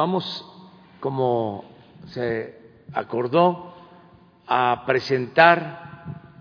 vamos, 0.00 0.46
como 0.98 1.62
se 2.06 2.54
acordó, 2.94 3.74
a 4.46 4.84
presentar 4.86 6.32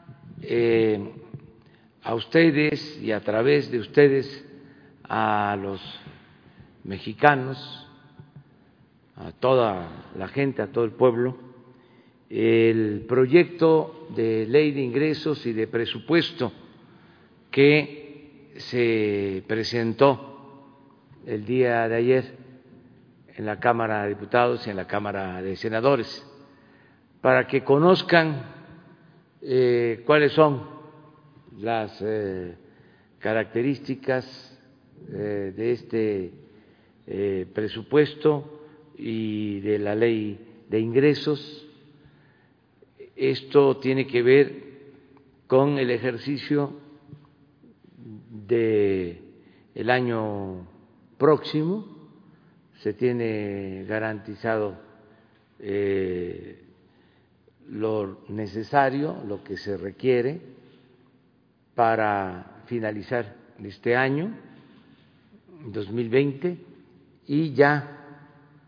eh, 0.42 1.12
a 2.01 2.16
ustedes 2.16 3.01
y 3.01 3.11
a 3.11 3.19
través 3.19 3.69
de 3.69 3.80
ustedes 3.80 4.45
a 5.03 5.58
los 5.61 5.82
mexicanos, 6.85 7.58
a 9.18 9.34
toda 9.34 9.89
la 10.18 10.30
gente, 10.30 10.62
a 10.62 10.71
todo 10.71 10.86
el 10.86 10.91
pueblo, 10.91 11.36
el 12.30 13.04
proyecto 13.10 14.07
de 14.16 14.46
ley 14.46 14.71
de 14.71 14.84
ingresos 14.84 15.46
y 15.46 15.52
de 15.52 15.68
presupuesto 15.68 16.54
que 17.52 18.54
se 18.55 19.44
presentó 19.48 20.64
el 21.26 21.46
día 21.46 21.89
de 21.89 21.96
ayer 21.98 22.39
en 23.40 23.46
la 23.46 23.58
Cámara 23.58 24.04
de 24.04 24.10
Diputados 24.10 24.68
y 24.68 24.70
en 24.70 24.76
la 24.76 24.86
Cámara 24.86 25.41
de 25.41 25.55
Senadores, 25.55 26.27
para 27.22 27.48
que 27.48 27.63
conozcan 27.63 28.44
eh, 29.41 30.04
cuáles 30.05 30.34
son 30.34 30.62
las 31.58 32.02
eh, 32.02 32.58
características 33.18 34.60
eh, 35.08 35.54
de 35.55 35.72
este 35.72 36.34
presupuesto 37.54 38.66
y 38.98 39.62
de 39.62 39.80
la 39.80 39.96
ley 39.96 40.66
de 40.68 40.80
ingresos. 40.82 41.66
Esto 43.16 43.77
tiene 43.77 44.05
que 44.05 44.21
ver 44.21 44.63
con 45.48 45.77
el 45.80 45.91
ejercicio 45.91 46.74
de 48.48 49.24
el 49.76 49.90
año 49.90 50.68
próximo 51.18 51.98
se 52.82 52.94
tiene 52.94 53.86
garantizado 53.88 54.78
eh, 55.60 56.64
lo 57.70 58.21
necesario, 58.30 59.21
lo 59.27 59.44
que 59.44 59.58
se 59.58 59.77
requiere 59.77 60.40
para 61.76 62.63
finalizar 62.66 63.36
este 63.63 63.96
año, 63.96 64.33
2020, 65.66 66.58
y 67.27 67.53
ya 67.53 67.97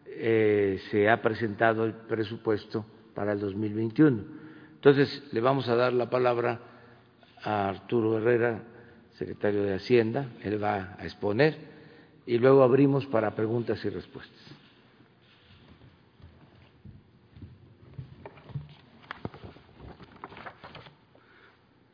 eh, 0.06 0.80
se 0.92 1.10
ha 1.10 1.22
presentado 1.22 1.86
el 1.86 1.94
presupuesto 1.94 2.86
para 3.16 3.32
el 3.32 3.40
2021. 3.40 4.24
Entonces, 4.76 5.24
le 5.32 5.40
vamos 5.40 5.70
a 5.70 5.76
dar 5.76 5.94
la 5.94 6.10
palabra 6.10 6.60
a 7.44 7.70
Arturo 7.70 8.18
Herrera, 8.18 8.62
secretario 9.14 9.64
de 9.64 9.76
Hacienda, 9.76 10.28
él 10.44 10.62
va 10.62 10.96
a 11.00 11.06
exponer 11.06 11.72
y 12.26 12.38
luego 12.38 12.64
abrimos 12.64 13.06
para 13.08 13.32
preguntas 13.32 13.84
y 13.84 13.90
respuestas. 13.90 14.40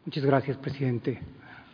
Muchas 0.06 0.26
gracias, 0.26 0.58
presidente. 0.58 1.20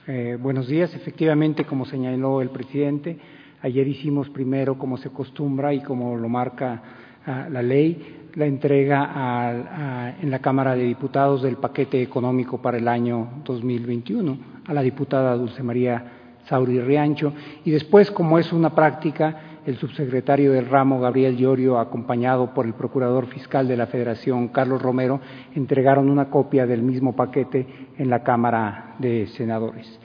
Eh, 0.08 0.38
buenos 0.40 0.68
días. 0.68 0.94
Efectivamente, 0.96 1.66
como 1.66 1.86
señaló 1.86 2.42
el 2.42 2.50
presidente, 2.50 3.18
ayer 3.62 3.88
hicimos 3.88 4.30
primero, 4.30 4.78
como 4.78 4.98
se 4.98 5.10
acostumbra 5.10 5.74
y 5.74 5.82
como 5.82 6.18
lo 6.18 6.28
marca 6.30 6.82
ah, 7.26 7.48
la 7.50 7.62
ley, 7.62 8.30
la 8.36 8.48
entrega 8.48 10.16
en 10.20 10.32
la 10.32 10.40
Cámara 10.40 10.76
de 10.76 10.84
Diputados 10.84 11.44
del 11.44 11.58
paquete 11.58 12.02
económico 12.02 12.60
para 12.60 12.78
el 12.78 12.88
año 12.88 13.44
2021 13.46 14.38
a 14.66 14.74
la 14.74 14.82
diputada 14.82 15.36
Dulce 15.36 15.62
María 15.62 16.23
Sauri 16.46 16.80
Riancho 16.80 17.34
y 17.66 17.72
después, 17.72 18.12
como 18.12 18.40
es 18.40 18.52
una 18.54 18.76
práctica, 18.76 19.60
el 19.66 19.78
subsecretario 19.78 20.52
del 20.52 20.68
ramo, 20.68 21.00
Gabriel 21.00 21.38
Llorio, 21.38 21.80
acompañado 21.80 22.54
por 22.54 22.66
el 22.66 22.74
procurador 22.74 23.28
fiscal 23.28 23.68
de 23.68 23.78
la 23.78 23.88
Federación, 23.88 24.50
Carlos 24.50 24.82
Romero, 24.82 25.22
entregaron 25.56 26.10
una 26.10 26.30
copia 26.30 26.66
del 26.66 26.82
mismo 26.82 27.16
paquete 27.16 27.66
en 27.98 28.10
la 28.10 28.24
Cámara 28.24 28.96
de 29.00 29.28
Senadores 29.28 30.00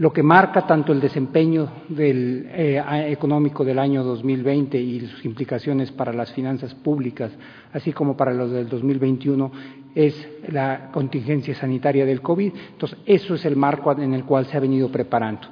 lo 0.00 0.14
que 0.14 0.22
marca 0.22 0.66
tanto 0.66 0.94
el 0.94 1.00
desempeño 1.00 1.70
eh, 1.98 2.82
económico 3.08 3.66
del 3.66 3.78
año 3.78 4.02
2020 4.02 4.80
y 4.80 5.00
sus 5.00 5.26
implicaciones 5.26 5.92
para 5.92 6.10
las 6.14 6.32
finanzas 6.32 6.74
públicas, 6.74 7.30
así 7.74 7.92
como 7.92 8.16
para 8.16 8.32
los 8.32 8.50
del 8.50 8.66
2021, 8.66 9.52
es 9.94 10.26
la 10.48 10.90
contingencia 10.90 11.54
sanitaria 11.54 12.06
del 12.06 12.22
COVID. 12.22 12.50
Entonces, 12.72 12.98
eso 13.04 13.34
es 13.34 13.44
el 13.44 13.56
marco 13.56 13.92
en 13.92 14.14
el 14.14 14.24
cual 14.24 14.46
se 14.46 14.56
ha 14.56 14.60
venido 14.60 14.90
preparando. 14.90 15.48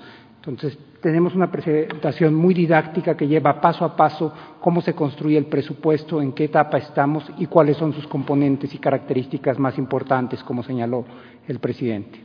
Entonces, 0.49 0.79
tenemos 1.03 1.35
una 1.35 1.51
presentación 1.51 2.35
muy 2.35 2.55
didáctica 2.55 3.15
que 3.15 3.29
lleva 3.29 3.61
paso 3.61 3.85
a 3.85 3.95
paso 3.95 4.33
cómo 4.61 4.81
se 4.81 4.95
construye 4.95 5.37
el 5.37 5.45
presupuesto, 5.45 6.23
en 6.23 6.33
qué 6.33 6.45
etapa 6.45 6.79
estamos 6.79 7.31
y 7.37 7.45
cuáles 7.45 7.77
son 7.77 7.93
sus 7.93 8.07
componentes 8.07 8.75
y 8.75 8.79
características 8.79 9.59
más 9.59 9.77
importantes, 9.77 10.43
como 10.43 10.63
señaló 10.63 11.05
el 11.47 11.59
presidente. 11.59 12.21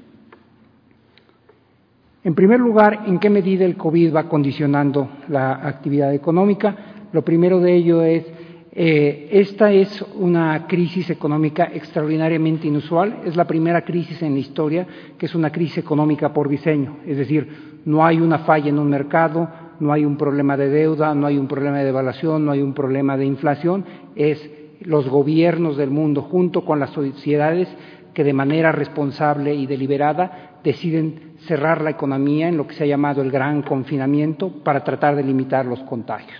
En 2.24 2.34
primer 2.34 2.62
lugar, 2.62 3.04
¿en 3.08 3.20
qué 3.20 3.30
medida 3.30 3.66
el 3.66 3.76
COVID 3.76 4.16
va 4.16 4.30
condicionando 4.30 5.10
la 5.28 5.56
actividad 5.56 6.14
económica? 6.14 6.76
Lo 7.12 7.24
primero 7.24 7.60
de 7.60 7.76
ello 7.76 8.04
es, 8.04 8.26
eh, 8.72 9.28
esta 9.32 9.74
es 9.74 10.02
una 10.16 10.66
crisis 10.66 11.10
económica 11.10 11.70
extraordinariamente 11.74 12.70
inusual, 12.70 13.20
es 13.26 13.36
la 13.36 13.46
primera 13.46 13.82
crisis 13.82 14.22
en 14.22 14.36
la 14.36 14.40
historia 14.40 14.88
que 15.18 15.26
es 15.26 15.36
una 15.36 15.52
crisis 15.52 15.80
económica 15.80 16.32
por 16.32 16.48
diseño, 16.48 17.00
es 17.06 17.18
decir, 17.18 17.73
no 17.86 18.06
hay 18.06 18.20
una 18.20 18.40
falla 18.40 18.70
en 18.70 18.80
un 18.80 18.90
mercado, 18.90 19.50
no 19.80 19.92
hay 19.92 20.06
un 20.06 20.18
problema 20.18 20.56
de 20.58 20.70
deuda, 20.70 21.14
no 21.14 21.28
hay 21.28 21.38
un 21.38 21.48
problema 21.48 21.80
de 21.80 21.86
devaluación, 21.86 22.46
no 22.46 22.52
hay 22.52 22.62
un 22.62 22.74
problema 22.74 23.18
de 23.18 23.26
inflación, 23.26 23.86
es 24.16 24.50
los 24.82 25.08
gobiernos 25.08 25.78
del 25.78 25.90
mundo 25.90 26.22
junto 26.22 26.66
con 26.66 26.80
las 26.80 26.92
sociedades 26.92 27.68
que 28.14 28.24
de 28.24 28.34
manera 28.34 28.72
responsable 28.72 29.56
y 29.56 29.66
deliberada 29.66 30.60
deciden 30.64 31.34
cerrar 31.48 31.82
la 31.82 31.90
economía 31.90 32.48
en 32.48 32.58
lo 32.58 32.68
que 32.68 32.76
se 32.76 32.84
ha 32.84 32.88
llamado 32.88 33.22
el 33.22 33.32
gran 33.32 33.64
confinamiento 33.64 34.50
para 34.64 34.84
tratar 34.84 35.16
de 35.16 35.24
limitar 35.24 35.66
los 35.66 35.80
contagios. 35.82 36.40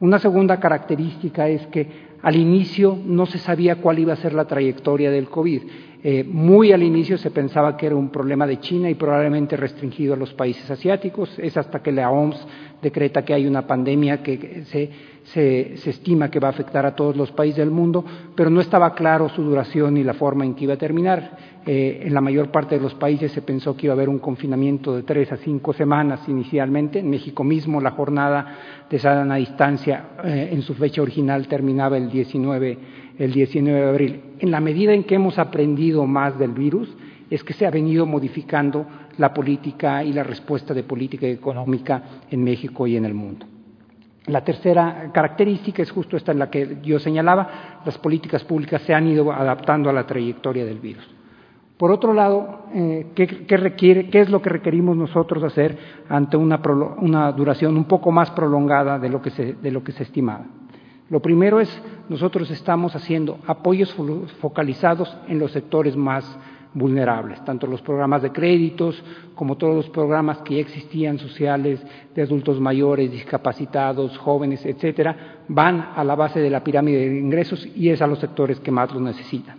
Una 0.00 0.18
segunda 0.18 0.60
característica 0.60 1.48
es 1.48 1.66
que 1.68 2.08
al 2.22 2.36
inicio 2.36 2.98
no 3.04 3.26
se 3.26 3.38
sabía 3.38 3.76
cuál 3.76 3.98
iba 3.98 4.12
a 4.12 4.16
ser 4.16 4.34
la 4.34 4.46
trayectoria 4.46 5.10
del 5.10 5.28
COVID. 5.28 5.62
Eh, 6.02 6.22
muy 6.24 6.72
al 6.72 6.82
inicio 6.82 7.18
se 7.18 7.30
pensaba 7.30 7.76
que 7.76 7.86
era 7.86 7.96
un 7.96 8.10
problema 8.10 8.46
de 8.46 8.60
China 8.60 8.88
y 8.88 8.94
probablemente 8.94 9.56
restringido 9.56 10.14
a 10.14 10.16
los 10.16 10.32
países 10.34 10.70
asiáticos. 10.70 11.36
Es 11.38 11.56
hasta 11.56 11.82
que 11.82 11.90
la 11.90 12.10
OMS 12.10 12.46
decreta 12.80 13.24
que 13.24 13.34
hay 13.34 13.46
una 13.46 13.66
pandemia 13.66 14.22
que 14.22 14.62
se 14.66 14.90
se, 15.32 15.74
estima 15.90 16.30
que 16.30 16.40
va 16.40 16.48
a 16.48 16.50
afectar 16.50 16.86
a 16.86 16.94
todos 16.94 17.16
los 17.16 17.30
países 17.32 17.58
del 17.58 17.70
mundo, 17.70 18.04
pero 18.34 18.50
no 18.50 18.60
estaba 18.60 18.94
claro 18.94 19.28
su 19.28 19.42
duración 19.42 19.96
y 19.96 20.04
la 20.04 20.14
forma 20.14 20.44
en 20.44 20.54
que 20.54 20.64
iba 20.64 20.74
a 20.74 20.78
terminar. 20.78 21.58
Eh, 21.66 22.02
en 22.04 22.14
la 22.14 22.20
mayor 22.20 22.50
parte 22.50 22.76
de 22.76 22.80
los 22.80 22.94
países 22.94 23.30
se 23.32 23.42
pensó 23.42 23.76
que 23.76 23.86
iba 23.86 23.92
a 23.92 23.96
haber 23.96 24.08
un 24.08 24.20
confinamiento 24.20 24.96
de 24.96 25.02
tres 25.02 25.30
a 25.32 25.36
cinco 25.36 25.72
semanas 25.72 26.20
inicialmente. 26.28 27.00
En 27.00 27.10
México 27.10 27.44
mismo 27.44 27.80
la 27.80 27.90
jornada 27.90 28.86
de 28.88 28.98
sana 28.98 29.36
distancia 29.36 30.10
eh, 30.24 30.48
en 30.52 30.62
su 30.62 30.74
fecha 30.74 31.02
original 31.02 31.46
terminaba 31.46 31.98
el 31.98 32.10
19, 32.10 32.78
el 33.18 33.32
19 33.32 33.80
de 33.80 33.88
abril. 33.88 34.20
En 34.38 34.50
la 34.50 34.60
medida 34.60 34.92
en 34.92 35.04
que 35.04 35.16
hemos 35.16 35.38
aprendido 35.38 36.06
más 36.06 36.38
del 36.38 36.52
virus, 36.52 36.94
es 37.30 37.44
que 37.44 37.52
se 37.52 37.66
ha 37.66 37.70
venido 37.70 38.06
modificando 38.06 38.86
la 39.18 39.34
política 39.34 40.02
y 40.02 40.12
la 40.12 40.22
respuesta 40.22 40.72
de 40.72 40.84
política 40.84 41.26
económica 41.26 42.02
en 42.30 42.42
México 42.42 42.86
y 42.86 42.96
en 42.96 43.04
el 43.04 43.14
mundo. 43.14 43.46
La 44.26 44.44
tercera 44.44 45.10
característica 45.12 45.82
es 45.82 45.90
justo 45.90 46.16
esta 46.16 46.32
en 46.32 46.38
la 46.38 46.50
que 46.50 46.78
yo 46.82 46.98
señalaba, 46.98 47.80
las 47.84 47.98
políticas 47.98 48.44
públicas 48.44 48.82
se 48.82 48.94
han 48.94 49.06
ido 49.06 49.32
adaptando 49.32 49.90
a 49.90 49.92
la 49.92 50.06
trayectoria 50.06 50.64
del 50.64 50.78
virus. 50.78 51.06
Por 51.76 51.90
otro 51.92 52.12
lado, 52.12 52.66
eh, 52.74 53.06
¿qué, 53.14 53.56
requiere, 53.56 54.10
¿qué, 54.10 54.20
es 54.20 54.30
lo 54.30 54.42
que 54.42 54.50
requerimos 54.50 54.96
nosotros 54.96 55.44
hacer 55.44 55.78
ante 56.08 56.36
una, 56.36 56.60
una, 56.98 57.30
duración 57.32 57.76
un 57.76 57.84
poco 57.84 58.10
más 58.10 58.30
prolongada 58.32 58.98
de 58.98 59.08
lo 59.08 59.22
que 59.22 59.30
se 59.92 60.02
estimaba? 60.02 60.44
Lo 61.10 61.20
primero 61.20 61.58
es, 61.60 61.70
nosotros 62.08 62.50
estamos 62.50 62.94
haciendo 62.94 63.38
apoyos 63.46 63.94
focalizados 64.40 65.16
en 65.26 65.38
los 65.38 65.52
sectores 65.52 65.96
más 65.96 66.38
vulnerables, 66.74 67.42
tanto 67.44 67.66
los 67.66 67.80
programas 67.80 68.20
de 68.20 68.30
créditos 68.30 69.02
como 69.34 69.56
todos 69.56 69.74
los 69.74 69.88
programas 69.88 70.38
que 70.42 70.56
ya 70.56 70.60
existían 70.60 71.18
sociales 71.18 71.84
de 72.14 72.22
adultos 72.22 72.60
mayores, 72.60 73.10
discapacitados, 73.10 74.18
jóvenes, 74.18 74.64
etcétera, 74.66 75.44
van 75.48 75.92
a 75.96 76.04
la 76.04 76.14
base 76.14 76.40
de 76.40 76.50
la 76.50 76.62
pirámide 76.62 77.08
de 77.08 77.18
ingresos 77.18 77.66
y 77.74 77.88
es 77.88 78.02
a 78.02 78.06
los 78.06 78.18
sectores 78.18 78.60
que 78.60 78.70
más 78.70 78.92
lo 78.92 79.00
necesitan. 79.00 79.56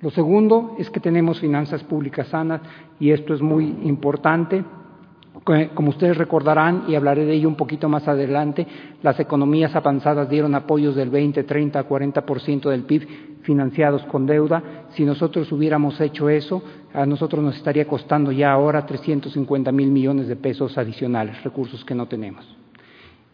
Lo 0.00 0.10
segundo 0.10 0.76
es 0.78 0.90
que 0.90 1.00
tenemos 1.00 1.40
finanzas 1.40 1.84
públicas 1.84 2.28
sanas 2.28 2.62
y 2.98 3.10
esto 3.10 3.34
es 3.34 3.42
muy 3.42 3.64
importante 3.82 4.64
como 5.74 5.90
ustedes 5.90 6.16
recordarán, 6.16 6.84
y 6.88 6.96
hablaré 6.96 7.24
de 7.24 7.34
ello 7.34 7.48
un 7.48 7.54
poquito 7.54 7.88
más 7.88 8.08
adelante, 8.08 8.66
las 9.00 9.20
economías 9.20 9.76
avanzadas 9.76 10.28
dieron 10.28 10.56
apoyos 10.56 10.96
del 10.96 11.08
20, 11.08 11.44
30, 11.44 11.88
40% 11.88 12.68
del 12.68 12.82
PIB 12.82 13.42
financiados 13.42 14.02
con 14.06 14.26
deuda. 14.26 14.88
Si 14.90 15.04
nosotros 15.04 15.52
hubiéramos 15.52 16.00
hecho 16.00 16.28
eso, 16.28 16.64
a 16.92 17.06
nosotros 17.06 17.44
nos 17.44 17.56
estaría 17.56 17.86
costando 17.86 18.32
ya 18.32 18.50
ahora 18.50 18.84
350 18.84 19.70
mil 19.70 19.92
millones 19.92 20.26
de 20.26 20.34
pesos 20.34 20.76
adicionales, 20.78 21.40
recursos 21.44 21.84
que 21.84 21.94
no 21.94 22.06
tenemos. 22.06 22.44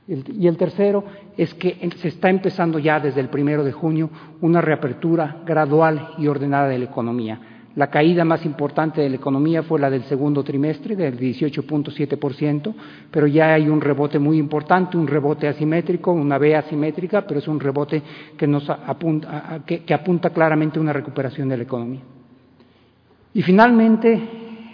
y 0.06 0.46
el 0.46 0.56
tercero 0.58 1.04
es 1.38 1.54
que 1.54 1.88
se 1.96 2.08
está 2.08 2.28
empezando 2.28 2.78
ya 2.78 3.00
desde 3.00 3.20
el 3.20 3.28
primero 3.28 3.64
de 3.64 3.72
junio 3.72 4.10
una 4.42 4.60
reapertura 4.60 5.38
gradual 5.46 6.10
y 6.18 6.26
ordenada 6.26 6.68
de 6.68 6.78
la 6.78 6.84
economía. 6.84 7.51
La 7.74 7.88
caída 7.88 8.24
más 8.24 8.44
importante 8.44 9.00
de 9.00 9.08
la 9.08 9.16
economía 9.16 9.62
fue 9.62 9.80
la 9.80 9.88
del 9.88 10.04
segundo 10.04 10.44
trimestre, 10.44 10.94
del 10.94 11.18
18.7%, 11.18 12.74
pero 13.10 13.26
ya 13.26 13.54
hay 13.54 13.68
un 13.68 13.80
rebote 13.80 14.18
muy 14.18 14.38
importante, 14.38 14.98
un 14.98 15.06
rebote 15.06 15.48
asimétrico, 15.48 16.12
una 16.12 16.36
V 16.36 16.54
asimétrica, 16.54 17.26
pero 17.26 17.40
es 17.40 17.48
un 17.48 17.58
rebote 17.58 18.02
que, 18.36 18.46
nos 18.46 18.68
apunta, 18.68 19.62
que, 19.64 19.94
apunta 19.94 20.30
claramente 20.30 20.78
a 20.78 20.82
una 20.82 20.92
recuperación 20.92 21.48
de 21.48 21.56
la 21.56 21.62
economía. 21.62 22.00
Y 23.32 23.40
finalmente, 23.40 24.20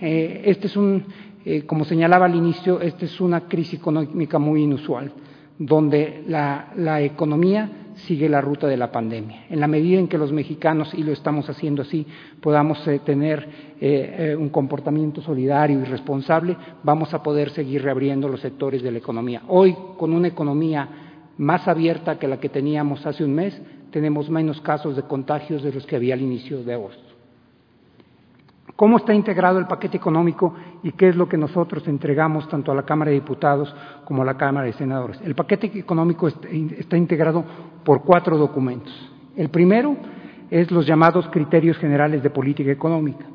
eh, 0.00 0.42
este 0.44 0.66
es 0.66 0.76
un, 0.76 1.04
eh, 1.44 1.62
como 1.62 1.84
señalaba 1.84 2.26
al 2.26 2.34
inicio, 2.34 2.80
esta 2.80 3.04
es 3.04 3.20
una 3.20 3.42
crisis 3.42 3.78
económica 3.78 4.40
muy 4.40 4.64
inusual, 4.64 5.12
donde 5.58 6.24
la, 6.26 7.00
economía 7.00 7.87
sigue 8.06 8.28
la 8.28 8.40
ruta 8.40 8.66
de 8.66 8.76
la 8.76 8.92
pandemia. 8.92 9.44
En 9.50 9.60
la 9.60 9.66
medida 9.66 9.98
en 9.98 10.08
que 10.08 10.18
los 10.18 10.32
mexicanos, 10.32 10.92
y 10.94 11.02
lo 11.02 11.12
estamos 11.12 11.48
haciendo 11.48 11.82
así, 11.82 12.06
podamos 12.40 12.86
eh, 12.86 13.00
tener 13.04 13.48
eh, 13.80 14.36
un 14.38 14.48
comportamiento 14.50 15.20
solidario 15.20 15.80
y 15.80 15.84
responsable, 15.84 16.56
vamos 16.82 17.12
a 17.14 17.22
poder 17.22 17.50
seguir 17.50 17.82
reabriendo 17.82 18.28
los 18.28 18.40
sectores 18.40 18.82
de 18.82 18.92
la 18.92 18.98
economía. 18.98 19.42
Hoy, 19.48 19.76
con 19.96 20.12
una 20.12 20.28
economía 20.28 20.88
más 21.38 21.66
abierta 21.68 22.18
que 22.18 22.28
la 22.28 22.40
que 22.40 22.48
teníamos 22.48 23.04
hace 23.06 23.24
un 23.24 23.34
mes, 23.34 23.60
tenemos 23.90 24.28
menos 24.28 24.60
casos 24.60 24.96
de 24.96 25.02
contagios 25.02 25.62
de 25.62 25.72
los 25.72 25.86
que 25.86 25.96
había 25.96 26.14
al 26.14 26.22
inicio 26.22 26.62
de 26.62 26.74
agosto 26.74 27.08
cómo 28.78 28.98
está 28.98 29.12
integrado 29.12 29.58
el 29.58 29.66
paquete 29.66 29.96
económico 29.96 30.54
y 30.84 30.92
qué 30.92 31.08
es 31.08 31.16
lo 31.16 31.28
que 31.28 31.36
nosotros 31.36 31.88
entregamos 31.88 32.48
tanto 32.48 32.70
a 32.70 32.76
la 32.76 32.84
Cámara 32.84 33.10
de 33.10 33.16
Diputados 33.16 33.74
como 34.08 34.24
la 34.24 34.38
Cámara 34.38 34.64
de 34.64 34.72
Senadores. 34.72 35.20
El 35.22 35.34
paquete 35.34 35.66
económico 35.78 36.28
está 36.28 36.96
integrado 36.96 37.44
por 37.84 38.04
cuatro 38.04 38.38
documentos. 38.38 38.90
El 39.36 39.50
primero 39.50 39.94
es 40.50 40.70
los 40.70 40.86
llamados 40.86 41.28
criterios 41.28 41.76
generales 41.76 42.22
de 42.22 42.30
política 42.30 42.72
económica. 42.72 43.26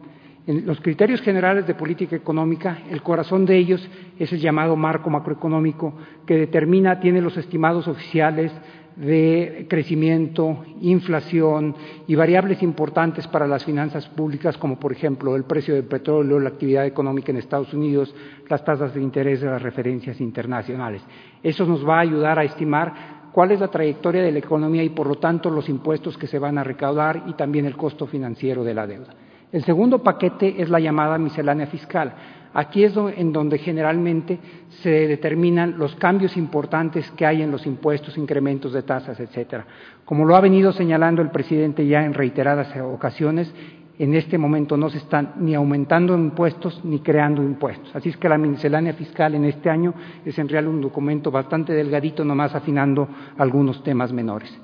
En 0.48 0.66
los 0.66 0.82
criterios 0.82 1.22
generales 1.22 1.68
de 1.68 1.76
política 1.76 2.16
económica, 2.16 2.80
el 2.90 3.04
corazón 3.04 3.46
de 3.46 3.56
ellos 3.56 3.88
es 4.18 4.34
el 4.34 4.40
llamado 4.40 4.76
marco 4.76 5.12
macroeconómico 5.12 5.94
que 6.26 6.38
determina, 6.38 7.00
tiene 7.00 7.22
los 7.22 7.38
estimados 7.38 7.88
oficiales 7.88 8.52
de 8.96 9.66
crecimiento, 9.70 10.64
inflación 10.82 11.76
y 12.08 12.16
variables 12.16 12.62
importantes 12.62 13.28
para 13.28 13.48
las 13.48 13.66
finanzas 13.66 14.08
públicas, 14.10 14.58
como 14.58 14.80
por 14.80 14.92
ejemplo 14.92 15.36
el 15.36 15.46
precio 15.46 15.74
del 15.74 15.86
petróleo, 15.86 16.40
la 16.40 16.50
actividad 16.50 16.86
económica 16.86 17.32
en 17.32 17.38
Estados 17.38 17.74
Unidos, 17.74 18.14
las 18.50 18.64
tasas 18.64 18.94
de 18.94 19.02
interés 19.02 19.42
de 19.42 19.48
las 19.48 19.62
referencias 19.62 20.22
internacionales. 20.22 21.02
Eso 21.42 21.66
nos 21.66 21.88
va 21.88 21.98
a 21.98 22.02
ayudar 22.02 22.38
a 22.38 22.44
estimar 22.44 23.30
cuál 23.32 23.52
es 23.52 23.60
la 23.60 23.70
trayectoria 23.70 24.22
de 24.22 24.32
la 24.32 24.40
economía 24.40 24.84
y, 24.84 24.90
por 24.90 25.08
lo 25.08 25.16
tanto, 25.16 25.50
los 25.50 25.68
impuestos 25.68 26.18
que 26.18 26.28
se 26.28 26.40
van 26.40 26.58
a 26.58 26.64
recaudar 26.64 27.24
y 27.28 27.34
también 27.34 27.66
el 27.66 27.76
costo 27.76 28.06
financiero 28.06 28.64
de 28.64 28.74
la 28.74 28.86
deuda. 28.86 29.16
El 29.52 29.64
segundo 29.64 30.02
paquete 30.02 30.62
es 30.62 30.70
la 30.70 30.80
llamada 30.80 31.18
miscelánea 31.18 31.68
fiscal. 31.68 32.14
Aquí 32.54 32.84
es 32.84 32.94
en 33.18 33.34
donde 33.34 33.58
generalmente 33.58 34.40
se 34.82 35.08
determinan 35.08 35.78
los 35.78 35.96
cambios 35.96 36.38
importantes 36.38 37.10
que 37.12 37.26
hay 37.26 37.42
en 37.42 37.50
los 37.50 37.66
impuestos, 37.66 38.18
incrementos 38.18 38.74
de 38.74 38.84
tasas, 38.84 39.20
etcétera. 39.20 39.66
Como 40.06 40.26
lo 40.26 40.36
ha 40.36 40.42
venido 40.42 40.72
señalando 40.72 41.22
el 41.22 41.32
presidente 41.32 41.86
ya 41.88 42.06
en 42.06 42.14
reiteradas 42.14 42.76
ocasiones, 42.78 43.52
en 44.00 44.16
este 44.16 44.38
momento 44.38 44.76
no 44.76 44.90
se 44.90 44.98
están 44.98 45.34
ni 45.38 45.54
aumentando 45.54 46.16
impuestos 46.16 46.84
ni 46.84 47.00
creando 47.00 47.44
impuestos. 47.44 47.96
Así 47.96 48.10
es 48.10 48.18
que 48.18 48.30
la 48.30 48.38
miscelánea 48.38 48.94
fiscal 48.94 49.36
en 49.36 49.46
este 49.46 49.70
año 49.70 49.94
es 50.26 50.38
en 50.38 50.50
realidad 50.50 50.74
un 50.74 50.82
documento 50.82 51.32
bastante 51.32 51.74
delgadito, 51.74 52.26
nomás 52.26 52.56
afinando 52.56 53.08
algunos 53.38 53.84
temas 53.84 54.12
menores. 54.12 54.56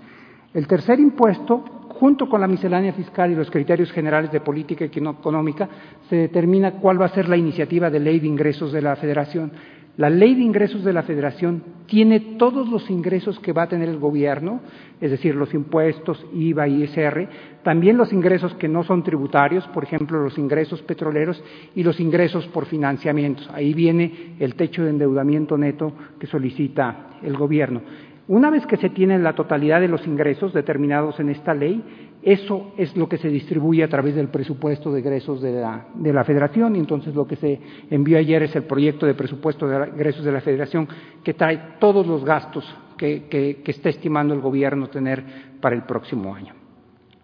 El 0.53 0.67
tercer 0.67 0.99
impuesto 0.99 1.63
junto 1.99 2.29
con 2.29 2.39
la 2.39 2.47
miscelánea 2.47 2.93
fiscal 2.93 3.29
y 3.31 3.35
los 3.35 3.51
criterios 3.51 3.91
generales 3.91 4.31
de 4.31 4.39
política 4.39 4.85
económica, 4.85 5.67
se 6.09 6.15
determina 6.15 6.71
cuál 6.75 7.01
va 7.01 7.07
a 7.07 7.13
ser 7.13 7.27
la 7.27 7.35
iniciativa 7.35 7.89
de 7.89 7.99
ley 7.99 8.19
de 8.19 8.27
ingresos 8.27 8.71
de 8.71 8.81
la 8.81 8.95
Federación. 8.95 9.51
La 9.97 10.09
ley 10.09 10.33
de 10.33 10.43
ingresos 10.43 10.85
de 10.85 10.93
la 10.93 11.03
Federación 11.03 11.61
tiene 11.85 12.21
todos 12.37 12.69
los 12.69 12.89
ingresos 12.89 13.37
que 13.41 13.51
va 13.51 13.63
a 13.63 13.67
tener 13.67 13.89
el 13.89 13.97
gobierno, 13.97 14.61
es 15.01 15.11
decir, 15.11 15.35
los 15.35 15.53
impuestos, 15.53 16.25
IVA, 16.33 16.69
ISR, 16.69 17.27
también 17.63 17.97
los 17.97 18.13
ingresos 18.13 18.53
que 18.55 18.69
no 18.69 18.83
son 18.83 19.03
tributarios, 19.03 19.67
por 19.67 19.83
ejemplo, 19.83 20.23
los 20.23 20.37
ingresos 20.37 20.81
petroleros 20.83 21.43
y 21.75 21.83
los 21.83 21.99
ingresos 21.99 22.47
por 22.47 22.65
financiamientos. 22.65 23.49
Ahí 23.53 23.73
viene 23.73 24.37
el 24.39 24.55
techo 24.55 24.83
de 24.83 24.91
endeudamiento 24.91 25.57
neto 25.57 25.91
que 26.17 26.27
solicita 26.27 27.17
el 27.21 27.35
gobierno. 27.35 27.81
Una 28.29 28.51
vez 28.51 28.63
que 28.67 28.77
se 28.77 28.91
tiene 28.91 29.17
la 29.17 29.33
totalidad 29.33 29.81
de 29.81 29.87
los 29.87 30.05
ingresos 30.05 30.53
determinados 30.53 31.19
en 31.19 31.29
esta 31.29 31.55
ley, 31.55 31.83
eso 32.21 32.73
es 32.77 32.95
lo 32.95 33.09
que 33.09 33.17
se 33.17 33.27
distribuye 33.27 33.83
a 33.83 33.87
través 33.87 34.13
del 34.13 34.27
presupuesto 34.27 34.91
de 34.91 34.99
egresos 34.99 35.41
de 35.41 35.59
la, 35.59 36.23
Federación 36.23 36.75
y 36.75 36.79
entonces 36.79 37.15
lo 37.15 37.25
que 37.25 37.37
se 37.37 37.59
envió 37.89 38.19
ayer 38.19 38.43
es 38.43 38.55
el 38.55 38.65
proyecto 38.65 39.07
de 39.07 39.15
presupuesto 39.15 39.67
de 39.67 39.83
egresos 39.83 40.23
de 40.23 40.31
la 40.31 40.41
Federación 40.41 40.87
que 41.23 41.33
trae 41.33 41.59
todos 41.79 42.05
los 42.05 42.23
gastos 42.23 42.71
que, 42.99 43.25
que 43.29 43.71
está 43.71 43.89
estimando 43.89 44.35
el 44.35 44.41
Gobierno 44.41 44.89
tener 44.89 45.23
para 45.59 45.75
el 45.75 45.81
próximo 45.81 46.35
año. 46.35 46.53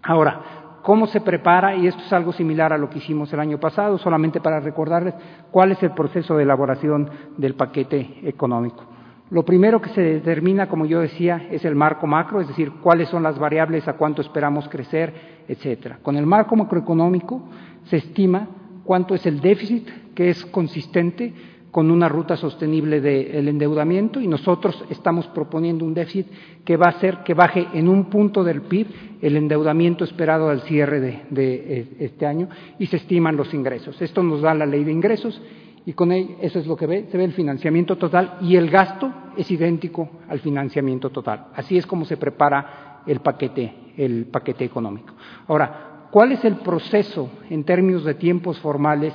Ahora, 0.01 0.80
¿cómo 0.81 1.06
se 1.06 1.22
prepara? 1.22 1.75
Y 1.75 1.86
esto 1.86 2.01
es 2.01 2.13
algo 2.13 2.34
similar 2.34 2.74
a 2.74 2.80
lo 2.80 2.90
que 2.90 2.98
hicimos 2.98 3.31
el 3.31 3.40
año 3.40 3.60
pasado, 3.60 4.00
solamente 4.00 4.42
para 4.42 4.60
recordarles 4.60 5.13
cuál 5.51 5.72
es 5.72 5.84
el 5.84 5.92
proceso 5.92 6.36
de 6.36 6.42
elaboración 6.42 7.08
del 7.38 7.54
paquete 7.54 8.22
económico. 8.24 8.95
Lo 9.31 9.44
primero 9.44 9.81
que 9.81 9.89
se 9.89 10.01
determina, 10.01 10.68
como 10.68 10.86
yo 10.86 11.01
decía, 11.01 11.48
es 11.50 11.66
el 11.66 11.75
marco 11.75 12.06
macro, 12.06 12.42
es 12.42 12.48
decir, 12.48 12.72
cuáles 12.83 13.10
son 13.10 13.24
las 13.24 13.39
variables, 13.39 13.88
a 13.88 13.94
cuánto 13.94 14.22
esperamos 14.22 14.69
crecer, 14.69 15.13
etcétera. 15.48 15.98
Con 16.04 16.16
el 16.16 16.27
marco 16.27 16.56
macroeconómico 16.56 17.42
se 17.86 17.98
estima 17.98 18.48
cuánto 18.83 19.16
es 19.16 19.25
el 19.25 19.42
déficit, 19.42 19.89
que 20.13 20.30
es 20.30 20.45
consistente 20.45 21.33
con 21.72 21.92
una 21.92 22.07
ruta 22.07 22.38
sostenible 22.38 23.01
del 23.01 23.50
endeudamiento 23.50 24.22
y 24.22 24.27
nosotros 24.27 24.86
estamos 24.89 25.27
proponiendo 25.27 25.83
un 25.83 25.94
déficit 25.94 26.27
que 26.63 26.77
va 26.77 26.86
a 26.86 26.92
hacer 26.92 27.18
que 27.25 27.33
baje 27.33 27.68
en 27.74 27.89
un 27.89 28.06
punto 28.06 28.45
del 28.45 28.62
PIB 28.62 28.88
el 29.22 29.36
endeudamiento 29.36 30.06
esperado 30.06 30.48
al 30.48 30.62
cierre 30.62 31.01
de, 31.01 31.24
de 31.30 31.98
este 32.00 32.25
año 32.25 32.48
y 32.80 32.86
se 32.86 32.95
estiman 32.95 33.36
los 33.36 33.54
ingresos. 33.54 34.01
Esto 34.01 34.24
nos 34.24 34.42
da 34.42 34.54
la 34.54 34.66
ley 34.66 34.86
de 34.86 34.94
ingresos 34.94 35.42
y 35.86 35.94
con 35.94 36.12
él 36.12 36.38
eso 36.42 36.60
es 36.60 36.68
lo 36.68 36.76
que 36.76 36.88
ve, 36.88 37.06
se 37.12 37.18
ve 37.18 37.26
el 37.26 37.34
financiamiento 37.34 37.96
total 37.98 38.38
y 38.42 38.56
el 38.56 38.70
gasto 38.70 39.12
es 39.38 39.50
idéntico 39.52 40.10
al 40.28 40.40
financiamiento 40.40 41.10
total. 41.10 41.48
Así 41.56 41.78
es 41.78 41.86
como 41.86 42.06
se 42.06 42.18
prepara 42.18 43.02
el 43.06 43.20
paquete, 43.20 43.74
el 43.98 44.25
paquete 44.25 44.65
económico. 44.65 45.13
Ahora, 45.48 46.08
¿cuál 46.12 46.32
es 46.32 46.44
el 46.44 46.56
proceso 46.56 47.30
en 47.50 47.63
términos 47.63 48.04
de 48.04 48.15
tiempos 48.15 48.60
formales 48.60 49.13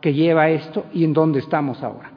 que 0.00 0.12
lleva 0.12 0.50
esto 0.50 0.86
y 0.92 1.04
en 1.04 1.12
dónde 1.12 1.38
estamos 1.40 1.82
ahora? 1.82 2.12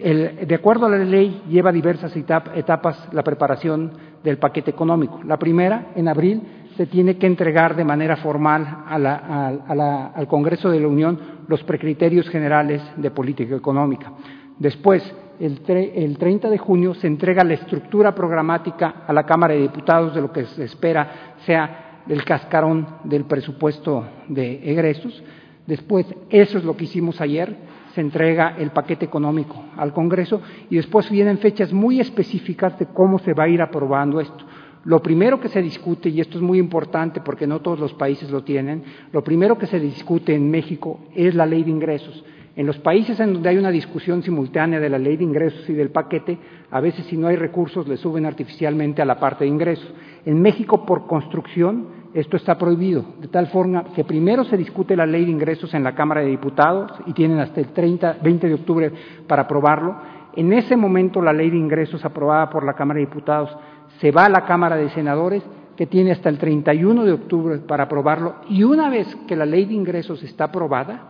de 0.00 0.54
acuerdo 0.54 0.86
a 0.86 0.88
la 0.88 0.98
ley, 0.98 1.42
lleva 1.50 1.70
diversas 1.70 2.16
etapas 2.16 3.08
la 3.12 3.22
preparación 3.22 3.92
del 4.24 4.38
paquete 4.38 4.70
económico. 4.70 5.20
La 5.24 5.38
primera, 5.38 5.88
en 5.94 6.08
abril, 6.08 6.40
se 6.80 6.86
tiene 6.86 7.18
que 7.18 7.26
entregar 7.26 7.76
de 7.76 7.84
manera 7.84 8.16
formal 8.16 8.84
al 8.88 10.26
Congreso 10.26 10.70
de 10.70 10.80
la 10.80 10.88
Unión 10.88 11.20
los 11.46 11.62
precriterios 11.62 12.26
generales 12.30 12.80
de 12.96 13.10
política 13.10 13.54
económica. 13.54 14.10
Después, 14.58 15.04
el, 15.38 15.60
el 15.68 16.16
30 16.16 16.48
de 16.48 16.56
junio, 16.56 16.94
se 16.94 17.06
entrega 17.06 17.44
la 17.44 17.52
estructura 17.52 18.14
programática 18.14 19.04
a 19.06 19.12
la 19.12 19.26
Cámara 19.26 19.52
de 19.52 19.60
Diputados 19.60 20.14
de 20.14 20.22
lo 20.22 20.32
que 20.32 20.46
se 20.46 20.64
espera 20.64 21.34
sea 21.44 22.00
el 22.08 22.24
cascarón 22.24 22.86
del 23.04 23.26
presupuesto 23.26 24.06
de 24.28 24.72
egresos. 24.72 25.22
Después, 25.66 26.06
eso 26.30 26.56
es 26.56 26.64
lo 26.64 26.78
que 26.78 26.84
hicimos 26.84 27.20
ayer, 27.20 27.58
se 27.94 28.00
entrega 28.00 28.54
el 28.58 28.70
paquete 28.70 29.04
económico 29.04 29.64
al 29.76 29.92
Congreso 29.92 30.40
y 30.70 30.76
después 30.76 31.10
vienen 31.10 31.36
fechas 31.40 31.74
muy 31.74 32.00
específicas 32.00 32.78
de 32.78 32.86
cómo 32.86 33.18
se 33.18 33.34
va 33.34 33.44
a 33.44 33.48
ir 33.48 33.60
aprobando 33.60 34.18
esto. 34.18 34.46
Lo 34.84 35.02
primero 35.02 35.40
que 35.40 35.48
se 35.48 35.60
discute, 35.60 36.08
y 36.08 36.20
esto 36.20 36.38
es 36.38 36.42
muy 36.42 36.58
importante 36.58 37.20
porque 37.20 37.46
no 37.46 37.60
todos 37.60 37.78
los 37.78 37.92
países 37.92 38.30
lo 38.30 38.42
tienen, 38.42 38.82
lo 39.12 39.22
primero 39.22 39.58
que 39.58 39.66
se 39.66 39.78
discute 39.78 40.34
en 40.34 40.50
México 40.50 41.00
es 41.14 41.34
la 41.34 41.44
ley 41.44 41.64
de 41.64 41.70
ingresos. 41.70 42.24
En 42.56 42.66
los 42.66 42.78
países 42.78 43.20
en 43.20 43.34
donde 43.34 43.48
hay 43.48 43.58
una 43.58 43.70
discusión 43.70 44.22
simultánea 44.22 44.80
de 44.80 44.88
la 44.88 44.98
ley 44.98 45.16
de 45.16 45.24
ingresos 45.24 45.68
y 45.68 45.74
del 45.74 45.90
paquete, 45.90 46.38
a 46.70 46.80
veces 46.80 47.06
si 47.06 47.16
no 47.16 47.28
hay 47.28 47.36
recursos 47.36 47.86
le 47.86 47.96
suben 47.96 48.26
artificialmente 48.26 49.02
a 49.02 49.04
la 49.04 49.20
parte 49.20 49.44
de 49.44 49.50
ingresos. 49.50 49.92
En 50.24 50.40
México, 50.40 50.84
por 50.84 51.06
construcción, 51.06 52.00
esto 52.12 52.36
está 52.36 52.58
prohibido, 52.58 53.04
de 53.20 53.28
tal 53.28 53.46
forma 53.48 53.84
que 53.94 54.04
primero 54.04 54.44
se 54.44 54.56
discute 54.56 54.96
la 54.96 55.06
ley 55.06 55.24
de 55.26 55.30
ingresos 55.30 55.72
en 55.74 55.84
la 55.84 55.94
Cámara 55.94 56.22
de 56.22 56.28
Diputados 56.28 56.90
y 57.06 57.12
tienen 57.12 57.38
hasta 57.38 57.60
el 57.60 57.68
30, 57.68 58.18
20 58.22 58.48
de 58.48 58.54
octubre 58.54 58.92
para 59.28 59.42
aprobarlo. 59.42 59.96
En 60.34 60.52
ese 60.52 60.74
momento 60.74 61.22
la 61.22 61.32
ley 61.32 61.50
de 61.50 61.56
ingresos 61.56 62.04
aprobada 62.04 62.50
por 62.50 62.64
la 62.64 62.74
Cámara 62.74 62.98
de 62.98 63.06
Diputados 63.06 63.56
se 64.00 64.10
va 64.10 64.24
a 64.24 64.30
la 64.30 64.44
Cámara 64.44 64.76
de 64.76 64.90
Senadores, 64.90 65.42
que 65.76 65.86
tiene 65.86 66.12
hasta 66.12 66.28
el 66.28 66.38
31 66.38 67.04
de 67.04 67.12
octubre 67.12 67.58
para 67.58 67.84
aprobarlo, 67.84 68.36
y 68.48 68.64
una 68.64 68.88
vez 68.90 69.14
que 69.26 69.36
la 69.36 69.46
ley 69.46 69.64
de 69.64 69.74
ingresos 69.74 70.22
está 70.22 70.44
aprobada, 70.44 71.02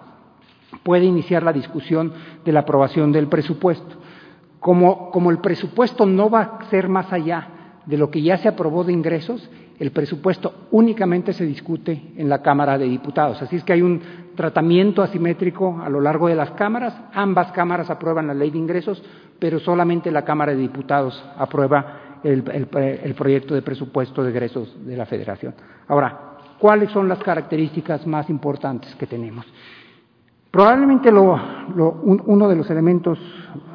puede 0.83 1.05
iniciar 1.05 1.43
la 1.43 1.53
discusión 1.53 2.13
de 2.45 2.53
la 2.53 2.61
aprobación 2.61 3.13
del 3.13 3.29
presupuesto. 3.29 3.97
Como, 4.59 5.11
como 5.11 5.31
el 5.31 5.39
presupuesto 5.39 6.07
no 6.07 6.31
va 6.31 6.59
a 6.61 6.65
ser 6.71 6.89
más 6.89 7.13
allá 7.13 7.49
de 7.87 7.97
lo 7.97 8.11
que 8.11 8.23
ya 8.23 8.37
se 8.39 8.49
aprobó 8.49 8.85
de 8.85 8.93
ingresos, 8.93 9.49
el 9.79 9.93
presupuesto 9.93 10.67
únicamente 10.71 11.33
se 11.33 11.47
discute 11.47 12.13
en 12.17 12.29
la 12.29 12.43
Cámara 12.43 12.77
de 12.77 12.85
Diputados. 12.85 13.41
Así 13.41 13.57
es 13.57 13.65
que 13.65 13.73
hay 13.73 13.83
un 13.83 14.03
tratamiento 14.37 15.03
asimétrico 15.03 15.81
a 15.83 15.89
lo 15.89 16.01
largo 16.01 16.29
de 16.29 16.35
las 16.35 16.51
cámaras. 16.51 16.95
Ambas 17.15 17.51
cámaras 17.53 17.89
aprueban 17.89 18.27
la 18.27 18.35
ley 18.35 18.51
de 18.51 18.59
ingresos, 18.59 19.03
pero 19.39 19.59
solamente 19.59 20.11
la 20.11 20.25
Cámara 20.25 20.53
de 20.53 20.59
Diputados 20.59 21.25
aprueba 21.39 22.10
el, 22.23 23.15
proyecto 23.17 23.55
de 23.55 23.63
presupuesto 23.63 24.23
de 24.23 24.31
egresos 24.31 24.77
de 24.85 24.97
la 24.97 25.07
Federación. 25.07 25.55
Ahora, 25.89 26.37
¿cuáles 26.59 26.91
son 26.91 27.09
las 27.09 27.19
características 27.19 28.07
más 28.07 28.29
importantes 28.31 28.95
que 28.97 29.07
tenemos? 29.07 29.47
Probablemente 30.51 31.11
uno 31.13 32.49
de 32.49 32.57
los 32.57 32.69
elementos 32.71 33.19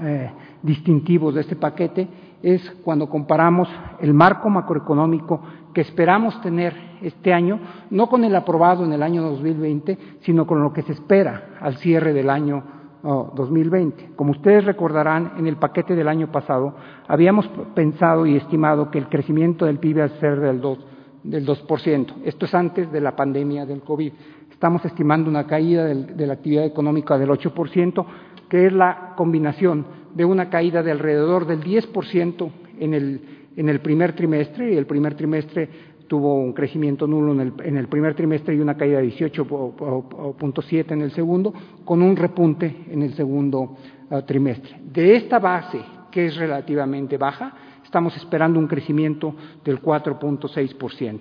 eh, 0.01 0.31
distintivos 0.61 1.33
de 1.33 1.41
este 1.41 1.55
paquete 1.55 2.07
es 2.43 2.69
cuando 2.83 3.09
comparamos 3.09 3.69
el 3.99 4.13
marco 4.13 4.49
macroeconómico 4.49 5.41
que 5.73 5.81
esperamos 5.81 6.39
tener 6.41 6.73
este 7.01 7.33
año, 7.33 7.59
no 7.89 8.07
con 8.07 8.23
el 8.23 8.35
aprobado 8.35 8.83
en 8.85 8.93
el 8.93 9.03
año 9.03 9.21
2020, 9.23 9.97
sino 10.21 10.45
con 10.45 10.61
lo 10.61 10.71
que 10.71 10.81
se 10.83 10.93
espera 10.93 11.55
al 11.59 11.77
cierre 11.77 12.13
del 12.13 12.29
año 12.29 12.74
oh, 13.05 13.31
2020. 13.35 14.11
Como 14.15 14.31
ustedes 14.31 14.65
recordarán, 14.65 15.33
en 15.37 15.47
el 15.47 15.57
paquete 15.57 15.95
del 15.95 16.07
año 16.07 16.31
pasado 16.31 16.75
habíamos 17.07 17.47
pensado 17.73 18.25
y 18.25 18.35
estimado 18.35 18.91
que 18.91 18.97
el 18.97 19.07
crecimiento 19.07 19.65
del 19.65 19.79
PIB 19.79 19.97
iba 19.97 20.09
ser 20.19 20.39
del 20.39 20.61
2%. 20.61 20.77
Del 21.23 21.43
2%. 21.43 22.13
Esto 22.23 22.45
es 22.45 22.53
antes 22.53 22.91
de 22.91 23.01
la 23.01 23.15
pandemia 23.15 23.65
del 23.65 23.81
COVID. 23.81 24.13
Estamos 24.51 24.85
estimando 24.85 25.27
una 25.27 25.47
caída 25.47 25.83
del, 25.85 26.15
de 26.15 26.27
la 26.27 26.33
actividad 26.33 26.65
económica 26.65 27.17
del 27.17 27.29
8%, 27.29 28.05
que 28.47 28.67
es 28.67 28.73
la 28.73 29.13
combinación 29.17 29.87
de 30.13 30.23
una 30.23 30.51
caída 30.51 30.83
de 30.83 30.91
alrededor 30.91 31.47
del 31.47 31.63
10% 31.63 32.51
en 32.79 32.93
el, 32.93 33.21
en 33.55 33.69
el 33.69 33.79
primer 33.79 34.13
trimestre, 34.13 34.73
y 34.73 34.77
el 34.77 34.85
primer 34.85 35.15
trimestre 35.15 35.69
tuvo 36.07 36.35
un 36.35 36.53
crecimiento 36.53 37.07
nulo 37.07 37.33
en 37.33 37.39
el, 37.39 37.53
en 37.63 37.77
el 37.77 37.87
primer 37.87 38.13
trimestre 38.15 38.55
y 38.55 38.59
una 38.59 38.75
caída 38.75 38.99
de 38.99 39.07
18.7 39.07 40.91
en 40.91 41.01
el 41.01 41.11
segundo, 41.11 41.53
con 41.83 42.01
un 42.01 42.15
repunte 42.15 42.85
en 42.89 43.01
el 43.01 43.13
segundo 43.13 43.75
uh, 44.09 44.21
trimestre. 44.21 44.79
De 44.83 45.15
esta 45.15 45.39
base, 45.39 45.79
que 46.11 46.27
es 46.27 46.35
relativamente 46.35 47.17
baja, 47.17 47.53
estamos 47.83 48.15
esperando 48.17 48.59
un 48.59 48.67
crecimiento 48.67 49.35
del 49.63 49.81
4.6%. 49.81 51.19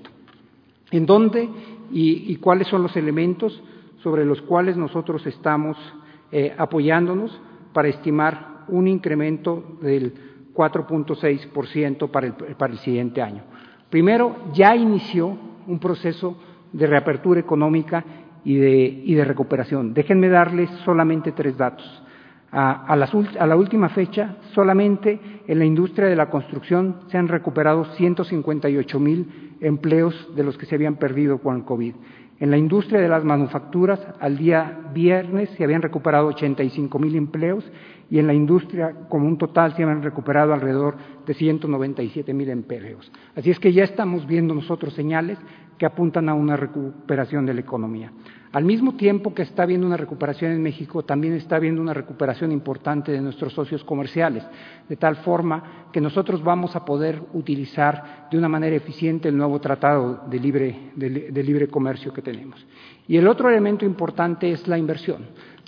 ¿En 0.91 1.07
dónde 1.07 1.49
y, 1.91 2.33
y, 2.33 2.37
cuáles 2.37 2.69
son 2.69 2.83
los 2.83 2.97
elementos 2.97 3.62
sobre 4.03 4.25
los 4.25 4.43
cuales 4.43 4.76
nosotros 4.76 5.26
estamos 5.26 5.76
eh, 6.31 6.55
apoyándonos 6.57 7.41
para 7.73 7.88
estimar 7.88 8.64
un 8.69 8.87
incremento 8.87 9.79
del 9.81 10.14
4.6% 10.55 12.11
para 12.11 12.26
el, 12.29 12.33
para 12.35 12.73
el 12.73 12.79
siguiente 12.81 13.23
año. 13.23 13.43
Primero, 13.95 14.35
ya 14.53 14.75
inició 14.75 15.39
un 15.69 15.79
proceso 15.79 16.37
de 16.73 16.85
reapertura 16.89 17.39
económica 17.39 18.05
y 18.45 18.57
de, 18.57 19.03
y 19.05 19.15
de 19.15 19.25
recuperación. 19.25 19.95
Déjenme 19.95 20.29
darles 20.29 20.69
solamente 20.85 21.31
tres 21.31 21.57
datos. 21.57 22.03
A, 22.51 22.93
a, 22.93 23.47
la 23.47 23.57
última 23.57 23.89
fecha, 23.91 24.39
solamente 24.53 25.21
en 25.47 25.61
la 25.61 25.65
industria 25.65 26.09
de 26.09 26.17
la 26.17 26.29
construcción 26.29 27.03
se 27.07 27.19
han 27.19 27.29
recuperado 27.29 27.85
158 27.85 28.99
mil 28.99 29.57
empleos 29.61 30.29
de 30.35 30.43
los 30.43 30.59
que 30.59 30.67
se 30.67 30.75
habían 30.75 30.97
perdido 30.97 31.39
con 31.39 31.55
el 31.55 31.65
COVID. 31.65 31.95
En 32.41 32.51
la 32.51 32.59
industria 32.59 33.01
de 33.01 33.09
las 33.09 33.23
manufacturas, 33.23 34.05
al 34.19 34.37
día 34.37 34.91
viernes 34.93 35.51
se 35.51 35.63
habían 35.63 35.83
recuperado 35.83 36.27
85 36.27 36.99
mil 36.99 37.15
empleos 37.15 37.65
y 38.14 38.21
en 38.21 38.28
la 38.28 38.33
industria 38.33 38.94
como 39.09 39.26
un 39.26 39.37
total 39.37 39.75
se 39.75 39.83
han 39.83 40.00
recuperado 40.00 40.54
alrededor 40.54 40.97
de 41.26 41.35
197 41.35 42.33
mil 42.33 42.49
empleos. 42.49 43.11
Así 43.35 43.50
es 43.50 43.59
que 43.59 43.73
ya 43.73 43.83
estamos 43.83 44.25
viendo 44.25 44.54
nosotros 44.54 44.94
señales 44.94 45.37
que 45.76 45.85
apuntan 45.85 46.28
a 46.28 46.35
una 46.35 46.56
recuperación 46.56 47.44
de 47.44 47.54
la 47.54 47.62
economía. 47.62 48.12
Al 48.52 48.64
mismo 48.64 48.94
tiempo 48.94 49.35
que 49.35 49.42
está 49.42 49.64
habiendo 49.64 49.85
una 49.85 49.97
recuperación 49.97 50.52
en 50.52 50.62
México, 50.62 51.02
también 51.02 51.35
está 51.35 51.56
habiendo 51.56 51.83
una 51.83 51.92
recuperación 51.92 52.52
importante 52.52 53.11
de 53.11 53.21
nuestros 53.21 53.52
socios 53.52 53.83
comerciales, 53.83 54.47
de 54.88 54.94
tal 54.94 55.16
forma 55.16 55.88
que 55.92 56.00
nosotros 56.00 56.40
vamos 56.40 56.76
a 56.76 56.85
poder 56.85 57.21
utilizar 57.33 58.28
de 58.30 58.38
una 58.38 58.49
manera 58.49 58.76
eficiente 58.76 59.28
el 59.28 59.37
nuevo 59.37 59.61
tratado 59.61 60.23
de 60.30 60.38
libre, 60.38 60.92
de, 60.94 61.11
de 61.33 61.42
libre 61.42 61.66
comercio 61.66 62.12
que 62.12 62.23
tenemos. 62.23 62.64
Y 63.09 63.16
el 63.16 63.26
otro 63.26 63.50
elemento 63.50 63.85
importante 63.85 64.52
es 64.52 64.68
la 64.68 64.78
inversión 64.78 65.26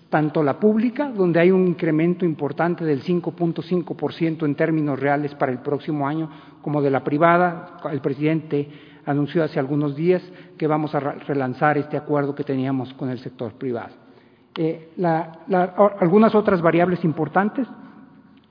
tanto 0.09 0.43
la 0.43 0.59
pública, 0.59 1.11
donde 1.11 1.41
hay 1.41 1.51
un 1.51 1.67
incremento 1.67 2.25
importante 2.25 2.85
del 2.85 3.03
5.5% 3.03 4.45
en 4.45 4.55
términos 4.55 4.99
reales 4.99 5.35
para 5.35 5.53
el 5.53 5.59
próximo 5.59 6.07
año, 6.07 6.31
como 6.63 6.81
de 6.81 6.91
la 6.91 7.03
privada. 7.03 7.79
El 7.91 8.01
presidente 8.01 8.69
anunció 9.05 9.43
hace 9.45 9.59
algunos 9.59 9.97
días 9.97 10.23
que 10.57 10.67
vamos 10.67 10.95
a 10.95 11.01
relanzar 11.01 11.79
este 11.79 11.97
acuerdo 11.97 12.35
que 12.35 12.45
teníamos 12.45 12.93
con 12.95 13.11
el 13.11 13.19
sector 13.19 13.53
privado. 13.55 13.95
Eh, 14.57 14.91
algunas 16.01 16.35
otras 16.35 16.63
variables 16.63 17.05
importantes. 17.05 17.67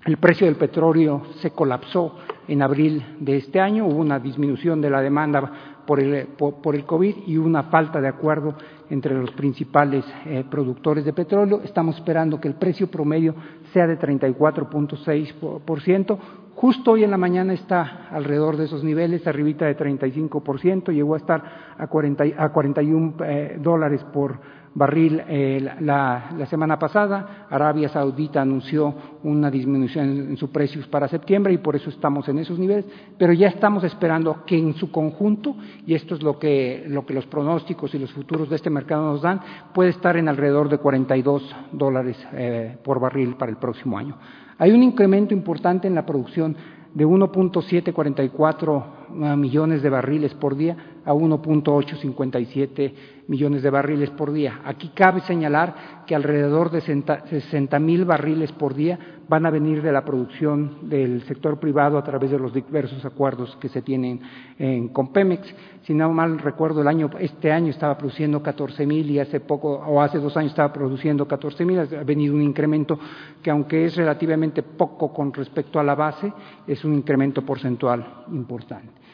El 0.06 0.18
precio 0.18 0.46
del 0.46 0.56
petróleo 0.56 1.24
se 1.40 1.50
colapsó 1.50 2.18
en 2.48 2.62
abril 2.62 3.04
de 3.20 3.38
este 3.38 3.60
año, 3.60 3.88
hubo 3.88 3.98
una 3.98 4.20
disminución 4.20 4.80
de 4.80 4.92
la 4.92 5.02
demanda 5.02 5.52
por 5.88 6.00
el, 6.00 6.28
por 6.28 6.76
el 6.76 6.86
COVID 6.86 7.16
y 7.26 7.38
una 7.38 7.64
falta 7.64 8.00
de 8.00 8.08
acuerdo 8.08 8.56
entre 8.90 9.14
los 9.16 9.32
principales 9.32 10.06
eh, 10.26 10.46
productores 10.50 11.06
de 11.06 11.14
petróleo. 11.14 11.62
Estamos 11.64 11.96
esperando 11.96 12.40
que 12.40 12.48
el 12.48 12.56
precio 12.56 12.90
promedio 12.90 13.36
sea 13.74 13.86
de 13.88 14.00
34.6%. 14.00 16.18
Justo 16.56 16.92
hoy 16.92 17.04
en 17.04 17.12
la 17.12 17.18
mañana 17.18 17.52
está 17.54 18.08
alrededor 18.12 18.56
de 18.56 18.64
esos 18.66 18.84
niveles, 18.84 19.28
arribita 19.28 19.66
de 19.66 19.78
35%, 19.78 20.94
llegó 20.94 21.16
a 21.16 21.18
estar 21.18 21.44
a, 21.78 21.88
40, 21.88 22.24
a 22.38 22.54
41 22.54 23.16
eh, 23.26 23.58
dólares 23.60 24.06
por 24.14 24.40
barril 24.76 25.24
eh, 25.28 25.68
la, 25.80 26.46
semana 26.50 26.78
pasada. 26.78 27.48
Arabia 27.50 27.90
Saudita 27.90 28.42
anunció 28.42 28.94
una 29.24 29.50
disminución 29.50 30.30
en, 30.30 30.38
sus 30.38 30.50
precios 30.50 30.86
para 30.88 31.08
septiembre 31.08 31.54
y 31.54 31.58
por 31.58 31.76
eso 31.76 31.90
estamos 31.90 32.28
en 32.28 32.40
esos 32.40 32.60
niveles, 32.60 32.86
pero 33.18 33.34
ya 33.34 33.48
estamos 33.48 33.84
esperando 33.86 34.44
que 34.46 34.58
en 34.58 34.76
su 34.76 34.92
conjunto, 34.92 35.56
y 35.88 35.96
esto 35.96 36.16
es 36.16 36.22
lo 36.22 36.38
que, 36.38 36.84
lo 36.88 37.06
que 37.06 37.14
los 37.14 37.26
pronósticos 37.26 37.96
y 37.96 38.00
los 38.00 38.12
futuros 38.12 38.50
de 38.50 38.58
este 38.58 38.70
mercado 38.70 39.14
nos 39.14 39.22
dan, 39.22 39.40
puede 39.74 39.92
estar 39.92 40.18
en 40.18 40.28
alrededor 40.28 40.68
de 40.70 40.78
42 40.78 41.56
dólares 41.72 42.18
eh, 42.34 42.78
por 42.84 43.00
barril 43.00 43.36
para 43.36 43.52
el 43.52 43.58
próximo 43.58 43.98
año. 43.98 44.18
Hay 44.58 44.72
un 44.72 44.84
incremento 44.84 45.34
importante 45.34 45.88
en 45.88 45.96
la 45.96 46.06
producción 46.06 46.56
de 46.94 47.06
1.744 47.06 49.38
millones 49.38 49.82
de 49.82 49.90
barriles 49.90 50.34
por 50.34 50.56
día 50.56 50.95
a 51.06 51.14
1.857 51.14 52.94
millones 53.28 53.64
de 53.64 53.70
barriles 53.70 54.10
por 54.12 54.32
día. 54.32 54.62
Aquí 54.66 54.90
cabe 54.90 55.22
señalar 55.22 56.04
que 56.06 56.16
alrededor 56.16 56.72
de 56.72 56.82
60 56.82 57.80
mil 57.80 58.06
barriles 58.06 58.52
por 58.52 58.74
día 58.74 59.00
van 59.28 59.46
a 59.46 59.50
venir 59.50 59.82
de 59.82 59.92
la 59.92 60.06
producción 60.06 60.90
del 60.90 61.24
sector 61.24 61.60
privado 61.60 61.98
a 61.98 62.04
través 62.04 62.30
de 62.30 62.38
los 62.38 62.54
diversos 62.54 63.04
acuerdos 63.06 63.58
que 63.60 63.70
se 63.70 63.82
tienen 63.82 64.22
en, 64.60 64.90
con 64.90 65.12
Pemex. 65.12 65.54
Si 65.84 65.94
no 65.94 66.12
mal 66.12 66.40
recuerdo, 66.40 66.82
el 66.82 66.88
año, 66.88 67.10
este 67.20 67.52
año 67.52 67.72
estaba 67.72 67.98
produciendo 67.98 68.42
14 68.42 68.86
mil 68.86 69.10
y 69.10 69.20
hace 69.20 69.40
poco, 69.40 69.74
o 69.74 70.02
hace 70.02 70.20
dos 70.20 70.36
años 70.38 70.52
estaba 70.52 70.72
produciendo 70.72 71.28
14 71.28 71.66
mil. 71.66 71.80
Ha 71.80 72.04
venido 72.04 72.36
un 72.36 72.44
incremento 72.44 73.00
que, 73.42 73.50
aunque 73.50 73.86
es 73.86 73.96
relativamente 73.96 74.62
poco 74.62 75.14
con 75.14 75.34
respecto 75.34 75.80
a 75.80 75.84
la 75.84 75.96
base, 75.96 76.32
es 76.68 76.84
un 76.86 76.94
incremento 76.94 77.44
porcentual 77.44 78.26
importante. 78.32 79.05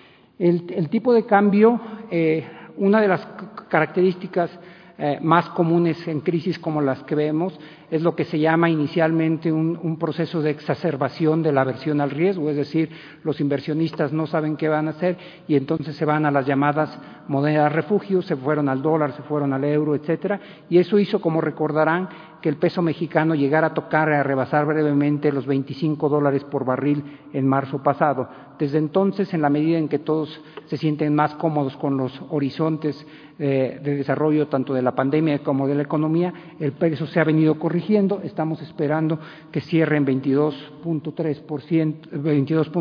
El, 0.41 0.65
el 0.75 0.89
tipo 0.89 1.13
de 1.13 1.23
cambio, 1.23 1.79
eh, 2.09 2.43
una 2.77 2.99
de 2.99 3.07
las 3.07 3.27
características 3.69 4.49
eh, 4.97 5.19
más 5.21 5.49
comunes 5.49 6.07
en 6.07 6.21
crisis 6.21 6.57
como 6.57 6.81
las 6.81 7.03
que 7.03 7.13
vemos 7.13 7.59
es 7.91 8.01
lo 8.01 8.15
que 8.15 8.23
se 8.23 8.39
llama 8.39 8.69
inicialmente 8.69 9.51
un, 9.51 9.97
proceso 9.99 10.41
de 10.41 10.49
exacerbación 10.49 11.43
de 11.43 11.51
la 11.51 11.61
aversión 11.61 11.99
al 11.99 12.09
riesgo, 12.09 12.49
es 12.49 12.55
decir, 12.55 12.89
los 13.23 13.41
inversionistas 13.41 14.13
no 14.13 14.25
saben 14.25 14.55
qué 14.55 14.69
van 14.69 14.87
a 14.87 14.91
hacer 14.91 15.17
y 15.47 15.55
entonces 15.55 15.95
se 15.97 16.05
van 16.05 16.25
a 16.25 16.31
las 16.31 16.47
llamadas 16.47 16.97
monedas 17.27 17.71
refugio, 17.71 18.21
se 18.21 18.37
fueron 18.37 18.69
al 18.69 18.81
dólar, 18.81 19.11
se 19.11 19.21
fueron 19.23 19.51
al 19.53 19.65
euro, 19.65 19.93
etcétera, 19.93 20.39
y 20.69 20.77
eso 20.77 20.97
hizo, 20.97 21.19
como 21.19 21.41
recordarán, 21.41 22.07
que 22.41 22.49
el 22.49 22.57
peso 22.57 22.81
mexicano 22.81 23.35
llegara 23.35 23.67
a 23.67 23.73
tocar, 23.73 24.11
a 24.11 24.23
rebasar 24.23 24.65
brevemente 24.65 25.31
los 25.31 25.45
25 25.45 26.09
dólares 26.09 26.43
por 26.45 26.65
barril 26.65 27.19
en 27.33 27.47
marzo 27.47 27.83
pasado. 27.83 28.27
Desde 28.57 28.79
entonces, 28.79 29.33
en 29.33 29.41
la 29.41 29.49
medida 29.49 29.77
en 29.77 29.87
que 29.87 29.99
todos 29.99 30.41
se 30.65 30.77
sienten 30.77 31.13
más 31.13 31.35
cómodos 31.35 31.77
con 31.77 31.97
los 31.97 32.19
horizontes 32.29 33.05
eh, 33.37 33.79
de 33.83 33.95
desarrollo 33.95 34.47
tanto 34.47 34.73
de 34.73 34.81
la 34.81 34.93
pandemia 34.93 35.39
como 35.39 35.67
de 35.67 35.75
la 35.75 35.83
economía, 35.83 36.33
el 36.59 36.73
peso 36.73 37.05
se 37.07 37.19
ha 37.19 37.23
venido 37.23 37.57
corrigiendo. 37.59 37.80
Estamos 38.23 38.61
esperando 38.61 39.19
que 39.51 39.61
cierre 39.61 39.97
en 39.97 40.05
22.3 40.05 42.11
22 42.11 42.71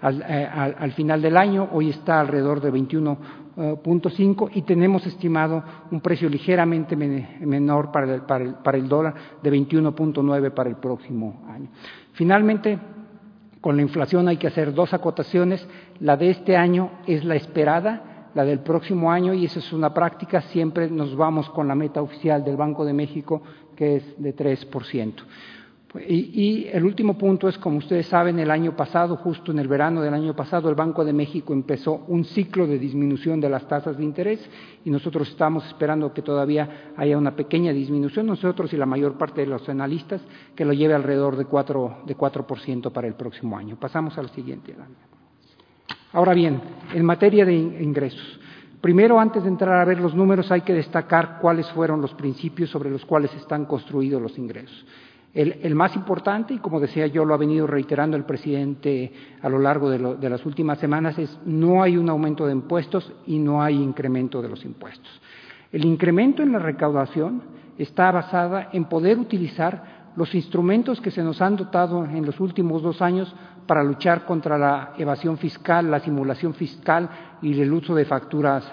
al, 0.00 0.22
eh, 0.22 0.48
al, 0.52 0.76
al, 0.78 0.92
final 0.92 1.20
del 1.20 1.36
año. 1.36 1.68
Hoy 1.72 1.90
está 1.90 2.20
alrededor 2.20 2.60
de 2.60 2.70
21 2.70 3.42
4.5 3.56 4.50
y 4.54 4.62
tenemos 4.62 5.06
estimado 5.06 5.62
un 5.90 6.00
precio 6.00 6.28
ligeramente 6.28 6.96
menor 6.96 7.92
para 7.92 8.14
el, 8.14 8.22
para 8.22 8.44
el, 8.44 8.54
para 8.54 8.78
el 8.78 8.88
dólar 8.88 9.14
de 9.42 9.52
21.9 9.52 10.50
para 10.52 10.70
el 10.70 10.76
próximo 10.76 11.42
año. 11.48 11.68
Finalmente, 12.12 12.78
con 13.60 13.76
la 13.76 13.82
inflación 13.82 14.28
hay 14.28 14.38
que 14.38 14.46
hacer 14.46 14.72
dos 14.72 14.94
acotaciones. 14.94 15.66
La 16.00 16.16
de 16.16 16.30
este 16.30 16.56
año 16.56 16.90
es 17.06 17.24
la 17.24 17.36
esperada, 17.36 18.30
la 18.34 18.44
del 18.44 18.60
próximo 18.60 19.12
año, 19.12 19.34
y 19.34 19.44
esa 19.44 19.58
es 19.58 19.72
una 19.72 19.92
práctica, 19.92 20.40
siempre 20.40 20.90
nos 20.90 21.14
vamos 21.14 21.50
con 21.50 21.68
la 21.68 21.74
meta 21.74 22.00
oficial 22.00 22.42
del 22.44 22.56
Banco 22.56 22.84
de 22.84 22.94
México, 22.94 23.42
que 23.82 23.96
es 23.96 24.22
de 24.22 24.36
3%. 24.36 25.12
Y, 26.08 26.68
el 26.72 26.84
último 26.84 27.18
punto 27.18 27.48
es, 27.48 27.58
como 27.58 27.78
ustedes 27.78 28.06
saben, 28.06 28.38
el 28.38 28.50
año 28.50 28.76
pasado, 28.76 29.16
justo 29.16 29.50
en 29.50 29.58
el 29.58 29.66
verano 29.66 30.00
del 30.00 30.14
año 30.14 30.34
pasado, 30.36 30.70
el 30.70 30.76
Banco 30.76 31.04
de 31.04 31.12
México 31.12 31.52
empezó 31.52 32.04
un 32.06 32.24
ciclo 32.24 32.68
de 32.68 32.78
disminución 32.78 33.40
de 33.40 33.50
las 33.50 33.66
tasas 33.66 33.98
de 33.98 34.04
interés 34.04 34.40
y 34.84 34.90
nosotros 34.90 35.28
estamos 35.28 35.66
esperando 35.66 36.14
que 36.14 36.22
todavía 36.22 36.92
haya 36.96 37.18
una 37.18 37.34
pequeña 37.34 37.72
disminución, 37.72 38.24
nosotros 38.24 38.72
y 38.72 38.76
la 38.76 38.86
mayor 38.86 39.18
parte 39.18 39.40
de 39.40 39.48
los 39.48 39.68
analistas, 39.68 40.22
que 40.54 40.64
lo 40.64 40.72
lleve 40.72 40.94
alrededor 40.94 41.36
de 41.36 41.44
4%, 41.44 42.04
de 42.04 42.14
4 42.14 42.46
para 42.92 43.08
el 43.08 43.14
próximo 43.14 43.58
año. 43.58 43.76
Pasamos 43.78 44.16
al 44.16 44.30
siguiente. 44.30 44.76
Ahora 46.12 46.34
bien, 46.34 46.60
en 46.94 47.04
materia 47.04 47.44
de 47.44 47.54
ingresos. 47.54 48.38
Primero, 48.82 49.20
antes 49.20 49.44
de 49.44 49.48
entrar 49.48 49.80
a 49.80 49.84
ver 49.84 50.00
los 50.00 50.12
números, 50.12 50.50
hay 50.50 50.62
que 50.62 50.74
destacar 50.74 51.38
cuáles 51.40 51.70
fueron 51.70 52.00
los 52.00 52.12
principios 52.14 52.68
sobre 52.68 52.90
los 52.90 53.04
cuales 53.06 53.32
están 53.34 53.64
construidos 53.64 54.20
los 54.20 54.36
ingresos. 54.36 54.84
El, 55.32 55.74
más 55.76 55.94
importante, 55.94 56.54
y 56.54 56.58
como 56.58 56.80
decía 56.80 57.06
yo, 57.06 57.24
lo 57.24 57.32
ha 57.32 57.38
venido 57.38 57.66
reiterando 57.68 58.16
el 58.16 58.24
presidente 58.24 59.12
a 59.40 59.48
lo 59.48 59.60
largo 59.60 59.88
de, 59.88 60.16
de, 60.16 60.28
las 60.28 60.44
últimas 60.44 60.78
semanas, 60.80 61.16
es 61.16 61.38
no 61.46 61.80
hay 61.80 61.96
un 61.96 62.10
aumento 62.10 62.44
de 62.44 62.52
impuestos 62.52 63.10
y 63.24 63.38
no 63.38 63.62
hay 63.62 63.76
incremento 63.76 64.42
de 64.42 64.48
los 64.48 64.64
impuestos. 64.64 65.22
El 65.70 65.84
incremento 65.84 66.42
en 66.42 66.50
la 66.50 66.58
recaudación 66.58 67.40
está 67.78 68.10
basada 68.10 68.68
en 68.72 68.86
poder 68.86 69.16
utilizar 69.16 70.10
los 70.16 70.34
instrumentos 70.34 71.00
que 71.00 71.12
se 71.12 71.22
nos 71.22 71.40
han 71.40 71.56
dotado 71.56 72.04
en 72.04 72.26
los 72.26 72.38
últimos 72.40 72.82
dos 72.82 73.00
años 73.00 73.34
para 73.66 73.82
luchar 73.82 74.24
contra 74.24 74.58
la 74.58 74.92
evasión 74.98 75.38
fiscal, 75.38 75.90
la 75.90 76.00
simulación 76.00 76.54
fiscal 76.54 77.08
y 77.40 77.60
el 77.60 77.72
uso 77.72 77.94
de 77.94 78.04
facturas, 78.04 78.70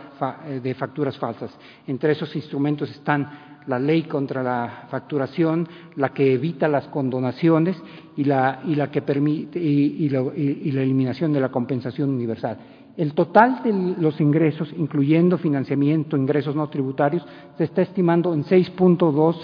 de 0.62 0.74
facturas 0.74 1.18
falsas. 1.18 1.58
Entre 1.88 2.12
esos 2.12 2.36
instrumentos 2.36 2.90
están 2.90 3.50
la 3.68 3.80
ley 3.80 4.04
contra 4.04 4.42
la 4.42 4.88
facturación, 4.90 5.68
la 5.96 6.10
que 6.10 6.34
evita 6.34 6.68
las 6.68 6.88
condonaciones 6.88 7.82
y 8.18 8.24
la, 8.24 8.62
y 8.66 8.76
la 8.76 8.90
que 8.90 9.04
permite 9.04 9.60
y, 9.60 10.10
la, 10.10 10.22
eliminación 10.22 11.32
de 11.32 11.40
la 11.40 11.50
compensación 11.50 12.10
universal. 12.10 12.58
El 12.98 13.14
total 13.14 13.62
de 13.64 13.72
los 14.02 14.20
ingresos, 14.20 14.74
incluyendo 14.76 15.38
financiamiento, 15.38 16.18
ingresos 16.18 16.56
no 16.56 16.68
tributarios, 16.68 17.26
se 17.58 17.64
está 17.64 17.84
estimando 17.84 18.34
en 18.34 18.44
6.2 18.44 19.36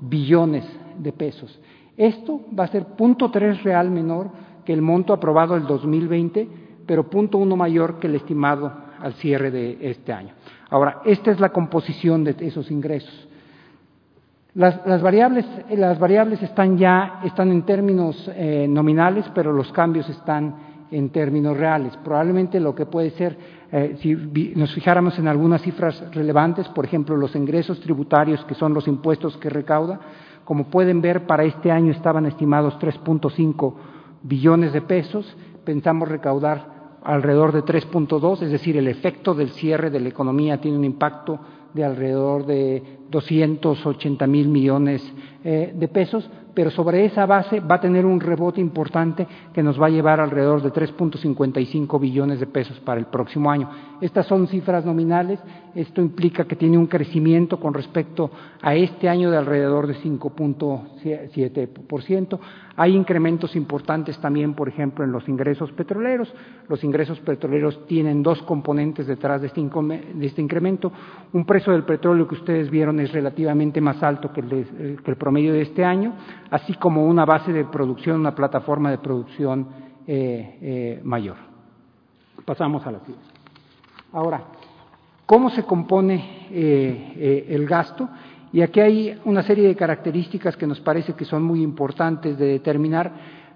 billones 0.00 0.64
de 0.98 1.12
pesos. 1.12 1.60
Esto 1.96 2.40
va 2.58 2.64
a 2.64 2.68
ser 2.68 2.86
punto 2.96 3.30
tres 3.30 3.62
real 3.64 3.90
menor 3.90 4.30
que 4.64 4.72
el 4.72 4.82
monto 4.82 5.12
aprobado 5.12 5.56
el 5.56 5.66
2020, 5.66 6.48
pero 6.86 7.08
punto 7.08 7.38
uno 7.38 7.56
mayor 7.56 7.98
que 7.98 8.06
el 8.06 8.16
estimado 8.16 8.72
al 9.00 9.14
cierre 9.14 9.50
de 9.50 9.78
este 9.80 10.12
año. 10.12 10.34
Ahora, 10.70 11.02
esta 11.04 11.30
es 11.30 11.40
la 11.40 11.50
composición 11.50 12.24
de 12.24 12.36
esos 12.40 12.70
ingresos. 12.70 13.28
Las, 14.54 14.86
las, 14.86 15.00
variables, 15.00 15.46
las 15.70 15.98
variables 15.98 16.42
están 16.42 16.76
ya 16.76 17.20
están 17.24 17.50
en 17.50 17.62
términos 17.62 18.30
eh, 18.34 18.66
nominales, 18.68 19.24
pero 19.34 19.52
los 19.52 19.72
cambios 19.72 20.08
están 20.08 20.54
en 20.90 21.08
términos 21.08 21.56
reales. 21.56 21.96
Probablemente 22.04 22.60
lo 22.60 22.74
que 22.74 22.86
puede 22.86 23.10
ser, 23.10 23.36
eh, 23.72 23.96
si 24.00 24.14
nos 24.54 24.72
fijáramos 24.74 25.18
en 25.18 25.26
algunas 25.26 25.62
cifras 25.62 26.04
relevantes, 26.14 26.68
por 26.68 26.84
ejemplo, 26.84 27.16
los 27.16 27.34
ingresos 27.34 27.80
tributarios, 27.80 28.44
que 28.44 28.54
son 28.54 28.74
los 28.74 28.86
impuestos 28.86 29.36
que 29.38 29.48
recauda, 29.48 29.98
como 30.44 30.64
pueden 30.64 31.00
ver, 31.00 31.26
para 31.26 31.44
este 31.44 31.70
año 31.70 31.92
estaban 31.92 32.26
estimados 32.26 32.78
3.5 32.78 33.74
billones 34.22 34.72
de 34.72 34.82
pesos, 34.82 35.36
pensamos 35.64 36.08
recaudar 36.08 36.98
alrededor 37.02 37.52
de 37.52 37.62
3.2, 37.62 38.42
es 38.42 38.50
decir, 38.50 38.76
el 38.76 38.88
efecto 38.88 39.34
del 39.34 39.50
cierre 39.50 39.90
de 39.90 40.00
la 40.00 40.08
economía 40.08 40.60
tiene 40.60 40.78
un 40.78 40.84
impacto 40.84 41.38
de 41.74 41.84
alrededor 41.84 42.46
de 42.46 43.00
280 43.10 44.26
mil 44.26 44.48
millones 44.48 45.02
eh, 45.42 45.72
de 45.74 45.88
pesos, 45.88 46.28
pero 46.54 46.70
sobre 46.70 47.04
esa 47.06 47.24
base 47.24 47.60
va 47.60 47.76
a 47.76 47.80
tener 47.80 48.04
un 48.04 48.20
rebote 48.20 48.60
importante 48.60 49.26
que 49.54 49.62
nos 49.62 49.80
va 49.80 49.86
a 49.86 49.90
llevar 49.90 50.20
alrededor 50.20 50.62
de 50.62 50.70
3.55 50.70 51.98
billones 51.98 52.40
de 52.40 52.46
pesos 52.46 52.78
para 52.80 53.00
el 53.00 53.06
próximo 53.06 53.50
año. 53.50 53.70
Estas 54.00 54.26
son 54.26 54.46
cifras 54.48 54.84
nominales, 54.84 55.40
esto 55.74 56.02
implica 56.02 56.44
que 56.44 56.56
tiene 56.56 56.76
un 56.76 56.86
crecimiento 56.86 57.58
con 57.58 57.72
respecto 57.72 58.30
a 58.60 58.74
este 58.74 59.08
año 59.08 59.30
de 59.30 59.38
alrededor 59.38 59.86
de 59.86 59.94
5.7%. 61.02 62.38
Hay 62.76 62.96
incrementos 62.96 63.54
importantes 63.56 64.18
también, 64.18 64.54
por 64.54 64.68
ejemplo, 64.68 65.04
en 65.04 65.12
los 65.12 65.28
ingresos 65.28 65.72
petroleros. 65.72 66.32
Los 66.68 66.82
ingresos 66.84 67.20
petroleros 67.20 67.86
tienen 67.86 68.22
dos 68.22 68.42
componentes 68.42 69.06
detrás 69.06 69.40
de 69.40 69.48
este, 69.48 69.60
de 69.60 70.26
este 70.26 70.42
incremento. 70.42 70.92
Un 71.32 71.44
precio 71.44 71.72
del 71.72 71.84
petróleo 71.84 72.26
que 72.26 72.34
ustedes 72.34 72.70
vieron 72.70 73.00
es 73.00 73.12
relativamente 73.12 73.80
más 73.80 74.02
alto 74.02 74.32
que 74.32 74.40
el, 74.40 74.48
de, 74.48 74.96
que 75.02 75.10
el 75.10 75.16
promedio 75.16 75.52
de 75.52 75.62
este 75.62 75.84
año, 75.84 76.14
así 76.50 76.74
como 76.74 77.04
una 77.04 77.24
base 77.24 77.52
de 77.52 77.64
producción, 77.64 78.20
una 78.20 78.34
plataforma 78.34 78.90
de 78.90 78.98
producción 78.98 79.68
eh, 80.06 80.58
eh, 80.60 81.00
mayor. 81.04 81.36
Pasamos 82.44 82.84
a 82.86 82.90
la 82.90 82.98
siguiente. 83.00 83.28
Ahora, 84.12 84.42
¿cómo 85.26 85.48
se 85.50 85.62
compone 85.62 86.48
eh, 86.50 87.46
el 87.48 87.66
gasto? 87.66 88.08
Y 88.52 88.60
aquí 88.60 88.80
hay 88.80 89.18
una 89.24 89.42
serie 89.42 89.66
de 89.66 89.74
características 89.74 90.56
que 90.56 90.66
nos 90.66 90.80
parece 90.80 91.14
que 91.14 91.24
son 91.24 91.42
muy 91.42 91.62
importantes 91.62 92.38
de 92.38 92.46
determinar, 92.46 93.12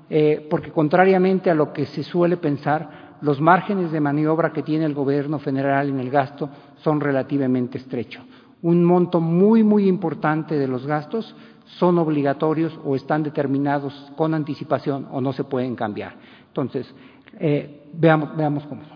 eh, 0.09 0.47
porque 0.49 0.71
contrariamente 0.71 1.51
a 1.51 1.55
lo 1.55 1.73
que 1.73 1.85
se 1.87 2.03
suele 2.03 2.39
pensar, 2.39 3.17
los 3.21 3.41
márgenes 3.41 3.93
de 3.93 4.01
maniobra 4.01 4.53
que 4.53 4.63
tiene 4.63 4.87
el 4.87 4.95
gobierno 4.95 5.39
federal 5.39 5.91
en 5.91 6.01
el 6.01 6.11
gasto 6.11 6.49
son 6.77 7.01
relativamente 7.01 7.79
estrechos. 7.79 8.25
Un 8.63 8.85
monto 8.85 9.21
muy, 9.21 9.63
muy 9.63 9.87
importante 9.87 10.57
de 10.57 10.67
los 10.67 10.87
gastos 10.87 11.35
son 11.67 11.99
obligatorios 11.99 12.79
o 12.85 12.97
están 12.97 13.23
determinados 13.23 14.13
con 14.17 14.33
anticipación 14.33 15.09
o 15.11 15.21
no 15.21 15.33
se 15.33 15.45
pueden 15.45 15.77
cambiar. 15.77 16.15
Entonces, 16.49 16.93
eh, 17.39 17.83
veamos, 17.93 18.35
veamos 18.37 18.65
cómo 18.67 18.85
son. 18.85 18.96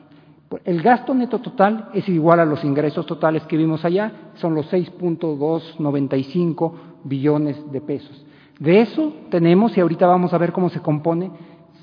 El 0.65 0.83
gasto 0.83 1.15
neto 1.15 1.39
total 1.39 1.91
es 1.95 2.09
igual 2.09 2.41
a 2.41 2.45
los 2.45 2.65
ingresos 2.65 3.07
totales 3.07 3.45
que 3.45 3.57
vimos 3.57 3.85
allá, 3.85 4.33
son 4.35 4.55
los 4.55 4.71
6.295 4.73 6.73
billones 7.05 7.71
de 7.71 7.81
pesos. 7.81 8.27
De 8.59 8.81
eso 8.81 9.13
tenemos, 9.31 9.77
y 9.77 9.81
ahorita 9.81 10.07
vamos 10.07 10.35
a 10.35 10.39
ver 10.39 10.53
cómo 10.53 10.69
se 10.69 10.81
compone, 10.81 11.31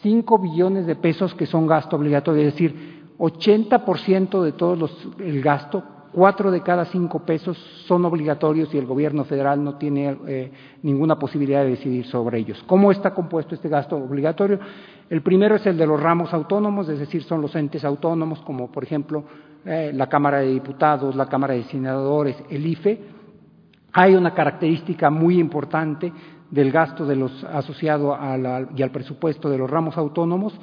5 0.03 0.39
billones 0.39 0.85
de 0.85 0.95
pesos 0.95 1.33
que 1.33 1.45
son 1.45 1.65
gasto 1.65 1.95
obligatorio, 1.95 2.41
es 2.41 2.53
decir, 2.53 3.13
80% 3.17 4.43
de 4.43 4.51
todo 4.51 4.75
los, 4.75 5.07
el 5.19 5.41
gasto 5.41 5.83
cuatro 6.11 6.51
de 6.51 6.61
cada 6.61 6.85
cinco 6.85 7.19
pesos 7.19 7.57
son 7.87 8.05
obligatorios 8.05 8.73
y 8.73 8.77
el 8.77 8.85
gobierno 8.85 9.23
federal 9.25 9.63
no 9.63 9.75
tiene 9.75 10.17
eh, 10.27 10.51
ninguna 10.83 11.17
posibilidad 11.17 11.63
de 11.63 11.71
decidir 11.71 12.05
sobre 12.05 12.39
ellos. 12.39 12.63
¿Cómo 12.67 12.91
está 12.91 13.13
compuesto 13.13 13.55
este 13.55 13.69
gasto 13.69 13.95
obligatorio? 13.97 14.59
El 15.09 15.21
primero 15.21 15.55
es 15.55 15.65
el 15.65 15.77
de 15.77 15.87
los 15.87 16.01
ramos 16.01 16.33
autónomos, 16.33 16.89
es 16.89 16.99
decir, 16.99 17.23
son 17.23 17.41
los 17.41 17.55
entes 17.55 17.85
autónomos, 17.85 18.41
como 18.41 18.71
por 18.71 18.83
ejemplo 18.83 19.23
eh, 19.65 19.91
la 19.93 20.07
Cámara 20.07 20.39
de 20.39 20.51
Diputados, 20.51 21.15
la 21.15 21.27
Cámara 21.27 21.53
de 21.53 21.63
Senadores, 21.63 22.35
el 22.49 22.65
IFE. 22.65 23.01
Hay 23.93 24.15
una 24.15 24.33
característica 24.33 25.09
muy 25.09 25.39
importante 25.39 26.11
del 26.51 26.71
gasto 26.71 27.05
de 27.05 27.15
los 27.15 27.43
asociado 27.43 28.17
y 28.75 28.81
al 28.81 28.91
presupuesto 28.91 29.49
de 29.49 29.57
los 29.57 29.69
ramos 29.69 29.97
autónomos. 29.97 30.57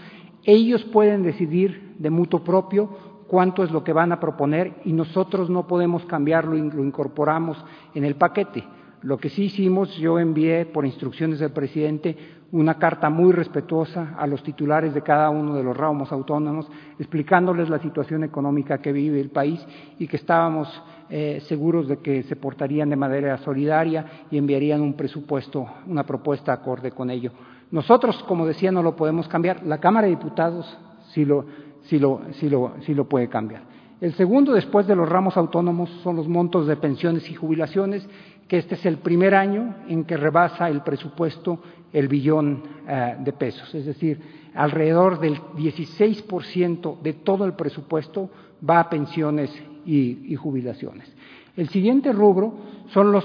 Ellos 0.44 0.84
pueden 0.84 1.22
decidir 1.22 1.94
de 1.98 2.10
mutuo 2.10 2.44
propio 2.44 3.13
cuánto 3.34 3.64
es 3.64 3.72
lo 3.72 3.82
que 3.82 3.92
van 3.92 4.12
a 4.12 4.20
proponer 4.20 4.74
y 4.84 4.92
nosotros 4.92 5.50
no 5.50 5.66
podemos 5.66 6.04
cambiarlo 6.04 6.54
lo 6.54 6.84
incorporamos 6.84 7.56
en 7.92 8.04
el 8.04 8.14
paquete. 8.14 8.62
Lo 9.02 9.18
que 9.18 9.28
sí 9.28 9.46
hicimos, 9.46 9.92
yo 9.96 10.20
envié 10.20 10.66
por 10.66 10.86
instrucciones 10.86 11.40
del 11.40 11.50
presidente 11.50 12.16
una 12.52 12.78
carta 12.78 13.10
muy 13.10 13.32
respetuosa 13.32 14.14
a 14.16 14.28
los 14.28 14.40
titulares 14.44 14.94
de 14.94 15.02
cada 15.02 15.30
uno 15.30 15.56
de 15.56 15.64
los 15.64 15.76
ramos 15.76 16.12
autónomos, 16.12 16.70
explicándoles 16.96 17.68
la 17.68 17.80
situación 17.80 18.22
económica 18.22 18.78
que 18.78 18.92
vive 18.92 19.20
el 19.20 19.30
país 19.30 19.66
y 19.98 20.06
que 20.06 20.16
estábamos 20.16 20.68
eh, 21.10 21.42
seguros 21.48 21.88
de 21.88 21.96
que 21.96 22.22
se 22.22 22.36
portarían 22.36 22.88
de 22.88 22.94
manera 22.94 23.36
solidaria 23.38 24.26
y 24.30 24.38
enviarían 24.38 24.80
un 24.80 24.94
presupuesto, 24.94 25.66
una 25.88 26.06
propuesta 26.06 26.52
acorde 26.52 26.92
con 26.92 27.10
ello. 27.10 27.32
Nosotros, 27.72 28.22
como 28.28 28.46
decía, 28.46 28.70
no 28.70 28.84
lo 28.84 28.94
podemos 28.94 29.26
cambiar. 29.26 29.66
La 29.66 29.78
Cámara 29.78 30.06
de 30.06 30.14
Diputados 30.14 30.78
sí 31.08 31.24
lo, 31.24 31.46
si 31.84 31.98
lo, 31.98 32.20
si 32.32 32.48
lo, 32.48 32.74
si 32.80 32.94
lo 32.94 33.08
puede 33.08 33.28
cambiar. 33.28 33.62
El 34.00 34.12
segundo, 34.14 34.52
después 34.52 34.86
de 34.86 34.96
los 34.96 35.08
ramos 35.08 35.36
autónomos, 35.36 35.88
son 36.02 36.16
los 36.16 36.28
montos 36.28 36.66
de 36.66 36.76
pensiones 36.76 37.30
y 37.30 37.34
jubilaciones, 37.34 38.06
que 38.48 38.58
este 38.58 38.74
es 38.74 38.84
el 38.84 38.98
primer 38.98 39.34
año 39.34 39.76
en 39.88 40.04
que 40.04 40.16
rebasa 40.16 40.68
el 40.68 40.82
presupuesto 40.82 41.60
el 41.92 42.08
billón 42.08 42.62
eh, 42.86 43.16
de 43.20 43.32
pesos. 43.32 43.74
Es 43.74 43.86
decir, 43.86 44.20
alrededor 44.54 45.20
del 45.20 45.36
16% 45.36 47.00
de 47.00 47.12
todo 47.14 47.44
el 47.44 47.54
presupuesto 47.54 48.30
va 48.68 48.80
a 48.80 48.90
pensiones 48.90 49.50
y, 49.86 50.34
jubilaciones. 50.34 51.10
El 51.56 51.68
siguiente 51.68 52.12
rubro 52.12 52.54
son 52.88 53.12
los, 53.12 53.24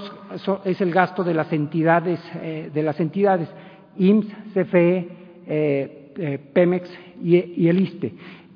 es 0.64 0.80
el 0.80 0.92
gasto 0.92 1.24
de 1.24 1.34
las 1.34 1.52
entidades, 1.52 2.20
eh, 2.36 2.70
de 2.72 2.82
las 2.82 3.00
entidades 3.00 3.48
IMSS, 3.96 4.28
CFE, 4.54 5.08
eh, 5.46 6.38
Pemex 6.52 6.90
y, 7.22 7.68
el 7.68 7.80
ISTE. 7.80 8.14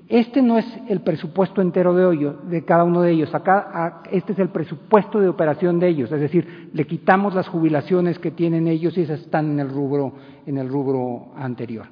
Este 0.09 0.43
no 0.43 0.59
es 0.59 0.67
el 0.89 1.01
presupuesto 1.01 1.63
entero 1.63 1.95
de, 1.95 2.05
hoyo, 2.05 2.33
de 2.45 2.65
cada 2.65 2.85
uno 2.85 3.01
de 3.01 3.13
ellos. 3.13 3.35
Acá, 3.35 4.03
este 4.11 4.33
es 4.35 4.39
el 4.39 4.51
presupuesto 4.51 5.19
de 5.19 5.29
operación 5.29 5.81
de 5.81 5.89
ellos. 5.89 6.13
Es 6.13 6.21
decir, 6.21 6.71
le 6.75 6.87
quitamos 6.87 7.35
las 7.35 7.49
jubilaciones 7.49 8.19
que 8.19 8.31
tienen 8.31 8.69
ellos 8.69 8.99
y 8.99 9.03
esas 9.03 9.21
están 9.21 9.53
en 9.53 9.61
el 9.61 9.71
rubro, 9.71 10.13
en 10.47 10.59
el 10.59 10.69
rubro 10.69 11.33
anterior. 11.37 11.87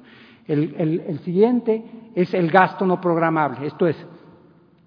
El, 0.47 1.19
siguiente 1.23 1.83
es 2.13 2.33
el 2.33 2.51
gasto 2.51 2.85
no 2.85 3.01
programable. 3.01 3.65
Esto 3.65 3.87
es, 3.87 3.95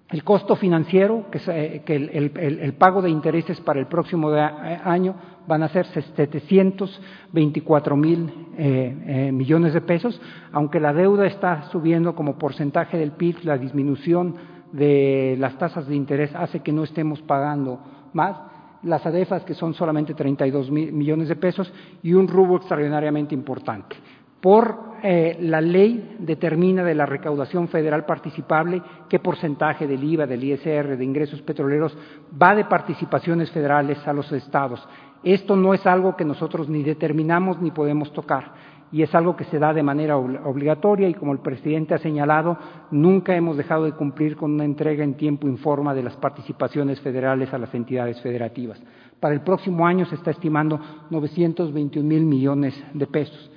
el 0.09 0.23
costo 0.23 0.55
financiero, 0.55 1.25
que, 1.29 1.41
eh, 1.47 1.83
el, 1.85 2.73
pago 2.73 3.01
de 3.01 3.09
intereses 3.09 3.59
para 3.59 3.79
el 3.79 3.87
próximo 3.87 4.29
año 4.29 5.15
van 5.47 5.63
a 5.63 5.69
ser 5.69 5.85
724 5.87 7.95
mil 7.95 8.31
eh, 8.57 8.95
eh, 9.07 9.31
millones 9.31 9.73
de 9.73 9.81
pesos, 9.81 10.19
aunque 10.51 10.79
la 10.79 10.93
deuda 10.93 11.25
está 11.25 11.63
subiendo 11.71 12.15
como 12.15 12.37
porcentaje 12.37 12.97
del 12.97 13.11
PIB, 13.11 13.43
la 13.43 13.57
disminución 13.57 14.35
de 14.71 15.35
las 15.39 15.57
tasas 15.57 15.87
de 15.87 15.95
interés 15.95 16.35
hace 16.35 16.59
que 16.59 16.73
no 16.73 16.83
estemos 16.83 17.21
pagando 17.21 17.79
más, 18.13 18.37
las 18.83 19.05
ADEFAS 19.05 19.43
que 19.43 19.53
son 19.53 19.73
solamente 19.73 20.13
32 20.13 20.69
mil 20.69 20.91
millones 20.91 21.29
de 21.29 21.35
pesos 21.35 21.71
y 22.03 22.13
un 22.13 22.27
rubro 22.27 22.57
extraordinariamente 22.57 23.33
importante. 23.33 23.95
Por 24.41 24.87
eh, 25.03 25.37
la 25.41 25.61
ley 25.61 26.15
determina 26.19 26.83
de 26.83 26.95
la 26.95 27.05
recaudación 27.05 27.67
federal 27.67 28.05
participable 28.05 28.81
qué 29.09 29.19
porcentaje 29.19 29.87
del 29.87 30.03
IVA, 30.03 30.25
del 30.25 30.43
ISR, 30.43 30.97
de 30.97 31.03
ingresos 31.03 31.41
petroleros 31.41 31.95
va 32.39 32.55
de 32.55 32.65
participaciones 32.65 33.51
federales 33.51 34.05
a 34.07 34.13
los 34.13 34.31
estados. 34.31 34.87
Esto 35.23 35.55
no 35.55 35.73
es 35.73 35.85
algo 35.85 36.15
que 36.15 36.25
nosotros 36.25 36.69
ni 36.69 36.83
determinamos 36.83 37.61
ni 37.61 37.71
podemos 37.71 38.11
tocar 38.13 38.53
y 38.91 39.01
es 39.01 39.13
algo 39.13 39.35
que 39.35 39.43
se 39.45 39.59
da 39.59 39.73
de 39.73 39.83
manera 39.83 40.17
obligatoria 40.17 41.09
y 41.09 41.13
como 41.13 41.33
el 41.33 41.39
presidente 41.39 41.93
ha 41.93 41.97
señalado, 41.97 42.57
nunca 42.91 43.35
hemos 43.35 43.57
dejado 43.57 43.83
de 43.83 43.91
cumplir 43.91 44.37
con 44.37 44.53
una 44.53 44.63
entrega 44.63 45.03
en 45.03 45.15
tiempo 45.15 45.47
y 45.47 45.57
forma 45.57 45.93
de 45.93 46.03
las 46.03 46.15
participaciones 46.15 47.01
federales 47.01 47.53
a 47.53 47.57
las 47.57 47.73
entidades 47.73 48.21
federativas. 48.21 48.81
Para 49.19 49.33
el 49.33 49.41
próximo 49.41 49.85
año 49.85 50.05
se 50.05 50.15
está 50.15 50.31
estimando 50.31 50.79
921 51.09 52.07
mil 52.07 52.25
millones 52.25 52.81
de 52.93 53.07
pesos. 53.07 53.51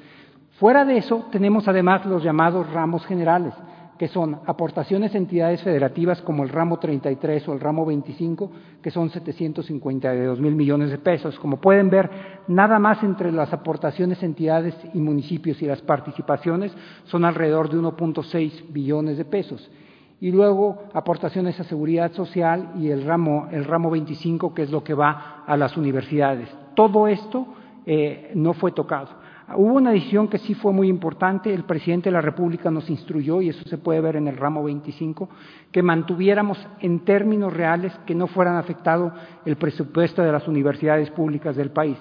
Fuera 0.58 0.84
de 0.84 0.98
eso, 0.98 1.26
tenemos 1.30 1.68
además 1.68 2.04
los 2.06 2.22
llamados 2.22 2.70
ramos 2.72 3.06
generales, 3.06 3.54
que 4.00 4.08
son 4.08 4.40
aportaciones 4.46 5.14
a 5.14 5.18
entidades 5.18 5.62
federativas 5.62 6.22
como 6.22 6.42
el 6.42 6.48
ramo 6.48 6.78
33 6.78 7.46
o 7.46 7.52
el 7.52 7.60
ramo 7.60 7.84
25, 7.84 8.50
que 8.80 8.90
son 8.90 9.10
752 9.10 10.40
mil 10.40 10.54
millones 10.54 10.90
de 10.90 10.96
pesos. 10.96 11.38
Como 11.38 11.60
pueden 11.60 11.90
ver, 11.90 12.08
nada 12.48 12.78
más 12.78 13.02
entre 13.02 13.30
las 13.30 13.52
aportaciones 13.52 14.22
a 14.22 14.24
entidades 14.24 14.74
y 14.94 15.00
municipios 15.00 15.60
y 15.60 15.66
las 15.66 15.82
participaciones 15.82 16.74
son 17.04 17.26
alrededor 17.26 17.68
de 17.68 17.76
1.6 17.76 18.72
billones 18.72 19.18
de 19.18 19.26
pesos. 19.26 19.70
Y 20.18 20.30
luego 20.30 20.84
aportaciones 20.94 21.60
a 21.60 21.64
seguridad 21.64 22.10
social 22.14 22.72
y 22.78 22.88
el 22.88 23.04
ramo, 23.04 23.48
el 23.52 23.66
ramo 23.66 23.90
25, 23.90 24.54
que 24.54 24.62
es 24.62 24.70
lo 24.70 24.82
que 24.82 24.94
va 24.94 25.44
a 25.46 25.58
las 25.58 25.76
universidades. 25.76 26.48
Todo 26.74 27.06
esto 27.06 27.48
eh, 27.84 28.32
no 28.34 28.54
fue 28.54 28.72
tocado. 28.72 29.19
Hubo 29.56 29.74
una 29.74 29.90
decisión 29.90 30.28
que 30.28 30.38
sí 30.38 30.54
fue 30.54 30.72
muy 30.72 30.88
importante, 30.88 31.52
el 31.52 31.64
presidente 31.64 32.08
de 32.08 32.12
la 32.12 32.20
República 32.20 32.70
nos 32.70 32.88
instruyó, 32.88 33.42
y 33.42 33.48
eso 33.48 33.68
se 33.68 33.78
puede 33.78 34.00
ver 34.00 34.16
en 34.16 34.28
el 34.28 34.36
ramo 34.36 34.62
25, 34.62 35.28
que 35.72 35.82
mantuviéramos 35.82 36.58
en 36.80 37.00
términos 37.00 37.52
reales 37.52 37.92
que 38.06 38.14
no 38.14 38.28
fueran 38.28 38.56
afectado 38.56 39.12
el 39.44 39.56
presupuesto 39.56 40.22
de 40.22 40.30
las 40.30 40.46
universidades 40.46 41.10
públicas 41.10 41.56
del 41.56 41.70
país, 41.70 41.96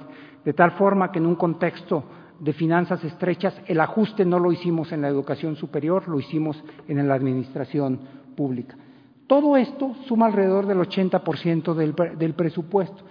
de 0.46 0.54
tal 0.54 0.72
forma 0.72 1.12
que 1.12 1.18
en 1.18 1.26
un 1.26 1.36
contexto 1.36 2.04
de 2.40 2.54
finanzas 2.54 3.04
estrechas 3.04 3.60
el 3.66 3.82
ajuste 3.82 4.26
no 4.26 4.38
lo 4.38 4.52
hicimos 4.52 4.92
en 4.92 5.02
la 5.02 5.08
educación 5.08 5.56
superior, 5.56 6.08
lo 6.08 6.20
hicimos 6.20 6.64
en 6.88 7.08
la 7.08 7.16
administración 7.16 8.00
pública. 8.36 8.78
Todo 9.26 9.58
esto 9.58 9.96
suma 10.08 10.28
alrededor 10.28 10.68
del 10.68 10.78
80% 10.78 11.74
del, 11.74 11.96
del 12.18 12.34
presupuesto 12.34 13.04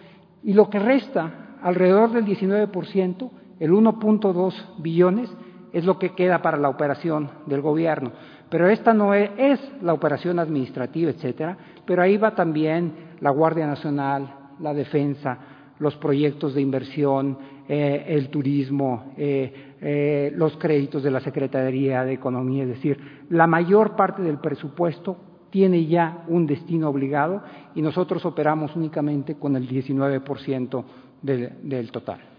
y 0.42 0.52
lo 0.52 0.70
que 0.70 0.78
resta, 0.78 1.56
alrededor 1.60 2.12
del 2.12 2.24
19%, 2.24 3.30
el 3.60 3.72
1.2 3.72 4.54
billones 4.78 5.30
es 5.72 5.84
lo 5.84 5.98
que 5.98 6.14
queda 6.14 6.40
para 6.42 6.56
la 6.56 6.68
operación 6.68 7.30
del 7.46 7.60
gobierno. 7.60 8.12
Pero 8.50 8.68
esta 8.68 8.94
no 8.94 9.12
es, 9.14 9.60
la 9.82 9.92
operación 9.92 10.38
administrativa, 10.38 11.10
etcétera, 11.10 11.56
pero 11.84 12.02
ahí 12.02 12.16
va 12.16 12.34
también 12.34 12.92
la 13.20 13.30
Guardia 13.30 13.66
Nacional, 13.66 14.34
la 14.60 14.72
defensa, 14.72 15.38
los 15.78 15.94
proyectos 15.96 16.54
de 16.54 16.62
inversión, 16.62 17.38
eh, 17.68 18.06
el 18.08 18.30
turismo, 18.30 19.12
eh, 19.16 19.74
eh, 19.80 20.32
los 20.34 20.56
créditos 20.56 21.02
de 21.02 21.10
la 21.10 21.20
Secretaría 21.20 22.04
de 22.04 22.14
Economía, 22.14 22.64
es 22.64 22.70
decir, 22.70 22.98
la 23.28 23.46
mayor 23.46 23.94
parte 23.94 24.22
del 24.22 24.38
presupuesto 24.38 25.16
tiene 25.50 25.86
ya 25.86 26.24
un 26.28 26.46
destino 26.46 26.88
obligado 26.88 27.42
y 27.74 27.82
nosotros 27.82 28.24
operamos 28.24 28.74
únicamente 28.74 29.36
con 29.36 29.56
el 29.56 29.68
19% 29.68 30.84
del 31.22 31.90
total. 31.90 32.37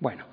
Bueno, 0.00 0.24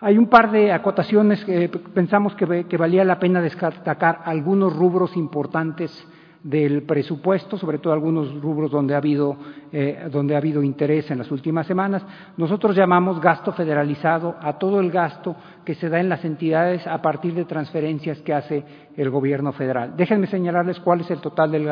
hay 0.00 0.16
un 0.18 0.28
par 0.28 0.50
de 0.50 0.72
acotaciones 0.72 1.44
que 1.44 1.68
pensamos 1.68 2.34
que, 2.34 2.76
valía 2.76 3.04
la 3.04 3.18
pena 3.18 3.40
destacar 3.40 4.20
algunos 4.24 4.74
rubros 4.76 5.16
importantes 5.16 6.06
del 6.42 6.84
presupuesto, 6.84 7.58
sobre 7.58 7.78
todo 7.78 7.92
algunos 7.92 8.40
rubros 8.40 8.70
donde 8.70 8.94
ha 8.94 8.98
habido 8.98 9.36
eh, 9.72 10.08
donde 10.10 10.34
ha 10.34 10.38
habido 10.38 10.62
interés 10.62 11.10
en 11.10 11.18
las 11.18 11.30
últimas 11.32 11.66
semanas. 11.66 12.04
Nosotros 12.36 12.76
llamamos 12.76 13.20
gasto 13.20 13.52
federalizado 13.52 14.36
a 14.40 14.56
todo 14.56 14.78
el 14.78 14.90
gasto 14.92 15.34
que 15.64 15.74
se 15.74 15.88
da 15.88 15.98
en 15.98 16.08
las 16.08 16.24
entidades 16.24 16.86
a 16.86 17.02
partir 17.02 17.34
de 17.34 17.44
transferencias 17.44 18.20
que 18.20 18.32
hace 18.32 18.64
el 18.96 19.10
gobierno 19.10 19.52
federal. 19.52 19.94
Déjenme 19.96 20.28
señalarles 20.28 20.78
cuál 20.78 21.00
es 21.00 21.10
el 21.10 21.20
total 21.20 21.50
del, 21.50 21.68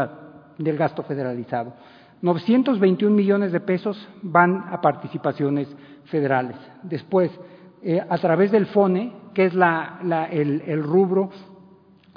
del 0.58 0.76
gasto 0.76 1.04
federalizado. 1.04 1.72
921 2.22 3.14
millones 3.14 3.52
de 3.52 3.60
pesos 3.60 4.08
van 4.22 4.64
a 4.70 4.80
participaciones 4.80 5.68
federales. 6.06 6.56
Después, 6.82 7.30
eh, 7.82 8.00
a 8.08 8.18
través 8.18 8.50
del 8.50 8.66
FONE, 8.66 9.12
que 9.34 9.46
es 9.46 9.52
el, 9.54 10.82
rubro 10.82 11.30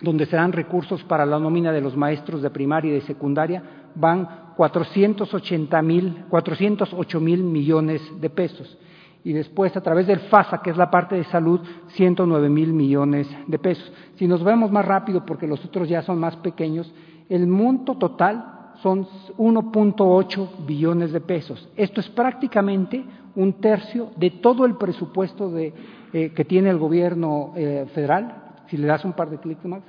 donde 0.02 0.26
se 0.26 0.38
dan 0.38 0.54
recursos 0.54 1.04
para 1.04 1.26
la 1.26 1.38
nómina 1.38 1.72
de 1.72 1.82
los 1.82 1.98
maestros 1.98 2.42
de 2.42 2.50
primaria 2.50 2.92
y 2.92 2.96
de 2.96 3.02
secundaria, 3.02 3.62
van 3.96 4.54
480 4.56 5.82
mil, 5.82 6.26
408 6.30 7.20
mil 7.20 7.44
millones 7.44 8.02
de 8.22 8.30
pesos. 8.30 8.78
Y 9.24 9.34
después, 9.34 9.76
a 9.76 9.82
través 9.82 10.08
del 10.08 10.20
FASA, 10.22 10.62
que 10.62 10.70
es 10.70 10.78
la 10.78 10.90
parte 10.90 11.16
de 11.16 11.26
salud, 11.26 11.60
109 11.90 12.48
mil 12.48 12.72
millones 12.72 13.28
de 13.48 13.60
pesos. 13.60 13.92
Si 14.16 14.28
nos 14.28 14.42
vemos 14.44 14.72
más 14.72 14.86
rápido, 14.86 15.26
porque 15.26 15.46
los 15.46 15.64
otros 15.66 15.90
ya 15.90 16.02
son 16.04 16.20
más 16.20 16.38
pequeños, 16.38 16.94
el 17.28 17.46
monto 17.48 17.96
total 17.98 18.59
son 18.82 19.08
1.8 19.38 20.66
billones 20.66 21.12
de 21.12 21.22
pesos. 21.22 21.68
Esto 21.76 22.00
es 22.00 22.10
prácticamente 22.10 23.04
un 23.36 23.54
tercio 23.54 24.12
de 24.16 24.32
todo 24.32 24.66
el 24.66 24.76
presupuesto 24.76 25.56
eh, 25.58 25.74
que 26.12 26.46
tiene 26.46 26.70
el 26.70 26.78
gobierno 26.78 27.54
eh, 27.56 27.86
federal. 27.94 28.64
Si 28.68 28.78
le 28.78 28.88
das 28.88 29.04
un 29.06 29.14
par 29.14 29.30
de 29.30 29.38
clics 29.38 29.66
más, 29.66 29.82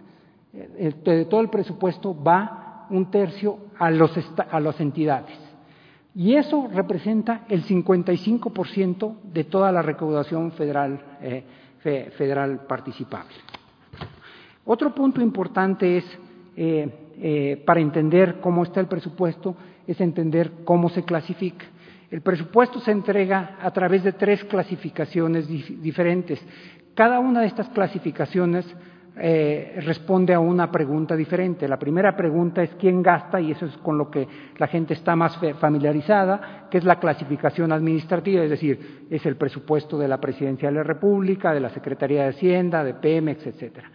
eh, 0.52 0.94
de 1.04 1.24
todo 1.26 1.40
el 1.40 1.48
presupuesto 1.48 2.14
va 2.20 2.86
un 2.90 3.10
tercio 3.10 3.58
a, 3.78 3.90
los 3.90 4.12
a 4.50 4.60
las 4.60 4.80
entidades. 4.80 5.38
Y 6.14 6.34
eso 6.34 6.68
representa 6.72 7.44
el 7.48 7.64
55% 7.64 9.14
de 9.32 9.44
toda 9.44 9.70
la 9.70 9.80
recaudación 9.80 10.50
federal 10.50 11.00
participable. 12.68 13.30
Otro 14.64 14.92
punto 14.92 15.20
importante 15.20 15.98
es 15.98 16.18
eh, 17.22 17.62
para 17.66 17.80
entender 17.80 18.40
cómo 18.40 18.62
está 18.62 18.80
el 18.80 18.86
presupuesto 18.86 19.54
es 19.86 20.00
entender 20.00 20.52
cómo 20.64 20.88
se 20.88 21.04
clasifica. 21.04 21.66
El 22.10 22.22
presupuesto 22.22 22.80
se 22.80 22.90
entrega 22.90 23.58
a 23.60 23.70
través 23.72 24.02
de 24.02 24.12
tres 24.12 24.42
clasificaciones 24.44 25.46
diferentes. 25.46 26.40
Cada 26.94 27.20
una 27.20 27.42
de 27.42 27.46
estas 27.46 27.68
clasificaciones 27.68 28.66
eh, 29.16 29.80
responde 29.84 30.32
a 30.32 30.40
una 30.40 30.70
pregunta 30.72 31.14
diferente. 31.14 31.68
La 31.68 31.78
primera 31.78 32.16
pregunta 32.16 32.62
es 32.62 32.70
quién 32.76 33.02
gasta, 33.02 33.40
y 33.40 33.52
eso 33.52 33.66
es 33.66 33.76
con 33.78 33.98
lo 33.98 34.10
que 34.10 34.26
la 34.56 34.66
gente 34.66 34.94
está 34.94 35.14
más 35.14 35.38
familiarizada, 35.58 36.68
que 36.70 36.78
es 36.78 36.84
la 36.84 36.98
clasificación 36.98 37.70
administrativa, 37.70 38.42
es 38.42 38.50
decir, 38.50 39.06
es 39.10 39.24
el 39.26 39.36
presupuesto 39.36 39.98
de 39.98 40.08
la 40.08 40.18
Presidencia 40.18 40.68
de 40.68 40.76
la 40.76 40.82
República, 40.82 41.52
de 41.52 41.60
la 41.60 41.68
Secretaría 41.68 42.22
de 42.22 42.30
Hacienda, 42.30 42.82
de 42.82 42.94
Pemex, 42.94 43.46
etcétera. 43.46 43.90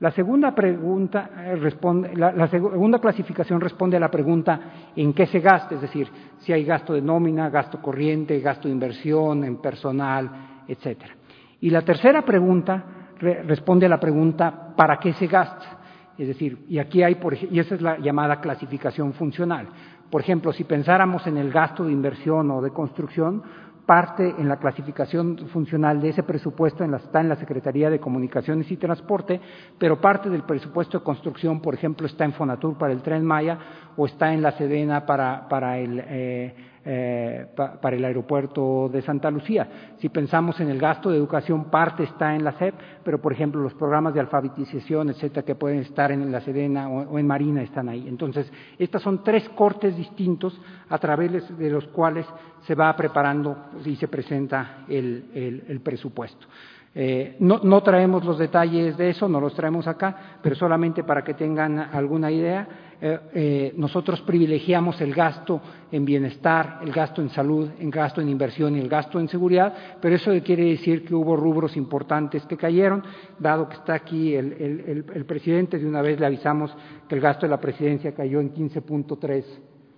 La 0.00 0.12
segunda 0.12 0.54
pregunta 0.54 1.30
eh, 1.38 1.56
responde, 1.56 2.14
la, 2.14 2.46
segunda 2.46 3.00
clasificación 3.00 3.60
responde 3.60 3.96
a 3.96 4.00
la 4.00 4.10
pregunta 4.10 4.60
en 4.94 5.12
qué 5.12 5.26
se 5.26 5.40
gasta, 5.40 5.74
es 5.74 5.80
decir, 5.80 6.08
si 6.38 6.52
hay 6.52 6.64
gasto 6.64 6.94
de 6.94 7.02
nómina, 7.02 7.50
gasto 7.50 7.82
corriente, 7.82 8.38
gasto 8.38 8.68
de 8.68 8.74
inversión, 8.74 9.42
en 9.42 9.56
personal, 9.56 10.62
etcétera. 10.68 11.16
Y 11.60 11.70
la 11.70 11.82
tercera 11.82 12.22
pregunta 12.22 12.84
responde 13.18 13.86
a 13.86 13.88
la 13.88 13.98
pregunta 13.98 14.72
¿para 14.76 14.98
qué 14.98 15.12
se 15.14 15.26
gasta? 15.26 15.78
Es 16.16 16.28
decir, 16.28 16.64
y 16.68 16.78
aquí 16.78 17.02
hay, 17.02 17.16
por, 17.16 17.34
y 17.34 17.58
esa 17.58 17.74
es 17.74 17.82
la 17.82 17.98
llamada 17.98 18.40
clasificación 18.40 19.12
funcional. 19.14 19.68
Por 20.10 20.20
ejemplo, 20.20 20.52
si 20.52 20.64
pensáramos 20.64 21.26
en 21.26 21.36
el 21.36 21.50
gasto 21.50 21.84
de 21.84 21.92
inversión 21.92 22.50
o 22.50 22.62
de 22.62 22.70
construcción, 22.70 23.42
parte 23.88 24.34
en 24.36 24.50
la 24.50 24.58
clasificación 24.58 25.48
funcional 25.48 25.98
de 26.02 26.10
ese 26.10 26.22
presupuesto 26.22 26.84
en 26.84 26.90
la, 26.90 26.98
está 26.98 27.22
en 27.22 27.30
la 27.30 27.36
Secretaría 27.36 27.88
de 27.88 27.98
Comunicaciones 27.98 28.70
y 28.70 28.76
Transporte, 28.76 29.40
pero 29.78 29.98
parte 29.98 30.28
del 30.28 30.42
presupuesto 30.42 30.98
de 30.98 31.04
construcción, 31.04 31.62
por 31.62 31.72
ejemplo, 31.72 32.06
está 32.06 32.26
en 32.26 32.34
Fonatur 32.34 32.76
para 32.76 32.92
el 32.92 33.00
Tren 33.00 33.24
Maya 33.24 33.58
o 33.96 34.04
está 34.04 34.34
en 34.34 34.42
la 34.42 34.52
Sedena 34.52 35.06
para, 35.06 35.48
para 35.48 35.78
el, 35.78 36.02
eh, 36.06 36.54
eh, 36.84 37.46
pa, 37.54 37.80
para 37.80 37.96
el 37.96 38.04
aeropuerto 38.04 38.88
de 38.88 39.02
Santa 39.02 39.30
Lucía. 39.30 39.94
Si 39.98 40.08
pensamos 40.08 40.60
en 40.60 40.70
el 40.70 40.78
gasto 40.78 41.10
de 41.10 41.16
educación, 41.16 41.70
parte 41.70 42.04
está 42.04 42.34
en 42.34 42.44
la 42.44 42.52
SEP, 42.52 42.74
pero 43.04 43.20
por 43.20 43.32
ejemplo 43.32 43.60
los 43.60 43.74
programas 43.74 44.14
de 44.14 44.20
alfabetización, 44.20 45.10
etcétera, 45.10 45.44
que 45.44 45.54
pueden 45.54 45.80
estar 45.80 46.12
en 46.12 46.30
la 46.30 46.40
Sedena 46.40 46.88
o, 46.88 47.18
en 47.18 47.26
Marina 47.26 47.62
están 47.62 47.88
ahí. 47.88 48.06
Entonces, 48.08 48.50
estas 48.78 49.02
son 49.02 49.22
tres 49.22 49.48
cortes 49.50 49.96
distintos 49.96 50.60
a 50.88 50.98
través 50.98 51.56
de 51.58 51.70
los 51.70 51.86
cuales 51.88 52.26
se 52.66 52.74
va 52.74 52.94
preparando 52.96 53.70
y 53.84 53.96
se 53.96 54.08
presenta 54.08 54.84
el, 54.88 55.64
el 55.68 55.80
presupuesto. 55.80 56.46
Eh, 56.94 57.36
no, 57.40 57.82
traemos 57.82 58.24
los 58.24 58.38
detalles 58.38 58.96
de 58.96 59.10
eso, 59.10 59.28
no 59.28 59.40
los 59.40 59.54
traemos 59.54 59.86
acá, 59.86 60.38
pero 60.42 60.56
solamente 60.56 61.04
para 61.04 61.22
que 61.22 61.34
tengan 61.34 61.78
alguna 61.78 62.30
idea, 62.30 62.66
eh, 63.00 63.18
eh, 63.34 63.74
nosotros 63.76 64.20
privilegiamos 64.22 65.00
el 65.00 65.14
gasto 65.14 65.60
en 65.92 66.04
bienestar, 66.04 66.80
el 66.82 66.90
gasto 66.90 67.22
en 67.22 67.30
salud, 67.30 67.68
el 67.78 67.90
gasto 67.90 68.20
en 68.20 68.28
inversión 68.28 68.74
y 68.76 68.80
el 68.80 68.88
gasto 68.88 69.20
en 69.20 69.28
seguridad, 69.28 69.72
pero 70.00 70.16
eso 70.16 70.32
quiere 70.42 70.64
decir 70.64 71.04
que 71.04 71.14
hubo 71.14 71.36
rubros 71.36 71.76
importantes 71.76 72.44
que 72.46 72.56
cayeron, 72.56 73.04
dado 73.38 73.68
que 73.68 73.76
está 73.76 73.94
aquí 73.94 74.34
el, 74.34 75.24
presidente, 75.26 75.78
de 75.78 75.86
una 75.86 76.02
vez 76.02 76.18
le 76.18 76.26
avisamos 76.26 76.74
que 77.08 77.14
el 77.14 77.20
gasto 77.20 77.46
de 77.46 77.50
la 77.50 77.60
presidencia 77.60 78.12
cayó 78.12 78.40
en 78.40 78.52
15.3 78.52 79.44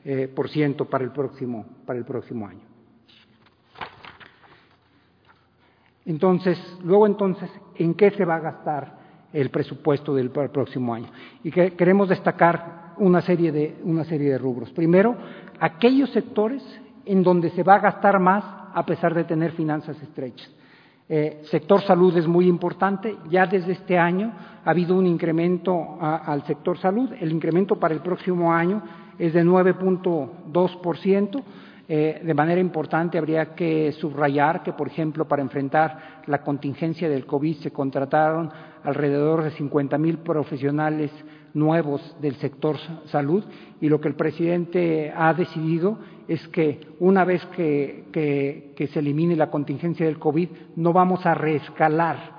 eh, 0.05 0.29
por 0.35 0.50
ciento 0.50 0.85
para 0.85 1.05
el 1.05 1.12
próximo, 1.12 1.64
para 1.87 1.98
el 1.98 2.05
próximo 2.05 2.46
año. 2.46 2.69
Entonces, 6.11 6.59
luego 6.83 7.07
entonces, 7.07 7.49
¿en 7.77 7.94
qué 7.94 8.11
se 8.11 8.25
va 8.25 8.35
a 8.35 8.40
gastar 8.40 8.99
el 9.33 9.49
presupuesto 9.49 10.12
del 10.12 10.31
próximo 10.31 10.92
año? 10.92 11.07
Y 11.44 11.53
que 11.53 11.75
queremos 11.77 12.09
destacar 12.09 12.94
una 12.96 13.20
serie 13.20 13.53
de, 13.53 13.79
una 13.85 14.03
serie 14.03 14.33
de 14.33 14.38
rubros. 14.38 14.70
Primero, 14.70 15.16
aquellos 15.61 16.11
sectores 16.11 16.64
en 17.07 17.23
donde 17.23 17.51
se 17.51 17.62
va 17.62 17.77
a 17.77 17.79
gastar 17.79 18.18
más 18.18 18.42
a 18.75 18.85
pesar 18.85 19.14
de 19.14 19.23
tener 19.23 19.53
finanzas 19.53 20.03
estrechas. 20.03 20.51
Eh, 21.09 21.42
sector 21.44 21.81
salud 21.83 22.16
es 22.16 22.27
muy 22.27 22.49
importante. 22.49 23.16
Ya 23.29 23.46
desde 23.46 23.70
este 23.70 23.96
año 23.96 24.33
ha 24.64 24.70
habido 24.70 24.96
un 24.96 25.07
incremento 25.07 25.96
al 26.01 26.42
sector 26.44 26.77
salud. 26.79 27.12
El 27.20 27.31
incremento 27.31 27.79
para 27.79 27.94
el 27.94 28.01
próximo 28.01 28.53
año 28.53 28.83
es 29.16 29.33
de 29.33 29.44
9.2%. 29.44 31.42
Eh, 31.92 32.20
de 32.22 32.35
manera 32.35 32.61
importante 32.61 33.18
habría 33.18 33.53
que 33.57 33.90
subrayar 33.90 34.62
que, 34.62 34.72
por 34.72 34.87
ejemplo, 34.87 35.26
para 35.26 35.42
enfrentar 35.42 36.22
la 36.26 36.40
contingencia 36.40 37.09
del 37.09 37.26
COVID 37.26 37.57
se 37.57 37.72
contrataron 37.72 38.48
alrededor 38.85 39.42
de 39.42 39.50
50 39.50 39.98
mil 39.98 40.18
profesionales 40.18 41.11
nuevos 41.53 42.16
del 42.20 42.37
sector 42.37 42.76
salud 43.07 43.42
y 43.81 43.88
lo 43.88 44.00
que 44.00 44.07
el 44.07 44.14
presidente 44.14 45.12
ha 45.12 45.35
decidido 45.35 45.98
es 46.29 46.46
que 46.46 46.79
una 47.00 47.24
vez 47.24 47.44
que, 47.46 48.72
se 48.76 48.98
elimine 49.00 49.35
la 49.35 49.50
contingencia 49.50 50.07
del 50.07 50.20
COVID 50.20 50.48
no 50.76 50.92
vamos 50.92 51.26
a 51.26 51.35
reescalar 51.35 52.38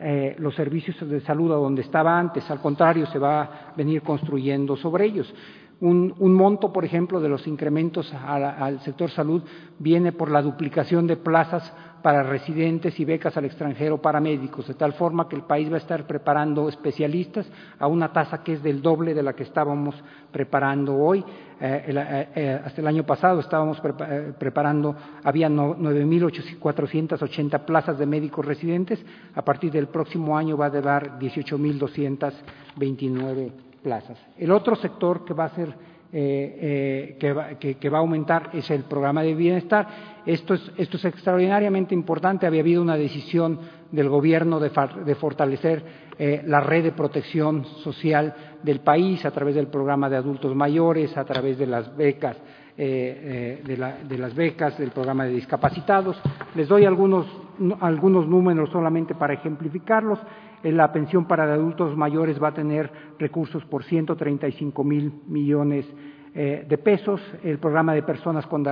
eh, 0.00 0.34
los 0.40 0.56
servicios 0.56 1.08
de 1.08 1.20
salud 1.20 1.52
a 1.52 1.54
donde 1.54 1.82
estaba 1.82 2.18
antes, 2.18 2.50
al 2.50 2.60
contrario, 2.60 3.06
se 3.06 3.20
va 3.20 3.42
a 3.42 3.72
venir 3.76 4.02
construyendo 4.02 4.76
sobre 4.76 5.04
ellos. 5.04 5.32
Un, 5.80 6.12
un, 6.18 6.34
monto, 6.34 6.72
por 6.72 6.84
ejemplo, 6.84 7.20
de 7.20 7.28
los 7.28 7.46
incrementos 7.46 8.12
al, 8.12 8.80
sector 8.80 9.10
salud 9.10 9.44
viene 9.78 10.10
por 10.10 10.28
la 10.28 10.42
duplicación 10.42 11.06
de 11.06 11.16
plazas 11.16 11.72
para 12.02 12.24
residentes 12.24 12.98
y 12.98 13.04
becas 13.04 13.36
al 13.36 13.44
extranjero 13.44 14.02
para 14.02 14.18
médicos, 14.18 14.66
de 14.66 14.74
tal 14.74 14.94
forma 14.94 15.28
que 15.28 15.36
el 15.36 15.42
país 15.42 15.70
va 15.70 15.76
a 15.76 15.78
estar 15.78 16.04
preparando 16.04 16.68
especialistas 16.68 17.48
a 17.78 17.86
una 17.86 18.12
tasa 18.12 18.42
que 18.42 18.54
es 18.54 18.62
del 18.62 18.82
doble 18.82 19.14
de 19.14 19.22
la 19.22 19.34
que 19.34 19.44
estábamos 19.44 19.94
preparando 20.32 20.96
hoy. 20.96 21.24
Eh, 21.60 21.84
el, 21.86 21.98
eh, 21.98 22.60
hasta 22.64 22.80
el 22.80 22.88
año 22.88 23.04
pasado 23.04 23.38
estábamos 23.38 23.80
pre 23.80 23.92
preparando, 24.36 24.96
había 25.22 25.48
no, 25.48 25.76
9.480 25.76 27.64
plazas 27.64 27.96
de 27.98 28.06
médicos 28.06 28.44
residentes, 28.44 28.98
a 29.32 29.42
partir 29.42 29.70
del 29.70 29.86
próximo 29.86 30.36
año 30.36 30.56
va 30.56 30.66
a 30.66 30.70
dar 30.70 31.20
18.229 31.20 33.67
plazas. 33.82 34.18
El 34.36 34.50
otro 34.52 34.76
sector 34.76 35.24
que 35.24 35.34
va 35.34 35.44
a 35.44 35.54
ser 35.54 35.74
eh, 36.10 37.16
eh, 37.20 37.76
que, 37.78 37.90
va, 37.90 37.98
a 37.98 38.00
aumentar 38.00 38.48
es 38.54 38.70
el 38.70 38.84
programa 38.84 39.22
de 39.22 39.34
bienestar. 39.34 39.86
Esto 40.24 40.54
es, 40.54 41.04
extraordinariamente 41.04 41.94
importante. 41.94 42.46
Había 42.46 42.62
habido 42.62 42.80
una 42.80 42.96
decisión 42.96 43.60
del 43.92 44.08
gobierno 44.08 44.58
de, 44.58 44.70
de 45.04 45.14
fortalecer 45.14 45.84
eh, 46.18 46.42
la 46.46 46.60
red 46.60 46.84
de 46.84 46.92
protección 46.92 47.64
social 47.84 48.34
del 48.62 48.80
país 48.80 49.24
a 49.26 49.30
través 49.30 49.54
del 49.54 49.66
programa 49.66 50.08
de 50.08 50.16
adultos 50.16 50.54
mayores, 50.54 51.14
a 51.16 51.24
través 51.24 51.58
de 51.58 51.66
las 51.66 51.94
becas. 51.94 52.38
Eh, 52.80 53.60
de, 53.66 53.76
la, 53.76 53.96
de, 54.08 54.16
las 54.16 54.36
becas 54.36 54.78
del 54.78 54.92
programa 54.92 55.24
de 55.24 55.32
discapacitados. 55.32 56.16
Les 56.54 56.68
doy 56.68 56.84
algunos, 56.84 57.26
algunos 57.80 58.28
números 58.28 58.70
solamente 58.70 59.16
para 59.16 59.34
ejemplificarlos. 59.34 60.20
La 60.62 60.92
pensión 60.92 61.26
para 61.26 61.52
adultos 61.52 61.96
mayores 61.96 62.40
va 62.40 62.50
a 62.50 62.54
tener 62.54 62.88
recursos 63.18 63.64
por 63.64 63.82
135 63.82 64.84
mil 64.84 65.12
millones 65.26 65.86
eh, 66.36 66.64
de 66.68 66.78
pesos. 66.78 67.20
El 67.42 67.58
programa 67.58 67.94
de 67.94 68.04
personas 68.04 68.46
con 68.46 68.64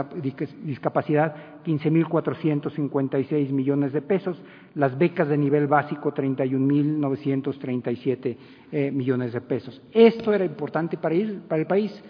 discapacidad, 0.63 1.35
15.456 1.65 3.51
millones 3.51 3.93
de 3.93 4.03
pesos. 4.03 4.41
Las 4.77 4.97
becas 4.97 5.27
de 5.27 5.37
nivel 5.37 5.67
básico, 5.67 6.15
31.937 6.15 8.37
eh, 8.71 8.93
millones 8.93 9.33
de 9.33 9.41
pesos. 9.41 9.83
Esto 9.93 10.33
era 10.33 10.45
importante 10.45 10.97
para 10.97 11.17
el, 11.17 11.41
para 11.49 11.61
el 11.61 11.67
país 11.67 12.05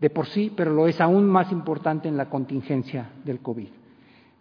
de 0.00 0.10
por 0.10 0.26
sí, 0.26 0.52
pero 0.54 0.72
lo 0.72 0.86
es 0.86 1.00
aún 1.00 1.26
más 1.28 1.50
importante 1.50 2.08
en 2.08 2.16
la 2.16 2.28
contingencia 2.30 3.10
del 3.24 3.40
COVID. 3.40 3.68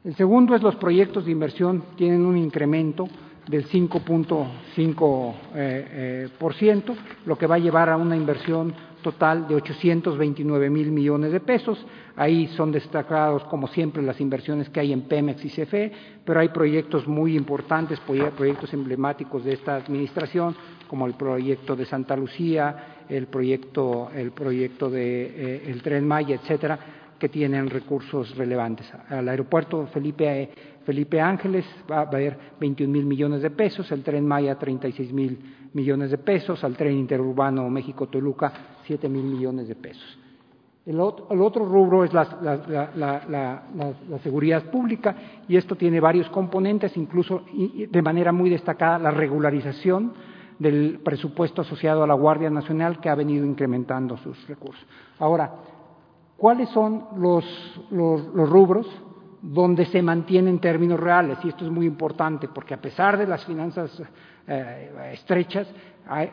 El 0.03 0.15
segundo 0.15 0.55
es 0.55 0.61
los 0.61 0.75
proyectos 0.75 1.25
de 1.25 1.31
inversión 1.31 1.83
tienen 1.95 2.25
un 2.25 2.37
incremento 2.37 3.07
del 3.47 3.67
5.5%, 3.67 5.33
eh, 5.55 6.29
eh, 6.31 6.85
lo 7.25 7.37
que 7.37 7.47
va 7.47 7.55
a 7.55 7.59
llevar 7.59 7.89
a 7.89 7.97
una 7.97 8.15
inversión 8.15 8.73
total 9.11 9.47
de 9.47 9.55
829 9.55 10.69
mil 10.69 10.91
millones 10.91 11.31
de 11.31 11.39
pesos. 11.39 11.85
Ahí 12.17 12.47
son 12.57 12.73
destacados, 12.73 13.45
como 13.45 13.69
siempre, 13.69 14.03
las 14.03 14.19
inversiones 14.19 14.69
que 14.69 14.81
hay 14.81 14.91
en 14.91 15.03
Pemex 15.03 15.45
y 15.45 15.49
CFE, 15.49 15.93
pero 16.25 16.41
hay 16.41 16.49
proyectos 16.49 17.07
muy 17.07 17.37
importantes, 17.37 18.01
proyectos 18.01 18.73
emblemáticos 18.73 19.45
de 19.45 19.53
esta 19.53 19.77
administración, 19.77 20.53
como 20.89 21.07
el 21.07 21.13
proyecto 21.13 21.73
de 21.77 21.85
Santa 21.85 22.17
Lucía, 22.17 23.05
el 23.07 23.27
proyecto, 23.27 24.09
el 24.13 24.31
proyecto 24.31 24.89
de 24.89 25.05
eh, 25.23 25.63
el 25.67 25.81
Tren 25.81 26.05
Maya, 26.05 26.35
etcétera, 26.35 26.77
que 27.17 27.29
tienen 27.29 27.69
recursos 27.69 28.35
relevantes. 28.35 28.91
Al 29.09 29.29
aeropuerto 29.29 29.87
Felipe, 29.87 30.49
Felipe 30.85 31.21
Ángeles 31.21 31.65
va 31.89 31.99
a 31.99 32.01
haber 32.01 32.37
21 32.59 32.91
mil 32.91 33.05
millones 33.05 33.41
de 33.41 33.51
pesos, 33.51 33.89
el 33.93 34.03
tren 34.03 34.27
Maya 34.27 34.55
36 34.55 35.13
mil 35.13 35.39
millones 35.77 36.11
de 36.11 36.17
pesos, 36.17 36.63
al 36.63 36.75
tren 36.75 36.97
interurbano 36.97 37.69
México-Toluca 37.69 38.51
7 38.85 39.07
mil 39.07 39.23
millones 39.23 39.67
de 39.67 39.75
pesos. 39.75 40.19
El 40.85 40.99
otro, 40.99 41.27
el 41.29 41.41
otro 41.41 41.65
rubro 41.65 42.03
es 42.03 42.13
la, 42.13 42.23
la, 42.95 44.19
seguridad 44.23 44.71
pública 44.71 45.15
y 45.47 45.57
esto 45.57 45.75
tiene 45.75 45.99
varios 45.99 46.29
componentes, 46.29 46.95
incluso 46.95 47.43
de 47.53 48.01
manera 48.01 48.31
muy 48.31 48.49
destacada 48.49 48.97
la 48.97 49.11
regularización 49.11 50.13
del 50.57 50.99
presupuesto 51.03 51.61
asociado 51.61 52.03
a 52.03 52.07
la 52.07 52.13
Guardia 52.13 52.49
Nacional 52.49 52.99
que 52.99 53.09
ha 53.09 53.15
venido 53.15 53.45
incrementando 53.45 54.17
sus 54.17 54.47
recursos. 54.47 54.85
Ahora, 55.19 55.51
¿Cuáles 56.37 56.69
son 56.69 57.03
los, 57.17 57.43
los, 57.89 58.27
los, 58.27 58.47
rubros 58.47 58.87
donde 59.41 59.85
se 59.87 60.03
mantienen 60.03 60.59
términos 60.59 60.99
reales? 60.99 61.39
Y 61.43 61.49
esto 61.49 61.65
es 61.65 61.71
muy 61.71 61.87
importante 61.87 62.47
porque 62.47 62.75
a 62.75 62.81
pesar 62.81 63.17
de 63.17 63.25
las 63.25 63.43
finanzas 63.43 64.01
eh, 64.47 65.11
estrechas, 65.13 65.67
hay, 66.09 66.31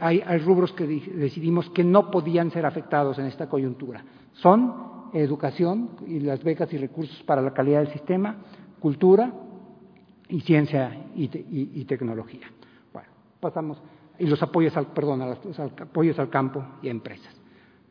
hay, 0.00 0.38
rubros 0.38 0.72
que 0.72 0.86
decidimos 0.86 1.68
que 1.70 1.82
no 1.82 2.10
podían 2.10 2.50
ser 2.50 2.64
afectados 2.64 3.18
en 3.18 3.26
esta 3.26 3.48
coyuntura. 3.48 4.04
Son 4.34 5.10
educación 5.12 5.90
y 6.06 6.20
las 6.20 6.44
becas 6.44 6.72
y 6.72 6.78
recursos 6.78 7.22
para 7.24 7.42
la 7.42 7.52
calidad 7.52 7.80
del 7.80 7.92
sistema, 7.92 8.36
cultura 8.78 9.32
y 10.28 10.40
ciencia 10.42 11.06
y, 11.14 11.28
te, 11.28 11.44
y 11.48 11.84
tecnología. 11.86 12.46
Bueno, 12.92 13.08
pasamos. 13.40 13.82
Y 14.18 14.26
los 14.26 14.42
apoyos 14.42 14.76
al, 14.76 14.86
perdón, 14.86 15.20
los 15.44 15.58
apoyos 15.58 16.18
al 16.18 16.30
campo 16.30 16.64
y 16.82 16.88
a 16.88 16.90
empresas. 16.90 17.34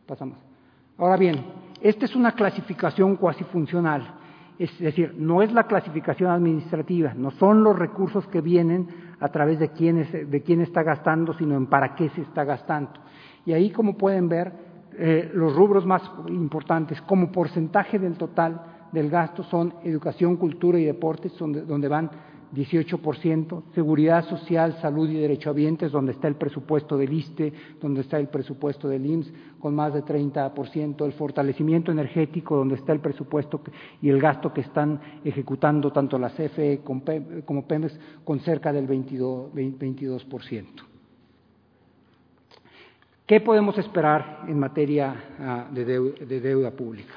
Pasamos. 0.07 0.37
Ahora 0.97 1.17
bien, 1.17 1.43
esta 1.81 2.05
es 2.05 2.15
una 2.15 2.31
clasificación 2.31 3.17
cuasi 3.17 3.43
funcional, 3.43 4.15
es 4.57 4.77
decir, 4.79 5.13
no 5.17 5.41
es 5.41 5.51
la 5.51 5.63
clasificación 5.63 6.31
administrativa, 6.31 7.13
no 7.13 7.31
son 7.31 7.63
los 7.63 7.77
recursos 7.77 8.25
que 8.27 8.39
vienen 8.39 8.87
a 9.19 9.29
través 9.29 9.59
de 9.59 9.69
quién, 9.69 10.29
de 10.29 10.43
quién 10.43 10.61
está 10.61 10.83
gastando, 10.83 11.33
sino 11.33 11.55
en 11.55 11.67
para 11.67 11.95
qué 11.95 12.09
se 12.09 12.21
está 12.21 12.43
gastando. 12.43 12.91
Y 13.45 13.53
ahí, 13.53 13.71
como 13.71 13.97
pueden 13.97 14.27
ver, 14.27 14.51
eh, 14.97 15.31
los 15.33 15.55
rubros 15.55 15.85
más 15.85 16.01
importantes 16.29 17.01
como 17.01 17.31
porcentaje 17.31 17.99
del 17.99 18.17
total 18.17 18.61
del 18.91 19.09
gasto 19.09 19.43
son 19.43 19.73
educación, 19.83 20.37
cultura 20.37 20.79
y 20.79 20.85
deportes, 20.85 21.37
donde, 21.37 21.61
donde 21.61 21.87
van 21.87 22.09
18%, 22.53 23.63
seguridad 23.73 24.25
social, 24.25 24.77
salud 24.81 25.09
y 25.09 25.15
derechohabientes, 25.15 25.91
donde 25.91 26.11
está 26.11 26.27
el 26.27 26.35
presupuesto 26.35 26.97
del 26.97 27.13
ISTE, 27.13 27.53
donde 27.81 28.01
está 28.01 28.19
el 28.19 28.27
presupuesto 28.27 28.87
del 28.87 29.05
IMSS, 29.05 29.33
con 29.59 29.75
más 29.75 29.93
de 29.93 30.03
30%, 30.03 31.05
el 31.05 31.13
fortalecimiento 31.13 31.91
energético, 31.91 32.55
donde 32.55 32.75
está 32.75 32.93
el 32.93 32.99
presupuesto 32.99 33.61
y 34.01 34.09
el 34.09 34.19
gasto 34.19 34.53
que 34.53 34.61
están 34.61 34.99
ejecutando 35.23 35.91
tanto 35.91 36.17
la 36.17 36.29
CFE 36.29 36.81
como 36.83 37.67
Pemex, 37.67 37.99
con 38.23 38.39
cerca 38.39 38.71
del 38.71 38.87
22%. 38.87 39.51
22%. 39.53 40.65
¿Qué 43.25 43.41
podemos 43.41 43.77
esperar 43.77 44.45
en 44.47 44.59
materia 44.59 45.15
uh, 45.39 45.73
de, 45.73 45.85
deuda, 45.85 46.25
de, 46.25 46.39
deuda, 46.39 46.71
pública? 46.71 47.15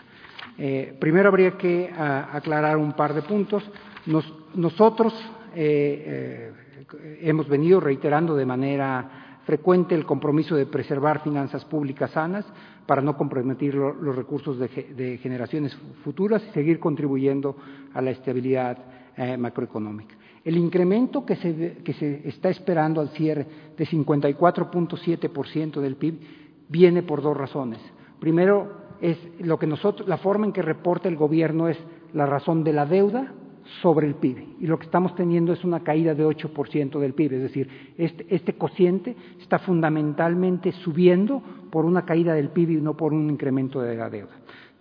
Eh, 0.56 0.96
primero 0.98 1.28
habría 1.28 1.58
que 1.58 1.90
uh, 1.92 2.36
aclarar 2.36 2.78
un 2.78 2.94
par 2.94 3.12
de 3.12 3.20
puntos. 3.22 3.62
Nos, 4.08 4.24
nosotros 4.54 5.12
eh, 5.54 6.52
eh, 6.94 7.18
hemos 7.20 7.46
venido 7.46 7.78
reiterando 7.78 8.34
de 8.34 8.46
manera 8.46 9.40
frecuente 9.44 9.94
el 9.94 10.06
compromiso 10.06 10.56
de 10.56 10.64
preservar 10.64 11.22
finanzas 11.22 11.66
públicas 11.66 12.10
sanas 12.12 12.46
para 12.86 13.02
no 13.02 13.18
comprometer 13.18 13.74
lo, 13.74 13.92
los 13.92 14.16
recursos 14.16 14.58
de, 14.58 14.68
de, 14.96 15.18
generaciones 15.18 15.76
futuras 16.04 16.42
y 16.48 16.52
seguir 16.52 16.80
contribuyendo 16.80 17.54
a 17.92 18.00
la 18.00 18.10
estabilidad 18.10 18.78
eh, 19.14 19.36
macroeconómica. 19.36 20.14
El 20.42 20.56
incremento 20.56 21.26
que 21.26 21.36
se, 21.36 21.82
que 21.84 21.92
se 21.92 22.26
está 22.26 22.48
esperando 22.48 23.02
al 23.02 23.10
cierre 23.10 23.46
de 23.76 23.86
54.7% 23.86 25.80
del 25.82 25.96
PIB 25.96 26.20
viene 26.66 27.02
por 27.02 27.20
dos 27.20 27.36
razones. 27.36 27.78
Primero, 28.18 28.88
es 29.02 29.18
lo 29.40 29.58
que 29.58 29.66
nosotros, 29.66 30.08
la 30.08 30.16
forma 30.16 30.46
en 30.46 30.52
que 30.52 30.62
reporta 30.62 31.10
el 31.10 31.16
gobierno 31.16 31.68
es 31.68 31.76
la 32.14 32.24
razón 32.24 32.64
de 32.64 32.72
la 32.72 32.86
deuda 32.86 33.34
sobre 33.82 34.06
el 34.06 34.14
PIB. 34.14 34.56
Y 34.60 34.66
lo 34.66 34.78
que 34.78 34.86
estamos 34.86 35.14
teniendo 35.14 35.52
es 35.52 35.64
una 35.64 35.80
caída 35.80 36.14
de 36.14 36.24
8% 36.24 36.98
del 36.98 37.14
PIB, 37.14 37.34
es 37.34 37.42
decir, 37.42 37.68
este, 37.96 38.26
este, 38.28 38.54
cociente 38.54 39.16
está 39.40 39.58
fundamentalmente 39.58 40.72
subiendo 40.72 41.42
por 41.70 41.84
una 41.84 42.04
caída 42.04 42.34
del 42.34 42.50
PIB 42.50 42.70
y 42.70 42.80
no 42.80 42.96
por 42.96 43.12
un 43.12 43.30
incremento 43.30 43.80
de 43.80 43.96
la 43.96 44.10
deuda. 44.10 44.32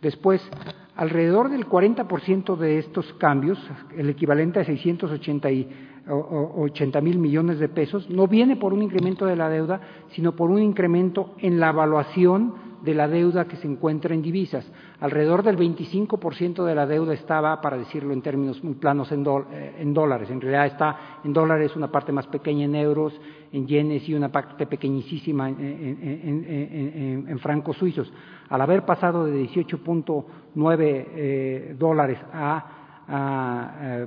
Después, 0.02 0.42
alrededor 0.96 1.50
del 1.50 1.68
40% 1.68 2.56
de 2.56 2.80
estos 2.80 3.12
cambios, 3.14 3.60
el 3.96 4.10
equivalente 4.10 4.60
a 4.60 4.66
680 4.66 7.02
mil 7.02 7.18
millones 7.18 7.60
de 7.60 7.68
pesos, 7.68 8.10
no 8.10 8.28
viene 8.28 8.56
por 8.56 8.74
un 8.74 8.84
incremento 8.84 9.26
de 9.26 9.36
la 9.36 9.50
deuda, 9.50 9.82
sino 10.12 10.36
por 10.36 10.52
un 10.52 10.62
incremento 10.62 11.34
en 11.40 11.60
la 11.60 11.70
evaluación 11.70 12.67
de 12.82 12.94
la 12.94 13.08
deuda 13.08 13.46
que 13.46 13.58
se 13.58 13.68
encuentra 13.68 14.14
en 14.14 14.22
divisas. 14.22 14.70
Alrededor 15.00 15.44
del 15.44 15.58
25% 15.58 16.64
de 16.64 16.76
la 16.76 16.86
deuda 16.86 17.14
estaba, 17.14 17.60
para 17.62 17.78
decirlo 17.78 18.14
en 18.14 18.22
términos 18.22 18.64
muy 18.64 18.76
planos, 18.76 19.12
eh, 19.12 19.76
en, 19.80 19.94
dólares. 19.94 20.30
En 20.30 20.42
realidad 20.42 20.68
está 20.68 20.98
en 21.24 21.34
dólares, 21.34 21.76
una 21.76 21.92
parte 21.92 22.12
más 22.12 22.28
pequeña 22.28 22.66
en 22.66 22.76
euros, 22.76 23.20
en 23.52 23.68
yenes 23.68 24.08
y 24.08 24.14
una 24.14 24.32
parte 24.32 24.68
pequeñísima 24.68 25.50
en, 25.50 27.26
en, 27.28 27.40
francos 27.40 27.78
suizos. 27.78 28.12
Al 28.50 28.62
haber 28.62 28.86
pasado 28.86 29.26
de 29.26 29.44
18.9 29.44 30.76
eh, 30.80 31.76
dólares 31.78 32.20
a 32.34 32.74
eh, 33.10 34.06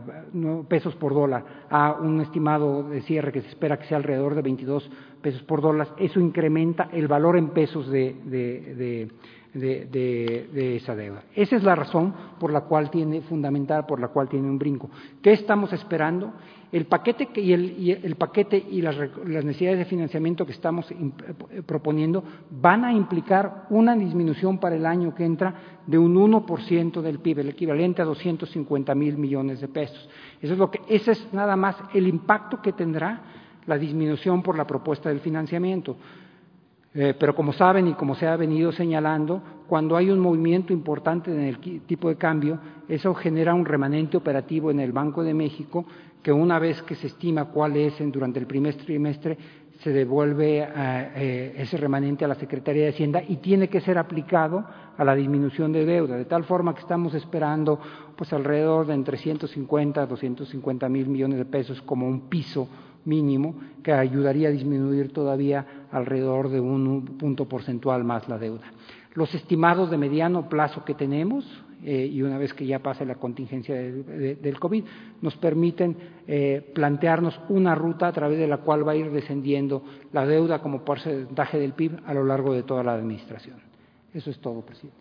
pesos 0.69 0.95
por 0.97 1.15
dólar 1.15 1.43
a 1.71 1.93
un 1.93 2.21
estimado 2.21 2.83
de 2.83 3.01
cierre 3.01 3.33
que 3.33 3.41
se 3.41 3.49
espera 3.49 3.79
que 3.79 3.87
sea 3.87 3.97
alrededor 3.97 4.35
de 4.35 4.43
22 4.43 4.91
pesos 5.21 5.43
por 5.43 5.61
dólar, 5.61 5.89
eso 5.99 6.21
incrementa 6.21 6.89
el 6.93 7.09
valor 7.09 7.37
en 7.37 7.51
pesos 7.51 7.89
de, 7.91 8.17
de, 8.25 9.09
de, 9.55 10.49
de, 10.53 10.77
esa 10.77 10.95
deuda. 10.95 11.25
Esa 11.35 11.57
es 11.57 11.63
la 11.63 11.75
razón 11.75 12.15
por 12.39 12.53
la 12.53 12.63
cual 12.63 12.91
tiene, 12.91 13.21
fundamental, 13.23 13.87
por 13.87 14.01
la 14.01 14.09
cual 14.09 14.29
tiene 14.29 14.49
un 14.49 14.59
brinco. 14.59 14.91
¿Qué 15.23 15.33
estamos 15.33 15.73
esperando? 15.73 16.33
El 16.71 16.87
paquete 16.87 17.27
que, 17.27 17.41
y, 17.41 17.53
el, 17.53 17.79
y 17.79 17.91
el 17.91 18.15
paquete 18.15 18.57
y 18.57 18.81
las, 18.81 18.97
las, 18.97 19.45
necesidades 19.45 19.79
de 19.79 19.85
financiamiento 19.87 20.47
que 20.47 20.53
estamos 20.53 20.89
eh, 20.93 21.63
proponiendo 21.67 22.23
van 22.51 22.85
a 22.85 22.93
implicar 22.93 23.67
una 23.71 23.97
disminución 23.97 24.59
para 24.59 24.77
el 24.77 24.87
año 24.87 25.13
que 25.15 25.25
entra 25.25 25.81
de 25.85 25.99
un 25.99 26.15
1% 26.15 27.01
del 27.01 27.19
PIB, 27.19 27.41
el 27.41 27.49
equivalente 27.49 28.03
a 28.03 28.05
250 28.05 28.95
mil 28.95 29.19
millones 29.19 29.61
de 29.61 29.67
pesos. 29.67 30.09
Eso 30.41 30.53
es 30.53 30.59
lo 30.59 30.71
que, 30.71 30.81
ese 30.89 31.13
es 31.13 31.33
nada 31.33 31.57
más 31.57 31.77
el 31.93 32.07
impacto 32.07 32.63
que 32.63 32.73
tendrá 32.73 33.40
la 33.71 33.79
disminución 33.79 34.43
por 34.43 34.59
la 34.59 34.67
propuesta 34.67 35.09
del 35.09 35.21
financiamiento. 35.21 35.97
Eh, 36.93 37.15
pero 37.19 37.37
como 37.37 37.53
saben 37.53 37.87
y 37.87 37.95
como 37.95 38.17
se 38.17 38.27
ha 38.27 38.37
venido 38.37 38.73
señalando, 38.73 39.41
cuando 39.69 39.97
hay 39.97 40.11
un 40.11 40.19
movimiento 40.19 40.73
importante 40.73 41.31
en 41.31 41.41
el 41.41 41.61
tipo 41.87 42.09
de 42.09 42.17
cambio, 42.17 42.59
eso 42.89 43.15
genera 43.15 43.55
un 43.55 43.65
remanente 43.65 44.17
operativo 44.17 44.73
en 44.73 44.81
el 44.81 44.91
Banco 44.91 45.23
de 45.23 45.33
México 45.33 45.87
que 46.21 46.33
una 46.33 46.59
vez 46.59 46.83
que 46.83 46.97
se 46.97 47.07
estima 47.07 47.47
cuál 47.47 47.77
es 47.77 47.95
durante 48.13 48.41
el 48.41 48.47
primer 48.47 48.75
trimestre, 48.75 49.39
se 49.79 49.91
devuelve 49.91 50.63
a, 50.63 51.13
eh, 51.17 51.55
ese 51.57 51.79
remanente 51.79 52.25
a 52.25 52.29
la 52.29 52.35
Secretaría 52.35 52.83
de 52.83 52.91
Hacienda 52.91 53.23
y 53.27 53.37
tiene 53.37 53.69
que 53.69 53.81
ser 53.81 53.97
aplicado 53.97 54.67
a 54.99 55.05
la 55.05 55.15
disminución 55.15 55.73
de 55.73 55.87
deuda, 55.87 56.17
de 56.17 56.27
tal 56.27 56.45
forma 56.45 56.75
que 56.75 56.81
estamos 56.81 57.15
esperando 57.15 57.81
pues 58.17 58.31
alrededor 58.35 58.87
de 58.87 58.95
entre 58.95 59.17
150 59.17 60.03
a 60.03 60.07
250 60.07 60.89
mil 60.91 61.09
millones 61.09 61.39
de 61.39 61.47
pesos 61.47 61.81
como 61.81 62.07
un 62.07 62.29
piso 62.29 62.69
mínimo 63.05 63.55
que 63.83 63.93
ayudaría 63.93 64.49
a 64.49 64.53
disminuir 64.53 65.13
todavía 65.13 65.87
alrededor 65.91 66.49
de 66.51 66.61
un 66.61 67.17
punto 67.19 67.49
porcentual 67.49 68.05
más 68.05 68.29
la 68.29 68.39
deuda. 68.39 68.73
Los 69.15 69.35
estimados 69.35 69.91
de 69.91 69.99
mediano 69.99 70.49
plazo 70.49 70.85
que 70.85 70.95
tenemos, 70.95 71.45
eh, 71.83 72.07
y 72.07 72.23
una 72.23 72.39
vez 72.39 72.55
que 72.55 72.67
ya 72.67 72.79
pase 72.79 73.05
la 73.05 73.17
contingencia 73.17 73.75
de, 73.75 74.03
de, 74.03 74.35
del 74.37 74.61
COVID, 74.61 74.85
nos 75.23 75.37
permiten 75.37 75.97
eh, 76.29 76.71
plantearnos 76.75 77.41
una 77.49 77.75
ruta 77.75 78.07
a 78.07 78.13
través 78.13 78.39
de 78.39 78.47
la 78.47 78.59
cual 78.59 78.87
va 78.87 78.93
a 78.93 78.97
ir 78.97 79.11
descendiendo 79.11 79.83
la 80.13 80.27
deuda 80.27 80.61
como 80.61 80.85
porcentaje 80.85 81.59
del 81.59 81.73
PIB 81.73 82.01
a 82.07 82.15
lo 82.15 82.25
largo 82.25 82.53
de 82.53 82.63
toda 82.63 82.85
la 82.85 82.95
administración. 82.95 83.57
Eso 84.13 84.31
es 84.31 84.39
todo, 84.39 84.61
presidente. 84.61 84.99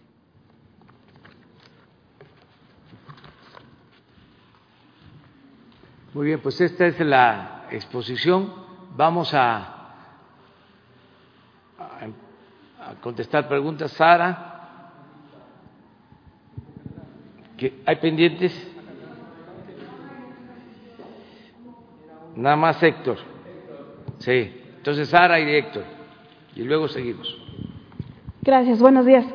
Muy 6.13 6.25
bien, 6.25 6.39
pues 6.41 6.59
esta 6.59 6.87
es 6.87 6.99
la 7.01 7.58
exposición 7.71 8.51
vamos 8.95 9.33
a, 9.33 9.75
contestar 13.01 13.47
preguntas. 13.47 13.91
Sara, 13.91 14.91
¿que 17.57 17.81
¿hay 17.85 17.95
pendientes? 17.97 18.75
Nada 22.35 22.55
más 22.55 22.81
Héctor. 22.81 23.17
Sí, 24.19 24.61
entonces 24.77 25.09
Sara 25.09 25.39
y 25.39 25.55
Héctor. 25.55 25.83
Y 26.55 26.63
luego 26.63 26.87
seguimos. 26.87 27.37
Gracias, 28.41 28.81
buenos 28.81 29.05
días. 29.05 29.25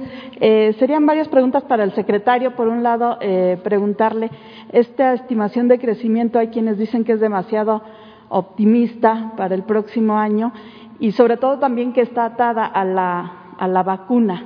Eh, 0.41 0.75
serían 0.79 1.07
varias 1.07 1.29
preguntas 1.29 1.63
para 1.65 1.85
el 1.85 1.93
secretario. 1.93 2.57
Por 2.57 2.69
un 2.69 2.83
lado, 2.83 3.19
eh, 3.21 3.59
preguntarle, 3.63 4.31
esta 4.73 5.13
estimación 5.15 5.69
de 5.69 5.79
crecimiento, 5.79 6.39
hay 6.39 6.49
quienes 6.49 6.79
dicen 6.79 7.05
que 7.05 7.13
es 7.13 7.21
demasiado 7.21 7.83
optimista 8.35 9.33
para 9.37 9.55
el 9.55 9.63
próximo 9.63 10.19
año 10.19 10.53
y 10.99 11.13
sobre 11.13 11.37
todo 11.37 11.59
también 11.59 11.93
que 11.93 12.01
está 12.01 12.25
atada 12.25 12.67
a 12.67 12.85
la, 12.85 13.55
a 13.57 13.69
la 13.69 13.83
vacuna. 13.85 14.45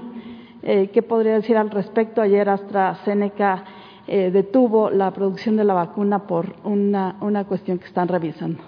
Eh, 0.62 0.90
¿Qué 0.92 1.02
podría 1.02 1.34
decir 1.34 1.56
al 1.56 1.70
respecto? 1.70 2.20
Ayer 2.20 2.48
AstraZeneca 2.48 3.64
eh, 4.06 4.30
detuvo 4.30 4.90
la 4.90 5.10
producción 5.12 5.56
de 5.56 5.64
la 5.64 5.72
vacuna 5.72 6.26
por 6.26 6.54
una, 6.64 7.16
una 7.20 7.44
cuestión 7.44 7.78
que 7.78 7.86
están 7.86 8.08
revisando. 8.08 8.62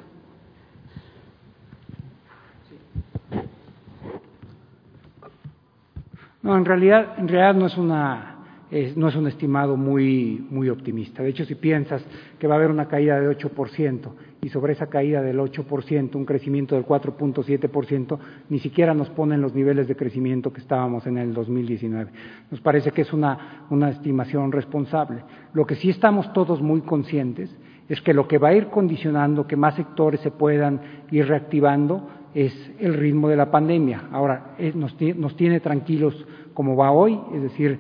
No, 6.42 6.56
en 6.56 6.64
realidad, 6.64 7.18
en 7.18 7.28
realidad 7.28 7.54
no 7.54 7.66
es 7.66 7.76
una 7.76 8.36
eh, 8.70 8.92
no 8.96 9.08
es 9.08 9.16
un 9.16 9.26
estimado 9.26 9.76
muy, 9.76 10.46
muy 10.48 10.70
optimista. 10.70 11.22
De 11.22 11.30
hecho, 11.30 11.44
si 11.44 11.56
piensas 11.56 12.02
que 12.38 12.46
va 12.46 12.54
a 12.54 12.56
haber 12.56 12.70
una 12.70 12.86
caída 12.86 13.20
de 13.20 13.28
8% 13.36 14.10
y 14.42 14.48
sobre 14.48 14.72
esa 14.72 14.86
caída 14.86 15.22
del 15.22 15.38
8%, 15.38 16.14
un 16.14 16.24
crecimiento 16.24 16.74
del 16.74 16.86
4.7%, 16.86 18.18
ni 18.48 18.58
siquiera 18.58 18.94
nos 18.94 19.10
ponen 19.10 19.40
los 19.40 19.54
niveles 19.54 19.86
de 19.86 19.96
crecimiento 19.96 20.52
que 20.52 20.60
estábamos 20.60 21.06
en 21.06 21.18
el 21.18 21.34
2019. 21.34 22.10
Nos 22.50 22.60
parece 22.60 22.90
que 22.90 23.02
es 23.02 23.12
una, 23.12 23.66
una 23.70 23.90
estimación 23.90 24.50
responsable. 24.52 25.22
Lo 25.52 25.66
que 25.66 25.74
sí 25.74 25.90
estamos 25.90 26.32
todos 26.32 26.62
muy 26.62 26.80
conscientes 26.80 27.54
es 27.88 28.00
que 28.00 28.14
lo 28.14 28.28
que 28.28 28.38
va 28.38 28.48
a 28.48 28.54
ir 28.54 28.68
condicionando 28.68 29.46
que 29.46 29.56
más 29.56 29.74
sectores 29.74 30.20
se 30.20 30.30
puedan 30.30 30.80
ir 31.10 31.26
reactivando 31.26 32.08
es 32.32 32.54
el 32.78 32.94
ritmo 32.94 33.28
de 33.28 33.36
la 33.36 33.50
pandemia. 33.50 34.04
Ahora, 34.12 34.54
nos, 34.74 34.96
nos 35.16 35.36
tiene 35.36 35.60
tranquilos 35.60 36.26
como 36.54 36.76
va 36.76 36.92
hoy, 36.92 37.18
es 37.34 37.42
decir, 37.42 37.78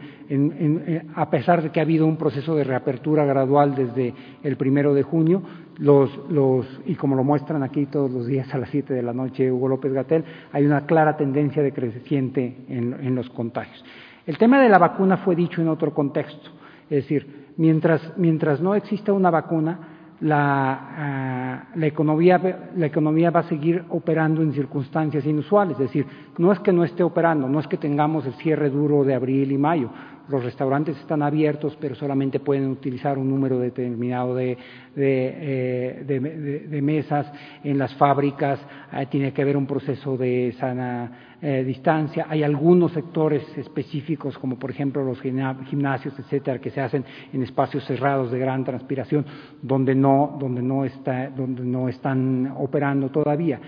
a 1.14 1.30
pesar 1.30 1.62
de 1.62 1.70
que 1.70 1.80
ha 1.80 1.82
habido 1.82 2.06
un 2.06 2.16
proceso 2.16 2.54
de 2.54 2.64
reapertura 2.64 3.24
gradual 3.24 3.74
desde 3.74 4.14
el 4.42 4.56
primero 4.56 4.94
de 4.94 5.02
junio, 5.02 5.42
los, 5.78 6.10
los, 6.30 6.66
y 6.86 6.94
como 6.94 7.16
lo 7.16 7.24
muestran 7.24 7.62
aquí 7.62 7.86
todos 7.86 8.10
los 8.10 8.26
días 8.26 8.52
a 8.54 8.58
las 8.58 8.70
siete 8.70 8.94
de 8.94 9.02
la 9.02 9.12
noche 9.12 9.50
Hugo 9.50 9.68
López 9.68 9.92
Gatel, 9.92 10.24
hay 10.52 10.66
una 10.66 10.86
clara 10.86 11.16
tendencia 11.16 11.62
decreciente 11.62 12.64
en, 12.68 12.94
en 13.00 13.14
los 13.14 13.30
contagios. 13.30 13.84
El 14.26 14.38
tema 14.38 14.60
de 14.60 14.68
la 14.68 14.78
vacuna 14.78 15.16
fue 15.18 15.34
dicho 15.34 15.60
en 15.60 15.68
otro 15.68 15.94
contexto, 15.94 16.50
es 16.84 17.02
decir, 17.02 17.52
mientras, 17.56 18.12
mientras 18.16 18.60
no 18.60 18.74
exista 18.74 19.12
una 19.12 19.30
vacuna, 19.30 19.78
la, 20.20 21.66
uh, 21.74 21.78
la, 21.78 21.86
economía, 21.86 22.70
la 22.76 22.86
economía 22.86 23.30
va 23.30 23.40
a 23.40 23.48
seguir 23.48 23.84
operando 23.88 24.42
en 24.42 24.52
circunstancias 24.52 25.24
inusuales, 25.24 25.74
es 25.74 25.86
decir, 25.86 26.06
no 26.38 26.52
es 26.52 26.60
que 26.60 26.72
no 26.72 26.84
esté 26.84 27.02
operando, 27.02 27.48
no 27.48 27.58
es 27.58 27.66
que 27.66 27.78
tengamos 27.78 28.26
el 28.26 28.34
cierre 28.34 28.68
duro 28.68 29.02
de 29.04 29.14
abril 29.14 29.50
y 29.50 29.58
mayo, 29.58 29.90
los 30.30 30.44
restaurantes 30.44 30.96
están 30.98 31.22
abiertos, 31.22 31.76
pero 31.80 31.94
solamente 31.94 32.40
pueden 32.40 32.68
utilizar 32.68 33.18
un 33.18 33.28
número 33.28 33.58
determinado 33.58 34.34
de, 34.34 34.56
eh, 34.96 36.80
mesas. 36.82 37.30
En 37.64 37.78
las 37.78 37.94
fábricas 37.94 38.60
eh, 38.92 39.06
tiene 39.10 39.32
que 39.32 39.42
haber 39.42 39.56
un 39.56 39.66
proceso 39.66 40.16
de 40.16 40.54
sana 40.58 41.36
eh, 41.42 41.64
distancia. 41.64 42.26
Hay 42.28 42.42
algunos 42.42 42.92
sectores 42.92 43.42
específicos, 43.56 44.38
como 44.38 44.58
por 44.58 44.70
ejemplo 44.70 45.04
los 45.04 45.20
gimnasios, 45.20 46.18
etcétera, 46.18 46.58
que 46.58 46.70
se 46.70 46.80
hacen 46.80 47.04
en 47.32 47.42
espacios 47.42 47.84
cerrados 47.84 48.30
de 48.30 48.38
gran 48.38 48.64
transpiración, 48.64 49.24
donde 49.60 49.94
no, 49.94 50.36
donde 50.38 50.62
no, 50.62 50.84
está, 50.84 51.28
donde 51.30 51.64
no 51.64 51.88
están 51.88 52.54
operando 52.56 53.08
todavía. 53.08 53.60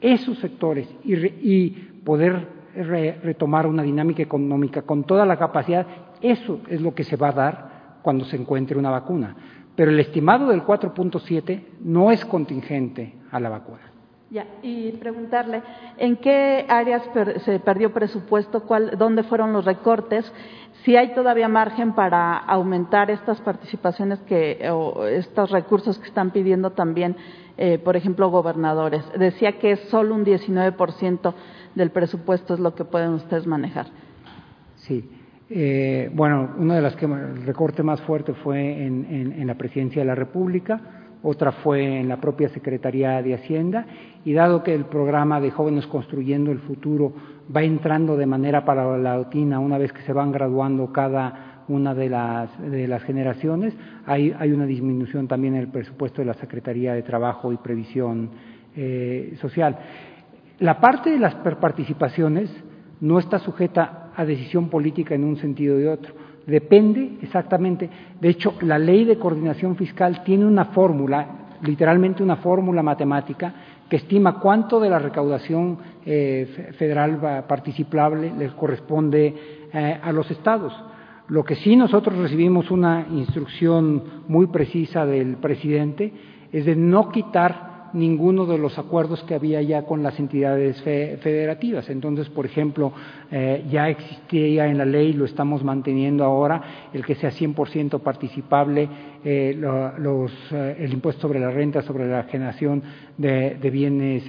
Esos 0.00 0.38
sectores 0.38 0.88
y, 1.04 1.14
y 1.14 1.70
poder 2.04 2.61
re, 2.74 3.18
retomar 3.22 3.66
una 3.66 3.82
dinámica 3.82 4.22
económica 4.22 4.82
con 4.82 5.04
toda 5.04 5.26
la 5.26 5.36
capacidad, 5.36 5.86
eso 6.20 6.60
es 6.68 6.80
lo 6.80 6.94
que 6.94 7.04
se 7.04 7.16
va 7.16 7.28
a 7.28 7.32
dar 7.32 7.72
cuando 8.02 8.24
se 8.24 8.36
encuentre 8.36 8.78
una 8.78 8.90
vacuna. 8.90 9.36
Pero 9.74 9.90
el 9.90 10.00
estimado 10.00 10.48
del 10.48 10.62
4.7 10.62 11.62
no 11.80 12.10
es 12.10 12.24
contingente 12.24 13.14
a 13.30 13.40
la 13.40 13.48
vacuna. 13.48 13.92
Ya, 14.32 14.46
y 14.62 14.92
preguntarle, 14.92 15.62
¿en 15.98 16.16
qué 16.16 16.64
áreas 16.66 17.02
per 17.08 17.40
se 17.40 17.60
perdió 17.60 17.92
presupuesto? 17.92 18.62
Cuál, 18.62 18.96
¿Dónde 18.96 19.24
fueron 19.24 19.52
los 19.52 19.66
recortes? 19.66 20.32
Si 20.84 20.96
hay 20.96 21.12
todavía 21.12 21.48
margen 21.48 21.92
para 21.92 22.38
aumentar 22.38 23.10
estas 23.10 23.42
participaciones 23.42 24.20
que, 24.20 24.70
o 24.70 25.04
estos 25.04 25.50
recursos 25.50 25.98
que 25.98 26.08
están 26.08 26.30
pidiendo 26.30 26.70
también, 26.70 27.14
eh, 27.58 27.78
por 27.78 27.94
ejemplo, 27.94 28.30
gobernadores. 28.30 29.04
Decía 29.18 29.58
que 29.58 29.72
es 29.72 29.80
solo 29.90 30.14
un 30.14 30.24
19% 30.24 31.34
del 31.74 31.90
presupuesto 31.90 32.54
es 32.54 32.60
lo 32.60 32.74
que 32.74 32.84
pueden 32.84 33.10
ustedes 33.10 33.46
manejar. 33.46 33.86
Sí. 34.76 35.08
Eh, 35.54 36.10
bueno, 36.14 36.54
una 36.58 36.76
de 36.76 36.82
las 36.82 36.96
que 36.96 37.04
el 37.04 37.44
recorte 37.44 37.82
más 37.82 38.00
fuerte 38.02 38.32
fue 38.32 38.86
en, 38.86 39.46
la 39.46 39.54
presidencia 39.54 40.00
de 40.00 40.06
la 40.06 40.14
República, 40.14 40.80
otra 41.22 41.52
fue 41.52 42.00
en 42.00 42.08
la 42.08 42.20
propia 42.20 42.48
Secretaría 42.48 43.20
de 43.22 43.34
Hacienda, 43.34 43.86
y 44.24 44.32
dado 44.32 44.62
que 44.62 44.74
el 44.74 44.86
programa 44.86 45.40
de 45.40 45.50
Jóvenes 45.50 45.86
Construyendo 45.86 46.50
el 46.50 46.58
Futuro 46.60 47.12
va 47.54 47.62
entrando 47.62 48.16
de 48.16 48.26
manera 48.26 48.64
paulatina 48.64 49.60
una 49.60 49.76
vez 49.76 49.92
que 49.92 50.02
se 50.02 50.12
van 50.12 50.32
graduando 50.32 50.90
cada 50.90 51.64
una 51.68 51.94
de 51.94 52.08
las, 52.08 52.70
de 52.70 52.88
las 52.88 53.02
generaciones, 53.02 53.74
hay, 54.06 54.34
hay 54.38 54.52
una 54.52 54.66
disminución 54.66 55.28
también 55.28 55.54
en 55.54 55.60
el 55.60 55.68
presupuesto 55.68 56.22
de 56.22 56.26
la 56.26 56.34
Secretaría 56.34 56.94
de 56.94 57.02
Trabajo 57.02 57.52
y 57.52 57.56
Previsión 57.58 58.30
eh, 58.74 59.34
Social. 59.40 59.76
La 60.62 60.78
parte 60.78 61.10
de 61.10 61.18
las 61.18 61.34
participaciones 61.34 62.48
no 63.00 63.18
está 63.18 63.40
sujeta 63.40 64.12
a 64.14 64.24
decisión 64.24 64.68
política 64.68 65.12
en 65.12 65.24
un 65.24 65.34
sentido 65.34 65.80
y 65.80 65.86
otro. 65.86 66.14
Depende 66.46 67.18
exactamente. 67.20 67.90
De 68.20 68.28
hecho, 68.28 68.54
la 68.60 68.78
ley 68.78 69.04
de 69.04 69.18
coordinación 69.18 69.74
fiscal 69.74 70.22
tiene 70.22 70.46
una 70.46 70.66
fórmula, 70.66 71.56
literalmente 71.62 72.22
una 72.22 72.36
fórmula 72.36 72.80
matemática, 72.80 73.52
que 73.90 73.96
estima 73.96 74.38
cuánto 74.38 74.78
de 74.78 74.88
la 74.88 75.00
recaudación 75.00 75.78
eh, 76.06 76.74
federal 76.78 77.44
participable 77.48 78.32
les 78.38 78.52
corresponde 78.52 79.34
eh, 79.72 80.00
a 80.00 80.12
los 80.12 80.30
estados. 80.30 80.72
Lo 81.26 81.42
que 81.42 81.56
sí 81.56 81.74
nosotros 81.74 82.16
recibimos 82.18 82.70
una 82.70 83.08
instrucción 83.10 84.00
muy 84.28 84.46
precisa 84.46 85.04
del 85.06 85.38
presidente 85.38 86.12
es 86.52 86.64
de 86.66 86.76
no 86.76 87.08
quitar 87.08 87.71
ninguno 87.92 88.46
de 88.46 88.58
los 88.58 88.78
acuerdos 88.78 89.22
que 89.24 89.34
había 89.34 89.62
ya 89.62 89.82
con 89.82 90.02
las 90.02 90.18
entidades 90.18 90.80
fe 90.82 91.18
federativas. 91.22 91.88
Entonces, 91.90 92.28
por 92.28 92.46
ejemplo, 92.46 92.92
eh, 93.30 93.64
ya 93.70 93.88
existía 93.88 94.66
en 94.66 94.78
la 94.78 94.84
ley, 94.84 95.12
lo 95.12 95.24
estamos 95.24 95.62
manteniendo 95.62 96.24
ahora, 96.24 96.88
el 96.92 97.04
que 97.04 97.14
sea 97.14 97.30
100% 97.30 98.00
participable 98.00 98.88
eh, 99.24 99.54
lo, 99.56 100.26
eh, 100.26 100.76
el 100.78 100.92
impuesto 100.92 101.22
sobre 101.22 101.40
la 101.40 101.50
renta, 101.50 101.82
sobre 101.82 102.08
la 102.08 102.24
generación 102.24 102.82
de, 103.16 103.56
de 103.60 103.70
bienes 103.70 104.24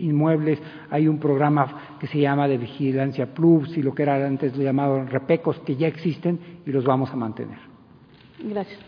inmuebles. 0.00 0.58
Hay 0.90 1.08
un 1.08 1.18
programa 1.18 1.96
que 2.00 2.06
se 2.06 2.18
llama 2.20 2.48
de 2.48 2.58
vigilancia 2.58 3.26
plus 3.26 3.76
y 3.76 3.82
lo 3.82 3.94
que 3.94 4.02
era 4.02 4.26
antes 4.26 4.54
llamado 4.56 5.04
repecos 5.04 5.58
que 5.60 5.76
ya 5.76 5.88
existen 5.88 6.38
y 6.66 6.70
los 6.70 6.84
vamos 6.84 7.10
a 7.10 7.16
mantener. 7.16 7.58
Gracias. 8.42 8.78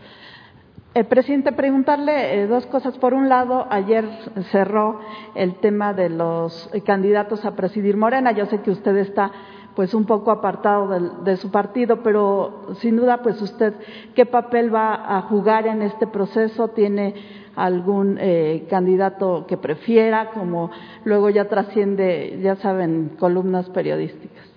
Eh, 0.97 1.03
presidente, 1.03 1.51
preguntarle 1.51 2.41
eh, 2.41 2.47
dos 2.47 2.65
cosas. 2.65 2.97
Por 2.97 3.13
un 3.13 3.29
lado, 3.29 3.67
ayer 3.69 4.03
cerró 4.49 4.99
el 5.35 5.53
tema 5.57 5.93
de 5.93 6.09
los 6.09 6.71
candidatos 6.87 7.45
a 7.45 7.55
presidir 7.55 7.95
Morena. 7.95 8.31
Yo 8.31 8.47
sé 8.47 8.61
que 8.61 8.71
usted 8.71 8.97
está 8.97 9.31
pues 9.75 9.93
un 9.93 10.05
poco 10.05 10.31
apartado 10.31 10.87
de, 10.87 11.11
de, 11.23 11.37
su 11.37 11.51
partido, 11.51 12.01
pero 12.01 12.69
sin 12.79 12.97
duda, 12.97 13.21
pues 13.21 13.39
usted, 13.43 13.75
¿qué 14.15 14.25
papel 14.25 14.73
va 14.73 15.15
a 15.15 15.21
jugar 15.21 15.67
en 15.67 15.83
este 15.83 16.07
proceso? 16.07 16.69
¿Tiene 16.69 17.13
algún 17.55 18.17
eh, 18.19 18.65
candidato 18.67 19.45
que 19.47 19.57
prefiera? 19.57 20.31
Como 20.31 20.71
luego 21.05 21.29
ya 21.29 21.47
trasciende, 21.47 22.39
ya 22.41 22.55
saben, 22.55 23.17
columnas 23.19 23.69
periodísticas. 23.69 24.47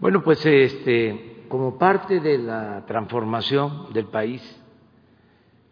Bueno, 0.00 0.24
pues 0.24 0.44
este, 0.44 1.44
como 1.48 1.78
parte 1.78 2.18
de 2.18 2.36
la 2.36 2.84
transformación 2.84 3.92
del 3.92 4.06
país, 4.06 4.42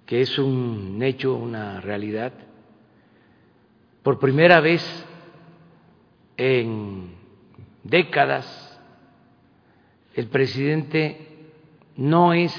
que 0.07 0.20
es 0.20 0.38
un 0.38 1.02
hecho, 1.02 1.34
una 1.34 1.80
realidad. 1.80 2.32
Por 4.02 4.18
primera 4.18 4.61
vez 4.61 4.82
en 6.36 7.14
décadas, 7.82 8.80
el 10.14 10.28
presidente 10.28 11.28
no 11.96 12.34
es 12.34 12.55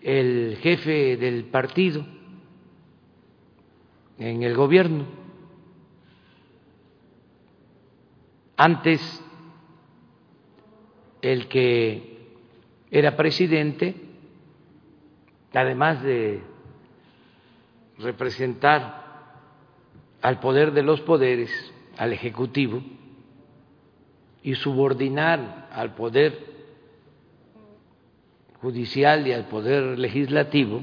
el 0.00 0.58
jefe 0.60 1.16
del 1.16 1.44
partido 1.44 2.04
en 4.18 4.42
el 4.42 4.54
gobierno. 4.54 5.06
Antes, 8.56 9.00
el 11.22 11.48
que 11.48 12.28
era 12.90 13.16
presidente 13.16 14.11
además 15.58 16.02
de 16.02 16.42
representar 17.98 19.02
al 20.20 20.40
poder 20.40 20.72
de 20.72 20.82
los 20.82 21.00
poderes, 21.00 21.50
al 21.98 22.12
Ejecutivo, 22.12 22.82
y 24.42 24.54
subordinar 24.54 25.68
al 25.72 25.94
poder 25.94 26.52
judicial 28.60 29.26
y 29.26 29.32
al 29.32 29.46
poder 29.46 29.98
legislativo, 29.98 30.82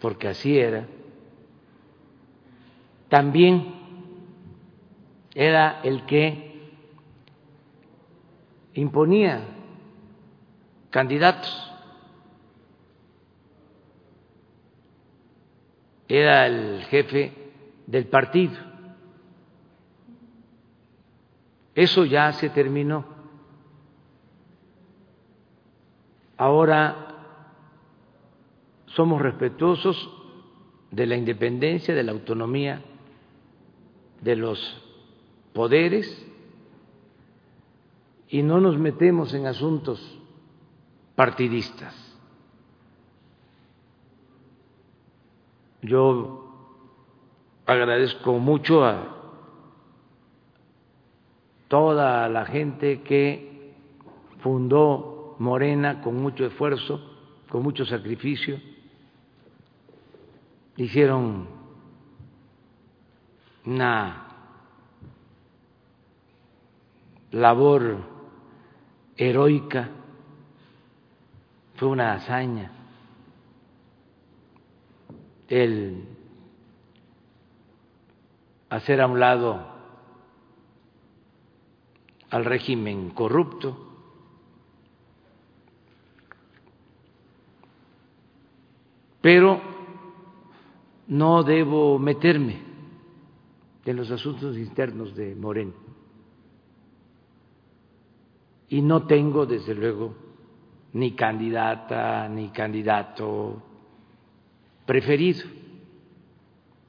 porque 0.00 0.28
así 0.28 0.58
era, 0.58 0.86
también 3.08 3.74
era 5.34 5.80
el 5.82 6.04
que 6.06 6.70
imponía 8.74 9.40
candidatos 10.90 11.73
era 16.16 16.46
el 16.46 16.84
jefe 16.84 17.32
del 17.86 18.06
partido. 18.06 18.54
Eso 21.74 22.04
ya 22.04 22.32
se 22.32 22.50
terminó. 22.50 23.04
Ahora 26.36 27.08
somos 28.86 29.20
respetuosos 29.20 30.10
de 30.90 31.06
la 31.06 31.16
independencia, 31.16 31.94
de 31.94 32.02
la 32.02 32.12
autonomía 32.12 32.82
de 34.20 34.36
los 34.36 34.80
poderes 35.52 36.26
y 38.28 38.42
no 38.42 38.60
nos 38.60 38.78
metemos 38.78 39.34
en 39.34 39.46
asuntos 39.46 40.18
partidistas. 41.14 42.03
Yo 45.84 46.50
agradezco 47.66 48.38
mucho 48.38 48.86
a 48.86 49.06
toda 51.68 52.26
la 52.30 52.46
gente 52.46 53.02
que 53.02 53.74
fundó 54.38 55.36
Morena 55.38 56.00
con 56.00 56.22
mucho 56.22 56.46
esfuerzo, 56.46 57.00
con 57.50 57.62
mucho 57.62 57.84
sacrificio, 57.84 58.58
hicieron 60.78 61.48
una 63.66 64.26
labor 67.30 67.98
heroica, 69.18 69.90
fue 71.76 71.88
una 71.88 72.14
hazaña 72.14 72.83
el 75.48 76.04
hacer 78.70 79.00
a 79.00 79.06
un 79.06 79.20
lado 79.20 79.66
al 82.30 82.44
régimen 82.44 83.10
corrupto, 83.10 83.78
pero 89.20 89.60
no 91.08 91.42
debo 91.42 91.98
meterme 91.98 92.60
en 93.84 93.96
los 93.96 94.10
asuntos 94.10 94.56
internos 94.56 95.14
de 95.14 95.34
Moreno. 95.34 95.72
Y 98.68 98.82
no 98.82 99.06
tengo, 99.06 99.46
desde 99.46 99.74
luego, 99.74 100.14
ni 100.94 101.12
candidata 101.12 102.28
ni 102.28 102.48
candidato 102.48 103.62
preferido, 104.86 105.44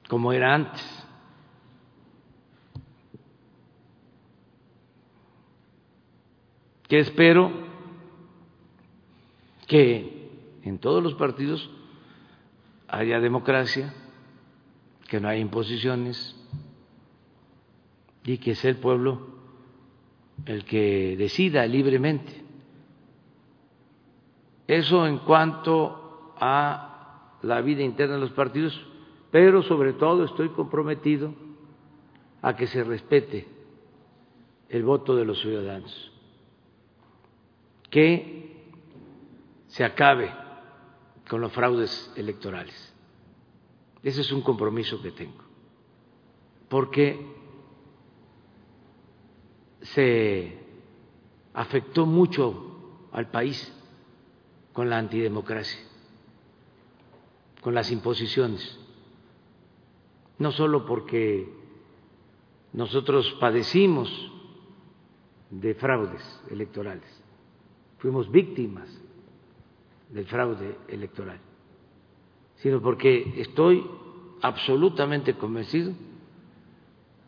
como 0.08 0.32
era 0.32 0.54
antes. 0.54 0.82
Que 6.88 7.00
espero 7.00 7.50
que 9.66 10.30
en 10.62 10.78
todos 10.78 11.02
los 11.02 11.14
partidos 11.14 11.68
haya 12.88 13.18
democracia, 13.20 13.92
que 15.08 15.20
no 15.20 15.28
haya 15.28 15.40
imposiciones 15.40 16.36
y 18.24 18.38
que 18.38 18.54
sea 18.54 18.70
el 18.70 18.76
pueblo 18.76 19.36
el 20.44 20.64
que 20.64 21.16
decida 21.16 21.66
libremente. 21.66 22.44
Eso 24.66 25.06
en 25.06 25.18
cuanto 25.18 26.34
a 26.40 26.95
la 27.42 27.60
vida 27.60 27.82
interna 27.82 28.14
de 28.14 28.20
los 28.20 28.32
partidos, 28.32 28.78
pero 29.30 29.62
sobre 29.62 29.92
todo 29.92 30.24
estoy 30.24 30.48
comprometido 30.50 31.34
a 32.42 32.56
que 32.56 32.66
se 32.66 32.82
respete 32.84 33.46
el 34.68 34.84
voto 34.84 35.14
de 35.16 35.24
los 35.24 35.40
ciudadanos, 35.40 36.12
que 37.90 38.66
se 39.68 39.84
acabe 39.84 40.30
con 41.28 41.40
los 41.40 41.52
fraudes 41.52 42.12
electorales. 42.16 42.94
Ese 44.02 44.20
es 44.20 44.32
un 44.32 44.42
compromiso 44.42 45.02
que 45.02 45.12
tengo, 45.12 45.44
porque 46.68 47.34
se 49.82 50.58
afectó 51.54 52.06
mucho 52.06 53.08
al 53.12 53.30
país 53.30 53.72
con 54.72 54.90
la 54.90 54.98
antidemocracia 54.98 55.85
con 57.66 57.74
las 57.74 57.90
imposiciones, 57.90 58.78
no 60.38 60.52
solo 60.52 60.86
porque 60.86 61.52
nosotros 62.72 63.28
padecimos 63.40 64.08
de 65.50 65.74
fraudes 65.74 66.22
electorales, 66.48 67.24
fuimos 67.98 68.30
víctimas 68.30 68.88
del 70.10 70.26
fraude 70.26 70.78
electoral, 70.86 71.40
sino 72.54 72.80
porque 72.80 73.34
estoy 73.38 73.84
absolutamente 74.42 75.34
convencido 75.34 75.92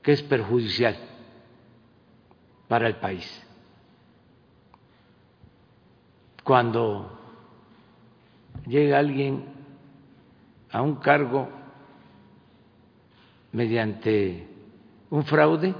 que 0.04 0.12
es 0.12 0.22
perjudicial 0.22 0.96
para 2.68 2.86
el 2.86 2.94
país. 2.98 3.44
Cuando 6.44 7.10
llega 8.68 9.00
alguien 9.00 9.57
a 10.70 10.82
un 10.82 10.96
cargo 10.96 11.48
mediante 13.52 14.46
un 15.10 15.24
fraude, 15.24 15.74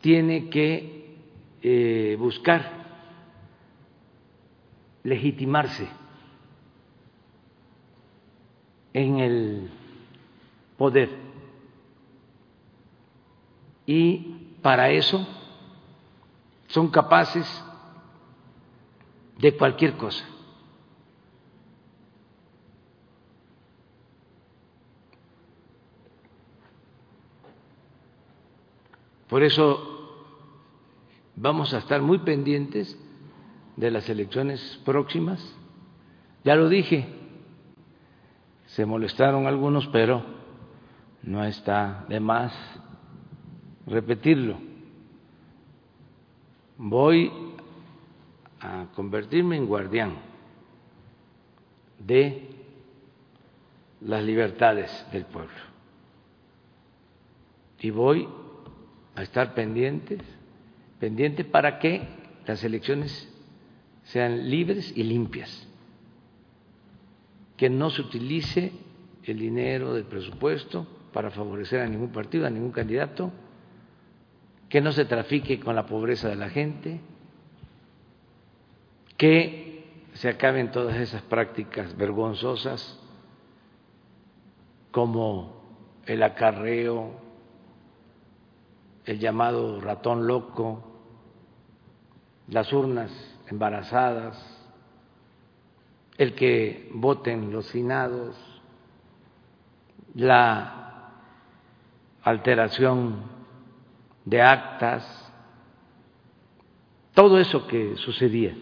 tiene 0.00 0.48
que 0.48 1.16
eh, 1.62 2.16
buscar 2.18 2.82
legitimarse 5.04 5.88
en 8.92 9.18
el 9.18 9.70
poder. 10.76 11.10
Y 13.86 14.56
para 14.62 14.90
eso 14.90 15.26
son 16.68 16.88
capaces 16.88 17.46
de 19.38 19.56
cualquier 19.56 19.96
cosa. 19.96 20.31
Por 29.32 29.42
eso 29.42 29.80
vamos 31.36 31.72
a 31.72 31.78
estar 31.78 32.02
muy 32.02 32.18
pendientes 32.18 32.98
de 33.78 33.90
las 33.90 34.06
elecciones 34.10 34.78
próximas. 34.84 35.40
Ya 36.44 36.54
lo 36.54 36.68
dije, 36.68 37.06
se 38.66 38.84
molestaron 38.84 39.46
algunos, 39.46 39.86
pero 39.86 40.22
no 41.22 41.42
está 41.44 42.04
de 42.10 42.20
más 42.20 42.52
repetirlo. 43.86 44.58
Voy 46.76 47.32
a 48.60 48.88
convertirme 48.94 49.56
en 49.56 49.64
guardián 49.64 50.12
de 52.00 52.50
las 54.02 54.22
libertades 54.22 55.06
del 55.10 55.24
pueblo. 55.24 55.56
Y 57.80 57.88
voy 57.88 58.28
a 59.14 59.22
estar 59.22 59.54
pendientes, 59.54 60.20
pendientes 60.98 61.46
para 61.46 61.78
que 61.78 62.02
las 62.46 62.62
elecciones 62.64 63.28
sean 64.04 64.50
libres 64.50 64.92
y 64.96 65.02
limpias, 65.04 65.68
que 67.56 67.70
no 67.70 67.90
se 67.90 68.02
utilice 68.02 68.72
el 69.24 69.38
dinero 69.38 69.94
del 69.94 70.04
presupuesto 70.04 70.86
para 71.12 71.30
favorecer 71.30 71.80
a 71.80 71.86
ningún 71.86 72.10
partido, 72.10 72.46
a 72.46 72.50
ningún 72.50 72.72
candidato, 72.72 73.30
que 74.68 74.80
no 74.80 74.92
se 74.92 75.04
trafique 75.04 75.60
con 75.60 75.76
la 75.76 75.86
pobreza 75.86 76.28
de 76.28 76.36
la 76.36 76.48
gente, 76.48 77.00
que 79.16 79.84
se 80.14 80.28
acaben 80.28 80.72
todas 80.72 80.96
esas 80.96 81.22
prácticas 81.22 81.96
vergonzosas 81.96 82.98
como 84.90 85.62
el 86.06 86.22
acarreo 86.22 87.20
el 89.04 89.18
llamado 89.18 89.80
ratón 89.80 90.26
loco, 90.26 90.82
las 92.48 92.72
urnas 92.72 93.10
embarazadas, 93.48 94.62
el 96.18 96.34
que 96.34 96.90
voten 96.94 97.52
los 97.52 97.70
finados, 97.70 98.36
la 100.14 101.10
alteración 102.22 103.22
de 104.24 104.42
actas, 104.42 105.32
todo 107.14 107.38
eso 107.38 107.66
que 107.66 107.96
sucedía, 107.96 108.54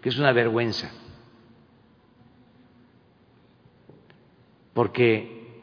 que 0.00 0.08
es 0.08 0.18
una 0.18 0.32
vergüenza, 0.32 0.90
porque 4.72 5.62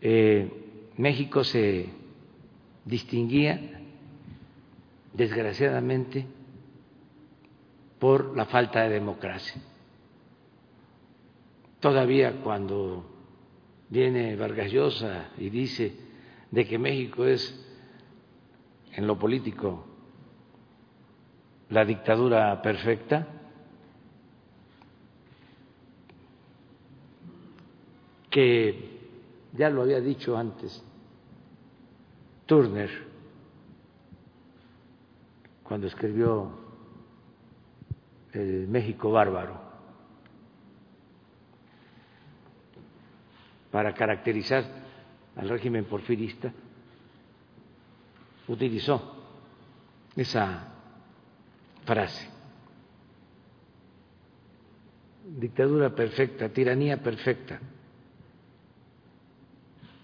eh, 0.00 0.92
México 0.96 1.44
se 1.44 2.03
distinguía, 2.84 3.80
desgraciadamente, 5.12 6.26
por 7.98 8.36
la 8.36 8.46
falta 8.46 8.82
de 8.82 8.90
democracia. 8.90 9.60
Todavía 11.80 12.40
cuando 12.42 13.04
viene 13.88 14.36
Vargas 14.36 14.70
Llosa 14.70 15.30
y 15.38 15.50
dice 15.50 15.94
de 16.50 16.66
que 16.66 16.78
México 16.78 17.24
es 17.24 17.60
en 18.92 19.06
lo 19.06 19.18
político 19.18 19.86
la 21.70 21.84
dictadura 21.84 22.60
perfecta, 22.62 23.26
que 28.30 28.98
ya 29.52 29.70
lo 29.70 29.82
había 29.82 30.00
dicho 30.00 30.36
antes 30.36 30.82
Turner 32.46 32.90
cuando 35.62 35.86
escribió 35.86 36.50
El 38.32 38.68
México 38.68 39.10
Bárbaro, 39.10 39.58
para 43.70 43.94
caracterizar 43.94 44.64
al 45.36 45.48
régimen 45.48 45.86
porfirista, 45.86 46.52
utilizó 48.46 49.16
esa 50.14 50.68
frase. 51.84 52.28
Dictadura 55.26 55.94
perfecta, 55.94 56.50
tiranía 56.50 57.02
perfecta. 57.02 57.58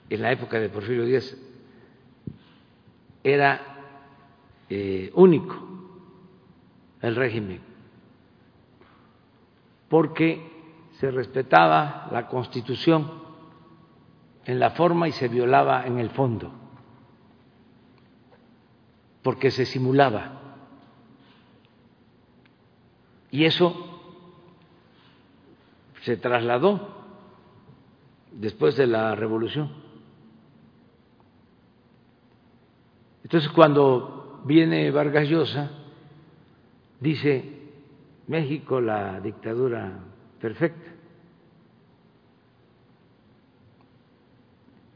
En 0.08 0.22
la 0.22 0.32
época 0.32 0.58
de 0.58 0.70
Porfirio 0.70 1.04
Díaz 1.04 1.36
era 3.22 3.60
eh, 4.68 5.10
único 5.14 5.56
el 7.02 7.16
régimen, 7.16 7.60
porque 9.88 10.50
se 10.92 11.10
respetaba 11.10 12.08
la 12.12 12.28
constitución 12.28 13.10
en 14.44 14.60
la 14.60 14.70
forma 14.70 15.08
y 15.08 15.12
se 15.12 15.28
violaba 15.28 15.86
en 15.86 15.98
el 15.98 16.10
fondo, 16.10 16.52
porque 19.22 19.50
se 19.50 19.64
simulaba. 19.64 20.38
Y 23.30 23.44
eso 23.44 23.74
se 26.02 26.16
trasladó 26.16 26.88
después 28.32 28.76
de 28.76 28.86
la 28.86 29.14
revolución. 29.14 29.79
Entonces 33.30 33.52
cuando 33.52 34.40
viene 34.44 34.90
Vargas 34.90 35.28
Llosa, 35.28 35.70
dice 36.98 37.44
México 38.26 38.80
la 38.80 39.20
dictadura 39.20 40.00
perfecta. 40.40 40.90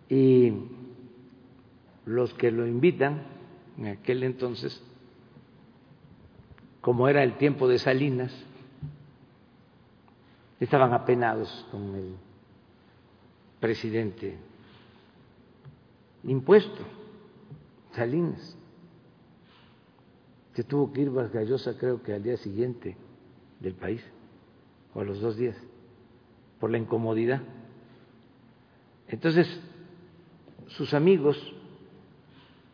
Y 0.08 0.52
los 2.06 2.34
que 2.34 2.50
lo 2.50 2.66
invitan 2.66 3.22
en 3.78 3.86
aquel 3.86 4.24
entonces, 4.24 4.82
como 6.80 7.06
era 7.06 7.22
el 7.22 7.38
tiempo 7.38 7.68
de 7.68 7.78
Salinas, 7.78 8.32
estaban 10.58 10.92
apenados 10.92 11.68
con 11.70 11.94
el 11.94 12.16
presidente 13.60 14.36
impuesto, 16.24 16.84
Salinas, 17.94 18.56
que 20.54 20.62
tuvo 20.62 20.92
que 20.92 21.02
ir 21.02 21.10
Vargas 21.10 21.68
creo 21.78 22.02
que 22.02 22.14
al 22.14 22.22
día 22.22 22.36
siguiente 22.36 22.96
del 23.60 23.74
país, 23.74 24.04
o 24.94 25.00
a 25.00 25.04
los 25.04 25.20
dos 25.20 25.36
días, 25.36 25.56
por 26.60 26.70
la 26.70 26.78
incomodidad. 26.78 27.42
Entonces, 29.08 29.48
sus 30.68 30.94
amigos 30.94 31.36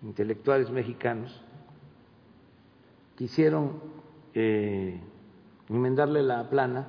intelectuales 0.02 0.70
mexicanos 0.70 1.38
quisieron 3.16 3.80
eh, 4.34 5.00
enmendarle 5.68 6.22
la 6.22 6.48
plana 6.48 6.86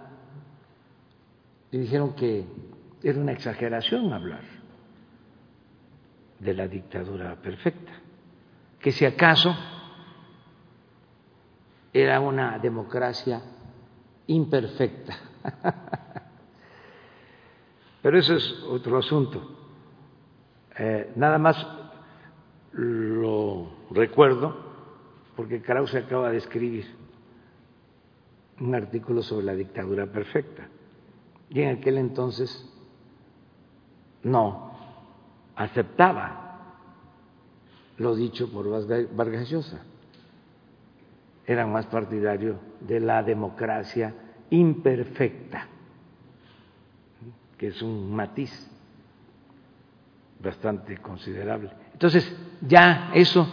y 1.72 1.78
dijeron 1.78 2.16
que 2.16 2.46
era 3.04 3.20
una 3.20 3.32
exageración 3.32 4.14
hablar 4.14 4.44
de 6.40 6.54
la 6.54 6.68
dictadura 6.68 7.36
perfecta, 7.42 8.01
que 8.82 8.92
si 8.92 9.06
acaso 9.06 9.56
era 11.94 12.20
una 12.20 12.58
democracia 12.58 13.42
imperfecta. 14.28 15.18
Pero 18.02 18.18
eso 18.18 18.34
es 18.34 18.64
otro 18.64 18.98
asunto. 18.98 19.58
Eh, 20.78 21.12
nada 21.16 21.38
más 21.38 21.68
lo 22.74 23.72
recuerdo 23.92 24.72
porque 25.36 25.62
Krause 25.62 25.96
acaba 25.96 26.32
de 26.32 26.38
escribir 26.38 26.86
un 28.60 28.74
artículo 28.74 29.22
sobre 29.22 29.46
la 29.46 29.54
dictadura 29.54 30.08
perfecta. 30.08 30.68
Y 31.50 31.62
en 31.62 31.78
aquel 31.78 31.98
entonces 31.98 32.68
no 34.24 34.72
aceptaba 35.56 36.41
lo 38.02 38.16
dicho 38.16 38.52
por 38.52 38.68
Vargas 39.14 39.50
Llosa. 39.50 39.84
Era 41.46 41.66
más 41.66 41.86
partidario 41.88 42.60
de 42.80 43.00
la 43.00 43.24
democracia 43.24 44.14
imperfecta, 44.50 45.68
que 47.58 47.68
es 47.68 47.82
un 47.82 48.14
matiz 48.14 48.52
bastante 50.42 50.98
considerable. 50.98 51.72
Entonces, 51.94 52.36
ya 52.62 53.12
eso 53.14 53.48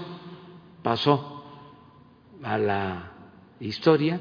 pasó 0.82 1.44
a 2.42 2.59
la 2.59 3.12
historia. 3.61 4.20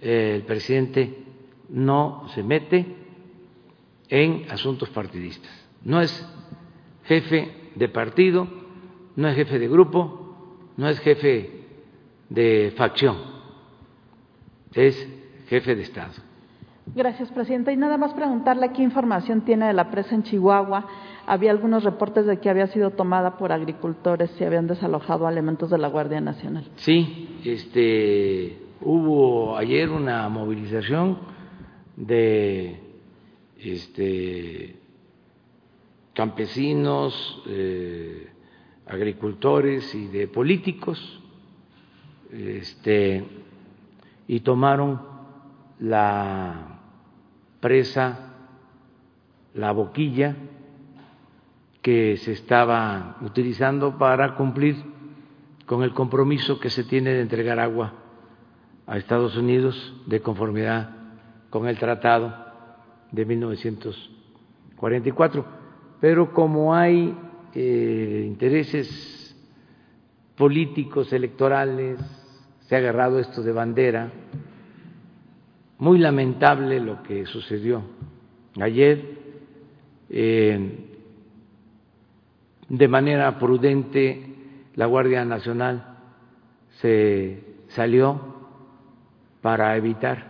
El 0.00 0.42
presidente 0.42 1.24
no 1.68 2.28
se 2.34 2.42
mete 2.42 2.96
en 4.08 4.50
asuntos 4.50 4.88
partidistas. 4.90 5.50
No 5.82 6.00
es 6.00 6.26
jefe 7.04 7.70
de 7.74 7.88
partido, 7.88 8.65
no 9.16 9.28
es 9.28 9.34
jefe 9.34 9.58
de 9.58 9.68
grupo, 9.68 10.36
no 10.76 10.88
es 10.88 11.00
jefe 11.00 11.64
de 12.28 12.72
facción, 12.76 13.16
es 14.74 15.08
jefe 15.48 15.74
de 15.74 15.82
Estado. 15.82 16.12
Gracias, 16.94 17.32
presidenta. 17.32 17.72
Y 17.72 17.76
nada 17.76 17.98
más 17.98 18.14
preguntarle 18.14 18.72
qué 18.72 18.82
información 18.82 19.40
tiene 19.40 19.66
de 19.66 19.72
la 19.72 19.90
presa 19.90 20.14
en 20.14 20.22
Chihuahua 20.22 20.86
había 21.26 21.50
algunos 21.50 21.82
reportes 21.82 22.24
de 22.24 22.38
que 22.38 22.48
había 22.48 22.68
sido 22.68 22.90
tomada 22.90 23.36
por 23.36 23.52
agricultores 23.52 24.30
y 24.40 24.44
habían 24.44 24.68
desalojado 24.68 25.28
elementos 25.28 25.70
de 25.70 25.78
la 25.78 25.88
Guardia 25.88 26.20
Nacional. 26.20 26.64
Sí, 26.76 27.40
este, 27.44 28.56
hubo 28.80 29.56
ayer 29.56 29.90
una 29.90 30.28
movilización 30.28 31.18
de 31.96 32.80
este, 33.58 34.76
campesinos, 36.14 37.42
eh, 37.48 38.28
agricultores 38.86 39.94
y 39.94 40.08
de 40.08 40.28
políticos, 40.28 41.22
este, 42.32 43.24
y 44.28 44.40
tomaron 44.40 45.00
la 45.80 46.78
presa, 47.60 48.34
la 49.54 49.72
boquilla, 49.72 50.36
que 51.82 52.16
se 52.16 52.32
estaba 52.32 53.18
utilizando 53.22 53.96
para 53.96 54.34
cumplir 54.34 54.76
con 55.66 55.84
el 55.84 55.94
compromiso 55.94 56.58
que 56.58 56.70
se 56.70 56.82
tiene 56.84 57.10
de 57.10 57.20
entregar 57.20 57.60
agua 57.60 57.92
a 58.86 58.96
Estados 58.96 59.36
Unidos 59.36 59.94
de 60.06 60.20
conformidad 60.20 60.90
con 61.50 61.68
el 61.68 61.78
tratado 61.78 62.34
de 63.12 63.24
1944. 63.24 65.44
Pero 66.00 66.32
como 66.32 66.74
hay 66.74 67.16
eh, 67.58 68.24
intereses 68.26 69.34
políticos, 70.36 71.10
electorales, 71.14 71.98
se 72.68 72.74
ha 72.74 72.78
agarrado 72.78 73.18
esto 73.18 73.42
de 73.42 73.50
bandera, 73.50 74.12
muy 75.78 75.98
lamentable 75.98 76.78
lo 76.80 77.02
que 77.02 77.24
sucedió 77.24 77.82
ayer. 78.60 79.16
Eh, 80.10 80.82
de 82.68 82.88
manera 82.88 83.38
prudente 83.38 84.34
la 84.74 84.84
Guardia 84.84 85.24
Nacional 85.24 85.96
se 86.82 87.42
salió 87.68 88.20
para 89.40 89.74
evitar 89.78 90.26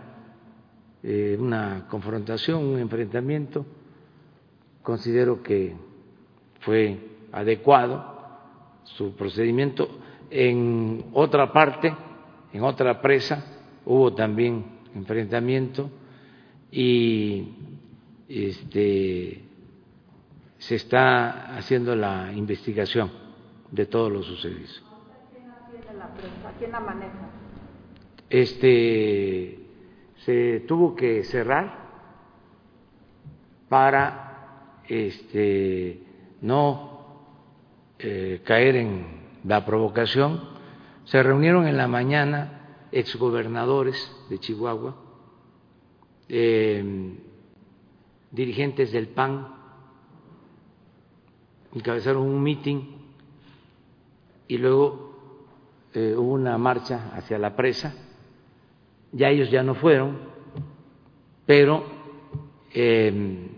eh, 1.03 1.35
una 1.37 1.87
confrontación, 1.89 2.63
un 2.63 2.79
enfrentamiento. 2.79 3.65
Considero 4.81 5.43
que 5.43 5.75
fue 6.61 7.16
adecuado 7.37 8.15
su 8.83 9.15
procedimiento. 9.15 9.87
En 10.29 11.05
otra 11.13 11.51
parte, 11.53 11.93
en 12.51 12.63
otra 12.63 13.01
presa, 13.01 13.43
hubo 13.85 14.13
también 14.13 14.65
enfrentamiento 14.95 15.89
y 16.71 17.47
este 18.27 19.43
se 20.57 20.75
está 20.75 21.55
haciendo 21.55 21.95
la 21.95 22.33
investigación 22.33 23.11
de 23.71 23.85
todos 23.85 24.11
los 24.11 24.25
sucedidos. 24.25 24.83
¿Quién 26.57 26.71
la 26.71 26.79
maneja? 26.79 27.29
Este 28.29 29.59
se 30.25 30.61
tuvo 30.67 30.95
que 30.95 31.23
cerrar 31.23 31.87
para 33.69 34.27
este, 34.87 36.01
no 36.41 36.96
eh, 37.99 38.41
caer 38.43 38.75
en 38.75 39.05
la 39.43 39.65
provocación, 39.65 40.41
se 41.05 41.23
reunieron 41.23 41.67
en 41.67 41.77
la 41.77 41.87
mañana 41.87 42.87
exgobernadores 42.91 44.11
de 44.29 44.39
Chihuahua, 44.39 44.95
eh, 46.29 47.17
dirigentes 48.31 48.91
del 48.91 49.07
PAN, 49.07 49.55
encabezaron 51.73 52.23
un 52.23 52.41
mitin 52.41 52.97
y 54.47 54.57
luego 54.57 55.07
eh, 55.93 56.15
hubo 56.17 56.33
una 56.33 56.57
marcha 56.57 57.11
hacia 57.13 57.37
la 57.37 57.55
presa. 57.55 57.93
Ya 59.11 59.29
ellos 59.29 59.49
ya 59.49 59.63
no 59.63 59.75
fueron, 59.75 60.17
pero 61.45 61.83
eh, 62.73 63.49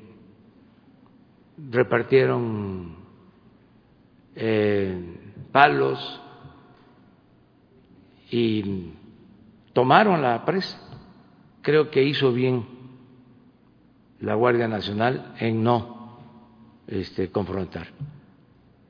repartieron 1.71 2.98
eh, 4.41 4.97
palos 5.51 6.21
y 8.31 8.93
tomaron 9.73 10.21
la 10.21 10.45
presa. 10.45 10.79
Creo 11.61 11.91
que 11.91 12.03
hizo 12.03 12.31
bien 12.31 12.65
la 14.21 14.35
Guardia 14.35 14.67
Nacional 14.67 15.35
en 15.39 15.61
no 15.61 16.17
este, 16.87 17.29
confrontar 17.29 17.87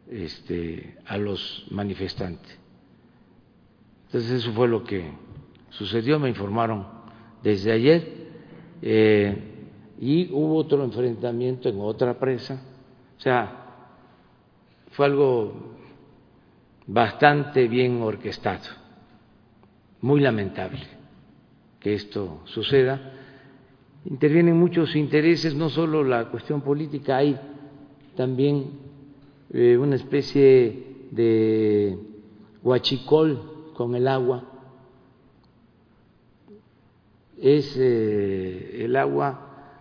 este, 0.09 0.97
a 1.07 1.17
los 1.17 1.65
manifestantes. 1.71 2.59
Entonces 4.05 4.43
eso 4.43 4.53
fue 4.53 4.67
lo 4.67 4.83
que 4.83 5.11
sucedió, 5.69 6.19
me 6.19 6.29
informaron 6.29 6.85
desde 7.41 7.71
ayer. 7.71 8.29
Eh, 8.81 9.55
y 9.99 10.31
hubo 10.31 10.57
otro 10.57 10.83
enfrentamiento 10.83 11.69
en 11.69 11.81
otra 11.81 12.17
presa. 12.19 12.61
O 13.17 13.21
sea, 13.21 13.68
fue 14.99 15.05
algo 15.05 15.53
bastante 16.85 17.69
bien 17.69 18.01
orquestado, 18.01 18.67
muy 20.01 20.19
lamentable 20.19 20.81
que 21.79 21.93
esto 21.93 22.41
suceda. 22.43 23.13
Intervienen 24.03 24.59
muchos 24.59 24.93
intereses, 24.97 25.55
no 25.55 25.69
solo 25.69 26.03
la 26.03 26.25
cuestión 26.25 26.59
política, 26.59 27.15
hay 27.15 27.39
también 28.17 28.71
eh, 29.53 29.77
una 29.77 29.95
especie 29.95 31.07
de 31.11 31.97
huachicol 32.61 33.71
con 33.75 33.95
el 33.95 34.05
agua. 34.05 34.43
Es 37.41 37.73
eh, 37.79 38.83
el 38.83 38.97
agua 38.97 39.77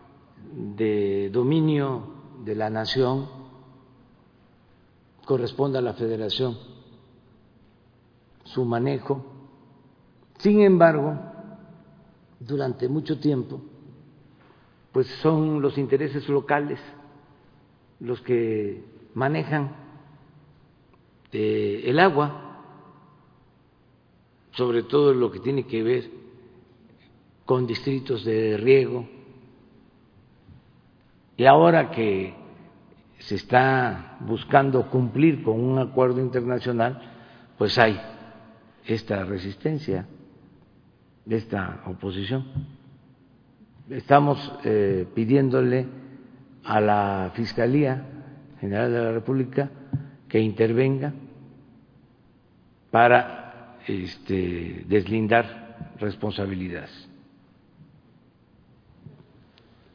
de 0.76 1.28
dominio 1.32 2.04
de 2.44 2.54
la 2.54 2.70
nación 2.70 3.37
corresponde 5.28 5.76
a 5.76 5.82
la 5.82 5.92
federación 5.92 6.56
su 8.44 8.64
manejo. 8.64 9.26
Sin 10.38 10.62
embargo, 10.62 11.18
durante 12.40 12.88
mucho 12.88 13.20
tiempo, 13.20 13.60
pues 14.90 15.06
son 15.20 15.60
los 15.60 15.76
intereses 15.76 16.26
locales 16.30 16.80
los 18.00 18.22
que 18.22 18.82
manejan 19.12 19.76
eh, 21.32 21.82
el 21.84 21.98
agua, 22.00 22.62
sobre 24.52 24.82
todo 24.84 25.12
lo 25.12 25.30
que 25.30 25.40
tiene 25.40 25.66
que 25.66 25.82
ver 25.82 26.10
con 27.44 27.66
distritos 27.66 28.24
de 28.24 28.56
riego, 28.56 29.06
y 31.36 31.44
ahora 31.44 31.90
que 31.90 32.37
se 33.18 33.34
está 33.34 34.16
buscando 34.20 34.88
cumplir 34.90 35.42
con 35.42 35.60
un 35.60 35.78
acuerdo 35.78 36.20
internacional, 36.20 37.00
pues 37.56 37.78
hay 37.78 38.00
esta 38.86 39.24
resistencia, 39.24 40.06
esta 41.28 41.82
oposición. 41.86 42.46
Estamos 43.90 44.52
eh, 44.64 45.06
pidiéndole 45.14 45.86
a 46.64 46.80
la 46.80 47.32
Fiscalía 47.34 48.04
General 48.60 48.92
de 48.92 49.02
la 49.02 49.12
República 49.12 49.70
que 50.28 50.40
intervenga 50.40 51.12
para 52.90 53.78
este, 53.86 54.84
deslindar 54.86 55.94
responsabilidades. 55.98 57.08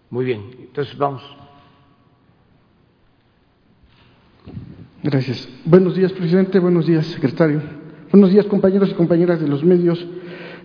Muy 0.09 0.25
bien, 0.25 0.51
entonces 0.59 0.97
vamos. 0.97 1.42
Gracias. 5.03 5.49
Buenos 5.65 5.97
días, 5.97 6.13
presidente. 6.13 6.59
Buenos 6.59 6.87
días, 6.87 7.05
secretario. 7.07 7.61
Buenos 8.09 8.31
días, 8.31 8.45
compañeros 8.45 8.89
y 8.89 8.93
compañeras 8.93 9.41
de 9.41 9.49
los 9.49 9.61
medios. 9.61 9.99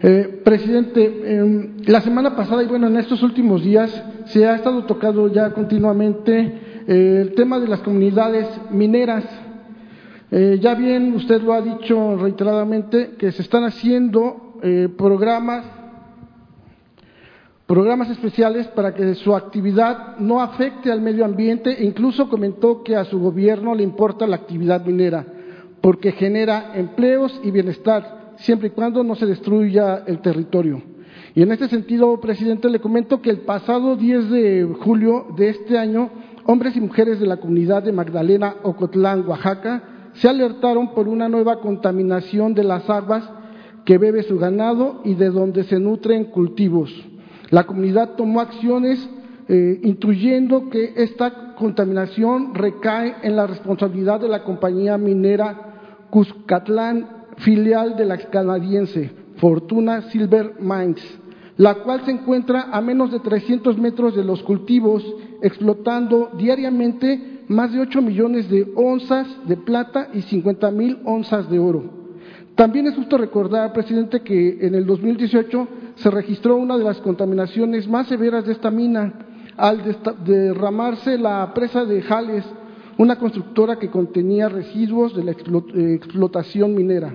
Eh, 0.01 0.43
presidente, 0.45 1.35
em, 1.35 1.73
la 1.87 2.01
semana 2.01 2.37
pasada 2.37 2.63
y 2.63 2.69
bueno, 2.69 2.87
en 2.87 2.99
estos 2.99 3.21
últimos 3.25 3.65
días 3.65 3.91
se 4.27 4.47
ha 4.47 4.55
estado 4.55 4.85
tocando 4.85 5.27
ya 5.27 5.51
continuamente 5.51 6.85
eh, 6.87 7.19
el 7.23 7.35
tema 7.35 7.59
de 7.59 7.67
las 7.67 7.81
comunidades 7.81 8.47
mineras. 8.71 9.25
Eh, 10.31 10.61
ya 10.63 10.77
bien, 10.77 11.15
usted 11.15 11.43
lo 11.43 11.53
ha 11.53 11.61
dicho 11.61 12.17
reiteradamente, 12.17 13.17
que 13.19 13.33
se 13.33 13.43
están 13.43 13.65
haciendo 13.65 14.45
programas 14.97 15.65
programas 17.69 18.09
especiales 18.09 18.67
para 18.69 18.95
que 18.95 19.15
su 19.15 19.37
actividad 19.37 20.17
no 20.17 20.41
afecte 20.41 20.91
al 20.91 21.03
medio 21.03 21.27
ambiente 21.27 21.71
e 21.71 21.85
incluso 21.85 22.31
comentó 22.31 22.83
que 22.83 22.97
a 22.97 23.05
su 23.05 23.21
gobierno 23.21 23.75
le 23.75 23.83
importa 23.83 24.27
la 24.27 24.37
actividad 24.37 24.87
minera 24.87 25.27
porque 25.83 26.13
genera 26.13 26.73
empleos 26.75 27.39
y 27.45 27.51
bienestar 27.51 28.33
siempre 28.39 28.69
y 28.69 28.71
cuando 28.71 29.05
no 29.05 29.15
se 29.17 29.27
destruya 29.27 30.03
el 30.07 30.21
territorio. 30.21 30.83
Y 31.35 31.43
en 31.43 31.53
este 31.53 31.69
sentido, 31.69 32.19
presidente, 32.21 32.71
le 32.71 32.81
comento 32.81 33.21
que 33.21 33.29
el 33.29 33.41
pasado 33.41 33.97
10 33.97 34.31
de 34.31 34.77
julio 34.81 35.27
de 35.37 35.51
este 35.51 35.77
año, 35.77 36.09
hombres 36.47 36.75
y 36.75 36.81
mujeres 36.81 37.21
de 37.21 37.27
la 37.27 37.37
comunidad 37.37 37.83
de 37.83 37.93
Magdalena, 37.93 38.57
Ocotlán, 38.63 39.29
Oaxaca, 39.29 40.11
se 40.15 40.27
alertaron 40.27 40.95
por 40.95 41.07
una 41.07 41.29
nueva 41.29 41.61
contaminación 41.61 42.55
de 42.55 42.65
las 42.65 42.89
aguas 42.89 43.29
que 43.85 43.99
bebe 43.99 44.23
su 44.23 44.39
ganado 44.39 45.03
y 45.05 45.15
de 45.15 45.29
donde 45.29 45.65
se 45.65 45.79
nutren 45.79 46.25
cultivos. 46.25 46.91
La 47.51 47.65
comunidad 47.65 48.17
tomó 48.17 48.41
acciones 48.41 49.09
eh, 49.49 49.81
intuyendo 49.83 50.69
que 50.69 50.93
esta 50.97 51.55
contaminación 51.55 52.55
recae 52.55 53.17
en 53.23 53.37
la 53.37 53.47
responsabilidad 53.47 54.21
de 54.21 54.29
la 54.29 54.45
compañía 54.45 54.99
minera 54.99 56.07
Cuscatlán, 56.11 57.09
filial 57.39 57.97
de 57.97 58.05
la 58.05 58.19
canadiense 58.19 59.11
Fortuna 59.37 60.03
Silver 60.11 60.57
Mines, 60.61 61.03
la 61.57 61.77
cual 61.77 62.05
se 62.05 62.11
encuentra 62.11 62.69
a 62.73 62.81
menos 62.81 63.11
de 63.11 63.21
300 63.21 63.79
metros 63.79 64.15
de 64.15 64.25
los 64.25 64.43
cultivos, 64.43 65.05
explotando 65.43 66.33
diariamente 66.37 67.45
más 67.49 67.73
de 67.73 67.81
8 67.81 68.03
millones 68.03 68.51
de 68.51 68.71
onzas 68.75 69.27
de 69.47 69.57
plata 69.57 70.09
y 70.13 70.23
50 70.23 70.71
mil 70.73 70.99
onzas 71.05 71.49
de 71.49 71.59
oro. 71.59 71.98
También 72.59 72.89
es 72.89 72.97
justo 72.97 73.17
recordar, 73.17 73.73
presidente, 73.73 74.23
que 74.23 74.59
en 74.67 74.75
el 74.75 74.85
2018 74.85 75.69
se 75.95 76.11
registró 76.11 76.57
una 76.57 76.77
de 76.77 76.83
las 76.83 77.01
contaminaciones 77.01 77.87
más 77.87 78.09
severas 78.09 78.47
de 78.47 78.51
esta 78.51 78.69
mina 78.69 79.15
al 79.57 79.81
derramarse 80.25 81.17
la 81.19 81.55
presa 81.55 81.85
de 81.85 82.03
Jales, 82.03 82.45
una 82.97 83.15
constructora 83.15 83.79
que 83.79 83.91
contenía 83.91 84.49
residuos 84.49 85.15
de 85.15 85.23
la 85.23 85.31
explotación 85.31 86.75
minera. 86.75 87.15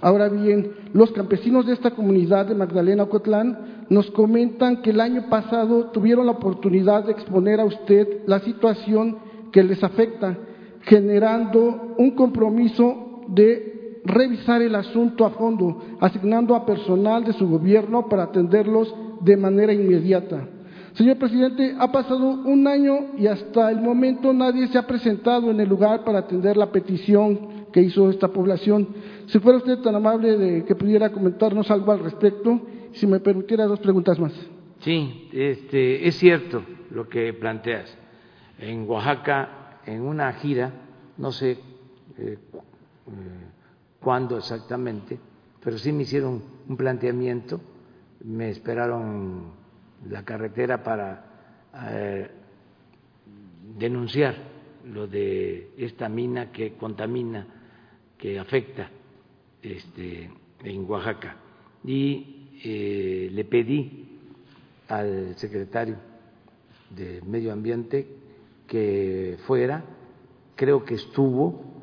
Ahora 0.00 0.28
bien, 0.28 0.70
los 0.92 1.10
campesinos 1.10 1.66
de 1.66 1.72
esta 1.72 1.90
comunidad 1.90 2.46
de 2.46 2.54
Magdalena 2.54 3.02
Ocotlán 3.02 3.86
nos 3.88 4.08
comentan 4.12 4.80
que 4.80 4.90
el 4.90 5.00
año 5.00 5.28
pasado 5.28 5.86
tuvieron 5.86 6.26
la 6.26 6.32
oportunidad 6.32 7.06
de 7.06 7.10
exponer 7.10 7.58
a 7.58 7.64
usted 7.64 8.20
la 8.26 8.38
situación 8.38 9.18
que 9.50 9.64
les 9.64 9.82
afecta, 9.82 10.38
generando 10.82 11.96
un 11.98 12.12
compromiso 12.12 13.22
de 13.26 13.73
revisar 14.04 14.62
el 14.62 14.74
asunto 14.74 15.24
a 15.24 15.30
fondo, 15.30 15.82
asignando 16.00 16.54
a 16.54 16.66
personal 16.66 17.24
de 17.24 17.32
su 17.32 17.48
gobierno 17.48 18.08
para 18.08 18.24
atenderlos 18.24 18.94
de 19.20 19.36
manera 19.36 19.72
inmediata. 19.72 20.48
Señor 20.92 21.16
presidente, 21.18 21.74
ha 21.78 21.90
pasado 21.90 22.24
un 22.24 22.66
año 22.68 23.16
y 23.18 23.26
hasta 23.26 23.70
el 23.70 23.80
momento 23.80 24.32
nadie 24.32 24.68
se 24.68 24.78
ha 24.78 24.86
presentado 24.86 25.50
en 25.50 25.58
el 25.58 25.68
lugar 25.68 26.04
para 26.04 26.20
atender 26.20 26.56
la 26.56 26.70
petición 26.70 27.64
que 27.72 27.80
hizo 27.80 28.08
esta 28.10 28.28
población. 28.28 28.86
Si 29.26 29.40
fuera 29.40 29.58
usted 29.58 29.78
tan 29.78 29.96
amable 29.96 30.38
de 30.38 30.64
que 30.64 30.76
pudiera 30.76 31.10
comentarnos 31.10 31.68
algo 31.72 31.90
al 31.90 31.98
respecto, 31.98 32.60
si 32.92 33.08
me 33.08 33.18
permitiera 33.18 33.64
dos 33.64 33.80
preguntas 33.80 34.20
más. 34.20 34.32
Sí, 34.80 35.28
este, 35.32 36.06
es 36.06 36.14
cierto 36.16 36.62
lo 36.90 37.08
que 37.08 37.32
planteas. 37.32 37.92
En 38.60 38.88
Oaxaca, 38.88 39.80
en 39.86 40.02
una 40.02 40.32
gira, 40.34 40.70
no 41.16 41.32
sé 41.32 41.58
eh, 42.18 42.38
eh, 43.08 43.43
cuándo 44.04 44.36
exactamente, 44.36 45.18
pero 45.62 45.78
sí 45.78 45.90
me 45.90 46.02
hicieron 46.02 46.42
un 46.68 46.76
planteamiento, 46.76 47.58
me 48.24 48.50
esperaron 48.50 49.52
la 50.10 50.22
carretera 50.24 50.82
para 50.82 51.24
eh, 51.90 52.30
denunciar 53.78 54.34
lo 54.92 55.06
de 55.06 55.70
esta 55.78 56.10
mina 56.10 56.52
que 56.52 56.74
contamina, 56.74 57.46
que 58.18 58.38
afecta 58.38 58.90
este, 59.62 60.30
en 60.62 60.90
Oaxaca. 60.90 61.36
Y 61.82 62.50
eh, 62.62 63.30
le 63.32 63.44
pedí 63.44 64.18
al 64.88 65.34
secretario 65.36 65.96
de 66.90 67.22
Medio 67.22 67.52
Ambiente 67.52 68.06
que 68.66 69.38
fuera, 69.46 69.82
creo 70.54 70.84
que 70.84 70.94
estuvo, 70.94 71.73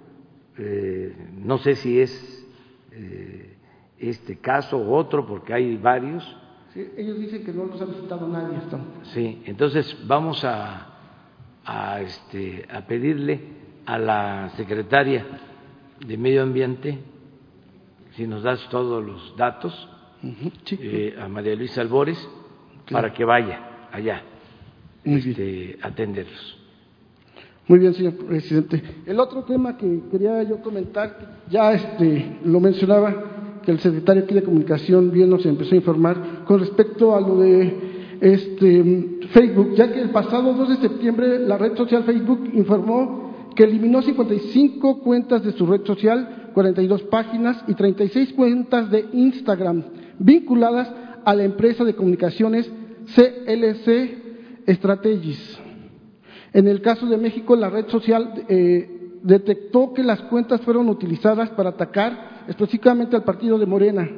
eh, 0.63 1.15
no 1.43 1.57
sé 1.57 1.75
si 1.75 1.99
es 1.99 2.47
eh, 2.91 3.57
este 3.97 4.37
caso 4.37 4.77
u 4.77 4.93
otro, 4.93 5.25
porque 5.25 5.53
hay 5.53 5.75
varios. 5.77 6.23
Sí, 6.71 6.87
ellos 6.95 7.19
dicen 7.19 7.43
que 7.43 7.51
no 7.51 7.65
los 7.65 7.81
ha 7.81 7.85
visitado 7.85 8.27
nadie. 8.27 8.57
Sí, 9.13 9.41
entonces 9.45 9.97
vamos 10.05 10.43
a, 10.45 10.87
a, 11.65 12.01
este, 12.01 12.65
a 12.71 12.81
pedirle 12.85 13.39
a 13.87 13.97
la 13.97 14.49
secretaria 14.55 15.25
de 16.05 16.17
Medio 16.17 16.43
Ambiente, 16.43 16.99
si 18.11 18.27
nos 18.27 18.43
das 18.43 18.69
todos 18.69 19.03
los 19.03 19.35
datos, 19.35 19.89
eh, 20.69 21.17
a 21.19 21.27
María 21.27 21.55
Luisa 21.55 21.81
Albores, 21.81 22.29
para 22.91 23.11
que 23.13 23.25
vaya 23.25 23.87
allá 23.91 24.21
este, 25.03 25.79
a 25.81 25.87
atenderlos. 25.87 26.60
Muy 27.71 27.79
bien, 27.79 27.93
señor 27.93 28.15
presidente. 28.15 28.83
El 29.05 29.17
otro 29.17 29.43
tema 29.43 29.77
que 29.77 30.01
quería 30.11 30.43
yo 30.43 30.57
comentar, 30.57 31.39
ya 31.49 31.71
este, 31.71 32.39
lo 32.43 32.59
mencionaba, 32.59 33.15
que 33.63 33.71
el 33.71 33.79
secretario 33.79 34.23
aquí 34.23 34.33
de 34.33 34.43
Comunicación 34.43 35.09
bien 35.09 35.29
nos 35.29 35.45
empezó 35.45 35.73
a 35.73 35.77
informar 35.77 36.43
con 36.43 36.59
respecto 36.59 37.15
a 37.15 37.21
lo 37.21 37.37
de 37.37 38.17
este, 38.19 39.19
Facebook, 39.29 39.75
ya 39.75 39.89
que 39.89 40.01
el 40.01 40.09
pasado 40.09 40.51
2 40.53 40.67
de 40.67 40.75
septiembre 40.89 41.39
la 41.39 41.57
red 41.57 41.77
social 41.77 42.03
Facebook 42.03 42.49
informó 42.51 43.51
que 43.55 43.63
eliminó 43.63 44.01
55 44.01 44.99
cuentas 44.99 45.41
de 45.41 45.53
su 45.53 45.65
red 45.65 45.85
social, 45.85 46.49
42 46.53 47.03
páginas 47.03 47.63
y 47.69 47.73
36 47.73 48.33
cuentas 48.33 48.91
de 48.91 49.05
Instagram 49.13 49.85
vinculadas 50.19 50.91
a 51.23 51.33
la 51.33 51.45
empresa 51.45 51.85
de 51.85 51.95
comunicaciones 51.95 52.69
CLC 53.15 54.67
Strategies. 54.67 55.70
En 56.53 56.67
el 56.67 56.81
caso 56.81 57.05
de 57.05 57.17
México, 57.17 57.55
la 57.55 57.69
red 57.69 57.87
social 57.87 58.45
eh, 58.49 59.19
detectó 59.23 59.93
que 59.93 60.03
las 60.03 60.21
cuentas 60.23 60.61
fueron 60.61 60.89
utilizadas 60.89 61.49
para 61.51 61.69
atacar 61.69 62.43
específicamente 62.47 63.15
al 63.15 63.23
partido 63.23 63.57
de 63.57 63.65
Morena. 63.65 64.09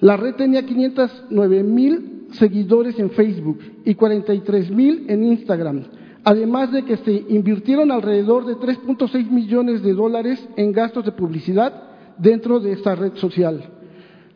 La 0.00 0.16
red 0.16 0.34
tenía 0.34 0.64
509 0.64 1.62
mil 1.62 2.26
seguidores 2.32 2.98
en 2.98 3.10
Facebook 3.10 3.58
y 3.84 3.94
43 3.94 4.70
mil 4.70 5.06
en 5.08 5.24
Instagram, 5.24 5.84
además 6.24 6.72
de 6.72 6.84
que 6.84 6.96
se 6.98 7.24
invirtieron 7.28 7.90
alrededor 7.90 8.44
de 8.46 8.54
3.6 8.54 9.30
millones 9.30 9.82
de 9.82 9.94
dólares 9.94 10.46
en 10.56 10.72
gastos 10.72 11.04
de 11.04 11.12
publicidad 11.12 11.72
dentro 12.18 12.60
de 12.60 12.72
esta 12.72 12.94
red 12.94 13.14
social. 13.14 13.64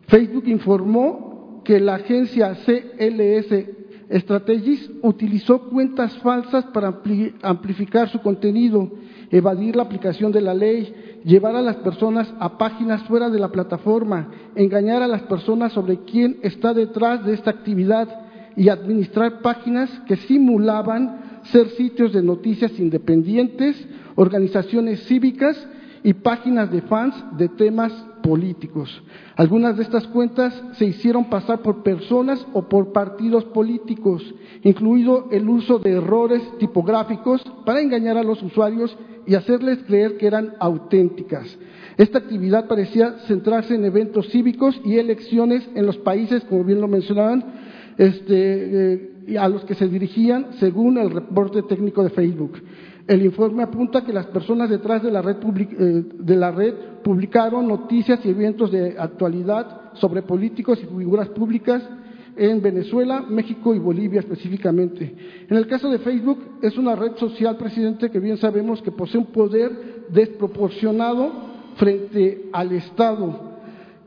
Facebook 0.06 0.44
informó 0.46 1.62
que 1.64 1.80
la 1.80 1.96
agencia 1.96 2.54
CLS 2.54 3.81
Strategies 4.12 4.90
utilizó 5.02 5.70
cuentas 5.70 6.16
falsas 6.18 6.66
para 6.66 7.00
amplificar 7.42 8.10
su 8.10 8.20
contenido, 8.20 8.90
evadir 9.30 9.74
la 9.74 9.84
aplicación 9.84 10.32
de 10.32 10.42
la 10.42 10.52
ley, 10.52 11.20
llevar 11.24 11.56
a 11.56 11.62
las 11.62 11.76
personas 11.76 12.32
a 12.38 12.58
páginas 12.58 13.02
fuera 13.04 13.30
de 13.30 13.38
la 13.38 13.50
plataforma, 13.50 14.28
engañar 14.54 15.02
a 15.02 15.08
las 15.08 15.22
personas 15.22 15.72
sobre 15.72 16.00
quién 16.00 16.38
está 16.42 16.74
detrás 16.74 17.24
de 17.24 17.32
esta 17.32 17.50
actividad 17.50 18.08
y 18.54 18.68
administrar 18.68 19.40
páginas 19.40 19.90
que 20.06 20.16
simulaban 20.16 21.40
ser 21.44 21.70
sitios 21.70 22.12
de 22.12 22.22
noticias 22.22 22.78
independientes, 22.78 23.82
organizaciones 24.14 25.04
cívicas 25.06 25.66
y 26.02 26.12
páginas 26.12 26.70
de 26.70 26.82
fans 26.82 27.14
de 27.38 27.48
temas 27.48 27.92
políticos. 28.22 29.02
Algunas 29.36 29.76
de 29.76 29.82
estas 29.82 30.06
cuentas 30.06 30.54
se 30.74 30.86
hicieron 30.86 31.28
pasar 31.28 31.60
por 31.60 31.82
personas 31.82 32.46
o 32.52 32.68
por 32.68 32.92
partidos 32.92 33.44
políticos, 33.44 34.34
incluido 34.62 35.28
el 35.30 35.48
uso 35.48 35.78
de 35.78 35.92
errores 35.92 36.42
tipográficos 36.58 37.42
para 37.66 37.80
engañar 37.80 38.16
a 38.16 38.22
los 38.22 38.42
usuarios 38.42 38.96
y 39.26 39.34
hacerles 39.34 39.80
creer 39.86 40.16
que 40.16 40.26
eran 40.26 40.54
auténticas. 40.58 41.58
Esta 41.96 42.18
actividad 42.18 42.68
parecía 42.68 43.18
centrarse 43.26 43.74
en 43.74 43.84
eventos 43.84 44.28
cívicos 44.30 44.80
y 44.84 44.96
elecciones 44.96 45.68
en 45.74 45.86
los 45.86 45.98
países, 45.98 46.42
como 46.44 46.64
bien 46.64 46.80
lo 46.80 46.88
mencionaban, 46.88 47.44
este, 47.98 48.94
eh, 48.94 49.38
a 49.38 49.48
los 49.48 49.64
que 49.64 49.74
se 49.74 49.88
dirigían 49.88 50.54
según 50.58 50.98
el 50.98 51.10
reporte 51.10 51.62
técnico 51.62 52.02
de 52.02 52.10
Facebook. 52.10 52.62
El 53.06 53.24
informe 53.24 53.62
apunta 53.62 54.04
que 54.04 54.12
las 54.12 54.26
personas 54.26 54.70
detrás 54.70 55.02
de 55.02 55.10
la, 55.10 55.22
red 55.22 55.36
eh, 55.36 56.04
de 56.18 56.36
la 56.36 56.52
red 56.52 56.74
publicaron 57.02 57.66
noticias 57.66 58.24
y 58.24 58.30
eventos 58.30 58.70
de 58.70 58.96
actualidad 58.98 59.92
sobre 59.94 60.22
políticos 60.22 60.78
y 60.82 60.86
figuras 60.86 61.28
públicas 61.30 61.82
en 62.36 62.62
Venezuela, 62.62 63.24
México 63.28 63.74
y 63.74 63.78
Bolivia 63.78 64.20
específicamente. 64.20 65.14
En 65.48 65.56
el 65.56 65.66
caso 65.66 65.90
de 65.90 65.98
Facebook, 65.98 66.38
es 66.62 66.78
una 66.78 66.94
red 66.94 67.16
social, 67.16 67.56
presidente, 67.56 68.10
que 68.10 68.20
bien 68.20 68.36
sabemos 68.36 68.80
que 68.80 68.92
posee 68.92 69.20
un 69.20 69.26
poder 69.26 70.06
desproporcionado 70.08 71.30
frente 71.76 72.48
al 72.52 72.72
Estado. 72.72 73.52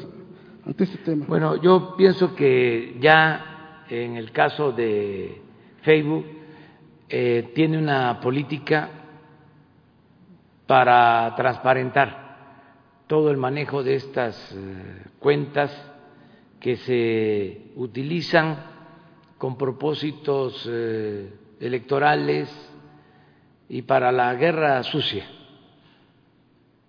ante 0.64 0.84
este 0.84 1.00
tema. 1.00 1.26
Bueno, 1.28 1.60
yo 1.62 1.96
pienso 1.98 2.36
que 2.36 2.96
ya 3.02 3.84
en 3.90 4.16
el 4.16 4.32
caso 4.32 4.72
de 4.72 5.42
Facebook 5.82 6.26
eh, 7.10 7.52
tiene 7.56 7.80
una 7.80 8.20
política 8.20 8.90
para 10.68 11.34
transparentar 11.36 12.26
todo 13.08 13.32
el 13.32 13.38
manejo 13.38 13.84
de 13.84 13.96
estas 13.96 14.52
eh, 14.52 15.04
cuentas 15.20 15.72
que 16.60 16.78
se 16.78 17.72
utilizan 17.76 18.58
con 19.40 19.58
propósitos 19.58 20.68
eh, 20.70 21.32
electorales, 21.60 22.50
y 23.70 23.82
para 23.82 24.12
la 24.12 24.34
guerra 24.36 24.84
sucia. 24.84 25.26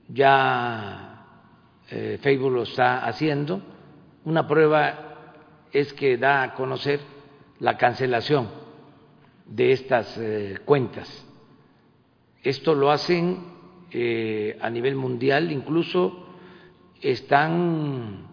Ya 0.09 1.25
eh, 1.91 2.19
Facebook 2.21 2.53
lo 2.53 2.63
está 2.63 3.07
haciendo. 3.07 3.61
Una 4.25 4.47
prueba 4.47 5.65
es 5.73 5.93
que 5.93 6.17
da 6.17 6.43
a 6.43 6.55
conocer 6.55 7.01
la 7.61 7.77
cancelación 7.77 8.49
de 9.47 9.73
estas 9.73 10.17
eh, 10.19 10.59
cuentas. 10.65 11.25
Esto 12.43 12.75
lo 12.75 12.91
hacen 12.91 13.39
eh, 13.91 14.59
a 14.61 14.71
nivel 14.71 14.97
mundial, 14.97 15.51
incluso 15.51 16.25
están 17.01 18.27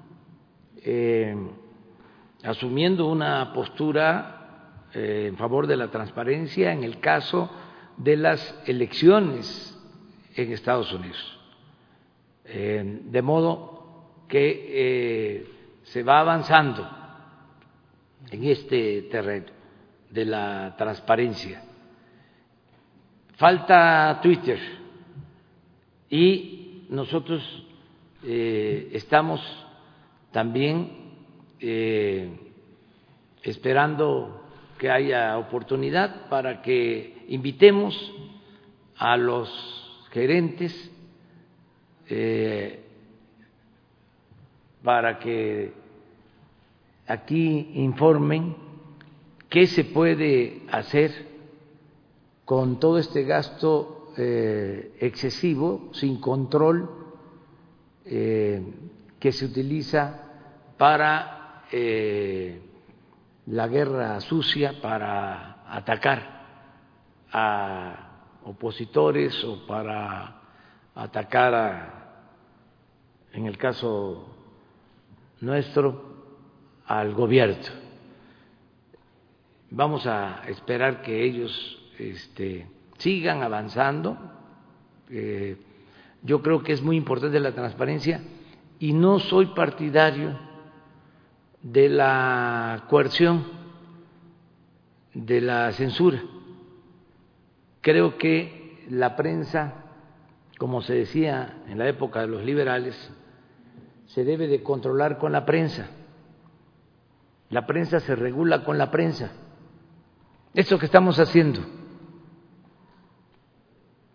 asumiendo 2.44 3.08
una 3.08 3.54
postura 3.54 4.90
en 4.94 5.38
favor 5.38 5.66
de 5.66 5.78
la 5.78 5.90
transparencia 5.90 6.74
en 6.74 6.84
el 6.84 7.00
caso 7.00 7.50
de 7.98 8.18
las 8.18 8.56
elecciones 8.66 9.70
en 10.36 10.52
Estados 10.52 10.92
Unidos. 10.94 11.40
de 12.46 13.22
modo 13.22 14.24
que 14.28 15.46
se 15.84 16.04
va 16.04 16.20
avanzando 16.20 16.88
en 18.32 18.44
este 18.46 19.04
terreno 19.04 19.48
de 20.10 20.26
la 20.26 20.76
transparencia. 20.78 21.64
Falta 23.36 24.20
Twitter 24.22 24.60
y 26.10 26.86
nosotros 26.90 27.42
eh, 28.24 28.90
estamos 28.94 29.42
también 30.32 31.16
eh, 31.60 32.30
esperando 33.42 34.46
que 34.78 34.90
haya 34.90 35.38
oportunidad 35.38 36.30
para 36.30 36.62
que 36.62 37.13
invitemos 37.28 38.14
a 38.98 39.18
los 39.18 39.50
gerentes 40.12 40.92
eh, 42.10 42.80
para 44.84 45.18
que 45.20 45.74
aquí 47.08 47.72
informen 47.76 48.56
qué 49.50 49.68
se 49.68 49.86
puede 49.86 50.64
hacer 50.72 51.12
con 52.46 52.80
todo 52.80 52.98
este 52.98 53.24
gasto 53.24 54.14
eh, 54.18 54.96
excesivo, 55.00 55.90
sin 55.94 56.20
control, 56.20 56.90
eh, 58.06 58.62
que 59.20 59.32
se 59.32 59.46
utiliza 59.46 60.20
para 60.78 61.64
la 63.48 63.68
guerra 63.68 64.20
sucia, 64.20 64.80
para 64.82 65.64
atacar 65.66 66.43
a 67.34 68.12
opositores 68.46 69.44
o 69.44 69.66
para 69.66 70.42
atacar 70.94 71.56
a, 71.56 72.04
en 73.34 73.48
el 73.48 73.58
caso 73.58 74.28
nuestro, 75.42 76.14
al 76.86 77.14
gobierno. 77.14 77.58
Vamos 79.72 80.06
a 80.06 80.44
esperar 80.48 81.02
que 81.02 81.24
ellos 81.24 81.80
este, 81.98 82.68
sigan 83.00 83.42
avanzando. 83.42 84.18
Eh, 85.10 85.58
yo 86.22 86.42
creo 86.44 86.62
que 86.62 86.74
es 86.74 86.82
muy 86.82 86.96
importante 86.96 87.40
la 87.40 87.54
transparencia 87.54 88.22
y 88.80 88.94
no 88.94 89.20
soy 89.20 89.48
partidario 89.48 90.38
de 91.64 91.90
la 91.90 92.86
coerción, 92.90 93.46
de 95.14 95.42
la 95.42 95.72
censura. 95.72 96.22
Creo 97.84 98.18
que 98.18 98.88
la 98.90 99.16
prensa, 99.16 99.76
como 100.58 100.82
se 100.82 100.96
decía 100.96 101.62
en 101.68 101.78
la 101.78 101.88
época 101.88 102.22
de 102.22 102.28
los 102.28 102.44
liberales, 102.44 102.96
se 104.08 104.24
debe 104.24 104.48
de 104.48 104.64
controlar 104.64 105.20
con 105.20 105.32
la 105.32 105.46
prensa 105.46 105.88
la 107.54 107.68
prensa 107.68 108.00
se 108.00 108.16
regula 108.16 108.64
con 108.64 108.80
la 108.80 108.90
prensa. 108.90 109.32
Esto 110.56 110.80
que 110.80 110.88
estamos 110.88 111.20
haciendo 111.20 111.64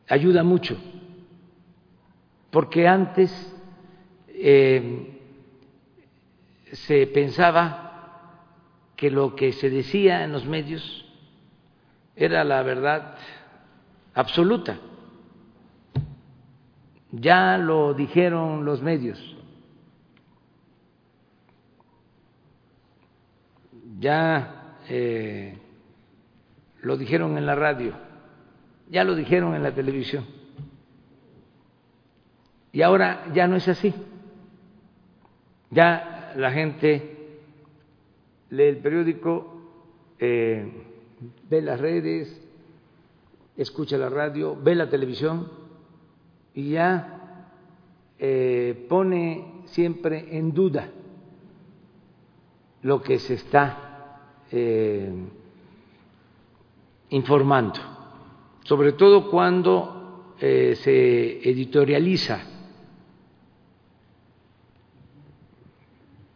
ayuda 0.09 0.43
mucho, 0.43 0.77
porque 2.51 2.89
antes 2.89 3.31
eh, 4.27 5.21
se 6.73 7.07
pensaba 7.07 8.33
que 8.97 9.09
lo 9.09 9.37
que 9.37 9.53
se 9.53 9.71
decía 9.71 10.25
en 10.25 10.33
los 10.33 10.45
medios 10.45 11.05
era 12.17 12.43
la 12.43 12.61
verdad 12.65 13.19
absoluta. 14.19 14.79
Ya 17.13 17.57
lo 17.57 17.95
dijeron 17.95 18.65
los 18.65 18.83
medios. 18.83 19.39
ya 23.99 24.77
eh, 24.89 25.59
lo 26.83 26.97
dijeron 26.97 27.37
en 27.37 27.47
la 27.47 27.55
radio, 27.55 27.93
ya 28.89 29.05
lo 29.05 29.15
dijeron 29.15 29.55
en 29.55 29.63
la 29.63 29.75
televisión. 29.75 30.25
Y 32.73 32.83
ahora 32.83 33.27
ya 33.35 33.49
no 33.49 33.57
es 33.57 33.67
así. 33.67 33.93
Ya 35.71 36.33
la 36.37 36.53
gente 36.53 37.41
lee 38.51 38.65
el 38.65 38.77
periódico, 38.79 39.63
eh, 40.19 40.71
ve 41.51 41.63
las 41.63 41.81
redes, 41.81 42.48
escucha 43.59 43.99
la 43.99 44.09
radio, 44.09 44.57
ve 44.57 44.75
la 44.77 44.89
televisión 44.89 45.51
y 46.55 46.71
ya 46.71 47.51
eh, 48.19 48.87
pone 48.89 49.63
siempre 49.67 50.39
en 50.39 50.55
duda 50.55 50.89
lo 52.83 53.03
que 53.03 53.19
se 53.19 53.35
está 53.35 54.21
eh, 54.53 55.13
informando, 57.11 57.81
sobre 58.63 58.93
todo 58.93 59.29
cuando 59.29 60.35
eh, 60.41 60.77
se 60.77 61.51
editorializa. 61.51 62.41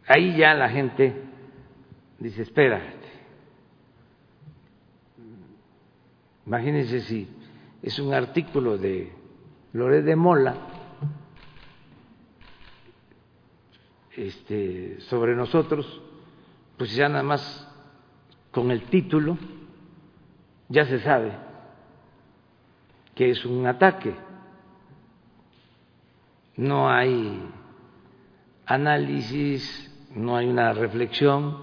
Ahí 0.07 0.35
ya 0.35 0.53
la 0.53 0.67
gente 0.69 1.13
dice, 2.19 2.41
espera, 2.41 2.81
imagínense 6.45 7.01
si 7.01 7.27
es 7.81 7.99
un 7.99 8.13
artículo 8.13 8.77
de 8.77 9.11
Loret 9.73 10.03
de 10.03 10.15
Mola 10.15 10.55
este, 14.15 14.99
sobre 15.01 15.35
nosotros, 15.35 16.01
pues 16.77 16.95
ya 16.95 17.09
nada 17.09 17.23
más 17.23 17.67
con 18.51 18.71
el 18.71 18.83
título 18.83 19.37
ya 20.69 20.85
se 20.85 20.99
sabe 20.99 21.33
que 23.15 23.29
es 23.31 23.45
un 23.45 23.65
ataque. 23.67 24.15
No 26.55 26.89
hay 26.89 27.41
análisis, 28.65 29.91
no 30.15 30.35
hay 30.35 30.47
una 30.47 30.73
reflexión, 30.73 31.57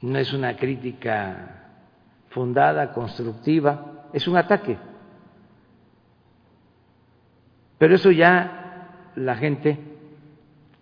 no 0.00 0.18
es 0.18 0.32
una 0.32 0.56
crítica 0.56 1.57
fundada, 2.30 2.92
constructiva, 2.92 4.08
es 4.12 4.26
un 4.28 4.36
ataque. 4.36 4.76
Pero 7.78 7.94
eso 7.94 8.10
ya 8.10 9.12
la 9.14 9.36
gente 9.36 9.78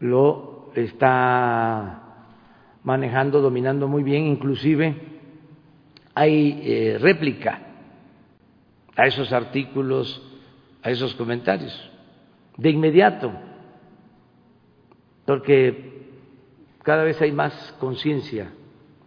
lo 0.00 0.70
está 0.74 2.02
manejando, 2.82 3.40
dominando 3.40 3.88
muy 3.88 4.02
bien, 4.02 4.26
inclusive 4.26 4.94
hay 6.14 6.60
eh, 6.62 6.98
réplica 6.98 7.60
a 8.96 9.06
esos 9.06 9.32
artículos, 9.32 10.22
a 10.82 10.90
esos 10.90 11.14
comentarios, 11.14 11.90
de 12.56 12.70
inmediato, 12.70 13.32
porque 15.26 16.06
cada 16.82 17.04
vez 17.04 17.20
hay 17.20 17.32
más 17.32 17.74
conciencia 17.78 18.50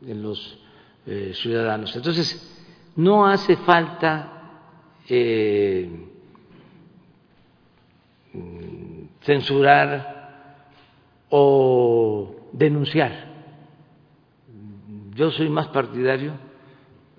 en 0.06 0.22
los 0.22 0.62
eh, 1.06 1.32
ciudadanos. 1.36 1.96
Entonces, 1.96 2.46
no 2.96 3.26
hace 3.26 3.56
falta 3.58 4.32
eh, 5.08 5.90
censurar 9.22 10.48
o 11.30 12.50
denunciar 12.54 13.30
yo 15.20 15.32
soy 15.32 15.50
más 15.50 15.68
partidario 15.68 16.32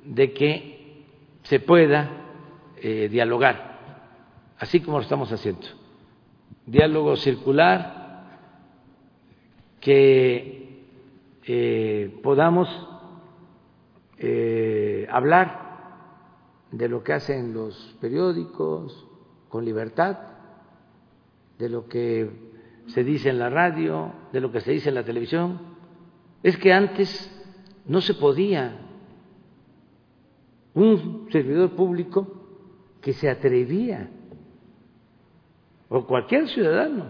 de 0.03 0.33
que 0.33 1.05
se 1.43 1.61
pueda 1.61 2.09
eh, 2.81 3.11
dialogar, 3.11 3.79
así 4.59 4.81
como 4.81 4.97
lo 4.97 5.03
estamos 5.03 5.31
haciendo. 5.31 5.67
Diálogo 6.65 7.17
circular, 7.17 8.25
que 9.81 10.61
podamos 12.23 12.69
eh, 14.23 15.09
hablar 15.11 15.71
de 16.71 16.89
lo 16.89 17.03
que 17.03 17.15
hacen 17.15 17.55
los 17.55 17.97
periódicos 18.03 19.07
con 19.49 19.65
libertad, 19.65 20.19
de 21.59 21.69
lo 21.71 21.89
que 21.89 22.31
se 22.89 23.03
dice 23.03 23.31
en 23.31 23.39
la 23.39 23.49
radio, 23.49 24.13
de 24.31 24.41
lo 24.41 24.53
que 24.53 24.61
se 24.61 24.73
dice 24.73 24.91
en 24.91 24.95
la 24.95 25.05
televisión. 25.05 25.59
Es 26.43 26.59
que 26.59 26.73
antes 26.73 27.31
no 27.87 28.03
se 28.03 28.15
podía. 28.15 28.87
Un 30.75 31.29
servidor 31.33 31.71
público 31.71 32.27
que 33.01 33.15
se 33.15 33.29
atrevía, 33.29 34.11
o 35.89 36.07
cualquier 36.07 36.47
ciudadano, 36.49 37.07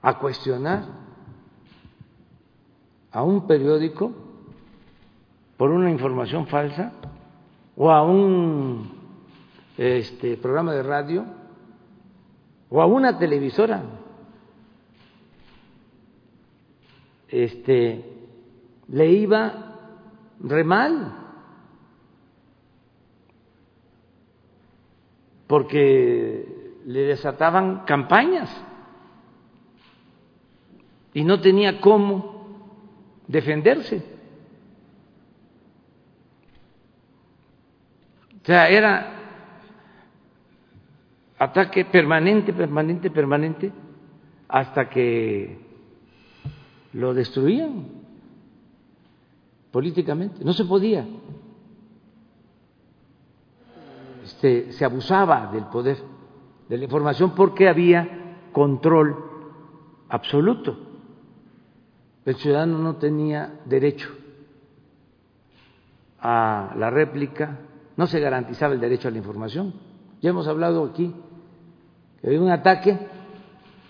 a 0.00 0.18
cuestionar 0.18 0.84
a 3.10 3.22
un 3.22 3.46
periódico 3.46 4.25
por 5.56 5.70
una 5.70 5.90
información 5.90 6.46
falsa 6.46 6.92
o 7.76 7.90
a 7.90 8.02
un 8.02 8.90
este, 9.76 10.36
programa 10.36 10.72
de 10.72 10.82
radio 10.82 11.24
o 12.68 12.80
a 12.80 12.86
una 12.86 13.18
televisora. 13.18 13.82
Este, 17.28 18.04
le 18.88 19.08
iba 19.08 19.74
re 20.40 20.64
mal, 20.64 21.12
porque 25.46 26.80
le 26.86 27.00
desataban 27.00 27.84
campañas 27.84 28.50
y 31.14 31.24
no 31.24 31.40
tenía 31.40 31.80
cómo 31.80 32.36
defenderse. 33.26 34.15
O 38.46 38.48
sea, 38.48 38.68
era 38.68 39.12
ataque 41.36 41.84
permanente, 41.84 42.52
permanente, 42.52 43.10
permanente, 43.10 43.72
hasta 44.46 44.88
que 44.88 45.58
lo 46.92 47.12
destruían 47.12 47.88
políticamente. 49.72 50.44
No 50.44 50.52
se 50.52 50.64
podía. 50.64 51.04
Este, 54.22 54.70
se 54.70 54.84
abusaba 54.84 55.50
del 55.52 55.64
poder 55.64 55.98
de 56.68 56.78
la 56.78 56.84
información 56.84 57.34
porque 57.34 57.68
había 57.68 58.36
control 58.52 59.16
absoluto. 60.08 60.78
El 62.24 62.36
ciudadano 62.36 62.78
no 62.78 62.94
tenía 62.94 63.58
derecho 63.64 64.08
a 66.20 66.74
la 66.76 66.90
réplica, 66.90 67.58
no 67.96 68.06
se 68.06 68.20
garantizaba 68.20 68.74
el 68.74 68.80
derecho 68.80 69.08
a 69.08 69.10
la 69.10 69.18
información. 69.18 69.74
Ya 70.20 70.30
hemos 70.30 70.46
hablado 70.46 70.84
aquí 70.84 71.14
que 72.20 72.26
había 72.26 72.40
un 72.40 72.50
ataque 72.50 72.98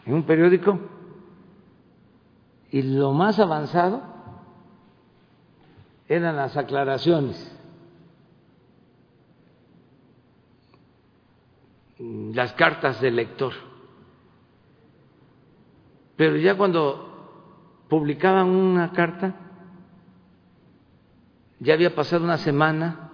en 0.04 0.14
un 0.14 0.22
periódico 0.24 0.78
y 2.70 2.82
lo 2.82 3.12
más 3.12 3.38
avanzado 3.38 4.02
eran 6.08 6.36
las 6.36 6.56
aclaraciones, 6.56 7.52
las 11.98 12.52
cartas 12.52 13.00
del 13.00 13.16
lector. 13.16 13.52
Pero 16.16 16.36
ya 16.36 16.56
cuando 16.56 17.84
publicaban 17.88 18.48
una 18.48 18.92
carta, 18.92 19.34
ya 21.58 21.74
había 21.74 21.94
pasado 21.94 22.24
una 22.24 22.38
semana 22.38 23.05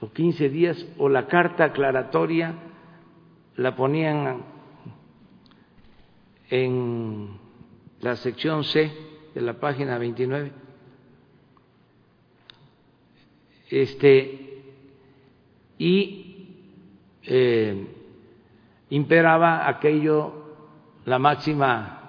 o 0.00 0.10
15 0.10 0.48
días 0.48 0.86
o 0.98 1.08
la 1.08 1.26
carta 1.26 1.64
aclaratoria 1.64 2.54
la 3.56 3.76
ponían 3.76 4.42
en 6.48 7.28
la 8.00 8.16
sección 8.16 8.64
C 8.64 8.90
de 9.34 9.40
la 9.40 9.54
página 9.54 9.98
29. 9.98 10.52
Este, 13.68 14.62
y 15.78 16.30
eh, 17.22 17.86
imperaba 18.90 19.68
aquello, 19.68 20.34
la 21.04 21.18
máxima 21.18 22.00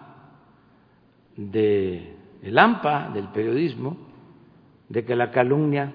de 1.36 2.16
el 2.42 2.58
AMPA, 2.58 3.12
del 3.14 3.28
periodismo, 3.30 3.98
de 4.90 5.06
que 5.06 5.16
la 5.16 5.32
calumnia 5.32 5.94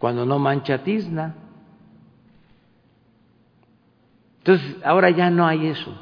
cuando 0.00 0.24
no 0.24 0.38
mancha 0.38 0.82
tizna. 0.82 1.34
Entonces, 4.38 4.78
ahora 4.82 5.10
ya 5.10 5.28
no 5.28 5.46
hay 5.46 5.66
eso. 5.66 5.94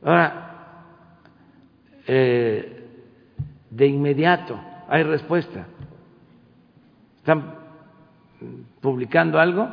Ahora, 0.00 0.84
eh, 2.06 2.88
de 3.68 3.86
inmediato 3.86 4.58
hay 4.88 5.02
respuesta. 5.02 5.66
Están 7.16 7.56
publicando 8.80 9.40
algo 9.40 9.68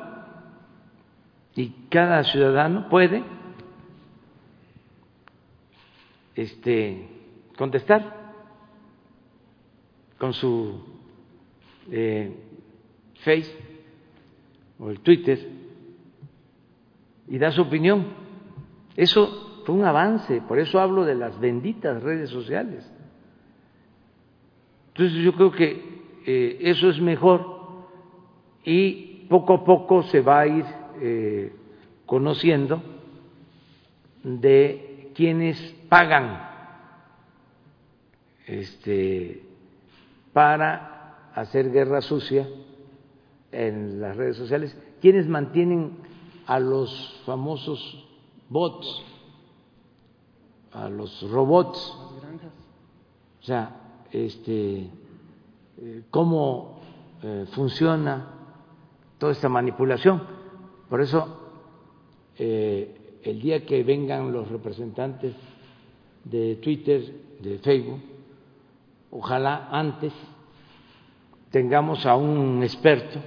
y 1.53 1.69
cada 1.89 2.23
ciudadano 2.23 2.89
puede 2.89 3.23
este, 6.33 7.07
contestar 7.55 8.33
con 10.17 10.33
su 10.33 10.83
eh, 11.91 12.44
Face 13.25 13.51
o 14.79 14.91
el 14.91 14.99
Twitter 14.99 15.39
y 17.27 17.39
da 17.39 17.51
su 17.51 17.63
opinión. 17.63 18.05
Eso 18.95 19.63
fue 19.65 19.73
un 19.73 19.83
avance, 19.83 20.41
por 20.47 20.59
eso 20.59 20.79
hablo 20.79 21.03
de 21.03 21.15
las 21.15 21.39
benditas 21.39 22.03
redes 22.03 22.29
sociales. 22.29 22.89
Entonces 24.89 25.23
yo 25.23 25.33
creo 25.33 25.51
que 25.51 26.21
eh, 26.27 26.57
eso 26.61 26.87
es 26.89 27.01
mejor 27.01 27.55
y 28.63 29.25
poco 29.27 29.55
a 29.55 29.65
poco 29.65 30.03
se 30.03 30.21
va 30.21 30.41
a 30.41 30.47
ir 30.47 30.65
eh, 31.01 31.51
conociendo 32.05 32.81
de 34.23 35.11
quienes 35.15 35.59
pagan 35.89 36.47
este, 38.45 39.41
para 40.31 41.31
hacer 41.33 41.71
guerra 41.71 42.01
sucia 42.01 42.47
en 43.55 44.01
las 44.01 44.17
redes 44.17 44.35
sociales, 44.35 44.75
quienes 45.01 45.27
mantienen 45.27 45.97
a 46.45 46.59
los 46.59 47.21
famosos 47.25 48.05
bots, 48.49 49.01
a 50.73 50.89
los 50.89 51.21
robots, 51.29 51.79
o 53.41 53.43
sea, 53.43 54.03
este, 54.11 54.89
eh, 55.77 56.03
cómo 56.11 56.81
eh, 57.23 57.45
funciona 57.51 58.27
toda 59.17 59.31
esta 59.31 59.47
manipulación. 59.47 60.21
Por 60.89 61.01
eso, 61.01 61.39
eh, 62.37 63.19
el 63.23 63.41
día 63.41 63.65
que 63.65 63.83
vengan 63.83 64.31
los 64.31 64.49
representantes 64.49 65.33
de 66.25 66.55
Twitter, 66.57 67.37
de 67.39 67.59
Facebook, 67.59 68.01
ojalá 69.11 69.69
antes 69.71 70.11
tengamos 71.51 72.05
a 72.05 72.15
un 72.15 72.61
experto 72.63 73.19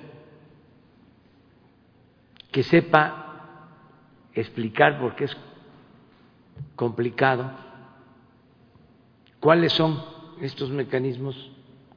que 2.51 2.63
sepa 2.63 3.29
explicar, 4.35 4.99
porque 5.01 5.25
es 5.25 5.37
complicado, 6.77 7.51
cuáles 9.41 9.73
son 9.73 10.03
estos 10.41 10.71
mecanismos 10.71 11.51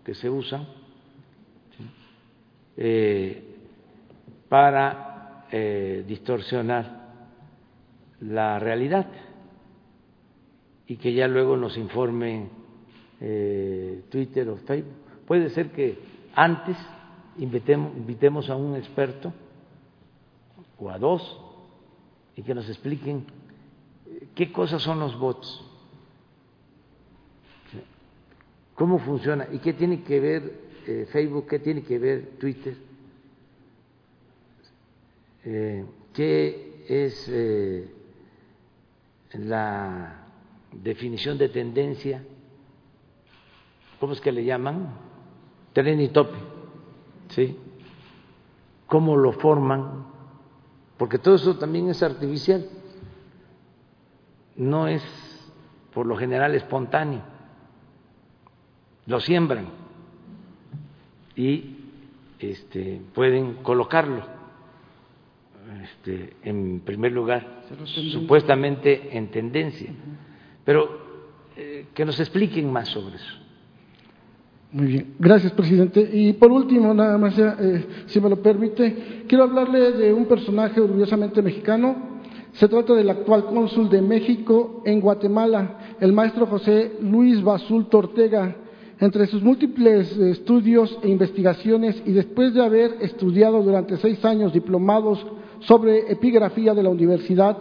que 0.03 0.15
se 0.15 0.30
usan 0.30 0.68
eh, 2.78 3.44
para 4.49 5.45
eh, 5.52 6.03
distorsionar 6.07 7.02
la 8.22 8.60
realidad 8.60 9.07
y 10.88 10.98
que 10.98 11.14
ya 11.14 11.28
luego 11.28 11.56
nos 11.57 11.78
informe 11.78 12.49
eh, 13.19 14.03
Twitter 14.10 14.49
o 14.49 14.57
Facebook. 14.57 14.95
Puede 15.26 15.49
ser 15.49 15.72
que 15.72 15.99
antes 16.36 16.76
invitemos, 17.38 17.95
invitemos 17.95 18.49
a 18.49 18.56
un 18.56 18.76
experto 18.76 19.34
o 20.82 20.90
a 20.90 20.98
dos 20.98 21.40
y 22.36 22.41
que 22.41 22.56
nos 22.56 22.68
expliquen 22.68 23.26
eh, 24.08 24.28
qué 24.34 24.52
cosas 24.52 24.82
son 24.82 24.99
los 24.99 25.18
bots, 25.18 25.64
cómo 28.76 28.98
funciona 28.99 29.48
y 29.52 29.60
qué 29.60 29.74
tiene 29.74 30.02
que 30.02 30.20
ver 30.20 30.60
eh, 30.88 31.08
Facebook, 31.12 31.48
qué 31.48 31.60
tiene 31.60 31.84
que 31.84 31.99
ver 31.99 32.32
Twitter, 32.40 32.76
eh, 35.45 35.86
qué 36.14 36.84
es 36.90 37.30
la 39.34 40.26
definición 40.72 41.38
de 41.38 41.49
tendencia, 41.49 42.24
¿cómo 43.99 44.14
es 44.14 44.22
que 44.22 44.32
le 44.32 44.44
llaman? 44.44 44.95
Tren 45.74 46.02
y 46.02 46.10
tope, 46.10 46.38
¿sí? 47.30 47.56
¿Cómo 48.88 49.16
lo 49.16 49.32
forman? 49.34 50.01
Porque 51.02 51.18
todo 51.18 51.34
eso 51.34 51.57
también 51.57 51.90
es 51.90 52.03
artificial. 52.03 52.64
no 54.56 54.88
es 54.88 55.02
por 55.91 56.06
lo 56.06 56.15
general 56.15 56.53
espontáneo, 56.53 57.23
lo 59.07 59.19
siembran 59.19 59.65
y 61.36 61.76
este, 62.38 63.02
pueden 63.15 63.64
colocarlo 63.64 64.23
este, 65.82 66.36
en 66.44 66.82
primer 66.82 67.14
lugar, 67.14 67.64
supuestamente 67.86 69.18
en 69.18 69.32
tendencia, 69.32 69.91
pero 70.64 71.34
eh, 71.57 71.88
que 71.95 72.06
nos 72.06 72.19
expliquen 72.19 72.72
más 72.72 72.90
sobre 72.90 73.15
eso. 73.15 73.41
Muy 74.73 74.88
bien, 74.88 75.15
gracias 75.19 75.52
presidente. 75.52 76.10
Y 76.14 76.31
por 76.31 76.49
último, 76.49 76.93
nada 76.93 77.18
más, 77.18 77.38
eh, 77.38 77.85
si 78.06 78.22
me 78.22 78.30
lo 78.30 78.41
permite, 78.41 79.26
quiero 79.27 79.43
hablarle 79.43 79.91
de 79.91 80.14
un 80.14 80.26
personaje 80.26 80.80
orgullosamente 80.80 81.41
mexicano. 81.41 81.93
Se 82.53 82.69
trata 82.69 82.93
del 82.93 83.10
actual 83.10 83.48
cónsul 83.48 83.89
de 83.89 84.02
México 84.02 84.81
en 84.85 85.02
Guatemala, 85.02 85.95
el 85.99 86.14
maestro 86.14 86.45
José 86.45 86.93
Luis 87.02 87.43
Basulto 87.43 87.98
Ortega. 87.98 88.56
Entre 89.02 89.26
sus 89.27 89.43
múltiples 89.43 90.15
estudios 90.18 90.98
e 91.02 91.10
investigaciones 91.10 92.02
y 92.06 92.14
después 92.14 92.53
de 92.53 92.64
haber 92.64 92.95
estudiado 93.02 93.61
durante 93.64 93.98
seis 93.98 94.23
años 94.23 94.53
diplomados 94.53 95.26
sobre 95.60 96.11
epigrafía 96.11 96.73
de 96.73 96.84
la 96.84 96.89
universidad, 96.89 97.57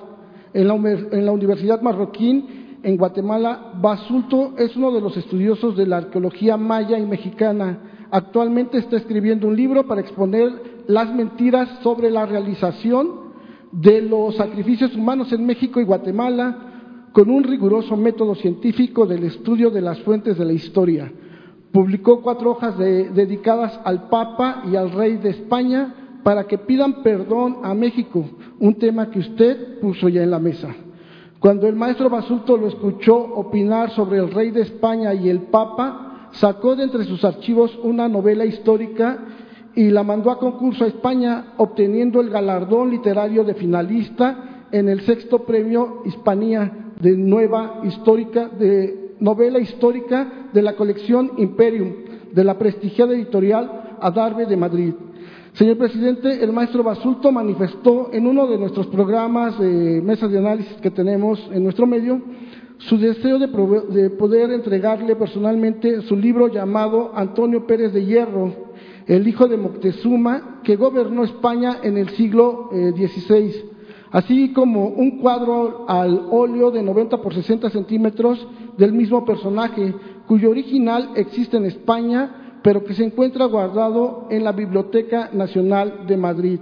en 0.53 0.69
la, 0.69 0.75
en 0.75 1.27
la 1.27 1.33
Universidad 1.33 1.81
Marroquín, 1.81 2.60
en 2.83 2.97
Guatemala, 2.97 3.73
Basulto 3.81 4.55
es 4.57 4.75
uno 4.77 4.91
de 4.91 5.01
los 5.01 5.17
estudiosos 5.17 5.77
de 5.77 5.87
la 5.87 5.99
arqueología 5.99 6.57
maya 6.57 6.99
y 6.99 7.07
mexicana. 7.07 8.07
Actualmente 8.11 8.79
está 8.79 8.97
escribiendo 8.97 9.47
un 9.49 9.57
libro 9.57 9.87
para 9.87 10.01
exponer 10.01 10.83
las 10.87 11.15
mentiras 11.15 11.69
sobre 11.83 12.11
la 12.11 12.27
realización 12.27 13.31
de 13.73 14.03
los 14.03 14.37
sacrificios 14.37 14.95
humanos 14.97 15.33
en 15.33 15.47
México 15.47 15.81
y 15.81 15.85
Guatemala 15.85 17.11
con 17.13 17.29
un 17.29 17.45
riguroso 17.45 17.97
método 17.97 18.35
científico 18.35 19.07
del 19.07 19.25
estudio 19.25 19.71
de 19.71 19.81
las 19.81 20.01
fuentes 20.01 20.39
de 20.39 20.45
la 20.45 20.53
historia. 20.53 21.13
Publicó 21.73 22.21
cuatro 22.23 22.53
hojas 22.53 22.79
dedicadas 22.79 23.79
al 23.85 24.09
Papa 24.09 24.65
y 24.71 24.77
al 24.77 24.91
Rey 24.91 25.19
de 25.19 25.31
España 25.31 25.95
para 26.25 26.45
que 26.45 26.59
pidan 26.59 27.03
perdón 27.03 27.59
a 27.63 27.75
México, 27.75 28.25
un 28.59 28.75
tema 28.75 29.11
que 29.11 29.21
usted 29.21 29.81
puso 29.81 30.09
ya 30.09 30.23
en 30.23 30.31
la 30.31 30.39
mesa. 30.39 30.75
Cuando 31.41 31.67
el 31.67 31.75
maestro 31.75 32.11
Basulto 32.11 32.59
lo 32.59 32.69
escuchó 32.69 33.17
opinar 33.17 33.91
sobre 33.93 34.19
el 34.19 34.31
rey 34.31 34.51
de 34.51 34.61
España 34.61 35.15
y 35.15 35.31
el 35.31 35.45
Papa, 35.45 36.29
sacó 36.33 36.77
de 36.77 36.85
entre 36.85 37.05
sus 37.05 37.25
archivos 37.25 37.79
una 37.83 38.11
novela 38.11 38.45
histórica 38.45 39.19
y 39.75 39.89
la 39.89 40.03
mandó 40.03 40.31
a 40.31 40.39
concurso 40.39 40.85
a 40.85 40.89
España, 40.89 41.55
obteniendo 41.57 42.21
el 42.21 42.29
galardón 42.29 42.91
literario 42.91 43.43
de 43.43 43.55
finalista 43.55 44.67
en 44.71 44.91
el 44.91 45.01
sexto 45.01 45.47
premio 45.47 46.03
Hispanía 46.05 46.93
de 47.01 47.17
nueva 47.17 47.81
histórica 47.85 48.49
de 48.49 49.15
novela 49.19 49.61
histórica 49.61 50.51
de 50.53 50.61
la 50.61 50.77
colección 50.77 51.33
Imperium 51.39 51.93
de 52.33 52.45
la 52.45 52.59
prestigiada 52.59 53.15
editorial 53.15 53.97
Adarve 54.03 54.45
de 54.45 54.57
Madrid. 54.59 54.95
Señor 55.55 55.79
presidente, 55.79 56.45
el 56.45 56.53
maestro 56.53 56.85
Basulto 56.85 57.33
manifestó 57.33 58.11
en 58.13 58.27
uno 58.27 58.47
de 58.47 58.57
nuestros 58.57 58.87
programas 58.87 59.59
de 59.59 60.01
mesas 60.01 60.31
de 60.31 60.39
análisis 60.39 60.77
que 60.81 60.93
tenemos 60.93 61.41
en 61.53 61.65
nuestro 61.65 61.87
medio 61.87 62.23
su 62.79 62.97
deseo 62.97 63.39
de, 63.39 64.11
poder 64.11 64.53
entregarle 64.53 65.17
personalmente 65.17 66.03
su 66.03 66.17
libro 66.17 66.49
llamado 66.49 67.11
Antonio 67.15 67.67
Pérez 67.67 67.93
de 67.93 68.07
Hierro, 68.07 68.55
el 69.07 69.27
hijo 69.27 69.49
de 69.49 69.57
Moctezuma, 69.57 70.61
que 70.63 70.77
gobernó 70.77 71.25
España 71.25 71.79
en 71.83 71.99
el 71.99 72.09
siglo 72.11 72.71
XVI, 72.71 73.37
eh, 73.37 73.71
así 74.13 74.53
como 74.53 74.87
un 74.87 75.19
cuadro 75.19 75.85
al 75.89 76.29
óleo 76.31 76.71
de 76.71 76.83
90 76.83 77.21
por 77.21 77.35
60 77.35 77.71
centímetros 77.71 78.47
del 78.79 78.93
mismo 78.93 79.25
personaje, 79.27 79.95
cuyo 80.27 80.49
original 80.51 81.11
existe 81.17 81.57
en 81.59 81.67
España 81.67 82.40
pero 82.63 82.85
que 82.85 82.95
se 82.95 83.05
encuentra 83.05 83.47
guardado 83.47 84.27
en 84.31 84.45
la 84.45 84.53
Biblioteca 84.53 85.31
Nacional 85.33 86.07
de 86.07 86.17
Madrid, 86.17 86.61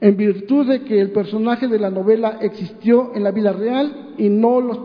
en 0.00 0.16
virtud 0.16 0.66
de 0.66 0.82
que 0.84 1.00
el 1.00 1.10
personaje 1.10 1.68
de 1.68 1.78
la 1.78 1.90
novela 1.90 2.38
existió 2.40 3.12
en 3.14 3.24
la 3.24 3.32
vida 3.32 3.52
real 3.52 4.14
y, 4.16 4.28
no 4.28 4.60
los 4.60 4.80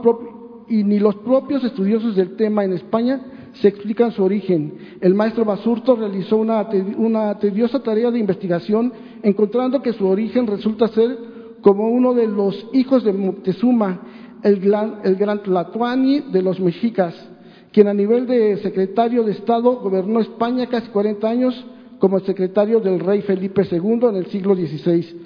y 0.68 0.84
ni 0.84 1.00
los 1.00 1.16
propios 1.18 1.64
estudiosos 1.64 2.16
del 2.16 2.36
tema 2.36 2.66
en 2.66 2.74
España 2.74 3.22
se 3.54 3.68
explican 3.68 4.12
su 4.12 4.24
origen. 4.24 4.98
El 5.00 5.14
maestro 5.14 5.46
Basurto 5.46 5.96
realizó 5.96 6.38
una, 6.38 7.38
tediosa 7.38 7.82
tarea 7.84 8.10
de 8.10 8.20
investigación, 8.20 8.92
encontrando 9.22 9.82
que 9.82 9.94
su 9.94 10.08
origen 10.08 10.48
resulta 10.48 10.88
ser 10.88 11.16
como 11.62 11.88
uno 11.90 12.14
de 12.14 12.28
los 12.28 12.68
hijos 12.74 13.04
de 13.04 13.14
Moctezuma, 13.14 14.02
el 14.42 14.60
gran, 14.60 15.00
el 15.04 15.16
gran 15.16 15.44
Tlatuani 15.44 16.22
de 16.32 16.42
los 16.42 16.60
mexicas 16.60 17.30
quien 17.74 17.88
a 17.88 17.94
nivel 17.94 18.28
de 18.28 18.58
secretario 18.58 19.24
de 19.24 19.32
Estado 19.32 19.80
gobernó 19.80 20.20
España 20.20 20.68
casi 20.68 20.90
40 20.90 21.28
años 21.28 21.66
como 21.98 22.20
secretario 22.20 22.80
del 22.80 23.00
rey 23.00 23.22
Felipe 23.22 23.64
II 23.70 24.10
en 24.10 24.16
el 24.16 24.28
siglo 24.28 24.56
XVI. 24.56 25.22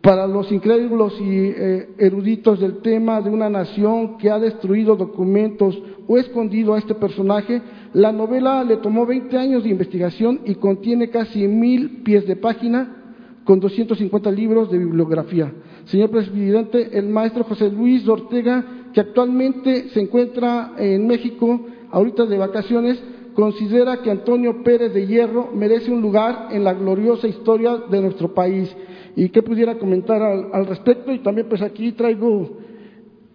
Para 0.00 0.26
los 0.26 0.50
incrédulos 0.50 1.12
y 1.20 1.52
eh, 1.54 1.90
eruditos 1.98 2.58
del 2.60 2.78
tema 2.78 3.20
de 3.20 3.28
una 3.28 3.50
nación 3.50 4.16
que 4.16 4.30
ha 4.30 4.38
destruido 4.38 4.96
documentos 4.96 5.80
o 6.08 6.16
escondido 6.16 6.74
a 6.74 6.78
este 6.78 6.94
personaje, 6.94 7.60
la 7.92 8.10
novela 8.10 8.64
le 8.64 8.78
tomó 8.78 9.04
20 9.04 9.36
años 9.36 9.62
de 9.62 9.68
investigación 9.68 10.40
y 10.46 10.54
contiene 10.54 11.10
casi 11.10 11.46
mil 11.46 12.02
pies 12.02 12.26
de 12.26 12.36
página 12.36 12.96
con 13.44 13.60
250 13.60 14.30
libros 14.30 14.70
de 14.70 14.78
bibliografía. 14.78 15.52
Señor 15.84 16.10
presidente, 16.10 16.96
el 16.96 17.08
maestro 17.08 17.44
José 17.44 17.70
Luis 17.70 18.06
Ortega, 18.08 18.64
que 18.92 19.00
actualmente 19.00 19.88
se 19.90 20.00
encuentra 20.00 20.72
en 20.78 21.06
México, 21.06 21.60
ahorita 21.92 22.26
de 22.26 22.38
vacaciones, 22.38 23.02
considera 23.34 24.02
que 24.02 24.10
Antonio 24.10 24.62
Pérez 24.62 24.92
de 24.92 25.06
Hierro 25.06 25.50
merece 25.54 25.90
un 25.90 26.02
lugar 26.02 26.48
en 26.50 26.64
la 26.64 26.74
gloriosa 26.74 27.28
historia 27.28 27.76
de 27.76 28.00
nuestro 28.00 28.34
país. 28.34 28.74
Y 29.14 29.28
qué 29.28 29.42
pudiera 29.42 29.78
comentar 29.78 30.20
al, 30.20 30.66
respecto. 30.66 31.12
Y 31.12 31.20
también 31.20 31.48
pues 31.48 31.62
aquí 31.62 31.92
traigo 31.92 32.58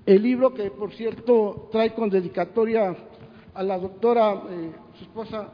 el 0.06 0.22
libro 0.22 0.54
que 0.54 0.72
por 0.72 0.92
cierto 0.92 1.70
trae 1.72 1.94
con 1.94 2.10
dedicatoria 2.10 2.96
a 3.54 3.64
la 3.64 3.78
doctora, 3.78 4.44
eh, 4.50 4.72
su 4.98 5.04
esposa 5.04 5.50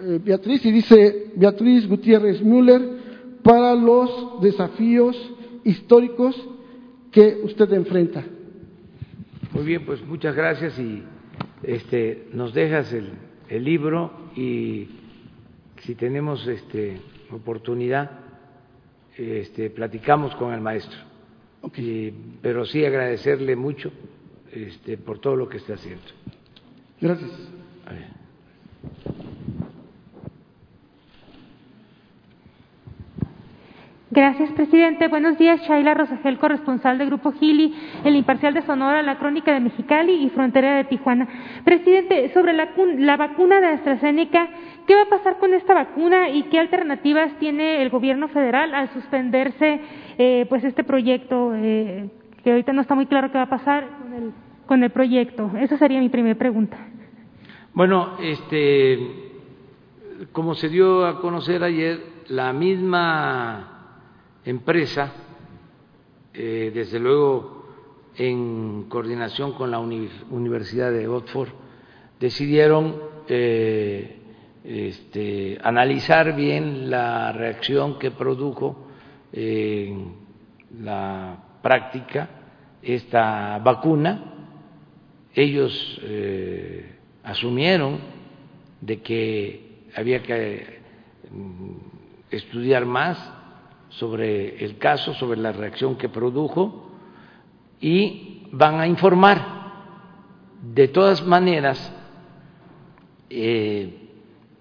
eh, 0.00 0.18
Beatriz, 0.22 0.64
y 0.66 0.72
dice 0.72 1.32
Beatriz 1.36 1.88
Gutiérrez 1.88 2.42
Müller, 2.42 3.04
para 3.42 3.74
los 3.74 4.40
desafíos 4.40 5.16
históricos 5.62 6.36
que 7.10 7.40
usted 7.44 7.72
enfrenta. 7.72 8.24
Muy 9.52 9.64
bien, 9.64 9.86
pues 9.86 10.04
muchas 10.04 10.34
gracias 10.34 10.78
y 10.78 11.02
este, 11.66 12.28
nos 12.32 12.54
dejas 12.54 12.92
el, 12.92 13.10
el 13.48 13.64
libro 13.64 14.30
y 14.36 14.88
si 15.82 15.94
tenemos 15.94 16.46
este, 16.46 17.00
oportunidad, 17.30 18.10
este, 19.16 19.70
platicamos 19.70 20.34
con 20.36 20.52
el 20.52 20.60
maestro. 20.60 20.98
pero 22.42 22.64
sí 22.66 22.84
agradecerle 22.84 23.56
mucho 23.56 23.90
este, 24.52 24.98
por 24.98 25.18
todo 25.18 25.36
lo 25.36 25.48
que 25.48 25.58
está 25.58 25.74
haciendo. 25.74 26.04
Gracias. 27.00 27.30
Gracias, 34.14 34.52
presidente. 34.52 35.08
Buenos 35.08 35.36
días, 35.38 35.60
Shaila 35.62 35.92
Rosagel, 35.92 36.38
corresponsal 36.38 36.98
del 36.98 37.08
Grupo 37.08 37.32
Gili, 37.32 37.74
el 38.04 38.14
imparcial 38.14 38.54
de 38.54 38.62
Sonora, 38.62 39.02
la 39.02 39.18
Crónica 39.18 39.52
de 39.52 39.58
Mexicali 39.58 40.24
y 40.24 40.30
Frontera 40.30 40.76
de 40.76 40.84
Tijuana. 40.84 41.26
Presidente, 41.64 42.32
sobre 42.32 42.52
la, 42.52 43.16
vacuna 43.16 43.60
de 43.60 43.66
AstraZeneca, 43.66 44.50
¿qué 44.86 44.94
va 44.94 45.02
a 45.02 45.08
pasar 45.08 45.38
con 45.38 45.52
esta 45.52 45.74
vacuna 45.74 46.28
y 46.28 46.44
qué 46.44 46.60
alternativas 46.60 47.36
tiene 47.40 47.82
el 47.82 47.90
gobierno 47.90 48.28
federal 48.28 48.72
al 48.72 48.88
suspenderse 48.92 49.80
eh, 50.16 50.46
pues 50.48 50.62
este 50.62 50.84
proyecto, 50.84 51.52
eh, 51.52 52.08
que 52.44 52.52
ahorita 52.52 52.72
no 52.72 52.82
está 52.82 52.94
muy 52.94 53.06
claro 53.06 53.32
qué 53.32 53.38
va 53.38 53.44
a 53.44 53.50
pasar 53.50 53.88
con 54.00 54.14
el, 54.14 54.32
con 54.66 54.84
el 54.84 54.90
proyecto? 54.90 55.50
Esa 55.58 55.76
sería 55.76 55.98
mi 55.98 56.08
primera 56.08 56.38
pregunta. 56.38 56.76
Bueno, 57.72 58.16
este, 58.20 58.96
como 60.30 60.54
se 60.54 60.68
dio 60.68 61.04
a 61.04 61.20
conocer 61.20 61.64
ayer, 61.64 62.14
la 62.28 62.52
misma 62.52 63.73
empresa, 64.44 65.12
eh, 66.32 66.70
desde 66.74 66.98
luego 66.98 67.64
en 68.16 68.84
coordinación 68.88 69.52
con 69.52 69.70
la 69.70 69.78
Universidad 69.78 70.92
de 70.92 71.08
Oxford, 71.08 71.48
decidieron 72.20 72.96
eh, 73.28 74.18
este, 74.62 75.58
analizar 75.62 76.34
bien 76.36 76.90
la 76.90 77.32
reacción 77.32 77.98
que 77.98 78.10
produjo 78.10 78.88
en 79.32 80.14
la 80.82 81.58
práctica 81.62 82.28
esta 82.82 83.58
vacuna. 83.58 84.32
Ellos 85.34 86.00
eh, 86.02 86.94
asumieron 87.24 87.98
de 88.80 89.00
que 89.00 89.88
había 89.96 90.22
que 90.22 90.80
mm, 91.30 91.72
estudiar 92.30 92.84
más 92.84 93.18
sobre 93.98 94.64
el 94.64 94.78
caso, 94.78 95.14
sobre 95.14 95.40
la 95.40 95.52
reacción 95.52 95.96
que 95.96 96.08
produjo 96.08 96.90
y 97.80 98.48
van 98.52 98.80
a 98.80 98.86
informar. 98.86 99.64
De 100.62 100.88
todas 100.88 101.24
maneras, 101.26 101.92
eh, 103.28 104.04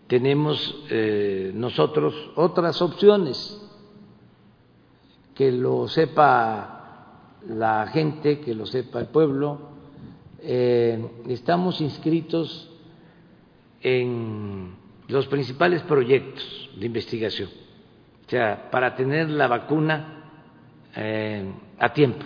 tenemos 0.07 0.83
eh, 0.89 1.51
nosotros 1.53 2.13
otras 2.35 2.81
opciones, 2.81 3.59
que 5.33 5.51
lo 5.51 5.87
sepa 5.87 7.39
la 7.47 7.87
gente, 7.87 8.39
que 8.39 8.53
lo 8.53 8.65
sepa 8.65 8.99
el 8.99 9.07
pueblo. 9.07 9.71
Eh, 10.39 11.03
estamos 11.29 11.81
inscritos 11.81 12.69
en 13.81 14.75
los 15.07 15.27
principales 15.27 15.81
proyectos 15.83 16.69
de 16.77 16.85
investigación, 16.85 17.49
sea, 18.33 18.71
para 18.71 18.95
tener 18.95 19.29
la 19.29 19.47
vacuna 19.47 20.21
a 21.79 21.93
tiempo. 21.93 22.25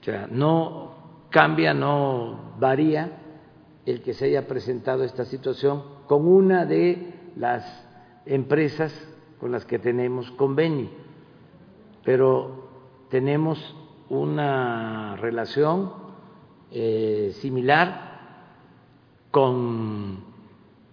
O 0.00 0.04
sea, 0.04 0.26
no 0.28 1.26
cambia, 1.30 1.72
no 1.72 2.56
varía 2.58 3.18
el 3.86 4.02
que 4.02 4.12
se 4.12 4.26
haya 4.26 4.48
presentado 4.48 5.04
esta 5.04 5.24
situación 5.24 5.84
con 6.06 6.26
una 6.26 6.66
de 6.66 7.14
las 7.36 7.64
empresas 8.26 8.92
con 9.38 9.52
las 9.52 9.64
que 9.64 9.78
tenemos 9.78 10.30
convenio, 10.32 10.88
pero 12.04 12.68
tenemos 13.08 13.76
una 14.08 15.16
relación 15.16 15.92
eh, 16.72 17.32
similar 17.40 18.12
con 19.30 20.31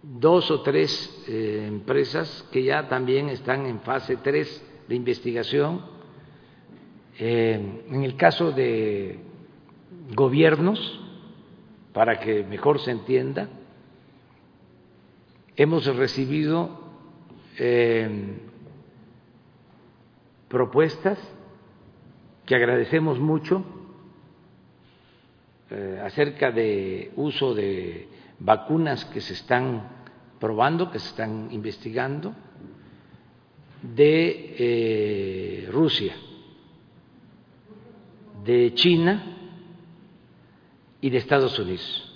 dos 0.02 0.50
o 0.50 0.62
tres 0.62 1.24
eh, 1.28 1.66
empresas 1.68 2.48
que 2.52 2.64
ya 2.64 2.88
también 2.88 3.30
están 3.30 3.66
en 3.66 3.82
fase 3.82 4.18
3 4.18 4.66
de 4.88 4.96
investigación. 4.96 5.82
Eh, 7.18 7.84
en 7.90 8.04
el 8.04 8.16
caso 8.16 8.52
de 8.52 9.20
gobiernos, 10.16 11.00
para 11.94 12.20
que 12.20 12.44
mejor 12.44 12.80
se 12.80 12.92
entienda, 12.92 13.50
hemos 15.56 15.86
recibido 15.98 16.80
eh, 17.58 18.38
propuestas 20.48 21.20
que 22.46 22.56
agradecemos 22.56 23.20
mucho 23.20 23.64
acerca 26.04 26.50
de 26.50 27.12
uso 27.16 27.54
de 27.54 28.08
vacunas 28.40 29.06
que 29.06 29.22
se 29.22 29.34
están 29.34 29.90
probando, 30.40 30.92
que 30.92 31.00
se 31.00 31.10
están 31.10 31.50
investigando, 31.52 32.34
de 33.82 34.56
eh, 34.58 35.70
Rusia, 35.72 36.16
de 38.44 38.74
China, 38.74 39.36
y 41.02 41.10
de 41.10 41.18
Estados 41.18 41.58
Unidos, 41.58 42.14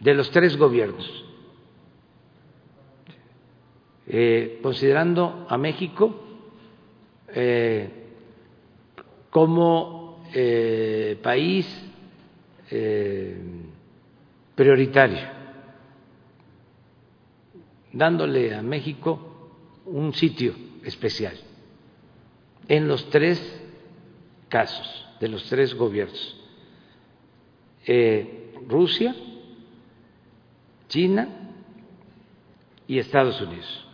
de 0.00 0.14
los 0.14 0.30
tres 0.30 0.56
gobiernos. 0.56 1.24
Eh, 4.08 4.60
considerando 4.62 5.46
a 5.48 5.58
México 5.58 6.14
eh, 7.28 7.90
como 9.30 10.22
país 11.22 11.66
prioritario, 14.56 15.28
dándole 17.92 18.52
a 18.54 18.62
México 18.62 19.52
un 19.84 20.12
sitio 20.12 20.54
especial 20.82 21.34
en 22.66 22.88
los 22.88 23.08
tres 23.10 23.40
casos 24.48 25.06
de 25.20 25.28
los 25.28 25.44
tres 25.44 25.72
gobiernos 25.74 26.36
eh, 27.86 28.52
Rusia, 28.68 29.14
China 30.88 31.28
y 32.88 32.98
Estados 32.98 33.40
Unidos. 33.40 33.86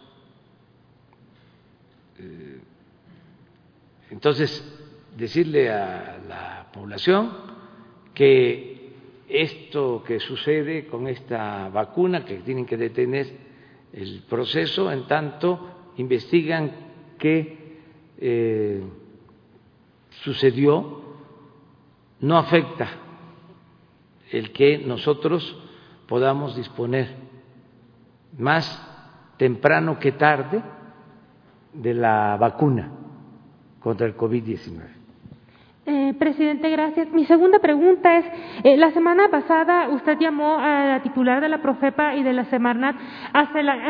Eh, 2.18 2.60
entonces, 4.10 4.64
decirle 5.16 5.70
a 5.70 6.18
la 6.26 6.70
población 6.72 7.32
que 8.14 8.71
esto 9.32 10.02
que 10.04 10.20
sucede 10.20 10.86
con 10.86 11.09
esta 11.09 11.68
vacuna, 11.70 12.24
que 12.24 12.36
tienen 12.38 12.66
que 12.66 12.76
detener 12.76 13.26
el 13.92 14.22
proceso, 14.28 14.92
en 14.92 15.06
tanto 15.06 15.92
investigan 15.96 16.70
qué 17.18 17.80
eh, 18.18 18.82
sucedió, 20.22 21.02
no 22.20 22.38
afecta 22.38 22.88
el 24.30 24.52
que 24.52 24.78
nosotros 24.78 25.56
podamos 26.06 26.56
disponer 26.56 27.09
más 28.38 28.88
temprano 29.36 29.98
que 29.98 30.12
tarde 30.12 30.62
de 31.72 31.94
la 31.94 32.36
vacuna 32.36 32.90
contra 33.80 34.06
el 34.06 34.16
COVID-19. 34.16 35.01
Eh, 35.84 36.14
presidente, 36.16 36.70
gracias. 36.70 37.09
Mi 37.10 37.24
segunda 37.26 37.59
pregunta 37.59 38.16
es, 38.16 38.24
eh, 38.62 38.76
la 38.76 38.92
semana 38.92 39.26
pasada 39.32 39.88
usted 39.88 40.16
llamó 40.20 40.59
a 40.60 40.84
la 40.84 41.02
titular 41.02 41.40
de 41.40 41.48
la 41.48 41.60
Profepa 41.60 42.14
y 42.14 42.22
de 42.22 42.32
la 42.32 42.44
Semarnat 42.44 42.94
a 43.32 43.40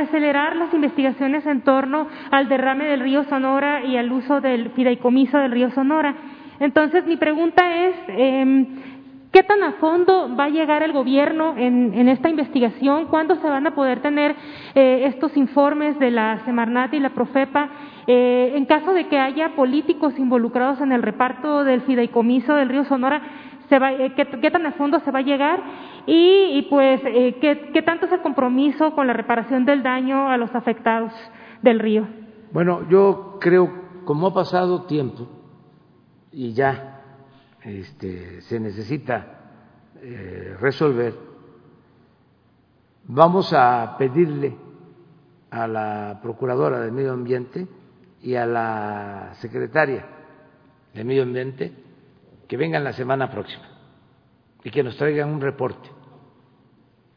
acelerar 0.01 0.57
las 0.57 0.73
investigaciones 0.73 1.45
en 1.45 1.61
torno 1.61 2.09
al 2.31 2.49
derrame 2.49 2.87
del 2.87 3.01
río 3.01 3.25
Sonora 3.25 3.85
y 3.85 3.99
al 3.99 4.11
uso 4.11 4.41
del 4.41 4.71
fideicomiso 4.71 5.37
del 5.37 5.53
río 5.53 5.71
Sonora. 5.73 6.15
Entonces, 6.61 7.05
mi 7.07 7.19
pregunta 7.19 7.85
es, 7.85 7.95
eh, 8.09 8.67
¿Qué 9.33 9.43
tan 9.43 9.63
a 9.63 9.73
fondo 9.81 10.37
va 10.39 10.45
a 10.45 10.49
llegar 10.51 10.83
el 10.83 10.93
gobierno 10.93 11.55
en, 11.57 12.07
esta 12.07 12.29
investigación? 12.29 13.07
¿Cuándo 13.07 13.37
se 13.37 13.49
van 13.49 13.67
a 13.67 13.75
poder 13.75 14.01
tener 14.03 14.37
eh, 14.75 15.05
estos 15.07 15.35
informes 15.39 15.99
de 15.99 16.11
la 16.11 16.45
Semarnat 16.45 16.93
y 16.93 17.01
la 17.01 17.09
Profepa? 17.09 17.71
Eh, 18.07 18.53
en 18.57 18.67
caso 18.67 18.93
de 18.93 19.09
que 19.09 19.19
haya 19.19 19.55
políticos 19.55 20.19
involucrados 20.19 20.81
en 20.81 20.93
el 20.93 21.03
reparto 21.03 21.65
del 21.65 21.83
fideicomiso 21.83 22.55
del 22.55 22.69
río 22.69 22.85
Sonora, 22.85 23.23
eh, 23.71 24.13
¿qué, 24.17 24.51
tan 24.51 24.67
a 24.67 24.73
fondo 24.73 25.01
se 25.01 25.11
va 25.11 25.21
a 25.21 25.23
llegar? 25.23 25.63
Y, 26.07 26.67
pues, 26.69 27.01
¿qué, 27.01 27.71
¿qué 27.73 27.83
tanto 27.83 28.07
es 28.07 28.13
el 28.13 28.21
compromiso 28.21 28.95
con 28.95 29.07
la 29.07 29.13
reparación 29.13 29.65
del 29.65 29.83
daño 29.83 30.29
a 30.29 30.37
los 30.37 30.55
afectados 30.55 31.13
del 31.63 31.79
río? 31.79 32.07
Bueno, 32.53 32.87
yo 32.91 33.39
creo, 33.41 33.71
como 34.05 34.27
ha 34.27 34.35
pasado 34.35 34.83
tiempo 34.83 35.27
y 36.33 36.53
ya 36.53 37.01
este, 37.65 38.41
se 38.43 38.59
necesita 38.59 39.27
eh, 40.03 40.57
resolver, 40.61 41.15
vamos 43.05 43.53
a 43.53 43.97
pedirle 43.99 44.55
a 45.51 45.67
la 45.67 46.21
Procuradora 46.23 46.81
de 46.81 46.91
Medio 46.91 47.13
Ambiente 47.13 47.67
y 48.23 48.35
a 48.35 48.47
la 48.47 49.35
Secretaria 49.41 50.07
de 50.95 51.05
Medio 51.05 51.23
Ambiente 51.23 51.73
que 52.49 52.57
vengan 52.57 52.85
la 52.85 52.93
semana 52.93 53.31
próxima 53.31 53.65
y 54.63 54.71
que 54.71 54.83
nos 54.83 54.97
traigan 54.97 55.31
un 55.31 55.41
reporte 55.41 55.89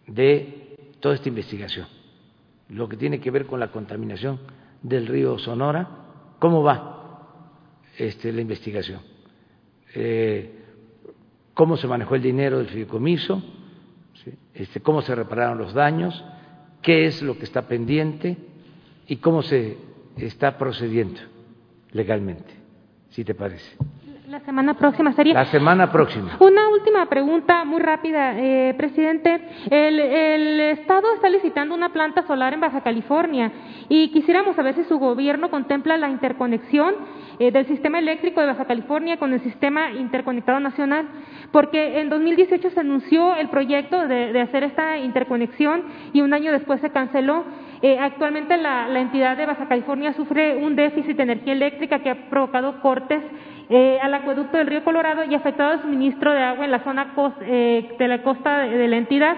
de 0.08 0.94
toda 1.00 1.16
esta 1.16 1.30
investigación, 1.30 1.88
lo 2.70 2.90
que 2.90 2.98
tiene 2.98 3.20
que 3.20 3.32
ver 3.32 3.46
con 3.46 3.60
la 3.60 3.72
contaminación 3.72 4.40
del 4.82 5.08
río 5.08 5.38
Sonora, 5.38 5.88
cómo 6.40 6.64
va 6.64 6.92
este, 7.98 8.32
la 8.32 8.42
investigación 8.42 9.16
eh, 9.96 10.52
cómo 11.54 11.78
se 11.78 11.88
manejó 11.88 12.16
el 12.16 12.22
dinero 12.22 12.58
del 12.58 12.68
fideicomiso, 12.68 13.42
este, 14.54 14.82
cómo 14.82 15.02
se 15.02 15.16
repararon 15.16 15.58
los 15.58 15.74
daños, 15.74 16.24
qué 16.82 17.06
es 17.06 17.22
lo 17.22 17.38
que 17.38 17.46
está 17.46 17.68
pendiente 17.68 18.38
y 19.08 19.16
cómo 19.18 19.42
se 19.42 19.78
está 20.18 20.58
procediendo 20.58 21.20
legalmente, 21.92 22.54
si 23.10 23.24
te 23.24 23.34
parece. 23.34 23.78
La 24.28 24.40
semana 24.40 24.74
próxima 24.74 25.14
sería. 25.14 25.36
La 25.36 25.46
semana 25.46 25.92
próxima. 25.92 26.38
Una 26.40 26.68
última 26.70 27.06
pregunta 27.06 27.64
muy 27.64 27.80
rápida, 27.80 28.34
eh, 28.40 28.74
presidente. 28.76 29.40
El, 29.70 30.00
el, 30.00 30.60
Estado 30.80 31.14
está 31.14 31.30
licitando 31.30 31.76
una 31.76 31.94
planta 31.94 32.26
solar 32.26 32.54
en 32.54 32.60
Baja 32.60 32.82
California 32.82 33.52
y 33.88 34.10
quisiéramos 34.10 34.56
saber 34.56 34.74
si 34.76 34.84
su 34.86 34.98
gobierno 34.98 35.52
contempla 35.52 35.96
la 35.98 36.10
interconexión 36.10 36.96
eh, 37.40 37.52
del 37.52 37.66
sistema 37.68 38.00
eléctrico 38.00 38.42
de 38.42 38.48
Baja 38.48 38.66
California 38.66 39.18
con 39.18 39.34
el 39.34 39.42
sistema 39.42 39.92
interconectado 39.92 40.60
nacional, 40.60 41.08
porque 41.52 42.00
en 42.00 42.10
2018 42.10 42.70
se 42.70 42.80
anunció 42.80 43.36
el 43.36 43.50
proyecto 43.50 44.08
de, 44.08 44.40
hacer 44.42 44.64
esta 44.64 44.98
interconexión 44.98 45.84
y 46.14 46.22
un 46.22 46.34
año 46.34 46.52
después 46.52 46.82
se 46.82 46.92
canceló. 46.92 47.44
Eh, 47.82 47.98
actualmente 48.00 48.58
la, 48.58 48.88
entidad 49.00 49.38
de 49.38 49.46
Baja 49.46 49.68
California 49.68 50.14
sufre 50.14 50.56
un 50.56 50.76
déficit 50.76 51.18
de 51.18 51.24
energía 51.24 51.54
eléctrica 51.54 52.00
que 52.00 52.10
ha 52.10 52.30
provocado 52.30 52.82
cortes 52.82 53.22
eh, 53.70 53.98
al 54.02 54.14
acueducto 54.14 54.58
del 54.58 54.68
río 54.68 54.84
Colorado 54.84 55.24
y 55.24 55.34
afectado 55.34 55.74
el 55.74 55.82
suministro 55.82 56.32
de 56.32 56.44
agua 56.44 56.66
en 56.66 56.72
la 56.72 56.84
zona 56.84 57.14
eh, 57.42 57.96
de 57.98 58.08
la 58.08 58.22
costa 58.22 58.60
de, 58.60 58.88
la 58.88 58.98
entidad. 58.98 59.36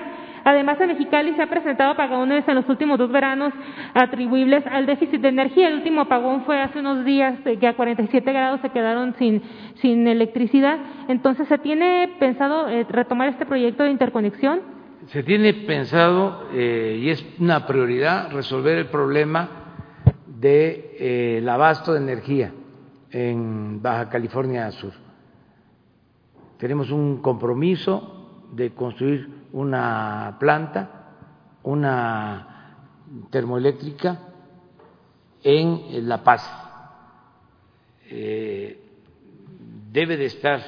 Además, 0.47 0.79
en 0.79 0.87
Mexicali 0.87 1.33
se 1.33 1.41
ha 1.41 1.49
presentado 1.49 1.91
apagones 1.91 2.47
en 2.47 2.55
los 2.55 2.69
últimos 2.69 2.97
dos 2.97 3.11
veranos 3.11 3.51
atribuibles 3.93 4.65
al 4.67 4.85
déficit 4.85 5.19
de 5.19 5.27
energía. 5.27 5.67
El 5.67 5.73
último 5.73 5.99
apagón 5.99 6.45
fue 6.45 6.61
hace 6.61 6.79
unos 6.79 7.03
días 7.03 7.37
que 7.43 7.67
a 7.67 7.75
47 7.75 8.31
grados 8.31 8.61
se 8.61 8.69
quedaron 8.69 9.13
sin, 9.19 9.41
sin 9.81 10.07
electricidad. 10.07 10.77
Entonces, 11.09 11.49
¿se 11.49 11.57
tiene 11.57 12.15
pensado 12.17 12.69
eh, 12.69 12.85
retomar 12.89 13.27
este 13.27 13.45
proyecto 13.45 13.83
de 13.83 13.89
interconexión? 13.89 14.61
Se 15.07 15.21
tiene 15.21 15.53
pensado 15.53 16.47
eh, 16.53 16.97
y 16.97 17.09
es 17.09 17.27
una 17.39 17.67
prioridad 17.67 18.31
resolver 18.31 18.77
el 18.77 18.85
problema 18.85 19.49
del 20.27 20.39
de, 20.39 21.41
eh, 21.41 21.49
abasto 21.49 21.91
de 21.91 21.99
energía 21.99 22.53
en 23.11 23.81
Baja 23.81 24.07
California 24.07 24.71
Sur. 24.71 24.93
Tenemos 26.57 26.89
un 26.89 27.17
compromiso 27.21 28.45
de 28.53 28.69
construir 28.69 29.36
una 29.53 30.37
planta, 30.39 30.89
una 31.63 32.75
termoeléctrica 33.29 34.19
en 35.43 36.07
La 36.07 36.23
Paz. 36.23 36.43
Eh, 38.09 38.79
debe 39.91 40.17
de 40.17 40.25
estar 40.25 40.61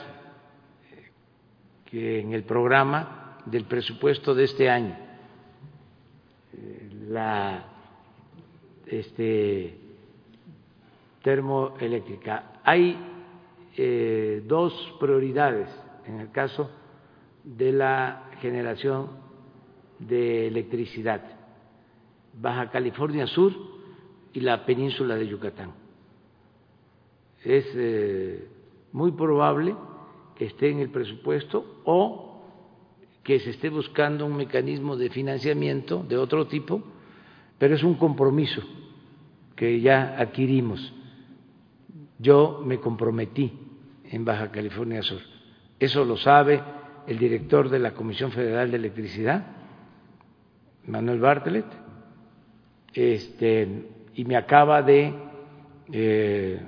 que 1.85 2.19
en 2.19 2.33
el 2.33 2.43
programa 2.43 3.37
del 3.45 3.65
presupuesto 3.65 4.35
de 4.35 4.43
este 4.43 4.69
año 4.69 4.95
eh, 6.53 6.89
la 7.07 7.65
este, 8.85 9.77
termoeléctrica. 11.23 12.53
Hay 12.63 12.97
eh, 13.77 14.43
dos 14.45 14.73
prioridades 14.99 15.69
en 16.05 16.19
el 16.19 16.31
caso 16.31 16.69
de 17.43 17.71
la 17.71 18.28
generación 18.39 19.09
de 19.99 20.47
electricidad, 20.47 21.21
Baja 22.33 22.69
California 22.69 23.27
Sur 23.27 23.53
y 24.33 24.39
la 24.39 24.65
península 24.65 25.15
de 25.15 25.27
Yucatán. 25.27 25.71
Es 27.43 27.65
eh, 27.75 28.47
muy 28.91 29.11
probable 29.11 29.75
que 30.35 30.45
esté 30.45 30.69
en 30.69 30.79
el 30.79 30.89
presupuesto 30.89 31.81
o 31.85 32.41
que 33.23 33.39
se 33.39 33.51
esté 33.51 33.69
buscando 33.69 34.25
un 34.25 34.35
mecanismo 34.35 34.95
de 34.95 35.09
financiamiento 35.09 36.03
de 36.07 36.17
otro 36.17 36.47
tipo, 36.47 36.81
pero 37.57 37.75
es 37.75 37.83
un 37.83 37.95
compromiso 37.95 38.61
que 39.55 39.81
ya 39.81 40.15
adquirimos. 40.17 40.93
Yo 42.17 42.61
me 42.65 42.79
comprometí 42.79 43.51
en 44.05 44.25
Baja 44.25 44.51
California 44.51 45.01
Sur. 45.01 45.21
Eso 45.79 46.03
lo 46.03 46.17
sabe 46.17 46.61
el 47.09 47.17
director 47.17 47.69
de 47.69 47.79
la 47.79 47.95
Comisión 47.95 48.31
Federal 48.31 48.69
de 48.69 48.77
Electricidad, 48.77 49.43
Manuel 50.85 51.19
Bartlett, 51.19 51.65
este, 52.93 53.87
y 54.13 54.25
me 54.25 54.37
acaba 54.37 54.83
de 54.83 55.15
eh, 55.91 56.61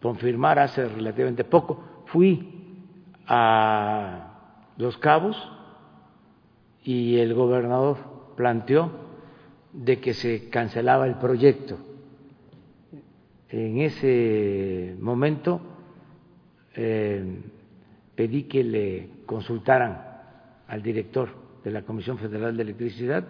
confirmar 0.00 0.60
hace 0.60 0.86
relativamente 0.86 1.42
poco. 1.42 2.04
Fui 2.06 2.84
a 3.26 4.68
Los 4.76 4.96
Cabos 4.98 5.36
y 6.84 7.18
el 7.18 7.34
gobernador 7.34 7.96
planteó 8.36 8.92
de 9.72 9.98
que 9.98 10.14
se 10.14 10.48
cancelaba 10.50 11.04
el 11.04 11.16
proyecto. 11.16 11.78
En 13.48 13.78
ese 13.78 14.94
momento 15.00 15.60
eh, 16.76 17.40
pedí 18.14 18.44
que 18.44 18.62
le 18.62 19.15
consultaran 19.26 20.02
al 20.68 20.82
director 20.82 21.28
de 21.62 21.70
la 21.70 21.82
Comisión 21.82 22.18
Federal 22.18 22.56
de 22.56 22.62
Electricidad 22.62 23.24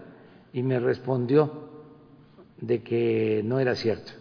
y 0.52 0.62
me 0.62 0.78
respondió 0.78 1.70
de 2.60 2.82
que 2.82 3.42
no 3.44 3.58
era 3.58 3.74
cierto, 3.74 4.12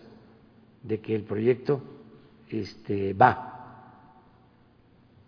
de 0.84 0.99
que 0.99 1.15
el 1.15 1.23
proyecto 1.23 1.81
este, 2.49 3.14
va. 3.14 3.52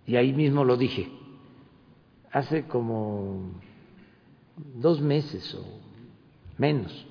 Y 0.05 0.15
ahí 0.15 0.33
mismo 0.33 0.63
lo 0.63 0.77
dije, 0.77 1.09
hace 2.31 2.65
como 2.65 3.51
dos 4.75 5.01
meses 5.01 5.53
o 5.55 5.63
menos. 6.57 7.05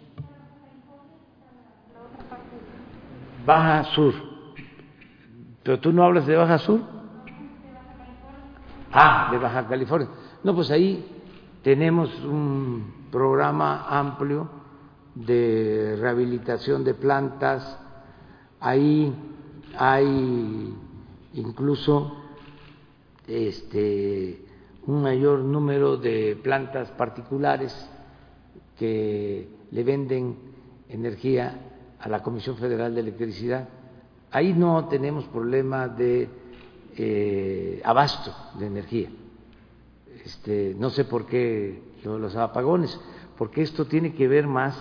Baja 3.45 3.85
Sur. 3.95 4.15
Pero 5.63 5.81
tú 5.81 5.93
no 5.93 6.05
hablas 6.05 6.27
de 6.27 6.37
Baja 6.37 6.59
Sur. 6.59 6.96
Ah, 8.93 9.29
de 9.31 9.39
Baja 9.39 9.67
California. 9.67 10.09
No, 10.43 10.55
pues 10.55 10.71
ahí 10.71 11.05
tenemos 11.63 12.11
un 12.25 13.09
programa 13.11 13.87
amplio 13.89 14.49
de 15.15 15.97
rehabilitación 15.99 16.85
de 16.85 16.95
plantas. 16.95 17.79
Ahí 18.61 19.15
hay 19.77 20.75
incluso 21.35 22.17
este 23.27 24.45
un 24.87 25.03
mayor 25.03 25.41
número 25.41 25.97
de 25.97 26.39
plantas 26.43 26.91
particulares 26.93 27.91
que 28.79 29.49
le 29.71 29.83
venden 29.83 30.37
energía 30.89 31.59
a 31.99 32.09
la 32.09 32.23
Comisión 32.23 32.57
Federal 32.57 32.95
de 32.95 33.01
Electricidad. 33.01 33.69
Ahí 34.31 34.53
no 34.53 34.87
tenemos 34.87 35.25
problema 35.25 35.89
de 35.89 36.29
eh, 36.97 37.81
abasto 37.85 38.35
de 38.59 38.67
energía. 38.67 39.09
Este, 40.25 40.75
no 40.79 40.91
sé 40.91 41.05
por 41.05 41.27
qué 41.27 41.83
los 42.05 42.37
apagones, 42.37 42.99
porque 43.37 43.63
esto 43.63 43.87
tiene 43.87 44.15
que 44.15 44.29
ver 44.29 44.47
más 44.47 44.77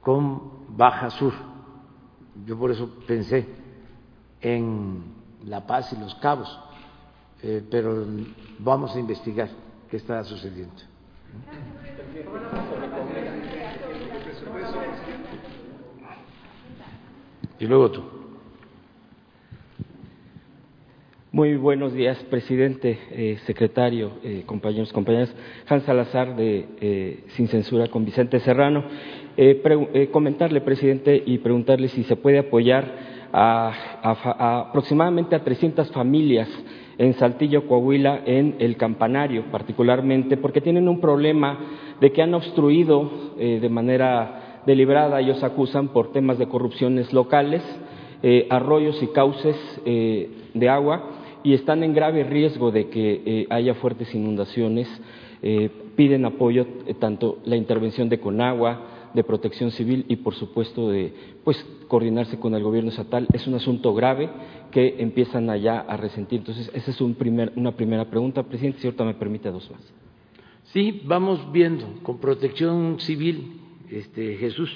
con 0.00 0.76
Baja 0.76 1.10
Sur. 1.10 1.32
Yo 2.46 2.58
por 2.58 2.70
eso 2.70 2.88
pensé 3.06 3.46
en 4.40 5.02
La 5.44 5.66
Paz 5.66 5.92
y 5.92 5.96
Los 5.96 6.14
Cabos, 6.16 6.58
eh, 7.42 7.64
pero 7.70 8.04
vamos 8.58 8.94
a 8.94 8.98
investigar 8.98 9.48
qué 9.90 9.96
está 9.96 10.22
sucediendo. 10.24 10.74
Y 17.58 17.66
luego 17.66 17.90
tú. 17.90 18.17
Muy 21.30 21.56
buenos 21.56 21.92
días, 21.92 22.16
presidente, 22.30 22.98
eh, 23.10 23.36
secretario, 23.44 24.12
eh, 24.24 24.44
compañeros, 24.46 24.94
compañeras. 24.94 25.30
Hans 25.68 25.82
Salazar 25.82 26.34
de 26.36 26.64
eh, 26.80 27.24
Sin 27.36 27.48
Censura 27.48 27.88
con 27.88 28.06
Vicente 28.06 28.40
Serrano. 28.40 28.84
comentarle, 30.10 30.62
presidente, 30.62 31.22
y 31.26 31.36
preguntarle 31.36 31.88
si 31.88 32.02
se 32.04 32.16
puede 32.16 32.38
apoyar 32.38 33.28
a, 33.30 34.64
aproximadamente 34.70 35.36
a 35.36 35.44
300 35.44 35.92
familias 35.92 36.48
en 36.96 37.12
Saltillo, 37.12 37.68
Coahuila, 37.68 38.22
en 38.24 38.56
el 38.58 38.78
campanario, 38.78 39.44
particularmente, 39.52 40.38
porque 40.38 40.62
tienen 40.62 40.88
un 40.88 40.98
problema 40.98 41.58
de 42.00 42.10
que 42.10 42.22
han 42.22 42.32
obstruido 42.32 43.34
de 43.36 43.68
manera 43.68 44.62
deliberada, 44.64 45.20
ellos 45.20 45.44
acusan 45.44 45.88
por 45.88 46.10
temas 46.10 46.38
de 46.38 46.48
corrupciones 46.48 47.12
locales, 47.12 47.62
arroyos 48.50 49.00
y 49.02 49.08
cauces 49.08 49.56
de 49.84 50.68
agua 50.68 51.17
y 51.48 51.54
están 51.54 51.82
en 51.82 51.94
grave 51.94 52.24
riesgo 52.24 52.70
de 52.70 52.90
que 52.90 53.22
eh, 53.24 53.46
haya 53.48 53.72
fuertes 53.76 54.14
inundaciones. 54.14 54.86
Eh, 55.40 55.70
piden 55.96 56.26
apoyo 56.26 56.66
eh, 56.86 56.92
tanto 56.92 57.38
la 57.46 57.56
intervención 57.56 58.10
de 58.10 58.20
Conagua, 58.20 59.10
de 59.14 59.24
Protección 59.24 59.70
Civil 59.70 60.04
y, 60.08 60.16
por 60.16 60.34
supuesto, 60.34 60.90
de 60.90 61.10
pues, 61.44 61.56
coordinarse 61.88 62.38
con 62.38 62.54
el 62.54 62.62
gobierno 62.62 62.90
estatal. 62.90 63.26
Es 63.32 63.46
un 63.46 63.54
asunto 63.54 63.94
grave 63.94 64.28
que 64.70 64.96
empiezan 64.98 65.48
allá 65.48 65.80
a 65.80 65.96
resentir. 65.96 66.40
Entonces, 66.40 66.70
esa 66.74 66.90
es 66.90 67.00
una 67.00 67.72
primera 67.72 68.04
pregunta, 68.04 68.42
presidente. 68.42 68.80
Si 68.80 68.86
ahorita 68.86 69.04
me 69.04 69.14
permite 69.14 69.50
dos 69.50 69.70
más. 69.70 69.80
Sí, 70.64 71.00
vamos 71.06 71.50
viendo 71.50 71.86
con 72.02 72.18
Protección 72.18 73.00
Civil, 73.00 73.58
este, 73.90 74.36
Jesús, 74.36 74.70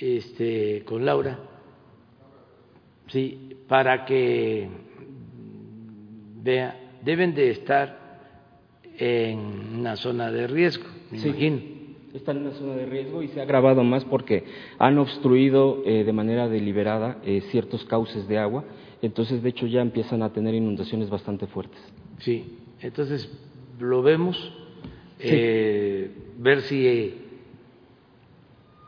este, 0.00 0.82
con 0.84 1.04
Laura, 1.04 1.38
sí, 3.06 3.50
para 3.68 4.04
que 4.04 4.68
vea, 6.42 6.78
deben 7.02 7.34
de 7.34 7.50
estar 7.50 8.02
en 8.98 9.38
una 9.78 9.96
zona 9.96 10.30
de 10.30 10.46
riesgo, 10.46 10.84
me 11.10 11.18
imagino. 11.18 11.60
Están 12.12 12.36
en 12.36 12.46
una 12.46 12.54
zona 12.54 12.74
de 12.74 12.84
riesgo 12.84 13.22
y 13.22 13.28
se 13.28 13.40
ha 13.40 13.44
agravado 13.44 13.82
más 13.84 14.04
porque 14.04 14.44
han 14.78 14.98
obstruido 14.98 15.82
eh, 15.86 16.04
de 16.04 16.12
manera 16.12 16.46
deliberada 16.46 17.18
eh, 17.24 17.40
ciertos 17.50 17.84
cauces 17.86 18.28
de 18.28 18.36
agua, 18.36 18.64
entonces 19.00 19.42
de 19.42 19.48
hecho 19.48 19.66
ya 19.66 19.80
empiezan 19.80 20.22
a 20.22 20.30
tener 20.30 20.54
inundaciones 20.54 21.08
bastante 21.08 21.46
fuertes. 21.46 21.80
Sí, 22.18 22.58
entonces 22.80 23.32
lo 23.80 24.02
vemos, 24.02 24.52
eh, 25.20 26.10
ver 26.38 26.60
si 26.62 27.14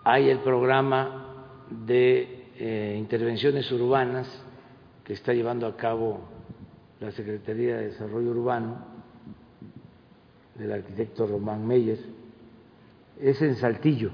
hay 0.05 0.29
el 0.29 0.39
programa 0.41 1.31
de 1.71 2.43
intervenciones 2.99 3.73
urbanas 3.73 4.29
que 5.03 5.15
está 5.15 5.33
llevando 5.33 5.67
a 5.67 5.77
cabo 5.77 6.34
la 7.05 7.11
Secretaría 7.13 7.77
de 7.77 7.89
Desarrollo 7.89 8.31
Urbano 8.31 8.79
del 10.59 10.73
arquitecto 10.73 11.27
Román 11.27 11.67
Meyer, 11.67 11.99
es 13.21 13.43
en 13.43 13.57
Saltillo. 13.57 14.11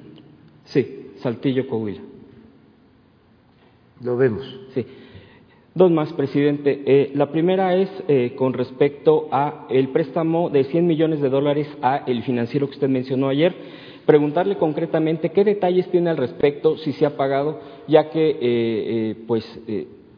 Sí, 0.65 1.12
Saltillo, 1.19 1.69
Coahuila. 1.69 2.01
Lo 4.03 4.17
vemos. 4.17 4.43
Sí. 4.75 4.85
Dos 5.75 5.91
más, 5.91 6.12
presidente. 6.15 6.83
Eh, 6.85 7.12
la 7.15 7.31
primera 7.31 7.77
es 7.77 7.89
eh, 8.09 8.35
con 8.37 8.55
respecto 8.55 9.29
a 9.31 9.67
el 9.71 9.91
préstamo 9.91 10.51
de 10.51 10.65
100 10.65 10.87
millones 10.87 11.21
de 11.21 11.29
dólares 11.29 11.69
a 11.83 11.99
el 12.07 12.23
financiero 12.25 12.67
que 12.67 12.75
usted 12.75 12.89
mencionó 12.89 13.29
ayer. 13.29 13.55
Preguntarle 14.05 14.57
concretamente 14.57 15.31
qué 15.31 15.45
detalles 15.45 15.89
tiene 15.91 16.11
al 16.11 16.17
respecto, 16.17 16.77
si 16.79 16.93
se 16.95 17.07
ha 17.07 17.17
pagado, 17.17 17.61
ya 17.87 18.11
que, 18.11 18.39
eh, 18.41 19.15
pues, 19.29 19.45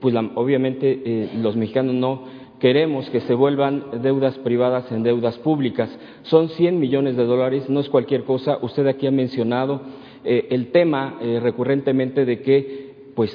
pues 0.00 0.14
obviamente 0.34 1.28
los 1.36 1.56
mexicanos 1.56 1.94
no 1.94 2.41
queremos 2.62 3.10
que 3.10 3.20
se 3.20 3.34
vuelvan 3.34 4.00
deudas 4.02 4.38
privadas 4.38 4.90
en 4.90 5.02
deudas 5.02 5.36
públicas. 5.38 5.90
Son 6.22 6.48
100 6.48 6.78
millones 6.78 7.16
de 7.16 7.24
dólares, 7.24 7.68
no 7.68 7.80
es 7.80 7.90
cualquier 7.90 8.22
cosa. 8.22 8.56
Usted 8.62 8.86
aquí 8.86 9.06
ha 9.06 9.10
mencionado 9.10 9.82
el 10.24 10.70
tema 10.70 11.18
recurrentemente 11.42 12.24
de 12.24 12.40
que 12.40 12.92
pues 13.16 13.30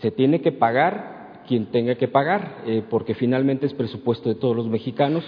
se 0.00 0.10
tiene 0.10 0.40
que 0.40 0.50
pagar 0.50 1.20
quien 1.50 1.66
tenga 1.66 1.96
que 1.96 2.06
pagar, 2.06 2.62
eh, 2.64 2.84
porque 2.88 3.14
finalmente 3.14 3.66
es 3.66 3.74
presupuesto 3.74 4.28
de 4.28 4.36
todos 4.36 4.54
los 4.54 4.68
mexicanos 4.68 5.24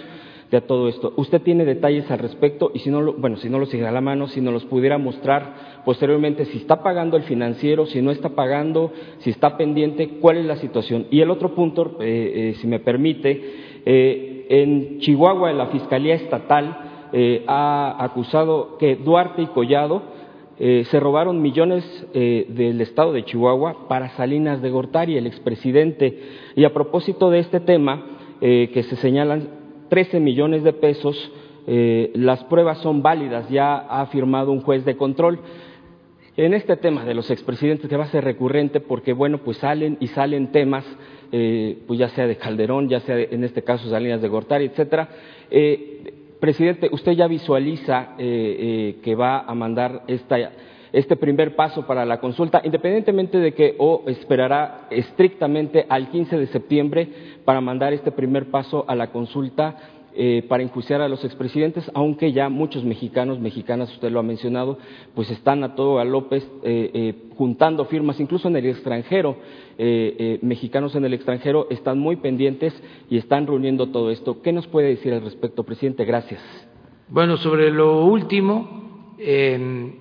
de 0.61 0.67
todo 0.67 0.87
esto. 0.87 1.13
Usted 1.17 1.41
tiene 1.41 1.65
detalles 1.65 2.09
al 2.11 2.19
respecto 2.19 2.71
y 2.73 2.79
si 2.79 2.89
no, 2.89 3.01
lo, 3.01 3.13
bueno, 3.13 3.37
si 3.37 3.49
no 3.49 3.59
los 3.59 3.69
sigue 3.69 3.87
a 3.87 3.91
la 3.91 4.01
mano, 4.01 4.27
si 4.27 4.41
nos 4.41 4.53
los 4.53 4.65
pudiera 4.65 4.97
mostrar 4.97 5.81
posteriormente, 5.85 6.45
si 6.45 6.57
está 6.57 6.81
pagando 6.81 7.17
el 7.17 7.23
financiero, 7.23 7.85
si 7.85 8.01
no 8.01 8.11
está 8.11 8.29
pagando, 8.29 8.91
si 9.19 9.29
está 9.29 9.57
pendiente, 9.57 10.19
cuál 10.21 10.37
es 10.37 10.45
la 10.45 10.57
situación. 10.57 11.07
Y 11.11 11.21
el 11.21 11.29
otro 11.29 11.55
punto, 11.55 11.97
eh, 11.99 12.33
eh, 12.35 12.53
si 12.59 12.67
me 12.67 12.79
permite, 12.79 13.73
en 13.85 14.99
Chihuahua 14.99 15.51
la 15.51 15.67
Fiscalía 15.67 16.15
Estatal 16.15 17.11
ha 17.47 17.97
acusado 17.99 18.77
que 18.77 18.95
Duarte 18.95 19.41
y 19.41 19.47
Collado 19.47 20.13
eh, 20.59 20.85
se 20.91 20.99
robaron 20.99 21.41
millones 21.41 21.83
eh, 22.13 22.45
del 22.49 22.79
estado 22.81 23.11
de 23.11 23.25
Chihuahua 23.25 23.87
para 23.87 24.15
Salinas 24.15 24.61
de 24.61 24.69
Gortari, 24.69 25.17
el 25.17 25.25
expresidente. 25.25 26.19
Y 26.55 26.63
a 26.63 26.73
propósito 26.73 27.31
de 27.31 27.39
este 27.39 27.59
tema, 27.59 28.05
eh, 28.39 28.69
que 28.73 28.83
se 28.83 28.95
señalan 28.97 29.62
13 29.93 30.19
millones 30.19 30.63
de 30.63 30.73
pesos, 30.73 31.31
las 31.67 32.43
pruebas 32.45 32.79
son 32.79 33.03
válidas, 33.03 33.47
ya 33.47 33.75
ha 33.75 34.01
afirmado 34.01 34.51
un 34.51 34.61
juez 34.61 34.83
de 34.85 34.97
control. 34.97 35.39
En 36.35 36.55
este 36.55 36.75
tema 36.77 37.05
de 37.05 37.13
los 37.13 37.29
expresidentes 37.29 37.87
que 37.87 37.95
va 37.95 38.05
a 38.05 38.07
ser 38.07 38.23
recurrente 38.23 38.79
porque, 38.79 39.13
bueno, 39.13 39.37
pues 39.37 39.57
salen 39.57 39.97
y 39.99 40.07
salen 40.07 40.51
temas, 40.51 40.83
pues 41.29 41.99
ya 41.99 42.09
sea 42.09 42.25
de 42.25 42.37
Calderón, 42.37 42.89
ya 42.89 43.01
sea 43.01 43.19
en 43.19 43.43
este 43.43 43.61
caso 43.61 43.87
Salinas 43.87 44.19
de 44.19 44.29
Gortari, 44.29 44.65
etcétera. 44.65 45.09
Presidente, 46.43 46.89
usted 46.91 47.13
ya 47.13 47.25
visualiza 47.27 48.15
eh, 48.17 48.25
eh, 48.27 48.95
que 49.01 49.15
va 49.15 49.43
a 49.47 49.55
mandar 49.55 50.03
este 50.07 51.15
primer 51.15 51.55
paso 51.55 51.87
para 51.87 52.03
la 52.03 52.19
consulta, 52.19 52.61
independientemente 52.65 53.37
de 53.37 53.53
que 53.53 53.75
o 53.77 54.03
esperará 54.07 54.87
estrictamente 54.89 55.85
al 55.87 56.09
15 56.09 56.37
de 56.37 56.47
septiembre 56.47 57.07
para 57.45 57.61
mandar 57.61 57.93
este 57.93 58.11
primer 58.11 58.49
paso 58.51 58.85
a 58.87 58.95
la 58.95 59.11
consulta 59.11 59.77
eh, 60.15 60.45
para 60.47 60.61
enjuiciar 60.61 61.01
a 61.01 61.09
los 61.09 61.25
expresidentes, 61.25 61.89
aunque 61.95 62.31
ya 62.31 62.47
muchos 62.47 62.83
mexicanos, 62.83 63.39
mexicanas, 63.39 63.91
usted 63.93 64.11
lo 64.11 64.19
ha 64.19 64.23
mencionado, 64.23 64.77
pues 65.15 65.31
están 65.31 65.63
a 65.63 65.73
todo 65.73 65.97
a 65.97 66.05
López 66.05 66.43
eh, 66.61 66.91
eh, 66.93 67.15
juntando 67.35 67.85
firmas, 67.85 68.19
incluso 68.19 68.47
en 68.47 68.55
el 68.55 68.67
extranjero, 68.67 69.37
mexicanos 70.43 70.93
en 70.93 71.05
el 71.05 71.15
extranjero 71.15 71.65
están 71.71 71.97
muy 71.97 72.17
pendientes 72.17 72.79
y 73.09 73.17
están 73.17 73.47
reuniendo 73.47 73.87
todo 73.87 74.11
esto. 74.11 74.39
¿Qué 74.43 74.53
nos 74.53 74.67
puede 74.67 74.89
decir 74.89 75.13
al 75.13 75.23
respecto, 75.23 75.63
presidente? 75.63 76.05
Gracias. 76.05 76.41
Bueno, 77.09 77.37
sobre 77.37 77.71
lo 77.71 78.05
último, 78.05 79.15
em, 79.17 79.93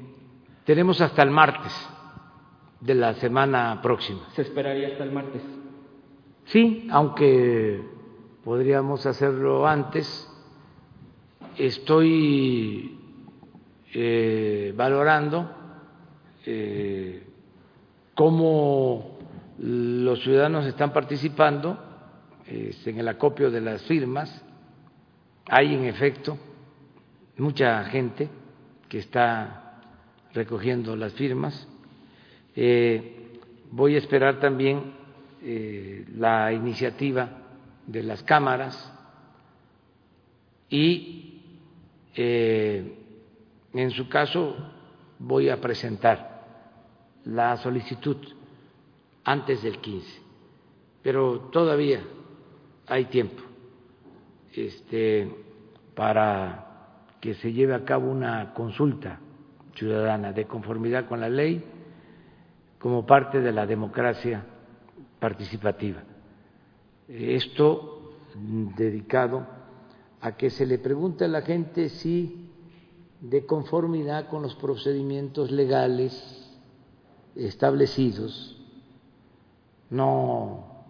tenemos 0.66 1.00
hasta 1.00 1.22
el 1.22 1.30
martes 1.30 1.72
de 2.80 2.94
la 2.94 3.14
semana 3.14 3.80
próxima. 3.82 4.28
¿Se 4.34 4.42
esperaría 4.42 4.88
hasta 4.88 5.04
el 5.04 5.12
martes? 5.12 5.61
Sí, 6.46 6.86
aunque 6.90 7.80
podríamos 8.44 9.06
hacerlo 9.06 9.66
antes. 9.66 10.28
Estoy 11.56 12.98
eh, 13.94 14.72
valorando 14.76 15.50
eh, 16.44 17.22
cómo 18.14 19.18
los 19.58 20.22
ciudadanos 20.22 20.66
están 20.66 20.92
participando 20.92 21.78
este, 22.46 22.90
en 22.90 22.98
el 22.98 23.08
acopio 23.08 23.50
de 23.50 23.60
las 23.60 23.82
firmas. 23.82 24.44
Hay, 25.46 25.74
en 25.74 25.84
efecto, 25.84 26.38
mucha 27.36 27.84
gente 27.84 28.28
que 28.88 28.98
está 28.98 29.80
recogiendo 30.34 30.96
las 30.96 31.12
firmas. 31.14 31.68
Eh, 32.56 33.38
voy 33.70 33.94
a 33.94 33.98
esperar 33.98 34.40
también 34.40 35.01
la 35.44 36.52
iniciativa 36.52 37.28
de 37.86 38.02
las 38.02 38.22
cámaras 38.22 38.92
y 40.68 41.40
eh, 42.14 42.98
en 43.72 43.90
su 43.90 44.08
caso 44.08 44.54
voy 45.18 45.48
a 45.48 45.60
presentar 45.60 46.42
la 47.24 47.56
solicitud 47.56 48.16
antes 49.24 49.62
del 49.62 49.78
15, 49.78 50.20
pero 51.02 51.50
todavía 51.52 52.00
hay 52.86 53.06
tiempo 53.06 53.42
este, 54.54 55.30
para 55.94 56.66
que 57.20 57.34
se 57.34 57.52
lleve 57.52 57.74
a 57.74 57.84
cabo 57.84 58.10
una 58.10 58.52
consulta 58.52 59.20
ciudadana 59.74 60.32
de 60.32 60.46
conformidad 60.46 61.06
con 61.06 61.20
la 61.20 61.28
ley 61.28 61.64
como 62.78 63.06
parte 63.06 63.40
de 63.40 63.52
la 63.52 63.64
democracia 63.66 64.44
participativa. 65.22 66.02
Esto 67.06 68.10
dedicado 68.76 69.46
a 70.20 70.36
que 70.36 70.50
se 70.50 70.66
le 70.66 70.78
pregunte 70.78 71.26
a 71.26 71.28
la 71.28 71.42
gente 71.42 71.90
si 71.90 72.50
de 73.20 73.46
conformidad 73.46 74.26
con 74.28 74.42
los 74.42 74.56
procedimientos 74.56 75.52
legales 75.52 76.12
establecidos, 77.36 78.60
no 79.90 80.82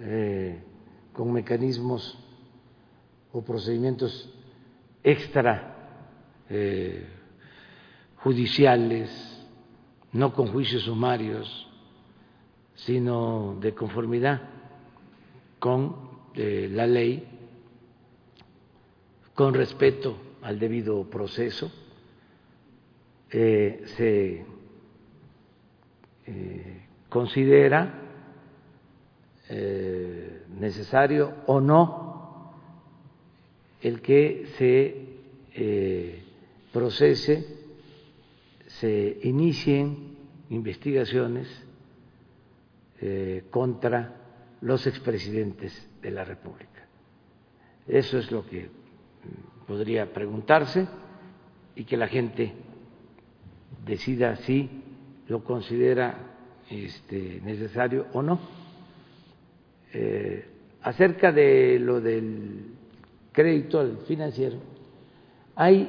eh, 0.00 0.62
con 1.12 1.30
mecanismos 1.30 2.18
o 3.34 3.42
procedimientos 3.42 4.32
extra 5.04 6.00
eh, 6.48 7.06
judiciales, 8.16 9.10
no 10.12 10.32
con 10.32 10.46
juicios 10.46 10.84
sumarios, 10.84 11.65
sino 12.76 13.56
de 13.60 13.74
conformidad 13.74 14.42
con 15.58 15.96
eh, 16.34 16.68
la 16.70 16.86
ley, 16.86 17.26
con 19.34 19.54
respeto 19.54 20.16
al 20.42 20.58
debido 20.58 21.08
proceso, 21.08 21.72
eh, 23.30 23.82
se 23.96 24.44
eh, 26.26 26.82
considera 27.08 28.02
necesario 30.58 31.32
o 31.46 31.60
no 31.60 32.52
el 33.80 34.00
que 34.00 34.46
se 34.58 36.24
procese, 36.72 37.46
se 38.66 39.20
inicien 39.22 40.16
investigaciones 40.50 41.65
contra 43.50 44.14
los 44.62 44.86
expresidentes 44.86 45.88
de 46.00 46.10
la 46.10 46.24
República. 46.24 46.86
Eso 47.86 48.18
es 48.18 48.30
lo 48.30 48.46
que 48.46 48.68
podría 49.66 50.12
preguntarse 50.12 50.86
y 51.74 51.84
que 51.84 51.96
la 51.96 52.08
gente 52.08 52.52
decida 53.84 54.36
si 54.36 54.68
lo 55.28 55.44
considera 55.44 56.16
este, 56.70 57.40
necesario 57.44 58.06
o 58.12 58.22
no. 58.22 58.38
Eh, 59.92 60.48
acerca 60.82 61.32
de 61.32 61.78
lo 61.78 62.00
del 62.00 62.74
crédito 63.32 63.98
financiero, 64.06 64.58
hay, 65.54 65.88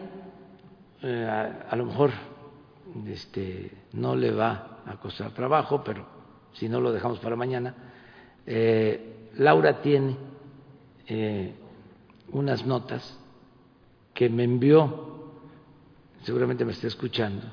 eh, 1.01 1.25
a, 1.25 1.67
a, 1.69 1.75
lo 1.75 1.85
mejor 1.85 2.11
este, 3.07 3.71
no 3.93 4.15
le 4.15 4.31
va 4.31 4.81
a 4.85 4.99
costar 4.99 5.33
trabajo, 5.33 5.83
pero 5.83 6.16
si 6.57 6.67
no 6.69 6.81
lo 6.81 6.91
dejamos 6.91 7.19
para 7.19 7.35
mañana, 7.35 7.73
eh, 8.45 9.29
Laura 9.35 9.81
tiene 9.81 10.17
eh, 11.07 11.53
unas 12.31 12.65
notas 12.65 13.19
que 14.13 14.29
me 14.29 14.43
envió, 14.43 15.31
seguramente 16.23 16.65
me 16.65 16.71
está 16.71 16.87
escuchando, 16.87 17.45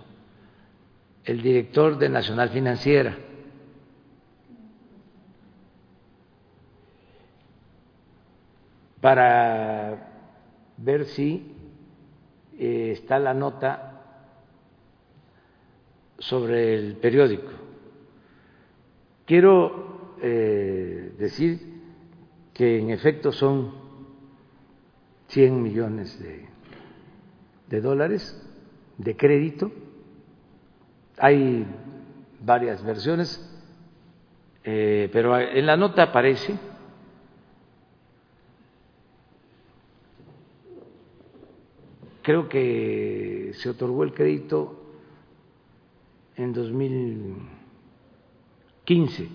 el 1.25 1.43
director 1.43 1.99
de 1.99 2.09
Nacional 2.09 2.51
Financiera. 2.51 3.17
para 9.05 10.15
ver 10.79 11.05
si 11.05 11.55
eh, 12.59 12.93
está 12.93 13.19
la 13.19 13.35
nota 13.35 14.01
sobre 16.19 16.75
el 16.75 16.97
periódico. 16.97 17.64
Quiero 19.27 20.17
eh, 20.21 21.15
decir 21.19 21.83
que 22.53 22.79
en 22.79 22.91
efecto 22.91 23.33
son 23.33 23.75
100 25.29 25.63
millones 25.63 26.19
de, 26.21 26.47
de 27.69 27.81
dólares 27.81 28.41
de 28.99 29.17
crédito. 29.17 29.73
Hay 31.19 31.67
varias 32.41 32.85
versiones, 32.85 33.41
eh, 34.65 35.09
pero 35.13 35.39
en 35.39 35.67
la 35.67 35.77
nota 35.77 36.03
aparece 36.05 36.59
creo 42.25 42.49
que 42.49 43.53
se 43.55 43.69
otorgó 43.69 44.03
el 44.03 44.15
crédito 44.15 44.81
en 46.37 46.55
2015 48.87 49.29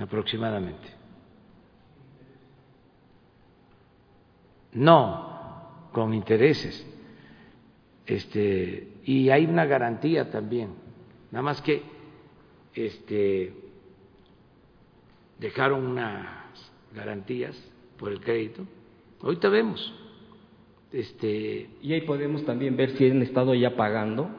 aproximadamente. 0.00 0.88
No, 4.72 5.88
con 5.92 6.14
intereses. 6.14 6.86
Este, 8.06 8.88
y 9.04 9.30
hay 9.30 9.44
una 9.44 9.66
garantía 9.66 10.30
también. 10.30 10.70
Nada 11.30 11.42
más 11.42 11.60
que 11.60 11.82
este 12.74 13.52
dejaron 15.38 15.86
unas 15.86 16.72
garantías 16.94 17.56
por 17.98 18.12
el 18.12 18.20
crédito. 18.20 18.64
Ahorita 19.22 19.48
vemos. 19.48 19.92
Este, 20.92 21.70
y 21.82 21.92
ahí 21.92 22.00
podemos 22.02 22.44
también 22.44 22.76
ver 22.76 22.96
si 22.96 23.10
han 23.10 23.22
estado 23.22 23.54
ya 23.54 23.76
pagando 23.76 24.30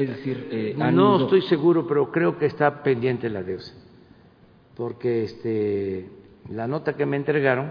es 0.00 0.08
decir, 0.08 0.48
eh, 0.50 0.74
no 0.76 1.20
estoy 1.20 1.42
seguro, 1.42 1.86
pero 1.86 2.10
creo 2.10 2.38
que 2.38 2.46
está 2.46 2.82
pendiente 2.82 3.28
la 3.28 3.42
deuda, 3.42 3.64
porque 4.74 5.24
este, 5.24 6.08
la 6.48 6.66
nota 6.66 6.96
que 6.96 7.04
me 7.04 7.18
entregaron 7.18 7.70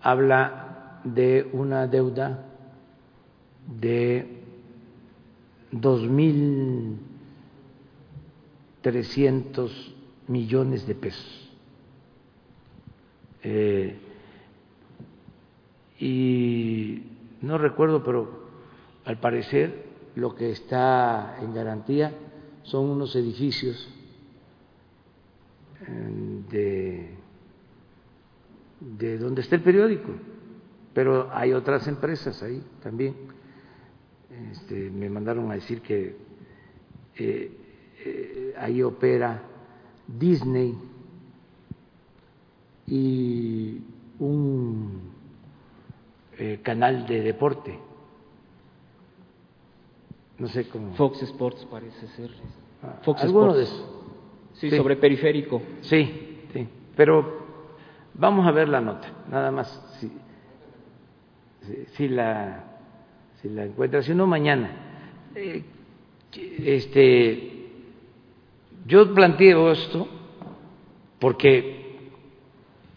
habla 0.00 1.00
de 1.02 1.48
una 1.52 1.88
deuda 1.88 2.46
de 3.80 4.40
dos 5.72 6.02
mil 6.08 6.98
trescientos 8.80 9.96
millones 10.28 10.86
de 10.86 10.94
pesos. 10.94 11.50
Eh, 13.42 13.96
y 15.98 17.02
no 17.40 17.58
recuerdo, 17.58 18.04
pero 18.04 18.42
al 19.04 19.18
parecer 19.18 19.91
lo 20.14 20.34
que 20.34 20.50
está 20.50 21.38
en 21.40 21.54
garantía 21.54 22.12
son 22.62 22.86
unos 22.86 23.16
edificios 23.16 23.88
de, 26.50 27.14
de 28.80 29.18
donde 29.18 29.40
está 29.40 29.56
el 29.56 29.62
periódico, 29.62 30.12
pero 30.94 31.28
hay 31.32 31.52
otras 31.52 31.86
empresas 31.88 32.42
ahí 32.42 32.62
también. 32.82 33.14
Este, 34.50 34.90
me 34.90 35.10
mandaron 35.10 35.50
a 35.50 35.54
decir 35.54 35.82
que 35.82 36.16
eh, 37.16 37.50
eh, 38.04 38.54
ahí 38.58 38.82
opera 38.82 39.42
Disney 40.06 40.74
y 42.86 43.80
un 44.18 45.00
eh, 46.38 46.60
canal 46.62 47.06
de 47.06 47.20
deporte 47.20 47.78
no 50.38 50.48
sé 50.48 50.68
cómo. 50.68 50.94
Fox 50.94 51.22
Sports 51.22 51.66
parece 51.70 52.06
ser. 52.08 52.30
Ah, 52.82 52.98
Fox 53.02 53.22
¿Alguno 53.22 53.54
de 53.54 53.64
esos? 53.64 53.86
Sí, 54.54 54.70
sobre 54.70 54.96
periférico. 54.96 55.62
Sí, 55.82 56.46
sí. 56.52 56.68
Pero 56.96 57.42
vamos 58.14 58.46
a 58.46 58.50
ver 58.50 58.68
la 58.68 58.80
nota, 58.80 59.08
nada 59.30 59.50
más. 59.50 59.68
Si, 59.98 60.10
si, 61.96 62.08
la, 62.08 62.64
si 63.40 63.48
la 63.48 63.64
encuentras, 63.64 64.04
si 64.04 64.14
no, 64.14 64.26
mañana. 64.26 64.70
Eh, 65.34 65.62
este, 66.64 67.52
yo 68.86 69.14
planteo 69.14 69.70
esto 69.70 70.08
porque 71.18 72.10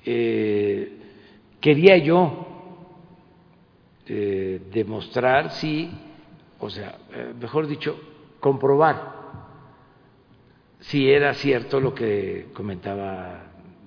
eh, 0.05 0.97
quería 1.59 1.97
yo 1.97 2.47
eh, 4.07 4.61
demostrar 4.71 5.51
si 5.51 5.89
o 6.65 6.69
sea, 6.69 6.97
eh, 7.13 7.33
mejor 7.39 7.67
dicho, 7.67 7.95
comprobar 8.39 9.13
si 10.79 11.09
era 11.09 11.33
cierto 11.33 11.79
lo 11.79 11.93
que 11.93 12.47
comentaba 12.53 13.43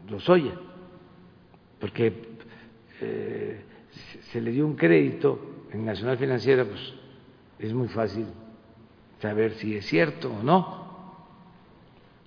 Lozoya, 0.09 0.52
porque 1.80 2.12
eh, 3.00 3.64
se 4.30 4.40
le 4.40 4.50
dio 4.52 4.66
un 4.66 4.74
crédito 4.74 5.66
en 5.72 5.84
Nacional 5.84 6.18
Financiera, 6.18 6.64
pues 6.64 6.94
es 7.59 7.72
muy 7.72 7.88
fácil 7.88 8.26
saber 9.20 9.55
si 9.55 9.76
es 9.76 9.86
cierto 9.86 10.32
o 10.32 10.42
no. 10.42 10.88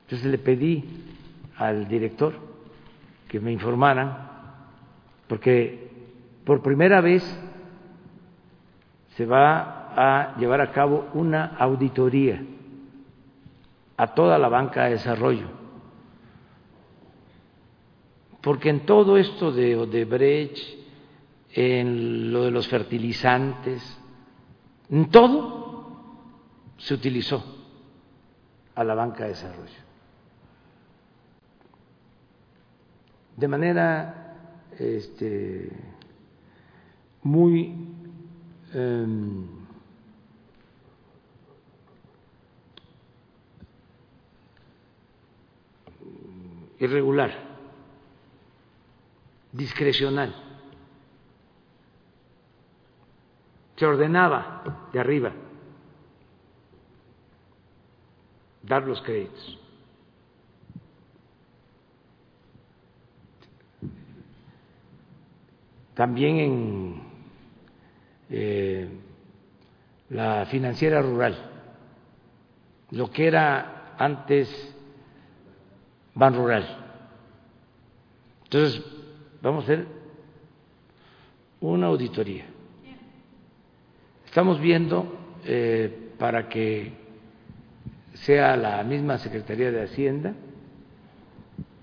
Entonces 0.04 0.30
le 0.30 0.38
pedí 0.38 0.84
al 1.58 1.88
director 1.88 2.34
que 3.28 3.40
me 3.40 3.52
informaran, 3.52 4.30
porque 5.28 5.90
por 6.46 6.62
primera 6.62 7.02
vez 7.02 7.24
se 9.16 9.26
va 9.26 9.81
a 9.96 10.36
llevar 10.38 10.62
a 10.62 10.72
cabo 10.72 11.10
una 11.14 11.56
auditoría 11.58 12.42
a 13.98 14.08
toda 14.14 14.38
la 14.38 14.50
banca 14.50 14.86
de 14.86 14.92
desarrollo. 14.92 15.48
Porque 18.42 18.70
en 18.70 18.86
todo 18.86 19.18
esto 19.18 19.52
de 19.52 19.78
Odebrecht, 19.78 20.58
en 21.54 22.32
lo 22.32 22.44
de 22.44 22.52
los 22.52 22.68
fertilizantes, 22.68 24.00
en 24.90 25.10
todo 25.10 25.62
se 26.78 26.94
utilizó 26.96 27.44
a 28.74 28.84
la 28.84 28.96
banca 28.96 29.26
de 29.26 29.30
desarrollo. 29.30 29.82
De 33.38 33.48
manera 33.48 34.36
este, 34.80 35.72
muy 37.24 37.76
em, 38.74 39.61
irregular, 46.82 47.32
discrecional. 49.52 50.36
Se 53.76 53.86
ordenaba 53.86 54.90
de 54.92 55.00
arriba 55.00 55.32
dar 58.64 58.84
los 58.84 59.02
créditos. 59.02 59.60
También 65.94 66.38
en 66.40 67.02
eh, 68.30 68.90
la 70.10 70.48
financiera 70.48 71.02
rural, 71.02 71.38
lo 72.90 73.12
que 73.12 73.28
era 73.28 73.96
antes 74.00 74.48
Ban 76.14 76.36
Rural. 76.36 76.66
Entonces, 78.44 78.84
vamos 79.42 79.64
a 79.64 79.66
hacer 79.66 79.88
una 81.62 81.88
auditoría. 81.88 82.46
Estamos 84.26 84.60
viendo 84.60 85.18
eh, 85.46 86.12
para 86.18 86.50
que 86.50 86.94
sea 88.14 88.56
la 88.56 88.84
misma 88.84 89.18
Secretaría 89.18 89.72
de 89.72 89.84
Hacienda 89.84 90.34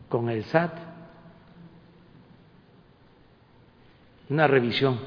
con 0.09 0.29
el 0.29 0.45
SAT 0.45 0.89
una 4.31 4.47
revisión, 4.47 4.99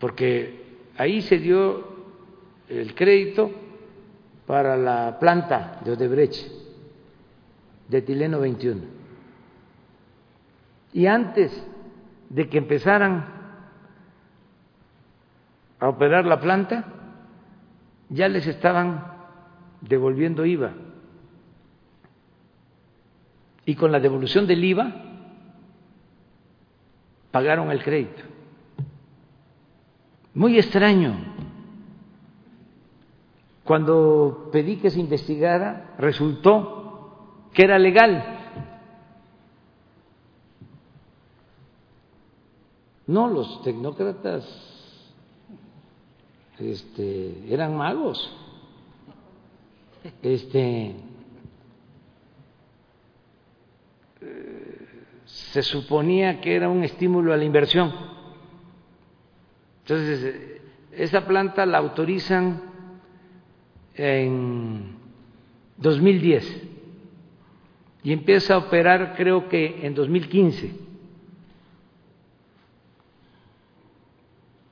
porque 0.00 0.88
ahí 0.96 1.22
se 1.22 1.38
dio 1.38 1.84
el 2.68 2.94
crédito 2.94 3.50
para 4.46 4.76
la 4.76 5.18
planta 5.18 5.80
de 5.84 5.92
Odebrecht 5.92 6.50
de 7.88 8.02
Tileno 8.02 8.40
21. 8.40 8.80
Y 10.92 11.06
antes 11.06 11.66
de 12.28 12.48
que 12.48 12.58
empezaran 12.58 13.26
a 15.80 15.88
operar 15.88 16.24
la 16.24 16.40
planta, 16.40 16.84
ya 18.08 18.28
les 18.28 18.46
estaban 18.46 19.12
devolviendo 19.80 20.46
IVA. 20.46 20.72
Y 23.66 23.74
con 23.74 23.90
la 23.92 24.00
devolución 24.00 24.46
del 24.46 24.62
IVA 24.62 24.92
pagaron 27.30 27.70
el 27.70 27.82
crédito. 27.82 28.22
Muy 30.34 30.58
extraño. 30.58 31.33
Cuando 33.64 34.50
pedí 34.52 34.76
que 34.76 34.90
se 34.90 35.00
investigara, 35.00 35.94
resultó 35.98 37.48
que 37.52 37.62
era 37.62 37.78
legal. 37.78 38.34
No, 43.06 43.28
los 43.28 43.62
tecnócratas 43.62 44.44
este, 46.58 47.52
eran 47.52 47.76
magos. 47.76 48.30
Este, 50.22 50.94
se 55.24 55.62
suponía 55.62 56.40
que 56.40 56.54
era 56.54 56.68
un 56.68 56.84
estímulo 56.84 57.32
a 57.32 57.36
la 57.36 57.44
inversión. 57.44 57.92
Entonces, 59.82 60.60
esa 60.92 61.26
planta 61.26 61.64
la 61.64 61.78
autorizan 61.78 62.73
en 63.96 64.96
2010 65.78 66.62
y 68.02 68.12
empieza 68.12 68.54
a 68.54 68.58
operar 68.58 69.14
creo 69.16 69.48
que 69.48 69.86
en 69.86 69.94
2015. 69.94 70.74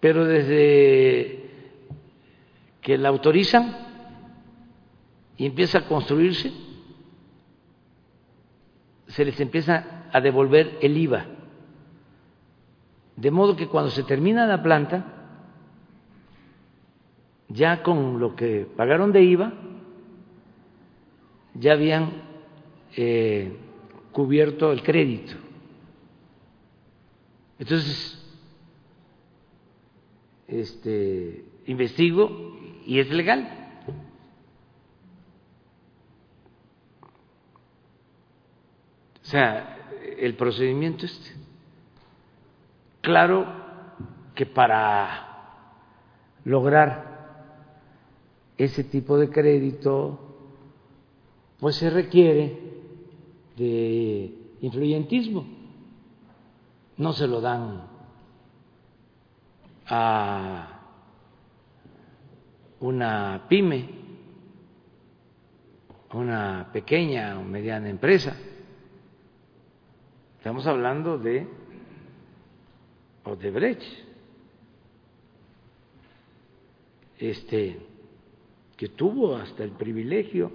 Pero 0.00 0.24
desde 0.24 1.50
que 2.80 2.98
la 2.98 3.08
autorizan 3.08 3.76
y 5.36 5.46
empieza 5.46 5.78
a 5.78 5.88
construirse, 5.88 6.52
se 9.06 9.24
les 9.24 9.38
empieza 9.40 10.08
a 10.12 10.20
devolver 10.20 10.78
el 10.82 10.96
IVA. 10.96 11.26
De 13.16 13.30
modo 13.30 13.56
que 13.56 13.68
cuando 13.68 13.90
se 13.90 14.02
termina 14.02 14.46
la 14.46 14.62
planta, 14.62 15.21
ya 17.52 17.82
con 17.82 18.18
lo 18.18 18.34
que 18.34 18.66
pagaron 18.76 19.12
de 19.12 19.22
IVA, 19.22 19.52
ya 21.54 21.72
habían 21.72 22.10
eh, 22.96 23.56
cubierto 24.10 24.72
el 24.72 24.82
crédito. 24.82 25.34
Entonces, 27.58 28.18
este, 30.48 31.44
investigo 31.66 32.58
y 32.86 32.98
es 32.98 33.10
legal. 33.10 33.58
O 39.22 39.24
sea, 39.24 39.78
el 40.18 40.34
procedimiento 40.34 41.06
este. 41.06 41.30
Claro 43.00 43.46
que 44.34 44.46
para 44.46 45.28
lograr 46.44 47.11
ese 48.64 48.84
tipo 48.84 49.16
de 49.18 49.30
crédito, 49.30 50.18
pues 51.58 51.76
se 51.76 51.90
requiere 51.90 52.58
de 53.56 54.34
influyentismo. 54.60 55.46
No 56.96 57.12
se 57.12 57.26
lo 57.26 57.40
dan 57.40 57.86
a 59.86 60.80
una 62.80 63.46
pyme, 63.48 63.88
a 66.10 66.16
una 66.16 66.70
pequeña 66.72 67.38
o 67.38 67.44
mediana 67.44 67.88
empresa 67.88 68.36
Estamos 70.42 70.66
hablando 70.66 71.18
de 71.18 71.46
Odebrecht, 73.22 73.80
este, 77.16 77.78
que 78.82 78.88
tuvo 78.88 79.36
hasta 79.36 79.62
el 79.62 79.70
privilegio 79.70 80.50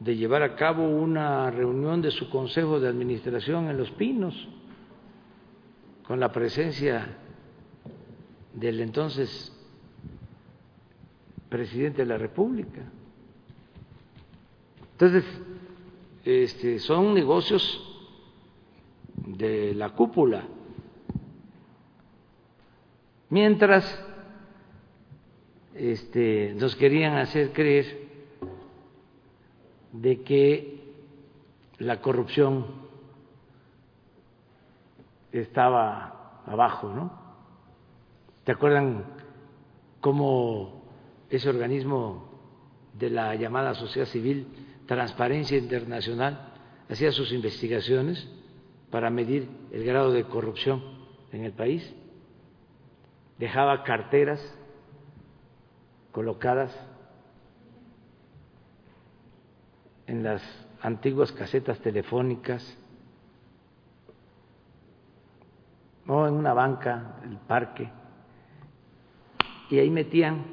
de 0.00 0.16
llevar 0.16 0.42
a 0.42 0.56
cabo 0.56 0.84
una 0.84 1.48
reunión 1.48 2.02
de 2.02 2.10
su 2.10 2.28
consejo 2.28 2.80
de 2.80 2.88
administración 2.88 3.68
en 3.70 3.78
Los 3.78 3.92
Pinos, 3.92 4.34
con 6.08 6.18
la 6.18 6.32
presencia 6.32 7.06
del 8.52 8.80
entonces 8.80 9.56
presidente 11.48 12.02
de 12.02 12.06
la 12.06 12.18
República. 12.18 12.82
Entonces, 14.90 15.24
este, 16.24 16.80
son 16.80 17.14
negocios 17.14 17.80
de 19.24 19.72
la 19.72 19.90
cúpula. 19.90 20.48
Mientras 23.30 24.04
este, 25.74 26.54
nos 26.54 26.76
querían 26.76 27.16
hacer 27.16 27.52
creer 27.52 28.08
de 29.92 30.22
que 30.22 30.94
la 31.78 32.00
corrupción 32.00 32.66
estaba 35.32 36.42
abajo, 36.46 36.92
¿no? 36.92 37.12
¿Te 38.44 38.52
acuerdan 38.52 39.04
cómo 40.00 40.84
ese 41.30 41.48
organismo 41.48 42.28
de 42.92 43.10
la 43.10 43.34
llamada 43.34 43.74
sociedad 43.74 44.06
civil, 44.06 44.46
Transparencia 44.86 45.56
Internacional, 45.58 46.52
hacía 46.88 47.10
sus 47.10 47.32
investigaciones? 47.32 48.28
para 48.94 49.10
medir 49.10 49.48
el 49.72 49.84
grado 49.84 50.12
de 50.12 50.22
corrupción 50.22 50.80
en 51.32 51.42
el 51.42 51.50
país. 51.50 51.82
Dejaba 53.40 53.82
carteras 53.82 54.40
colocadas 56.14 56.72
en 60.06 60.22
las 60.22 60.40
antiguas 60.80 61.32
casetas 61.32 61.80
telefónicas 61.80 62.78
o 66.06 66.28
en 66.28 66.34
una 66.34 66.52
banca 66.52 67.16
del 67.24 67.36
parque 67.38 67.90
y 69.70 69.80
ahí 69.80 69.90
metían 69.90 70.44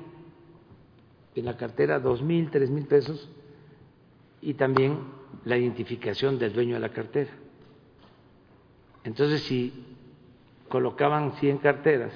en 1.35 1.45
la 1.45 1.55
cartera 1.55 1.99
dos 1.99 2.23
mil, 2.23 2.49
tres 2.49 2.71
mil 2.71 2.87
pesos 2.87 3.29
y 4.41 4.55
también 4.55 4.97
la 5.45 5.57
identificación 5.57 6.39
del 6.39 6.53
dueño 6.53 6.73
de 6.73 6.79
la 6.79 6.89
cartera. 6.89 7.29
Entonces, 9.03 9.43
si 9.43 9.95
colocaban 10.69 11.33
100 11.33 11.59
carteras 11.59 12.13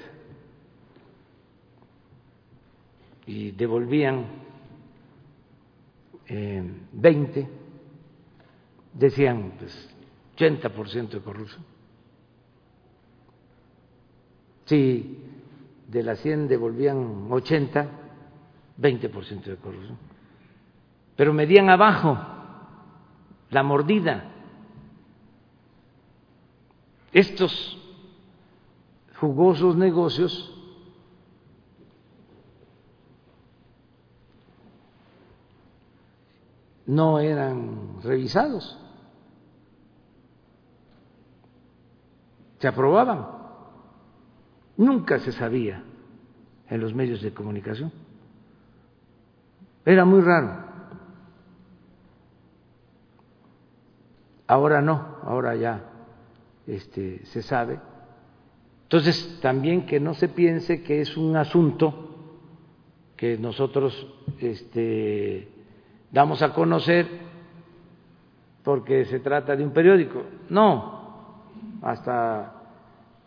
y 3.26 3.50
devolvían 3.50 4.24
eh, 6.26 6.62
20, 6.92 7.48
decían 8.94 9.52
pues 9.58 9.96
80% 10.36 11.08
de 11.08 11.20
corrupción. 11.20 11.64
Si 14.64 15.18
de 15.88 16.02
las 16.02 16.20
100 16.20 16.48
devolvían 16.48 17.28
80, 17.30 17.88
20% 18.80 19.44
de 19.44 19.56
corrupción. 19.56 19.98
Pero 21.16 21.32
medían 21.32 21.70
abajo 21.70 22.18
la 23.50 23.62
mordida 23.62 24.32
estos 27.12 27.78
jugosos 29.18 29.76
negocios 29.76 30.55
no 36.86 37.18
eran 37.18 38.00
revisados, 38.02 38.78
se 42.58 42.68
aprobaban, 42.68 43.26
nunca 44.76 45.18
se 45.18 45.32
sabía 45.32 45.82
en 46.68 46.80
los 46.80 46.94
medios 46.94 47.22
de 47.22 47.34
comunicación, 47.34 47.92
era 49.84 50.04
muy 50.04 50.20
raro. 50.20 50.66
Ahora 54.48 54.80
no, 54.80 55.16
ahora 55.22 55.56
ya 55.56 55.84
este, 56.66 57.24
se 57.26 57.42
sabe. 57.42 57.80
Entonces, 58.84 59.38
también 59.40 59.86
que 59.86 59.98
no 59.98 60.14
se 60.14 60.28
piense 60.28 60.82
que 60.82 61.00
es 61.00 61.16
un 61.16 61.36
asunto 61.36 62.06
que 63.16 63.38
nosotros 63.38 64.06
este, 64.40 65.55
damos 66.16 66.40
a 66.40 66.54
conocer 66.54 67.06
porque 68.64 69.04
se 69.04 69.20
trata 69.20 69.54
de 69.54 69.62
un 69.62 69.70
periódico. 69.70 70.22
No, 70.48 71.44
hasta 71.82 72.54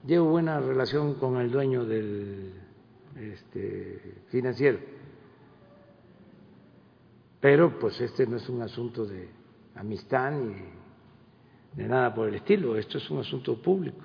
llevo 0.04 0.32
buena 0.32 0.60
relación 0.60 1.14
con 1.14 1.38
el 1.38 1.52
dueño 1.52 1.86
del 1.86 2.52
este, 3.16 4.24
financiero. 4.30 4.80
Pero 7.40 7.78
pues 7.78 8.02
este 8.02 8.26
no 8.26 8.38
es 8.38 8.50
un 8.50 8.64
asunto 8.64 9.06
de 9.06 9.30
amistad 9.76 10.32
ni 10.32 10.56
de 11.74 11.88
nada 11.88 12.12
por 12.12 12.28
el 12.28 12.34
estilo, 12.34 12.76
esto 12.76 12.98
es 12.98 13.08
un 13.12 13.20
asunto 13.20 13.62
público. 13.62 14.02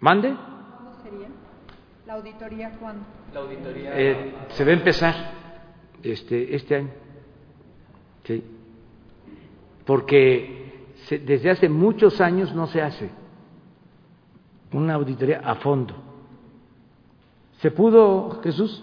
¿Mande? 0.00 0.34
¿Cuándo 0.34 1.00
sería? 1.00 1.28
¿La 2.06 2.14
auditoría 2.14 2.76
cuándo? 2.76 3.04
La 3.32 3.40
auditoría. 3.40 3.92
Eh, 3.96 4.34
se 4.48 4.64
va 4.64 4.70
a 4.72 4.74
empezar 4.74 5.35
este, 6.12 6.54
este 6.54 6.76
año. 6.76 6.90
Sí. 8.24 8.42
Porque 9.84 10.94
se, 11.06 11.18
desde 11.18 11.50
hace 11.50 11.68
muchos 11.68 12.20
años 12.20 12.54
no 12.54 12.66
se 12.66 12.82
hace 12.82 13.10
una 14.72 14.94
auditoría 14.94 15.40
a 15.40 15.54
fondo. 15.56 15.94
¿Se 17.60 17.70
pudo, 17.70 18.40
Jesús? 18.42 18.82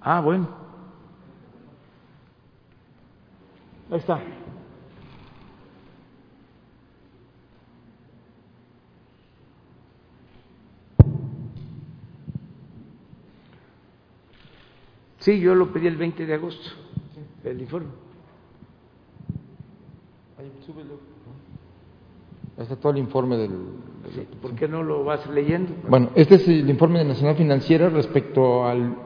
Ah, 0.00 0.20
bueno. 0.20 0.48
Ahí 3.90 3.98
está. 3.98 4.20
Sí, 15.22 15.38
yo 15.38 15.54
lo 15.54 15.72
pedí 15.72 15.86
el 15.86 15.96
20 15.96 16.26
de 16.26 16.34
agosto, 16.34 16.68
el 17.44 17.60
informe. 17.60 17.86
Ahí 20.36 20.50
está 22.58 22.74
todo 22.74 22.90
el 22.90 22.98
informe 22.98 23.36
del... 23.36 23.50
Sí, 24.12 24.26
¿Por 24.40 24.56
qué 24.56 24.66
no 24.66 24.82
lo 24.82 25.04
vas 25.04 25.24
leyendo? 25.30 25.74
Bueno, 25.88 26.10
este 26.16 26.34
es 26.34 26.48
el 26.48 26.68
informe 26.68 26.98
de 26.98 27.04
Nacional 27.04 27.36
Financiera 27.36 27.88
respecto 27.88 28.66
al 28.66 28.96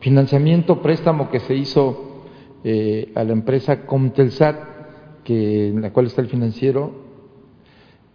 financiamiento, 0.00 0.82
préstamo 0.82 1.30
que 1.30 1.40
se 1.40 1.54
hizo 1.54 2.24
eh, 2.62 3.10
a 3.14 3.24
la 3.24 3.32
empresa 3.32 3.86
Comtelsat, 3.86 5.22
que, 5.24 5.68
en 5.68 5.80
la 5.80 5.94
cual 5.94 6.06
está 6.06 6.20
el 6.20 6.28
financiero. 6.28 6.92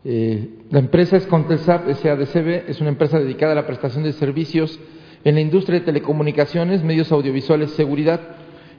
Eh, 0.05 0.65
la 0.69 0.79
empresa 0.79 1.17
es 1.17 1.25
Comtelsat 1.25 1.89
SADCB, 1.89 2.69
es 2.69 2.79
una 2.79 2.91
empresa 2.91 3.17
dedicada 3.17 3.53
a 3.53 3.55
la 3.55 3.65
prestación 3.65 4.03
de 4.03 4.13
servicios 4.13 4.79
en 5.23 5.35
la 5.35 5.41
industria 5.41 5.79
de 5.79 5.85
telecomunicaciones, 5.85 6.83
medios 6.83 7.11
audiovisuales, 7.11 7.71
seguridad. 7.71 8.21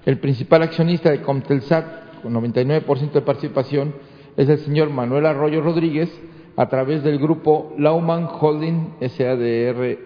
El 0.07 0.19
principal 0.19 0.63
accionista 0.63 1.11
de 1.11 1.23
Comtelsat, 1.23 2.23
con 2.23 2.35
99% 2.35 3.13
de 3.13 3.21
participación, 3.23 3.95
es 4.37 4.49
el 4.49 4.59
señor 4.59 4.91
Manuel 4.91 5.27
Arroyo 5.27 5.61
Rodríguez, 5.61 6.11
a 6.57 6.69
través 6.69 7.03
del 7.03 7.19
grupo 7.19 7.75
Lauman 7.79 8.29
Holding 8.39 8.95
SADRL 9.01 9.99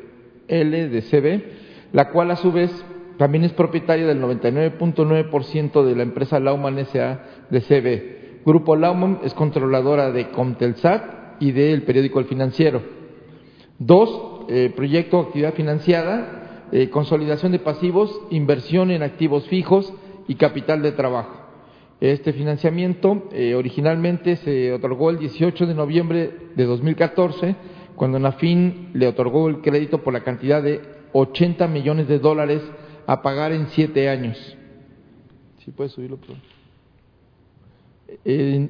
de 0.46 1.02
CB, 1.02 1.92
la 1.92 2.10
cual 2.10 2.30
a 2.30 2.36
su 2.36 2.52
vez 2.52 2.70
también 3.16 3.44
es 3.44 3.52
propietaria 3.52 4.06
del 4.06 4.20
99.9% 4.22 5.84
de 5.84 5.96
la 5.96 6.02
empresa 6.02 6.40
Lauman 6.40 6.84
SA 6.86 7.22
de 7.50 7.60
CB. 7.60 8.44
Grupo 8.44 8.76
Lauman 8.76 9.20
es 9.24 9.34
controladora 9.34 10.10
de 10.10 10.28
Comtelsat 10.30 11.40
y 11.40 11.52
del 11.52 11.82
periódico 11.82 12.18
El 12.18 12.26
Financiero. 12.26 12.82
Dos, 13.78 14.33
eh, 14.48 14.72
proyecto 14.74 15.20
actividad 15.20 15.54
financiada, 15.54 16.44
eh, 16.72 16.90
consolidación 16.90 17.52
de 17.52 17.58
pasivos, 17.58 18.20
inversión 18.30 18.90
en 18.90 19.02
activos 19.02 19.46
fijos 19.46 19.92
y 20.26 20.34
capital 20.34 20.82
de 20.82 20.92
trabajo. 20.92 21.30
Este 22.00 22.32
financiamiento 22.32 23.28
eh, 23.32 23.54
originalmente 23.54 24.36
se 24.36 24.72
otorgó 24.72 25.10
el 25.10 25.18
18 25.18 25.66
de 25.66 25.74
noviembre 25.74 26.32
de 26.56 26.64
2014, 26.64 27.54
cuando 27.94 28.18
Nafin 28.18 28.90
le 28.94 29.06
otorgó 29.06 29.48
el 29.48 29.60
crédito 29.60 30.02
por 30.02 30.12
la 30.12 30.24
cantidad 30.24 30.62
de 30.62 30.80
80 31.12 31.68
millones 31.68 32.08
de 32.08 32.18
dólares 32.18 32.60
a 33.06 33.22
pagar 33.22 33.52
en 33.52 33.68
siete 33.68 34.08
años. 34.08 34.56
¿Sí 35.64 35.70
puedes 35.70 35.92
subirlo, 35.92 36.18
eh, 38.24 38.68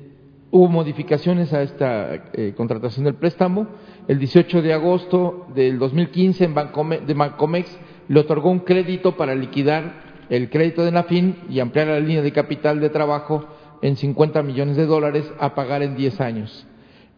hubo 0.51 0.69
modificaciones 0.69 1.53
a 1.53 1.63
esta 1.63 2.31
contratación 2.55 3.05
del 3.07 3.15
préstamo. 3.15 3.67
El 4.07 4.19
18 4.19 4.61
de 4.61 4.75
agosto 4.75 5.47
del 5.55 5.79
2015 5.79 6.45
en 6.45 6.53
Bancome, 6.53 6.99
Bancomex 6.99 7.79
le 8.09 8.21
otorgó 8.21 8.51
un 8.51 8.59
crédito 8.59 9.17
para 9.17 9.35
liquidar 9.35 10.03
el 10.29 10.51
crédito 10.51 10.85
de 10.85 10.93
Nafin 10.93 11.37
y 11.49 11.61
ampliar 11.61 11.87
la 11.87 12.01
línea 12.01 12.21
de 12.21 12.31
capital 12.31 12.81
de 12.81 12.91
trabajo 12.91 13.47
en 13.81 13.97
50 13.97 14.43
millones 14.43 14.77
de 14.77 14.85
dólares 14.85 15.33
a 15.41 15.55
pagar 15.55 15.83
en 15.83 15.97
10 15.97 16.21
años. 16.21 16.67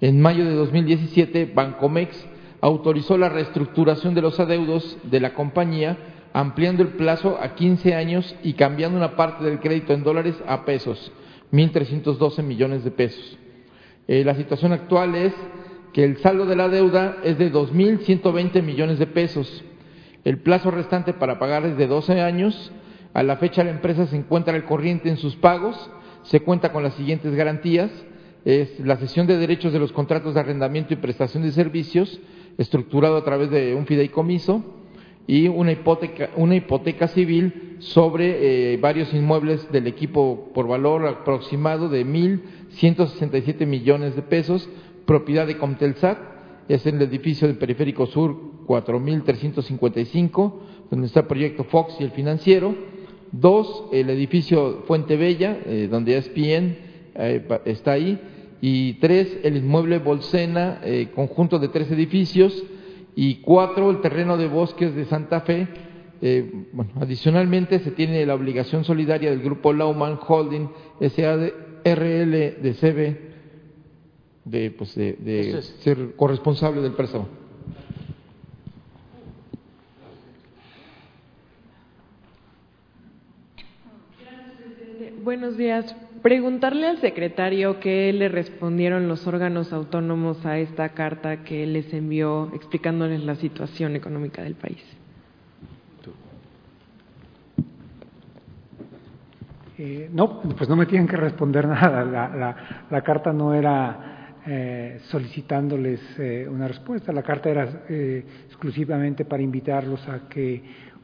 En 0.01 0.21
mayo 0.21 0.45
de 0.45 0.55
2017, 0.55 1.51
Bancomex 1.53 2.25
autorizó 2.61 3.19
la 3.19 3.31
reestructuración 3.31 4.15
de 4.15 4.23
los 4.23 4.39
adeudos 4.39 4.97
de 5.03 5.19
la 5.19 5.35
compañía, 5.35 5.99
ampliando 6.33 6.85
el 6.85 6.91
plazo 6.91 7.37
a 7.41 7.57
15 7.57 7.97
años 7.97 8.37
y 8.45 8.53
cambiando 8.53 8.97
una 8.97 9.17
parte 9.17 9.45
del 9.45 9.59
crédito 9.59 9.93
en 9.93 10.05
dólares 10.05 10.37
a 10.47 10.65
pesos, 10.65 11.11
1.312 11.51 12.45
millones 12.45 12.85
de 12.85 12.93
pesos. 12.93 13.39
Eh, 14.07 14.23
la 14.23 14.37
situación 14.37 14.73
actual 14.73 15.17
es 15.17 15.35
que 15.97 16.05
el 16.05 16.19
saldo 16.19 16.45
de 16.45 16.57
la 16.57 16.69
deuda 16.69 17.17
es 17.25 17.39
de 17.39 17.51
2.120 17.51 18.63
millones 18.63 18.99
de 18.99 19.07
pesos. 19.07 19.65
El 20.25 20.37
plazo 20.41 20.71
restante 20.71 21.15
para 21.15 21.39
pagar 21.39 21.65
es 21.65 21.79
de 21.79 21.87
12 21.87 22.21
años. 22.21 22.71
A 23.15 23.23
la 23.23 23.39
fecha 23.39 23.65
la 23.65 23.71
empresa 23.71 24.07
se 24.07 24.15
encuentra 24.15 24.55
al 24.55 24.67
corriente 24.67 25.09
en 25.09 25.17
sus 25.17 25.37
pagos, 25.37 25.91
se 26.25 26.41
cuenta 26.41 26.71
con 26.71 26.83
las 26.83 26.93
siguientes 26.97 27.35
garantías, 27.35 27.91
la 28.45 28.99
cesión 28.99 29.27
de 29.27 29.39
derechos 29.39 29.73
de 29.73 29.79
los 29.79 29.91
contratos 29.93 30.35
de 30.35 30.41
arrendamiento 30.41 30.93
y 30.93 30.99
prestación 30.99 31.45
de 31.45 31.53
servicios, 31.53 32.21
estructurado 32.59 33.17
a 33.17 33.25
través 33.25 33.51
de 33.51 33.75
un 33.75 33.87
fideicomiso, 33.87 34.63
y 35.27 35.49
una 35.49 35.73
hipoteca, 35.73 36.29
una 36.37 36.57
hipoteca 36.57 37.09
civil 37.09 37.77
sobre 37.79 38.75
eh, 38.75 38.77
varios 38.77 39.15
inmuebles 39.15 39.73
del 39.73 39.87
equipo 39.87 40.51
por 40.55 40.69
valor 40.69 41.07
aproximado 41.07 41.89
de 41.89 42.05
1.167 42.05 43.67
millones 43.67 44.15
de 44.15 44.21
pesos, 44.21 44.69
propiedad 45.07 45.47
de 45.47 45.57
Comtelsat, 45.57 46.19
es 46.69 46.85
en 46.87 46.97
el 46.97 47.03
edificio 47.03 47.47
del 47.47 47.59
Periférico 47.59 48.07
Sur 48.07 48.37
4.355, 48.67 50.53
donde 50.91 51.07
está 51.07 51.21
el 51.21 51.27
proyecto 51.27 51.65
Fox 51.65 51.97
y 52.01 52.05
el 52.05 52.11
financiero, 52.11 52.75
Dos, 53.33 53.85
el 53.93 54.09
edificio 54.09 54.85
Fuente 54.87 55.17
Bella, 55.17 55.59
eh, 55.67 55.89
donde 55.91 56.17
ESPN 56.17 56.77
eh, 57.17 57.61
está 57.65 57.93
ahí. 57.93 58.21
Y 58.61 58.95
tres, 58.95 59.39
el 59.43 59.57
inmueble 59.57 59.99
Bolsena, 59.99 60.81
eh, 60.85 61.09
conjunto 61.15 61.59
de 61.59 61.69
tres 61.69 61.91
edificios. 61.91 62.63
Y 63.17 63.37
cuatro, 63.37 63.91
el 63.91 64.01
terreno 64.01 64.37
de 64.37 64.47
bosques 64.47 64.95
de 64.95 65.05
Santa 65.07 65.41
Fe. 65.41 65.67
bueno, 66.73 66.93
adicionalmente 67.01 67.79
se 67.81 67.91
tiene 67.91 68.25
la 68.25 68.35
obligación 68.35 68.85
solidaria 68.85 69.31
del 69.31 69.43
grupo 69.43 69.73
Lauman 69.73 70.19
Holding 70.27 70.69
SARL 71.01 71.53
de 71.83 72.75
CB 72.81 73.26
de, 74.47 74.71
pues 74.71 74.95
de 74.95 75.61
ser 75.81 76.17
corresponsable 76.17 76.81
del 76.81 76.93
préstamo. 76.93 77.29
Buenos 85.23 85.57
días. 85.57 85.95
Preguntarle 86.23 86.87
al 86.87 86.99
secretario 86.99 87.81
qué 87.81 88.13
le 88.13 88.29
respondieron 88.29 89.09
los 89.09 89.27
órganos 89.27 89.73
autónomos 89.73 90.47
a 90.47 90.59
esta 90.59 90.91
carta 90.91 91.43
que 91.43 91.67
les 91.67 91.93
envió 91.93 92.51
explicándoles 92.55 93.25
la 93.25 93.35
situación 93.35 93.97
económica 93.97 94.43
del 94.43 94.55
país. 94.55 94.83
Eh, 99.79 100.09
no, 100.13 100.41
pues 100.41 100.69
no 100.69 100.77
me 100.77 100.87
tienen 100.87 101.07
que 101.07 101.17
responder 101.17 101.67
nada. 101.69 102.57
La, 102.91 103.03
carta 103.03 103.33
no 103.33 103.53
era 103.53 104.16
eh, 104.47 105.01
solicitándoles 105.09 106.01
eh, 106.19 106.47
una 106.49 106.69
respuesta. 106.69 107.13
La 107.13 107.23
carta 107.23 107.51
era 107.51 107.85
exclusivamente 107.89 109.25
para 109.25 109.43
invitarlos 109.43 110.07
a 110.09 110.29
que 110.29 110.63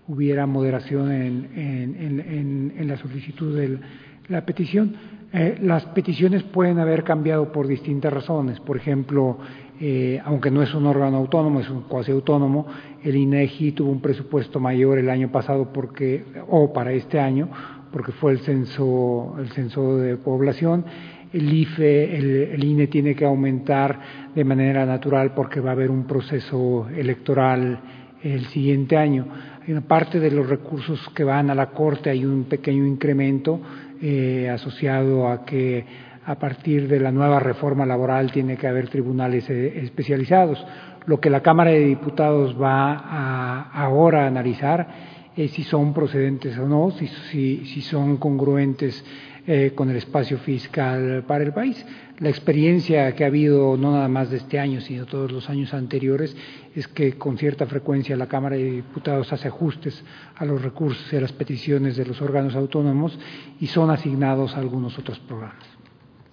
hubiera 0.09 0.47
moderación 0.47 1.12
en, 1.12 2.73
en 2.77 2.89
la 2.89 2.97
solicitud 2.97 3.56
del 3.56 3.81
la 4.28 4.44
petición. 4.44 4.94
Eh, 5.32 5.59
las 5.62 5.85
peticiones 5.86 6.43
pueden 6.43 6.78
haber 6.78 7.05
cambiado 7.05 7.52
por 7.52 7.66
distintas 7.66 8.12
razones. 8.12 8.60
Por 8.60 8.77
ejemplo, 8.77 9.39
eh, 9.81 10.20
aunque 10.24 10.51
no 10.51 10.62
es 10.62 10.74
un 10.74 10.86
órgano 10.86 11.16
autónomo, 11.16 11.60
es 11.60 11.70
un 11.70 11.82
cuasi 11.82 12.12
autónomo, 12.12 12.66
el 13.02 13.16
INEGI 13.16 13.73
tuvo 13.73 13.90
un 13.90 14.01
presupuesto 14.01 14.60
mayor 14.60 14.98
el 14.98 15.10
año 15.10 15.31
pasado 15.31 15.73
porque, 15.73 16.24
o 16.48 16.73
para 16.73 16.93
este 16.93 17.19
año, 17.19 17.48
porque 17.90 18.12
fue 18.12 18.32
el 18.32 18.40
censo, 18.40 19.35
el 19.39 19.51
censo 19.51 19.97
de 19.98 20.16
población. 20.16 20.85
El 21.33 21.51
IFE, 21.51 22.17
el, 22.55 22.63
INE 22.63 22.89
tiene 22.89 23.15
que 23.15 23.25
aumentar 23.25 23.99
de 24.35 24.45
manera 24.45 24.85
natural 24.85 25.33
porque 25.35 25.61
va 25.61 25.71
a 25.71 25.73
haber 25.73 25.91
un 25.91 26.07
proceso 26.07 26.89
electoral 26.95 27.81
el 28.23 28.45
siguiente 28.47 28.99
año. 28.99 29.27
Hay 29.67 29.75
parte 29.81 30.21
de 30.21 30.31
los 30.31 30.49
recursos 30.49 31.09
que 31.15 31.25
van 31.25 31.49
a 31.49 31.55
la 31.55 31.71
Corte, 31.71 32.11
hay 32.11 32.27
un 32.27 32.45
pequeño 32.45 32.87
incremento 32.87 33.61
eh, 34.03 34.51
asociado 34.51 35.29
a 35.29 35.45
que 35.45 35.87
a 36.25 36.35
partir 36.35 36.87
de 36.87 37.01
la 37.01 37.11
nueva 37.11 37.41
reforma 37.41 37.87
laboral 37.87 38.31
tiene 38.31 38.57
que 38.57 38.69
haber 38.69 38.89
tribunales 38.89 39.49
eh, 39.49 39.81
especializados. 39.83 40.65
Lo 41.07 41.19
que 41.19 41.31
la 41.31 41.41
Cámara 41.41 41.71
de 41.71 41.81
Diputados 41.81 42.61
va 42.61 42.93
a, 42.93 43.71
ahora 43.73 44.25
a 44.25 44.27
analizar 44.27 44.87
eh, 45.35 45.49
si 45.49 45.63
son 45.65 45.95
procedentes 45.95 46.59
o 46.59 46.69
no, 46.69 46.91
si 46.91 47.81
son 47.81 48.19
congruentes 48.19 49.03
eh, 49.47 49.73
con 49.74 49.90
el 49.90 49.97
espacio 49.97 50.39
fiscal 50.39 51.24
para 51.27 51.43
el 51.43 51.52
país. 51.52 51.85
La 52.20 52.28
experiencia 52.28 53.12
que 53.16 53.24
ha 53.24 53.27
habido, 53.27 53.77
no 53.77 53.90
nada 53.90 54.06
más 54.06 54.31
de 54.31 54.36
este 54.36 54.60
año, 54.60 54.81
sino 54.81 55.06
todos 55.06 55.32
los 55.32 55.51
años 55.51 55.74
anteriores, 55.74 56.36
es 56.77 56.86
que 56.86 57.14
con 57.14 57.36
cierta 57.36 57.66
frecuencia 57.66 58.16
la 58.16 58.28
Cámara 58.28 58.55
de 58.55 58.70
Diputados 58.70 59.32
hace 59.32 59.48
ajustes 59.48 60.05
a 60.36 60.44
los 60.44 60.62
recursos 60.62 61.12
y 61.12 61.16
a 61.16 61.20
las 61.20 61.32
peticiones 61.32 61.97
de 61.97 62.06
los 62.06 62.23
órganos 62.23 62.55
autónomos 62.55 63.19
y 63.59 63.66
son 63.66 63.90
asignados 63.90 64.56
algunos 64.56 64.97
otros 64.98 65.19
programas. 65.19 65.66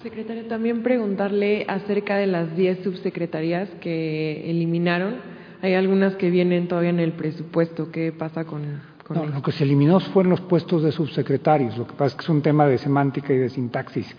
Secretario, 0.03 0.45
también 0.45 0.83
preguntarle 0.83 1.65
acerca 1.67 2.17
de 2.17 2.27
las 2.27 2.55
10 2.55 2.83
subsecretarías 2.83 3.69
que 3.81 4.49
eliminaron. 4.49 5.15
Hay 5.61 5.73
algunas 5.73 6.15
que 6.15 6.29
vienen 6.29 6.67
todavía 6.67 6.91
en 6.91 6.99
el 6.99 7.13
presupuesto. 7.13 7.91
¿Qué 7.91 8.11
pasa 8.11 8.45
con 8.45 8.81
no, 9.09 9.25
Lo 9.25 9.41
que 9.41 9.51
se 9.51 9.63
eliminó 9.63 9.99
fueron 9.99 10.31
los 10.31 10.41
puestos 10.41 10.83
de 10.83 10.91
subsecretarios. 10.91 11.77
Lo 11.77 11.87
que 11.87 11.93
pasa 11.93 12.07
es 12.07 12.15
que 12.15 12.21
es 12.23 12.29
un 12.29 12.41
tema 12.41 12.67
de 12.67 12.77
semántica 12.77 13.33
y 13.33 13.37
de 13.37 13.49
sintaxis. 13.49 14.15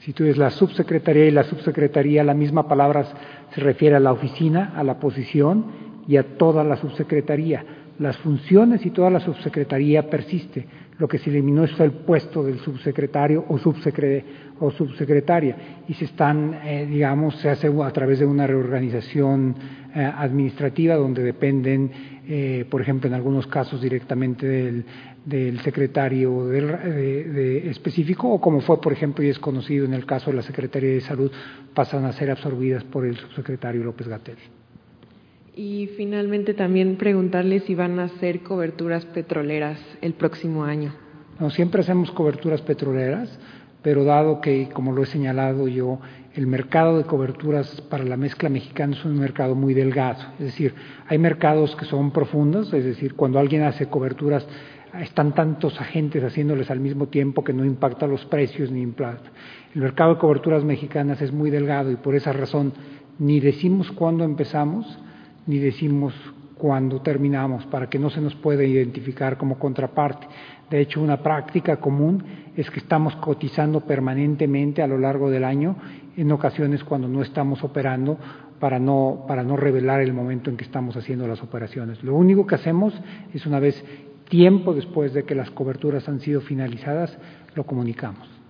Si 0.00 0.12
tú 0.12 0.24
ves 0.24 0.36
la 0.36 0.50
subsecretaría 0.50 1.26
y 1.26 1.30
la 1.30 1.44
subsecretaría, 1.44 2.24
la 2.24 2.34
misma 2.34 2.66
palabra 2.66 3.04
se 3.54 3.60
refiere 3.60 3.96
a 3.96 4.00
la 4.00 4.12
oficina, 4.12 4.72
a 4.74 4.82
la 4.82 4.98
posición 4.98 5.66
y 6.08 6.16
a 6.16 6.36
toda 6.36 6.64
la 6.64 6.76
subsecretaría. 6.76 7.64
Las 7.98 8.16
funciones 8.16 8.84
y 8.84 8.90
toda 8.90 9.10
la 9.10 9.20
subsecretaría 9.20 10.10
persiste. 10.10 10.66
Lo 10.98 11.06
que 11.06 11.18
se 11.18 11.30
eliminó 11.30 11.64
es 11.64 11.78
el 11.78 11.92
puesto 11.92 12.42
del 12.42 12.58
subsecretario 12.58 13.44
o, 13.48 13.58
subsecre 13.58 14.24
o 14.60 14.70
subsecretaria 14.70 15.56
y 15.88 15.94
se 15.94 16.06
están, 16.06 16.54
eh, 16.64 16.86
digamos, 16.88 17.36
se 17.36 17.48
hace 17.48 17.68
a 17.68 17.90
través 17.90 18.18
de 18.18 18.26
una 18.26 18.46
reorganización 18.46 19.54
eh, 19.94 20.00
administrativa 20.00 20.94
donde 20.96 21.22
dependen, 21.22 21.90
eh, 22.28 22.64
por 22.70 22.80
ejemplo, 22.80 23.08
en 23.08 23.14
algunos 23.14 23.46
casos 23.46 23.80
directamente 23.80 24.46
del, 24.46 24.84
del 25.24 25.60
secretario 25.60 26.46
del, 26.46 26.66
de, 26.68 27.24
de 27.24 27.70
específico 27.70 28.28
o 28.28 28.40
como 28.40 28.60
fue, 28.60 28.80
por 28.80 28.92
ejemplo, 28.92 29.24
y 29.24 29.28
es 29.28 29.38
conocido 29.38 29.84
en 29.84 29.94
el 29.94 30.06
caso 30.06 30.30
de 30.30 30.36
la 30.36 30.42
Secretaría 30.42 30.90
de 30.90 31.00
Salud, 31.00 31.32
pasan 31.74 32.04
a 32.04 32.12
ser 32.12 32.30
absorbidas 32.30 32.84
por 32.84 33.04
el 33.04 33.16
subsecretario 33.16 33.82
López 33.82 34.08
Gatel. 34.08 34.36
Y 35.54 35.90
finalmente 35.96 36.54
también 36.54 36.96
preguntarle 36.96 37.60
si 37.60 37.74
van 37.74 37.98
a 37.98 38.04
hacer 38.04 38.40
coberturas 38.40 39.04
petroleras 39.04 39.78
el 40.00 40.14
próximo 40.14 40.64
año. 40.64 40.94
No, 41.38 41.50
siempre 41.50 41.82
hacemos 41.82 42.10
coberturas 42.12 42.62
petroleras, 42.62 43.38
pero 43.82 44.04
dado 44.04 44.40
que, 44.40 44.68
como 44.72 44.92
lo 44.92 45.02
he 45.02 45.06
señalado 45.06 45.68
yo, 45.68 46.00
el 46.34 46.46
mercado 46.46 46.96
de 46.96 47.04
coberturas 47.04 47.80
para 47.82 48.04
la 48.04 48.16
mezcla 48.16 48.48
mexicana 48.48 48.96
es 48.96 49.04
un 49.04 49.18
mercado 49.18 49.54
muy 49.54 49.74
delgado. 49.74 50.20
Es 50.38 50.46
decir, 50.46 50.74
hay 51.06 51.18
mercados 51.18 51.76
que 51.76 51.84
son 51.84 52.10
profundos, 52.10 52.72
es 52.72 52.84
decir, 52.84 53.14
cuando 53.14 53.38
alguien 53.38 53.62
hace 53.62 53.86
coberturas 53.86 54.46
están 55.00 55.34
tantos 55.34 55.80
agentes 55.80 56.22
haciéndoles 56.22 56.70
al 56.70 56.80
mismo 56.80 57.08
tiempo 57.08 57.44
que 57.44 57.52
no 57.52 57.64
impacta 57.64 58.06
los 58.06 58.24
precios 58.26 58.70
ni 58.70 58.80
impacta. 58.80 59.30
El 59.74 59.82
mercado 59.82 60.14
de 60.14 60.20
coberturas 60.20 60.64
mexicanas 60.64 61.20
es 61.20 61.32
muy 61.32 61.50
delgado 61.50 61.90
y 61.90 61.96
por 61.96 62.14
esa 62.14 62.32
razón 62.32 62.72
ni 63.18 63.40
decimos 63.40 63.90
cuándo 63.92 64.24
empezamos, 64.24 64.98
ni 65.46 65.58
decimos 65.58 66.14
cuándo 66.56 67.00
terminamos, 67.00 67.66
para 67.66 67.90
que 67.90 67.98
no 67.98 68.08
se 68.08 68.20
nos 68.20 68.34
pueda 68.36 68.64
identificar 68.64 69.36
como 69.36 69.58
contraparte. 69.58 70.26
De 70.70 70.80
hecho, 70.80 71.02
una 71.02 71.22
práctica 71.22 71.78
común 71.78 72.22
es 72.56 72.70
que 72.70 72.78
estamos 72.78 73.16
cotizando 73.16 73.80
permanentemente 73.80 74.80
a 74.80 74.86
lo 74.86 74.96
largo 74.96 75.28
del 75.28 75.44
año, 75.44 75.76
en 76.16 76.32
ocasiones 76.32 76.84
cuando 76.84 77.08
no 77.08 77.22
estamos 77.22 77.62
operando, 77.64 78.18
para 78.60 78.78
no, 78.78 79.24
para 79.26 79.42
no 79.42 79.56
revelar 79.56 80.00
el 80.00 80.12
momento 80.12 80.50
en 80.50 80.56
que 80.56 80.64
estamos 80.64 80.96
haciendo 80.96 81.26
las 81.26 81.42
operaciones. 81.42 82.02
Lo 82.04 82.14
único 82.14 82.46
que 82.46 82.54
hacemos 82.54 82.94
es, 83.34 83.44
una 83.46 83.58
vez 83.58 83.82
tiempo 84.28 84.72
después 84.72 85.12
de 85.12 85.24
que 85.24 85.34
las 85.34 85.50
coberturas 85.50 86.08
han 86.08 86.20
sido 86.20 86.40
finalizadas, 86.40 87.16
lo 87.54 87.64
comunicamos. 87.64 88.41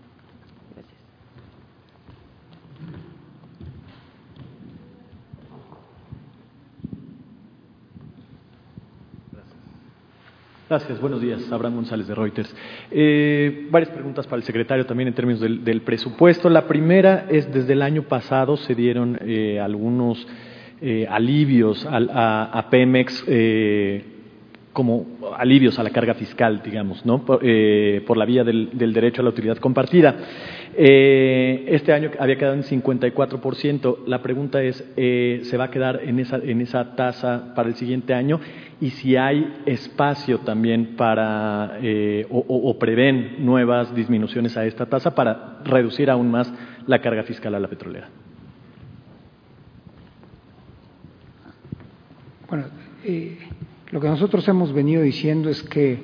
Gracias, 10.73 11.03
buenos 11.03 11.21
días. 11.21 11.53
Abraham 11.53 11.75
González 11.75 12.09
de 12.09 12.15
Reuters. 12.15 12.57
Eh, 12.91 13.67
varias 13.71 13.91
preguntas 13.91 14.27
para 14.27 14.39
el 14.39 14.43
secretario 14.43 14.87
también 14.87 15.09
en 15.09 15.15
términos 15.15 15.39
del, 15.39 15.83
presupuesto. 15.83 16.49
La 16.49 16.67
primera 16.67 17.27
es, 17.29 17.53
desde 17.53 17.75
el 17.75 17.83
año 17.83 18.05
pasado 18.05 18.57
se 18.57 18.75
dieron 18.75 19.19
eh, 19.21 19.61
algunos 19.61 20.27
eh, 20.81 21.07
alivios 21.11 21.85
a, 21.85 21.99
a, 21.99 22.59
a 22.59 22.71
Pemex 22.71 23.23
eh, 23.29 24.03
como 24.73 25.07
alivios 25.37 25.79
a 25.79 25.83
la 25.83 25.91
carga 25.91 26.15
fiscal, 26.15 26.63
digamos, 26.65 27.05
¿no? 27.05 27.25
por, 27.25 27.41
eh, 27.43 28.03
por 28.07 28.17
la 28.17 28.25
vía 28.25 28.43
del, 28.43 28.71
del, 28.73 28.93
derecho 28.93 29.21
a 29.21 29.25
la 29.25 29.31
utilidad 29.31 29.59
compartida. 29.59 30.17
Eh, 30.75 31.67
este 31.69 31.93
año 31.93 32.11
había 32.19 32.37
quedado 32.37 32.55
en 32.55 32.63
54%. 32.63 34.07
La 34.07 34.23
pregunta 34.23 34.63
es, 34.63 34.85
eh, 34.97 35.41
¿se 35.45 35.57
va 35.57 35.65
a 35.65 35.71
quedar 35.71 36.01
en 36.03 36.19
esa, 36.19 36.37
en 36.37 36.61
esa 36.61 36.97
tasa 36.97 37.53
para 37.55 37.69
el 37.69 37.75
siguiente 37.75 38.15
año? 38.15 38.41
Y 38.81 38.91
si 38.91 39.17
hay 39.17 39.63
espacio 39.67 40.39
también 40.41 40.97
para, 40.97 41.79
eh, 41.83 42.27
o, 42.31 42.79
prevén 42.79 43.45
nuevas 43.45 43.95
disminuciones 43.95 44.57
a 44.57 44.65
esta 44.65 44.87
tasa 44.87 45.15
para 45.15 45.61
reducir 45.65 46.11
aún 46.11 46.31
más 46.31 46.53
la 46.87 47.01
carga 47.01 47.23
fiscal 47.23 47.55
a 47.55 47.61
la 47.61 47.69
petrolera. 47.69 48.09
Bueno, 52.49 52.65
lo 53.91 54.01
que 54.01 54.09
nosotros 54.09 54.47
hemos 54.49 54.73
venido 54.73 55.03
diciendo 55.03 55.49
es 55.49 55.63
que 55.63 56.01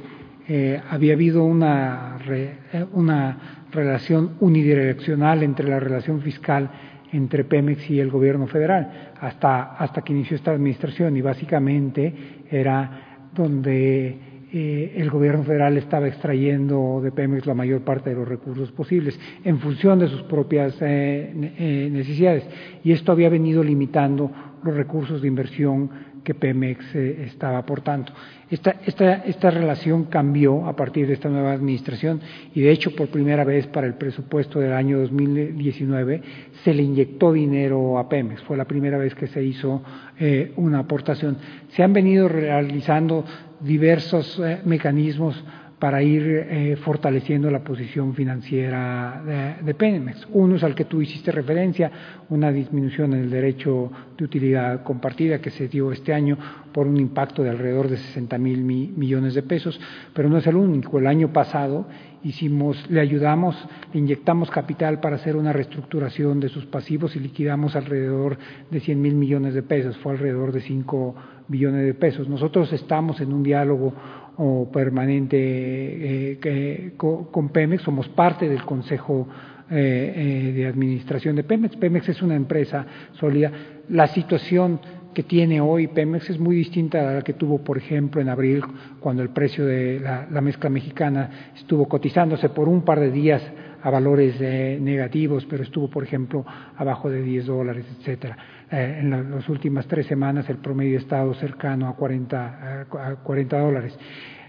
eh, 0.49 0.81
había 0.89 1.12
habido 1.12 1.45
una, 1.45 2.19
re, 2.19 2.59
una 2.93 3.66
relación 3.70 4.37
unidireccional 4.41 5.43
entre 5.43 5.69
la 5.69 5.79
relación 5.79 6.23
fiscal 6.23 6.70
entre 7.12 7.45
Pemex 7.45 7.89
y 7.91 8.01
el 8.01 8.11
gobierno 8.11 8.47
federal 8.47 9.12
hasta, 9.20 9.75
hasta 9.77 10.03
que 10.03 10.12
inició 10.12 10.37
esta 10.37 10.53
administración 10.53 11.16
y 11.16 11.23
básicamente 11.23 12.15
era 12.51 13.29
donde 13.35 14.29
eh, 14.51 14.95
el 14.97 15.11
gobierno 15.11 15.45
federal 15.45 15.77
estaba 15.77 16.09
extrayendo 16.09 17.01
de 17.03 17.12
Pemex 17.12 17.45
la 17.45 17.53
mayor 17.53 17.83
parte 17.83 18.11
de 18.11 18.16
los 18.16 18.27
recursos 18.27 18.73
posibles 18.73 19.19
en 19.45 19.59
función 19.59 19.99
de 19.99 20.09
sus 20.09 20.23
propias 20.23 20.75
eh, 20.81 21.33
eh, 21.59 21.89
necesidades. 21.93 22.45
Y 22.83 22.93
esto 22.93 23.12
había 23.12 23.29
venido 23.29 23.62
limitando 23.62 24.31
los 24.62 24.75
recursos 24.75 25.20
de 25.20 25.29
inversión 25.29 25.91
que 26.24 26.35
Pemex 26.35 26.95
eh, 26.95 27.24
estaba 27.27 27.59
aportando. 27.59 28.12
Esta, 28.51 28.77
esta, 28.86 29.15
esta 29.24 29.51
relación 29.51 30.05
cambió 30.05 30.66
a 30.66 30.74
partir 30.74 31.07
de 31.07 31.15
esta 31.15 31.28
nueva 31.28 31.53
administración 31.53 32.20
y 32.55 32.62
de 32.62 32.70
hecho 32.70 32.95
por 32.95 33.09
primera 33.09 33.45
vez 33.45 33.66
para 33.66 33.86
el 33.86 33.95
presupuesto 33.95 34.59
del 34.59 34.73
año 34.73 34.99
2019 35.01 36.23
se 36.65 36.74
le 36.74 36.82
inyectó 36.82 37.32
dinero 37.32 37.99
a 37.99 38.09
Pemex. 38.09 38.43
Fue 38.43 38.57
la 38.57 38.65
primera 38.65 38.97
vez 38.97 39.15
que 39.15 39.27
se 39.27 39.43
hizo 39.43 39.82
eh, 40.19 40.53
una 40.57 40.81
aportación. 40.81 41.36
Se 41.70 41.82
han 41.82 41.93
venido 41.93 42.28
realizando 42.28 43.24
diversos 43.61 44.40
eh, 44.43 44.61
mecanismos 44.65 45.45
para 45.79 46.03
ir 46.03 46.23
eh, 46.27 46.77
fortaleciendo 46.77 47.51
la 47.51 47.61
posición 47.61 48.15
financiera 48.15 49.23
de, 49.25 49.65
de, 49.65 49.75
Pemex. 49.75 50.27
Uno 50.33 50.57
es 50.57 50.65
al 50.65 50.75
que 50.75 50.87
tú 50.87 51.01
hiciste 51.01 51.31
referencia, 51.31 51.91
una 52.31 52.51
disminución 52.51 53.13
en 53.15 53.21
el 53.21 53.31
derecho 53.31 53.91
de 54.17 54.25
utilidad 54.25 54.83
compartida 54.83 55.41
que 55.41 55.51
se 55.51 55.69
dio 55.69 55.93
este 55.93 56.13
año 56.13 56.37
por 56.73 56.87
un 56.87 56.97
impacto 56.97 57.43
de 57.43 57.51
alrededor 57.51 57.89
de 57.89 57.97
60 57.97 58.39
mil 58.39 58.65
mi, 58.65 58.89
millones 58.89 59.35
de 59.35 59.43
pesos, 59.43 59.81
pero 60.13 60.29
no 60.29 60.39
es 60.39 60.47
el 60.49 60.57
único. 60.57 60.99
El 60.99 61.07
año 61.07 61.33
pasado 61.33 61.87
hicimos, 62.25 62.91
le 62.91 63.01
ayudamos, 63.01 63.57
le 63.93 64.01
inyectamos 64.01 64.51
capital 64.51 65.01
para 65.01 65.17
hacer 65.17 65.37
una 65.37 65.53
reestructuración 65.53 66.41
de 66.41 66.49
sus 66.49 66.67
pasivos 66.67 67.15
y 67.15 67.21
liquidamos 67.21 67.77
alrededor 67.77 68.37
de 68.71 68.81
100 68.81 69.01
mil 69.01 69.15
millones 69.15 69.55
de 69.55 69.63
pesos, 69.63 69.97
fue 69.99 70.13
alrededor 70.13 70.53
de 70.53 70.61
5 70.61 71.15
billones 71.49 71.87
de 71.87 71.95
pesos. 71.95 72.29
Nosotros 72.29 72.73
estamos 72.73 73.21
en 73.21 73.33
un 73.33 73.43
diálogo 73.43 73.95
o 74.39 74.70
permanente 74.70 75.36
eh, 75.36 76.39
que, 76.40 76.93
con 76.97 77.48
Pemex, 77.51 77.82
somos 77.82 78.09
parte 78.09 78.48
del 78.48 78.62
Consejo 78.65 79.28
eh, 79.70 80.12
eh, 80.16 80.52
de 80.52 80.66
Administración 80.66 81.36
de 81.36 81.44
Pemex. 81.44 81.77
Pemex 81.77 82.09
es 82.09 82.23
una 82.23 82.36
empresa 82.36 82.86
sólida. 83.12 83.51
La 83.90 84.06
situación 84.06 84.81
que 85.12 85.24
tiene 85.24 85.60
hoy 85.60 85.89
Pemex 85.89 86.31
es 86.31 86.39
muy 86.39 86.55
distinta 86.55 87.10
a 87.10 87.15
la 87.15 87.23
que 87.23 87.32
tuvo, 87.32 87.59
por 87.59 87.78
ejemplo, 87.78 88.20
en 88.20 88.28
abril, 88.28 88.62
cuando 89.01 89.23
el 89.23 89.31
precio 89.31 89.66
de 89.66 89.98
la, 89.98 90.28
la 90.31 90.40
mezcla 90.40 90.70
mexicana 90.70 91.52
estuvo 91.56 91.89
cotizándose 91.89 92.48
por 92.51 92.69
un 92.69 92.82
par 92.82 93.01
de 93.01 93.10
días 93.10 93.43
a 93.83 93.91
valores 93.91 94.37
eh, 94.41 94.79
negativos, 94.81 95.47
pero 95.49 95.63
estuvo, 95.63 95.89
por 95.89 96.05
ejemplo, 96.05 96.45
abajo 96.77 97.11
de 97.11 97.23
10 97.23 97.47
dólares, 97.47 97.87
etcétera. 97.99 98.37
Eh, 98.71 98.99
en 99.01 99.11
la, 99.11 99.23
las 99.23 99.49
últimas 99.49 99.87
tres 99.87 100.07
semanas 100.07 100.49
el 100.51 100.59
promedio 100.59 100.99
ha 100.99 101.03
estado 101.03 101.35
cercano 101.35 101.89
a 101.89 101.95
40, 101.97 102.87
a 102.91 103.17
40 103.17 103.59
dólares. 103.59 103.99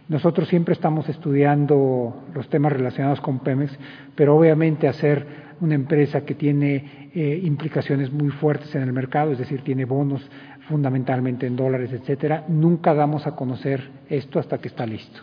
Nosotros 0.09 0.47
siempre 0.47 0.73
estamos 0.73 1.07
estudiando 1.07 2.25
los 2.33 2.49
temas 2.49 2.73
relacionados 2.73 3.21
con 3.21 3.39
Pemex, 3.39 3.77
pero 4.15 4.35
obviamente 4.35 4.87
hacer 4.87 5.49
una 5.61 5.75
empresa 5.75 6.21
que 6.21 6.33
tiene 6.33 7.11
eh, 7.13 7.39
implicaciones 7.43 8.11
muy 8.11 8.29
fuertes 8.29 8.73
en 8.73 8.81
el 8.81 8.93
mercado, 8.93 9.31
es 9.31 9.37
decir, 9.37 9.61
tiene 9.61 9.85
bonos 9.85 10.27
fundamentalmente 10.67 11.45
en 11.45 11.55
dólares, 11.55 11.91
etcétera. 11.91 12.45
Nunca 12.47 12.93
damos 12.93 13.27
a 13.27 13.35
conocer 13.35 13.87
esto 14.09 14.39
hasta 14.39 14.57
que 14.57 14.69
está 14.69 14.85
listo. 14.85 15.21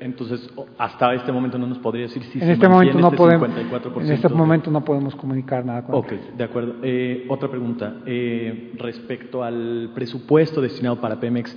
Entonces, 0.00 0.48
hasta 0.78 1.14
este 1.14 1.32
momento 1.32 1.58
no 1.58 1.66
nos 1.66 1.78
podría 1.78 2.02
decir 2.02 2.22
si 2.24 2.40
en 2.40 2.50
este 2.50 2.68
momento 2.68 2.98
no 2.98 3.08
este 3.08 3.16
podemos, 3.16 3.48
54%. 3.48 4.00
En 4.02 4.12
este 4.12 4.28
momento 4.28 4.70
no 4.70 4.84
podemos 4.84 5.14
comunicar 5.16 5.64
nada 5.64 5.82
con 5.82 5.94
Ok, 5.94 6.12
de 6.36 6.44
acuerdo. 6.44 6.76
Eh, 6.82 7.24
otra 7.28 7.48
pregunta. 7.48 7.96
Eh, 8.04 8.72
respecto 8.76 9.42
al 9.42 9.90
presupuesto 9.94 10.60
destinado 10.60 11.00
para 11.00 11.18
Pemex, 11.18 11.56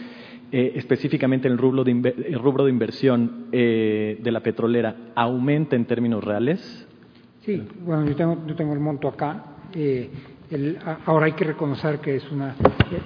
eh, 0.50 0.74
específicamente 0.76 1.50
el 1.50 1.58
rubro 1.58 1.84
de, 1.84 1.92
el 1.92 2.40
rubro 2.40 2.64
de 2.64 2.72
inversión 2.72 3.48
eh, 3.52 4.18
de 4.22 4.32
la 4.32 4.40
petrolera, 4.40 4.96
¿aumenta 5.14 5.76
en 5.76 5.84
términos 5.86 6.24
reales? 6.24 6.88
Sí, 7.42 7.62
bueno, 7.82 8.06
yo 8.06 8.16
tengo, 8.16 8.38
yo 8.48 8.56
tengo 8.56 8.74
el 8.74 8.80
monto 8.80 9.10
acá. 9.10 9.44
Eh, 9.74 10.10
el, 10.50 10.78
ahora 11.06 11.26
hay 11.26 11.34
que 11.34 11.44
reconocer 11.44 12.00
que 12.00 12.16
es 12.16 12.32
una, 12.32 12.56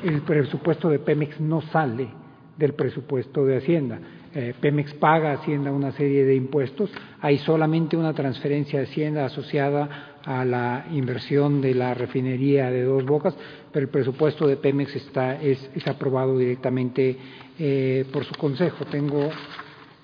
el 0.03 0.21
presupuesto 0.21 0.89
de 0.89 0.99
Pemex 0.99 1.39
no 1.41 1.61
sale 1.61 2.09
del 2.57 2.73
presupuesto 2.73 3.43
de 3.43 3.57
Hacienda. 3.57 3.99
Eh, 4.33 4.53
Pemex 4.59 4.93
paga 4.93 5.31
a 5.31 5.33
Hacienda 5.35 5.71
una 5.71 5.91
serie 5.91 6.23
de 6.23 6.35
impuestos, 6.35 6.89
hay 7.19 7.37
solamente 7.39 7.97
una 7.97 8.13
transferencia 8.13 8.79
de 8.79 8.85
Hacienda 8.85 9.25
asociada 9.25 10.19
a 10.23 10.45
la 10.45 10.85
inversión 10.91 11.61
de 11.61 11.73
la 11.73 11.93
refinería 11.93 12.71
de 12.71 12.83
Dos 12.83 13.05
Bocas, 13.05 13.35
pero 13.71 13.83
el 13.83 13.89
presupuesto 13.89 14.47
de 14.47 14.57
Pemex 14.57 14.95
está, 14.95 15.41
es, 15.41 15.69
es 15.75 15.85
aprobado 15.87 16.37
directamente 16.37 17.17
eh, 17.59 18.05
por 18.11 18.23
su 18.23 18.35
consejo. 18.35 18.85
Tengo 18.85 19.29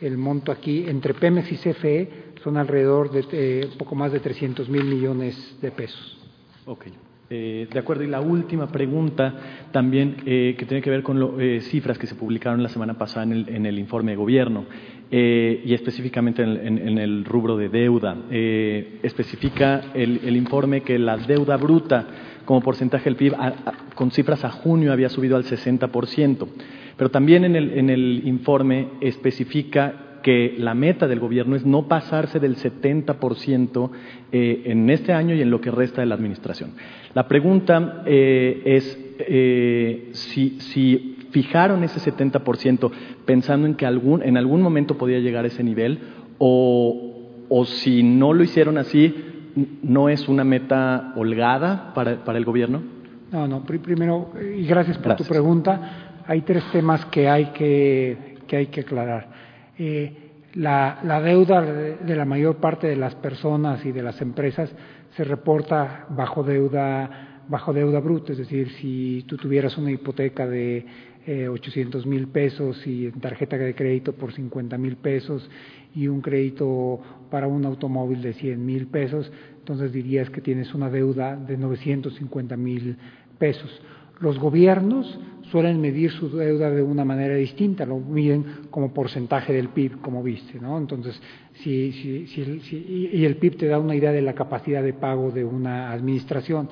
el 0.01 0.17
monto 0.17 0.51
aquí, 0.51 0.85
entre 0.87 1.13
Pemex 1.13 1.51
y 1.51 1.57
CFE 1.57 2.27
son 2.43 2.57
alrededor 2.57 3.11
de 3.11 3.25
eh, 3.31 3.69
poco 3.77 3.95
más 3.95 4.11
de 4.11 4.19
300 4.19 4.67
mil 4.69 4.83
millones 4.83 5.57
de 5.61 5.71
pesos. 5.71 6.17
Okay. 6.65 6.93
Eh, 7.29 7.67
de 7.69 7.79
acuerdo, 7.79 8.05
y 8.05 8.07
la 8.07 8.21
última 8.21 8.67
pregunta 8.67 9.33
también 9.73 10.15
eh, 10.25 10.55
que 10.57 10.65
tiene 10.65 10.81
que 10.81 10.89
ver 10.89 11.03
con 11.03 11.19
lo, 11.19 11.37
eh, 11.41 11.59
cifras 11.59 11.97
que 11.97 12.07
se 12.07 12.15
publicaron 12.15 12.63
la 12.63 12.69
semana 12.69 12.97
pasada 12.97 13.23
en 13.23 13.65
el, 13.65 13.79
informe 13.79 14.11
de 14.11 14.15
gobierno 14.15 14.63
eh, 15.11 15.61
y 15.65 15.73
específicamente 15.73 16.41
en, 16.41 16.55
en, 16.55 16.87
en, 16.87 16.97
el 16.97 17.25
rubro 17.25 17.57
de 17.57 17.67
deuda. 17.67 18.15
Eh, 18.31 18.99
especifica 19.03 19.91
el, 19.93 20.37
informe 20.37 20.83
que 20.83 20.97
la 20.97 21.17
deuda 21.17 21.57
bruta 21.57 22.07
como 22.45 22.61
porcentaje 22.61 23.03
del 23.03 23.17
PIB 23.17 23.33
con 23.93 24.11
cifras 24.11 24.45
a 24.45 24.49
junio 24.49 24.93
había 24.93 25.09
subido 25.09 25.35
al 25.35 25.43
60%, 25.43 26.47
pero 26.95 27.11
también 27.11 27.43
en 27.43 27.57
el, 27.57 27.77
en 27.77 27.89
el 27.89 28.21
informe 28.25 28.87
especifica 29.01 30.07
que 30.27 30.55
la 30.57 30.73
meta 30.73 31.07
del 31.07 31.21
gobierno 31.21 31.55
es 31.55 31.65
no 31.65 31.87
pasarse 31.87 32.41
del 32.41 32.57
70% 32.57 33.89
eh, 34.33 34.63
en 34.65 34.89
este 34.89 35.13
año 35.13 35.33
y 35.33 35.41
en 35.41 35.49
lo 35.49 35.61
que 35.61 35.71
resta 35.71 36.01
de 36.01 36.07
la 36.07 36.15
administración. 36.15 36.71
La 37.17 37.27
pregunta 37.27 38.03
eh, 38.05 38.61
es 38.63 39.15
eh, 39.17 40.09
si, 40.11 40.59
si, 40.59 41.17
fijaron 41.31 41.83
ese 41.83 41.99
70% 41.99 42.91
pensando 43.25 43.65
en 43.65 43.73
que 43.73 43.87
algún, 43.87 44.21
en 44.21 44.37
algún 44.37 44.61
momento 44.61 44.99
podía 44.99 45.17
llegar 45.17 45.43
a 45.43 45.47
ese 45.47 45.63
nivel 45.63 45.97
o, 46.37 47.45
o 47.49 47.65
si 47.65 48.03
no 48.03 48.33
lo 48.33 48.43
hicieron 48.43 48.77
así, 48.77 49.15
¿no 49.81 50.09
es 50.09 50.29
una 50.29 50.43
meta 50.43 51.13
holgada 51.15 51.91
para, 51.95 52.23
para 52.23 52.37
el 52.37 52.45
gobierno? 52.45 52.83
No, 53.31 53.47
no, 53.47 53.63
primero, 53.63 54.33
y 54.55 54.67
gracias 54.67 54.97
por 54.97 55.07
gracias. 55.07 55.27
tu 55.27 55.33
pregunta, 55.33 56.21
hay 56.27 56.41
tres 56.41 56.65
temas 56.71 57.03
que 57.07 57.27
hay 57.27 57.45
que, 57.45 58.35
que, 58.45 58.57
hay 58.57 58.67
que 58.67 58.81
aclarar. 58.81 59.27
Eh, 59.79 60.13
la, 60.53 60.99
la, 61.03 61.19
deuda 61.19 61.63
de 61.63 62.15
la 62.15 62.25
mayor 62.25 62.57
parte 62.57 62.85
de 62.85 62.95
las 62.95 63.15
personas 63.15 63.83
y 63.85 63.91
de 63.91 64.03
las 64.03 64.21
empresas 64.21 64.71
se 65.17 65.23
reporta 65.23 66.05
bajo 66.09 66.43
deuda, 66.43 67.41
bajo 67.49 67.73
deuda 67.73 67.99
bruta, 67.99 68.33
es 68.33 68.37
decir, 68.37 68.69
si 68.79 69.25
tú 69.27 69.35
tuvieras 69.35 69.75
una 69.75 69.89
hipoteca 69.89 70.45
de 70.45 70.85
eh, 71.25 71.49
800 71.49 72.05
mil 72.05 72.27
pesos 72.27 72.85
y 72.85 73.09
tarjeta 73.13 73.57
de 73.57 73.73
crédito 73.73 74.13
por 74.13 74.31
50 74.31 74.77
mil 74.77 74.95
pesos 74.95 75.49
y 75.95 76.07
un 76.07 76.21
crédito 76.21 77.01
para 77.31 77.47
un 77.47 77.65
automóvil 77.65 78.21
de 78.21 78.33
100 78.33 78.63
mil 78.63 78.85
pesos, 78.85 79.31
entonces 79.57 79.91
dirías 79.91 80.29
que 80.29 80.39
tienes 80.39 80.75
una 80.75 80.91
deuda 80.91 81.35
de 81.35 81.57
950 81.57 82.55
mil 82.55 82.95
pesos. 83.39 83.81
Los 84.19 84.37
gobiernos 84.37 85.19
suelen 85.51 85.79
medir 85.79 86.11
su 86.11 86.29
deuda 86.29 86.69
de 86.69 86.81
una 86.81 87.05
manera 87.05 87.35
distinta, 87.35 87.85
lo 87.85 87.99
miden 87.99 88.45
como 88.69 88.93
porcentaje 88.93 89.53
del 89.53 89.69
PIB, 89.69 90.01
como 90.01 90.21
viste, 90.23 90.59
¿no? 90.59 90.77
Entonces, 90.77 91.21
si, 91.53 91.91
si, 91.93 92.27
si, 92.27 93.09
y 93.13 93.25
el 93.25 93.37
PIB 93.37 93.57
te 93.57 93.67
da 93.67 93.79
una 93.79 93.95
idea 93.95 94.11
de 94.11 94.21
la 94.21 94.33
capacidad 94.33 94.83
de 94.83 94.93
pago 94.93 95.31
de 95.31 95.45
una 95.45 95.91
administración. 95.91 96.69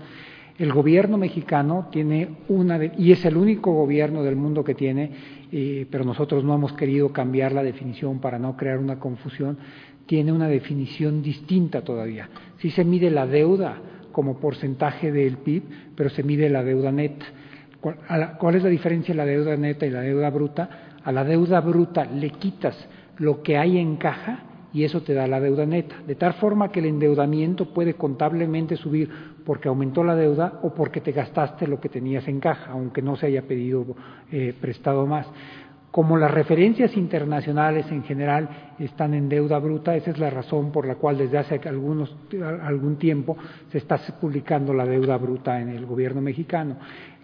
El 0.58 0.72
gobierno 0.72 1.18
mexicano 1.18 1.90
tiene 1.92 2.30
una, 2.48 2.80
y 2.98 3.12
es 3.12 3.26
el 3.26 3.36
único 3.36 3.74
gobierno 3.74 4.24
del 4.24 4.38
mundo 4.38 4.64
que 4.64 4.74
tiene, 4.74 5.12
pero 5.92 6.06
nosotros 6.06 6.44
no 6.44 6.56
hemos 6.56 6.74
querido 6.74 7.12
cambiar 7.12 7.52
la 7.52 7.64
definición 7.64 8.20
para 8.20 8.40
no 8.40 8.56
crear 8.56 8.78
una 8.78 8.98
confusión, 8.98 9.58
tiene 10.06 10.32
una 10.32 10.48
definición 10.48 11.22
distinta 11.22 11.82
todavía. 11.82 12.30
Si 12.60 12.70
se 12.70 12.86
mide 12.86 13.10
la 13.10 13.28
deuda 13.28 13.78
como 14.12 14.40
porcentaje 14.40 15.12
del 15.12 15.38
PIB, 15.38 15.64
pero 15.96 16.10
se 16.10 16.24
mide 16.24 16.50
la 16.50 16.64
deuda 16.64 16.92
neta. 16.92 17.26
¿Cuál 18.38 18.56
es 18.56 18.64
la 18.64 18.70
diferencia 18.70 19.14
de 19.14 19.18
la 19.18 19.26
deuda 19.26 19.56
neta 19.56 19.86
y 19.86 19.92
la 19.92 20.02
deuda 20.02 20.30
bruta? 20.30 20.70
A 21.04 21.12
la 21.12 21.24
deuda 21.24 21.62
bruta 21.62 22.06
le 22.06 22.32
quitas 22.32 22.76
lo 23.18 23.44
que 23.44 23.58
hay 23.58 23.78
en 23.78 23.98
caja 23.98 24.40
y 24.74 24.84
eso 24.84 25.02
te 25.02 25.14
da 25.14 25.26
la 25.26 25.40
deuda 25.40 25.66
neta, 25.66 25.96
de 26.06 26.16
tal 26.16 26.34
forma 26.34 26.70
que 26.70 26.82
el 26.82 26.88
endeudamiento 26.88 27.74
puede 27.74 27.94
contablemente 27.94 28.76
subir 28.76 29.10
porque 29.46 29.70
aumentó 29.70 30.04
la 30.04 30.16
deuda 30.16 30.60
o 30.64 30.74
porque 30.74 31.00
te 31.00 31.14
gastaste 31.14 31.66
lo 31.66 31.80
que 31.80 31.88
tenías 31.88 32.28
en 32.28 32.42
caja, 32.42 32.72
aunque 32.72 33.02
no 33.02 33.16
se 33.16 33.28
haya 33.28 33.44
pedido 33.44 33.86
eh, 34.32 34.54
prestado 34.60 35.06
más. 35.06 35.28
Como 35.92 36.18
las 36.18 36.30
referencias 36.30 36.98
internacionales 36.98 37.90
en 37.90 38.04
general 38.04 38.50
están 38.78 39.14
en 39.14 39.30
deuda 39.30 39.60
bruta, 39.60 39.96
esa 39.96 40.12
es 40.12 40.20
la 40.20 40.30
razón 40.30 40.74
por 40.74 40.86
la 40.86 40.96
cual 40.96 41.20
desde 41.20 41.38
hace 41.38 41.62
algunos, 41.70 42.14
algún 42.62 42.98
tiempo 42.98 43.38
se 43.72 43.78
está 43.78 43.98
publicando 44.20 44.74
la 44.74 44.86
deuda 44.86 45.16
bruta 45.16 45.62
en 45.62 45.70
el 45.70 45.86
gobierno 45.86 46.20
mexicano. 46.20 46.76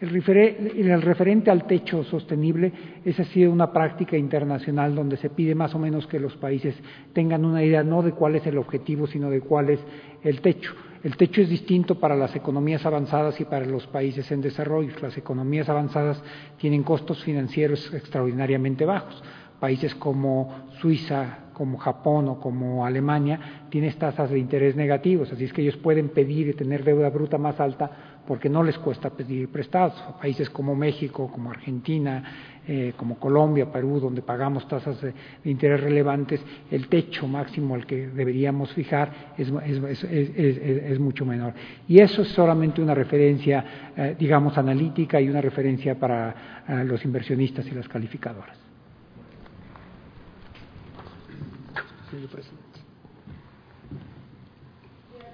El, 0.01 0.15
el 0.15 1.01
referente 1.03 1.51
al 1.51 1.67
techo 1.67 2.03
sostenible, 2.03 2.73
esa 3.05 3.21
ha 3.21 3.25
sido 3.25 3.51
una 3.51 3.71
práctica 3.71 4.17
internacional 4.17 4.95
donde 4.95 5.15
se 5.15 5.29
pide 5.29 5.53
más 5.53 5.75
o 5.75 5.79
menos 5.79 6.07
que 6.07 6.19
los 6.19 6.35
países 6.37 6.75
tengan 7.13 7.45
una 7.45 7.63
idea 7.63 7.83
no 7.83 8.01
de 8.01 8.11
cuál 8.11 8.35
es 8.35 8.47
el 8.47 8.57
objetivo, 8.57 9.05
sino 9.05 9.29
de 9.29 9.41
cuál 9.41 9.69
es 9.69 9.79
el 10.23 10.41
techo. 10.41 10.73
El 11.03 11.15
techo 11.17 11.41
es 11.41 11.49
distinto 11.49 11.99
para 11.99 12.15
las 12.15 12.35
economías 12.35 12.83
avanzadas 12.83 13.39
y 13.41 13.45
para 13.45 13.65
los 13.65 13.85
países 13.87 14.31
en 14.31 14.41
desarrollo. 14.41 14.91
Las 15.03 15.17
economías 15.17 15.69
avanzadas 15.69 16.23
tienen 16.57 16.81
costos 16.81 17.23
financieros 17.23 17.93
extraordinariamente 17.93 18.85
bajos. 18.85 19.23
Países 19.59 19.93
como 19.93 20.67
Suiza, 20.79 21.51
como 21.53 21.77
Japón 21.77 22.27
o 22.27 22.39
como 22.39 22.87
Alemania 22.87 23.67
tienen 23.69 23.93
tasas 23.93 24.31
de 24.31 24.39
interés 24.39 24.75
negativos, 24.75 25.31
así 25.31 25.43
es 25.43 25.53
que 25.53 25.61
ellos 25.61 25.77
pueden 25.77 26.09
pedir 26.09 26.47
y 26.47 26.53
tener 26.53 26.83
deuda 26.83 27.11
bruta 27.11 27.37
más 27.37 27.59
alta 27.59 28.10
porque 28.27 28.49
no 28.49 28.63
les 28.63 28.77
cuesta 28.77 29.09
pedir 29.09 29.49
prestados. 29.49 29.93
Países 30.21 30.49
como 30.49 30.75
México, 30.75 31.29
como 31.31 31.51
Argentina, 31.51 32.23
eh, 32.67 32.93
como 32.95 33.17
Colombia, 33.17 33.71
Perú, 33.71 33.99
donde 33.99 34.21
pagamos 34.21 34.67
tasas 34.67 35.01
de, 35.01 35.13
interés 35.45 35.81
relevantes, 35.81 36.41
el 36.69 36.87
techo 36.87 37.27
máximo 37.27 37.75
al 37.75 37.85
que 37.85 38.07
deberíamos 38.07 38.71
fijar 38.73 39.33
es, 39.37 39.51
es, 39.65 40.03
es, 40.03 40.99
mucho 40.99 41.25
menor. 41.25 41.53
Y 41.87 41.99
eso 41.99 42.21
es 42.21 42.29
solamente 42.29 42.81
una 42.81 42.93
referencia, 42.93 43.91
eh, 43.95 44.15
digamos, 44.17 44.57
analítica 44.57 45.19
y 45.19 45.27
una 45.29 45.41
referencia 45.41 45.95
para 45.95 46.61
los 46.85 47.03
inversionistas 47.03 47.65
y 47.67 47.71
las 47.71 47.87
calificadoras. 47.89 48.57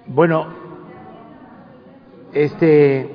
Bueno, 0.06 0.67
este, 2.32 3.08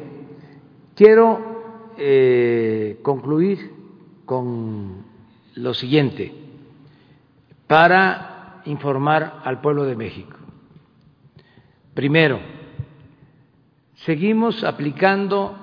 quiero 0.96 1.94
eh, 1.98 3.00
concluir 3.02 3.72
con 4.26 5.06
lo 5.56 5.74
siguiente 5.74 6.34
para 7.68 8.62
informar 8.66 9.42
al 9.44 9.62
pueblo 9.62 9.86
de 9.86 9.96
México. 9.96 10.38
Primero, 11.94 12.40
seguimos 13.96 14.64
aplicando 14.64 15.58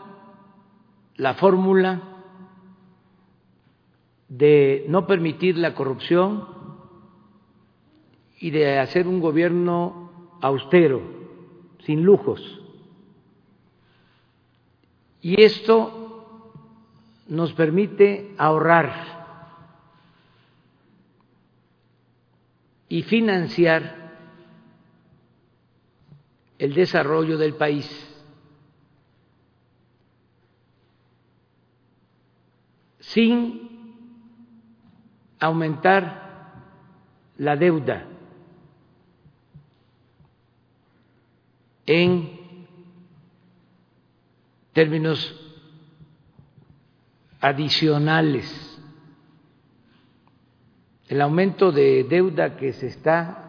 la 1.17 1.35
fórmula 1.35 2.03
de 4.29 4.85
no 4.89 5.07
permitir 5.07 5.59
la 5.59 5.75
corrupción 5.75 6.47
y 8.39 8.51
de 8.51 8.79
hacer 8.79 9.07
un 9.07 9.21
gobierno 9.21 10.39
austero, 10.41 11.03
sin 11.85 12.05
lujos. 12.05 12.60
Y 15.23 15.43
esto 15.43 16.25
nos 17.29 17.53
permite 17.53 18.35
ahorrar 18.39 19.11
y 22.89 23.03
financiar 23.03 24.01
el 26.59 26.75
desarrollo 26.75 27.39
del 27.39 27.55
país. 27.55 28.07
sin 33.11 33.97
aumentar 35.41 36.63
la 37.39 37.57
deuda 37.57 38.07
en 41.87 42.40
términos 44.73 45.37
adicionales. 47.41 48.79
El 51.09 51.21
aumento 51.21 51.73
de 51.73 52.05
deuda 52.05 52.57
que 52.57 52.73
se 52.73 52.87
está 52.87 53.47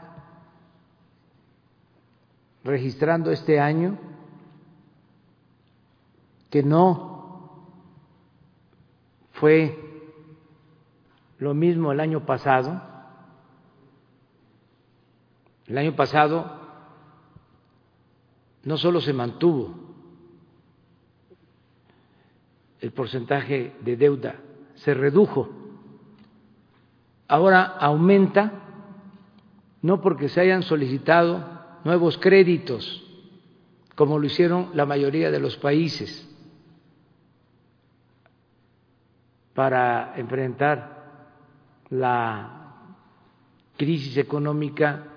registrando 2.64 3.32
este 3.32 3.60
año, 3.60 3.98
que 6.50 6.64
no 6.64 7.68
fue 9.34 9.78
lo 11.38 11.54
mismo 11.54 11.92
el 11.92 12.00
año 12.00 12.26
pasado. 12.26 12.82
El 15.68 15.78
año 15.78 15.96
pasado 15.96 16.60
no 18.64 18.78
solo 18.78 19.02
se 19.02 19.14
mantuvo 19.14 19.91
el 22.82 22.92
porcentaje 22.92 23.76
de 23.82 23.96
deuda, 23.96 24.36
se 24.76 24.94
redujo. 24.94 25.50
Ahora 27.28 27.64
aumenta 27.64 28.52
no 29.82 30.02
porque 30.02 30.30
se 30.30 30.42
hayan 30.42 30.64
solicitado 30.64 31.44
nuevos 31.84 32.18
créditos, 32.18 33.04
como 33.96 34.20
lo 34.20 34.26
hicieron 34.26 34.72
la 34.74 34.86
mayoría 34.86 35.32
de 35.32 35.40
los 35.40 35.58
países, 35.58 36.28
para 39.54 40.14
enfrentar 40.18 41.02
la 41.90 42.62
crisis 43.78 44.18
económica 44.18 45.08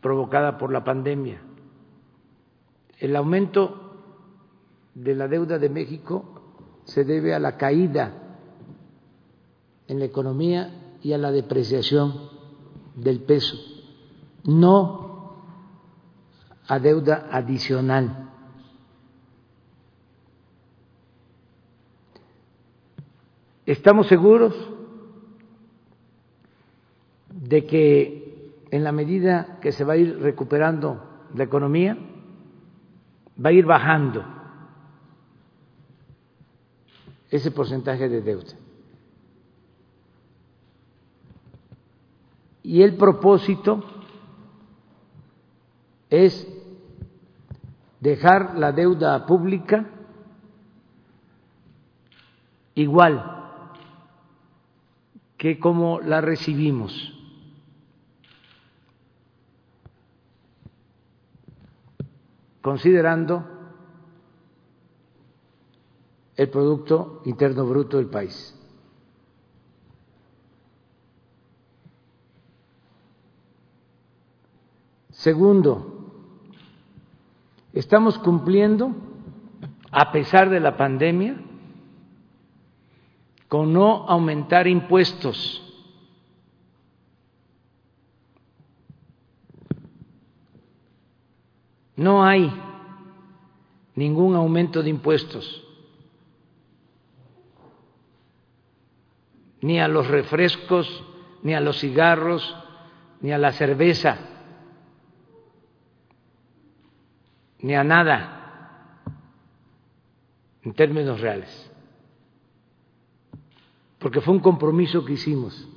provocada 0.00 0.58
por 0.58 0.72
la 0.72 0.84
pandemia. 0.84 1.40
El 2.98 3.16
aumento 3.16 3.81
de 4.94 5.14
la 5.14 5.28
deuda 5.28 5.58
de 5.58 5.68
México 5.68 6.42
se 6.84 7.04
debe 7.04 7.34
a 7.34 7.38
la 7.38 7.56
caída 7.56 8.12
en 9.88 9.98
la 9.98 10.04
economía 10.04 10.96
y 11.02 11.12
a 11.12 11.18
la 11.18 11.30
depreciación 11.30 12.14
del 12.94 13.20
peso, 13.20 13.56
no 14.44 15.34
a 16.68 16.78
deuda 16.78 17.28
adicional. 17.30 18.30
Estamos 23.64 24.08
seguros 24.08 24.54
de 27.30 27.64
que 27.64 28.64
en 28.70 28.84
la 28.84 28.92
medida 28.92 29.58
que 29.60 29.72
se 29.72 29.84
va 29.84 29.94
a 29.94 29.96
ir 29.96 30.18
recuperando 30.20 31.02
la 31.34 31.44
economía, 31.44 31.96
va 33.44 33.50
a 33.50 33.52
ir 33.52 33.64
bajando 33.64 34.41
ese 37.32 37.50
porcentaje 37.50 38.08
de 38.08 38.20
deuda. 38.20 38.52
Y 42.62 42.82
el 42.82 42.96
propósito 42.96 43.82
es 46.08 46.46
dejar 47.98 48.56
la 48.56 48.70
deuda 48.70 49.26
pública 49.26 49.88
igual 52.74 53.24
que 55.36 55.58
como 55.58 56.00
la 56.00 56.20
recibimos. 56.20 57.12
considerando 62.62 63.44
el 66.36 66.48
Producto 66.48 67.22
Interno 67.24 67.66
Bruto 67.66 67.98
del 67.98 68.06
país. 68.06 68.58
Segundo, 75.10 76.10
estamos 77.72 78.18
cumpliendo, 78.18 78.92
a 79.92 80.10
pesar 80.10 80.50
de 80.50 80.58
la 80.58 80.76
pandemia, 80.76 81.36
con 83.46 83.72
no 83.72 84.08
aumentar 84.08 84.66
impuestos. 84.66 85.62
No 91.94 92.24
hay 92.24 92.50
ningún 93.94 94.34
aumento 94.34 94.82
de 94.82 94.90
impuestos, 94.90 95.62
ni 99.62 99.80
a 99.80 99.88
los 99.88 100.08
refrescos, 100.08 101.04
ni 101.42 101.54
a 101.54 101.60
los 101.60 101.80
cigarros, 101.80 102.54
ni 103.20 103.32
a 103.32 103.38
la 103.38 103.52
cerveza, 103.52 104.18
ni 107.60 107.74
a 107.74 107.82
nada 107.82 109.00
en 110.62 110.74
términos 110.74 111.20
reales 111.20 111.72
porque 114.02 114.20
fue 114.20 114.34
un 114.34 114.40
compromiso 114.40 115.04
que 115.04 115.12
hicimos 115.12 115.68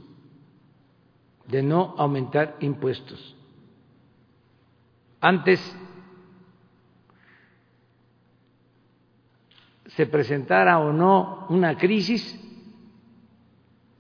de 1.48 1.62
no 1.62 1.94
aumentar 1.96 2.58
impuestos. 2.60 3.36
Antes 5.22 5.62
se 9.86 10.08
presentara 10.08 10.80
o 10.80 10.92
no 10.92 11.46
una 11.50 11.78
crisis, 11.78 12.42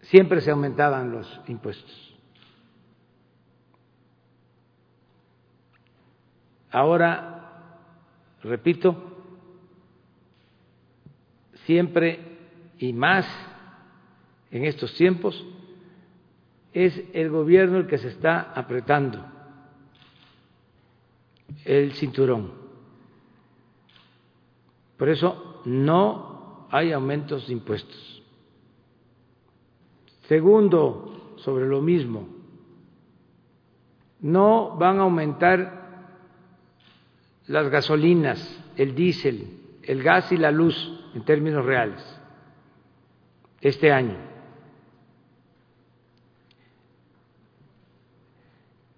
siempre 0.05 0.41
se 0.41 0.51
aumentaban 0.51 1.11
los 1.11 1.41
impuestos. 1.47 2.15
Ahora, 6.71 7.71
repito, 8.43 8.95
siempre 11.65 12.37
y 12.77 12.91
más 12.91 13.25
en 14.51 14.65
estos 14.65 14.93
tiempos, 14.95 15.45
es 16.73 17.01
el 17.13 17.29
gobierno 17.29 17.77
el 17.77 17.87
que 17.87 17.97
se 17.97 18.09
está 18.09 18.51
apretando 18.53 19.25
el 21.63 21.93
cinturón. 21.93 22.51
Por 24.97 25.09
eso 25.09 25.61
no 25.65 26.67
hay 26.71 26.91
aumentos 26.91 27.47
de 27.47 27.53
impuestos. 27.53 28.23
Segundo, 30.27 31.35
sobre 31.37 31.67
lo 31.67 31.81
mismo, 31.81 32.27
no 34.21 34.75
van 34.77 34.99
a 34.99 35.03
aumentar 35.03 35.85
las 37.47 37.69
gasolinas, 37.69 38.63
el 38.75 38.95
diésel, 38.95 39.47
el 39.83 40.01
gas 40.01 40.31
y 40.31 40.37
la 40.37 40.51
luz 40.51 40.75
en 41.13 41.23
términos 41.23 41.63
reales 41.65 42.03
este 43.61 43.91
año. 43.91 44.35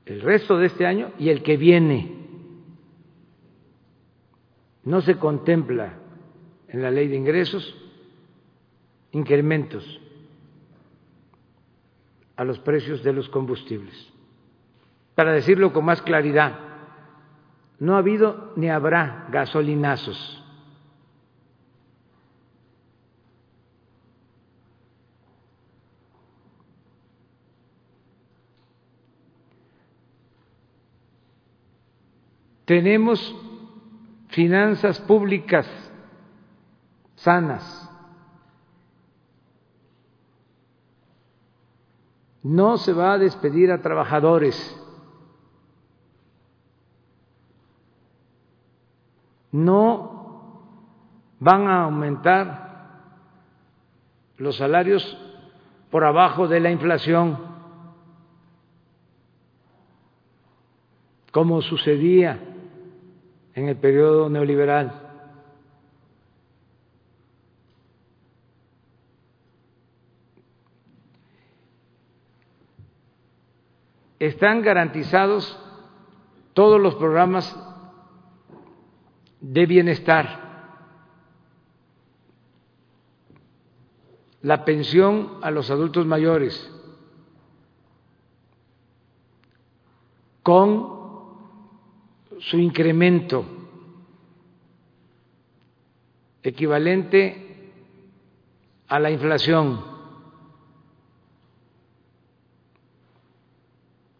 el 0.08 0.22
resto 0.22 0.58
de 0.58 0.68
este 0.68 0.86
año 0.86 1.12
y 1.20 1.30
el 1.30 1.44
que 1.44 1.58
viene. 1.58 2.16
No 4.84 5.02
se 5.02 5.18
contempla 5.18 6.00
en 6.70 6.82
la 6.82 6.90
ley 6.90 7.10
de 7.10 7.18
ingresos 7.18 7.76
incrementos 9.12 10.02
a 12.38 12.44
los 12.44 12.60
precios 12.60 13.04
de 13.04 13.14
los 13.14 13.28
combustibles. 13.30 14.14
Para 15.16 15.34
decirlo 15.34 15.74
con 15.74 15.84
más 15.84 16.02
claridad, 16.02 16.60
no 17.80 17.96
ha 17.96 18.00
habido 18.00 18.54
ni 18.56 18.70
habrá 18.70 19.28
gasolinazos 19.30 20.44
tenemos 32.68 33.34
finanzas 34.28 35.00
públicas 35.00 35.66
sanas. 37.16 37.87
no 42.48 42.78
se 42.78 42.94
va 42.94 43.14
a 43.14 43.18
despedir 43.18 43.72
a 43.74 43.82
trabajadores, 43.82 44.56
no 49.52 50.62
van 51.42 51.68
a 51.68 51.84
aumentar 51.84 53.02
los 54.38 54.56
salarios 54.56 55.18
por 55.92 56.06
abajo 56.06 56.48
de 56.48 56.62
la 56.62 56.72
inflación, 56.72 57.38
como 61.34 61.62
sucedía 61.62 62.40
en 63.56 63.68
el 63.68 63.76
periodo 63.76 64.30
neoliberal. 64.30 65.07
Están 74.20 74.62
garantizados 74.62 75.58
todos 76.54 76.82
los 76.82 76.96
programas 76.96 77.56
de 79.42 79.66
bienestar, 79.66 80.48
la 84.42 84.66
pensión 84.66 85.38
a 85.42 85.52
los 85.52 85.70
adultos 85.70 86.06
mayores, 86.06 86.74
con 90.42 90.98
su 92.40 92.58
incremento 92.58 93.46
equivalente 96.42 97.72
a 98.88 99.00
la 99.00 99.12
inflación. 99.12 99.97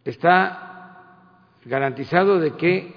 Está 0.08 1.36
garantizado 1.66 2.38
de 2.40 2.56
que 2.56 2.96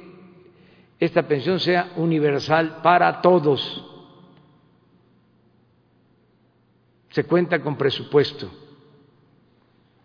esta 0.97 1.23
pensión 1.23 1.59
sea 1.59 1.91
universal 1.97 2.79
para 2.81 3.21
todos. 3.21 3.59
Se 7.09 7.25
cuenta 7.25 7.61
con 7.61 7.75
presupuesto. 7.75 8.49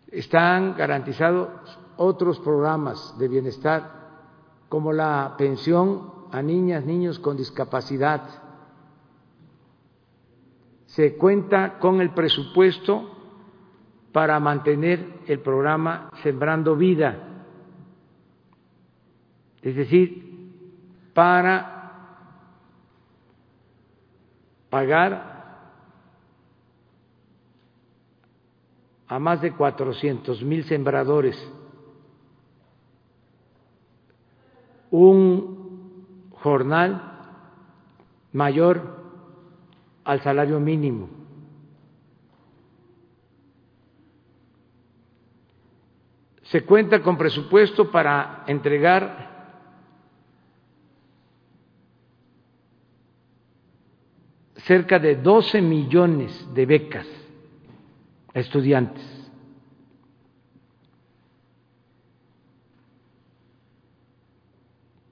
Están 0.09 0.75
garantizados 0.77 1.79
otros 1.97 2.41
programas 2.41 3.17
de 3.21 3.29
bienestar 3.29 3.89
como 4.69 4.93
la 4.93 5.37
pensión 5.39 6.27
a 6.33 6.43
niñas, 6.43 6.85
niños 6.85 7.21
con 7.21 7.37
discapacidad. 7.37 8.43
Se 10.87 11.17
cuenta 11.17 11.79
con 11.79 12.01
el 12.01 12.11
presupuesto 12.11 13.16
para 14.17 14.41
mantener 14.41 15.21
el 15.27 15.41
programa 15.41 16.09
Sembrando 16.23 16.75
Vida, 16.75 17.19
es 19.61 19.77
decir, 19.77 21.13
para 21.13 22.01
pagar 24.71 25.69
a 29.07 29.19
más 29.19 29.43
de 29.43 29.53
cuatrocientos 29.53 30.43
mil 30.43 30.65
sembradores 30.65 31.37
un 34.91 36.31
jornal 36.31 37.03
mayor 38.33 38.97
al 40.05 40.23
salario 40.23 40.59
mínimo. 40.59 41.26
Se 46.51 46.65
cuenta 46.65 47.03
con 47.03 47.17
presupuesto 47.19 47.91
para 47.91 48.45
entregar 48.47 49.37
cerca 54.59 54.99
de 54.99 55.17
12 55.17 55.61
millones 55.61 56.55
de 56.55 56.67
becas 56.67 57.07
a 58.35 58.39
estudiantes. 58.41 59.05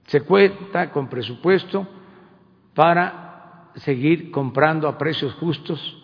Se 0.06 0.20
cuenta 0.20 0.92
con 0.92 1.08
presupuesto 1.08 1.88
para 2.74 3.70
seguir 3.76 4.30
comprando 4.30 4.86
a 4.86 4.96
precios 4.98 5.34
justos 5.34 6.00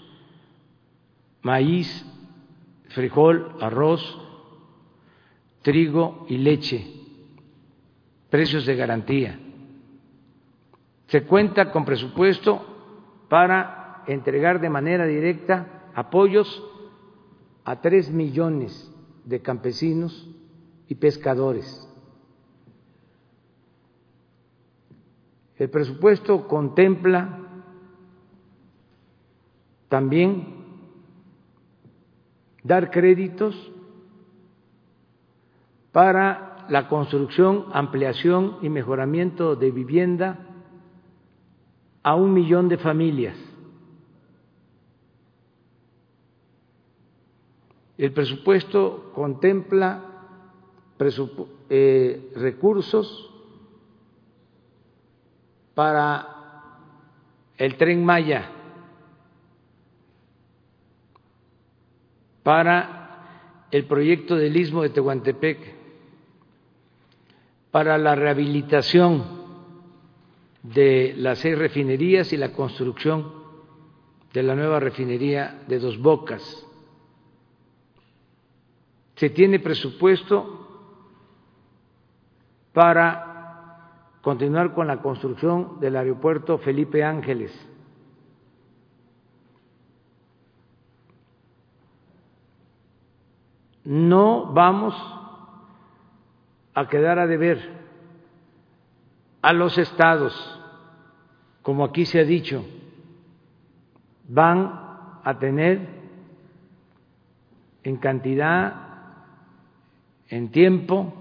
maíz, 1.43 2.05
frijol, 2.89 3.57
arroz, 3.61 4.03
trigo 5.63 6.27
y 6.29 6.39
leche, 6.39 6.87
precios 8.29 8.67
de 8.67 8.77
garantía. 8.77 9.39
Se 11.09 11.25
cuenta 11.25 11.73
con 11.73 11.85
presupuesto 11.85 12.65
para 13.29 14.05
entregar 14.07 14.61
de 14.61 14.71
manera 14.71 15.07
directa 15.07 15.91
apoyos 15.95 16.63
a 17.65 17.81
tres 17.81 18.11
millones 18.11 18.91
de 19.25 19.43
campesinos 19.43 20.29
y 20.89 20.95
pescadores. 20.95 21.87
El 25.57 25.69
presupuesto 25.69 26.49
contempla 26.49 27.39
también 29.89 30.55
dar 32.63 32.91
créditos 32.91 33.73
para 35.93 36.67
la 36.69 36.89
construcción, 36.89 37.67
ampliación 37.73 38.59
y 38.63 38.69
mejoramiento 38.69 39.57
de 39.57 39.71
vivienda 39.71 40.47
a 42.03 42.15
un 42.15 42.33
millón 42.33 42.69
de 42.69 42.79
familias. 42.79 43.37
El 47.99 48.13
presupuesto 48.13 49.11
contempla 49.15 50.05
eh, 51.69 52.33
recursos 52.37 53.31
para 55.75 56.27
el 57.59 57.77
tren 57.77 58.05
Maya, 58.05 58.51
para 62.43 63.67
el 63.71 63.85
proyecto 63.85 64.37
del 64.37 64.57
istmo 64.57 64.83
de 64.83 64.91
Tehuantepec, 64.91 65.80
para 67.71 67.99
la 67.99 68.15
rehabilitación 68.15 69.41
de 70.63 71.15
las 71.17 71.39
seis 71.39 71.57
refinerías 71.57 72.33
y 72.33 72.37
la 72.37 72.53
construcción 72.53 73.33
de 74.33 74.43
la 74.43 74.55
nueva 74.55 74.81
refinería 74.81 75.63
de 75.67 75.79
Dos 75.79 75.99
Bocas. 75.99 76.67
Se 79.17 79.31
tiene 79.31 79.59
presupuesto 79.59 80.69
para 82.73 84.11
continuar 84.23 84.75
con 84.75 84.87
la 84.87 85.01
construcción 85.01 85.81
del 85.81 85.97
aeropuerto 85.97 86.59
Felipe 86.59 87.05
Ángeles. 87.05 87.53
No 93.85 94.53
vamos 94.53 94.95
a 96.75 96.89
quedar 96.89 97.19
a 97.19 97.27
deber 97.27 97.81
a 99.43 99.53
los 99.53 99.79
estados, 99.79 100.61
como 101.63 101.85
aquí 101.85 102.05
se 102.05 102.21
ha 102.21 102.25
dicho, 102.25 102.65
van 104.29 105.21
a 105.25 105.39
tener 105.39 106.01
en 107.83 107.97
cantidad, 107.97 108.75
en 110.29 110.51
tiempo, 110.51 111.15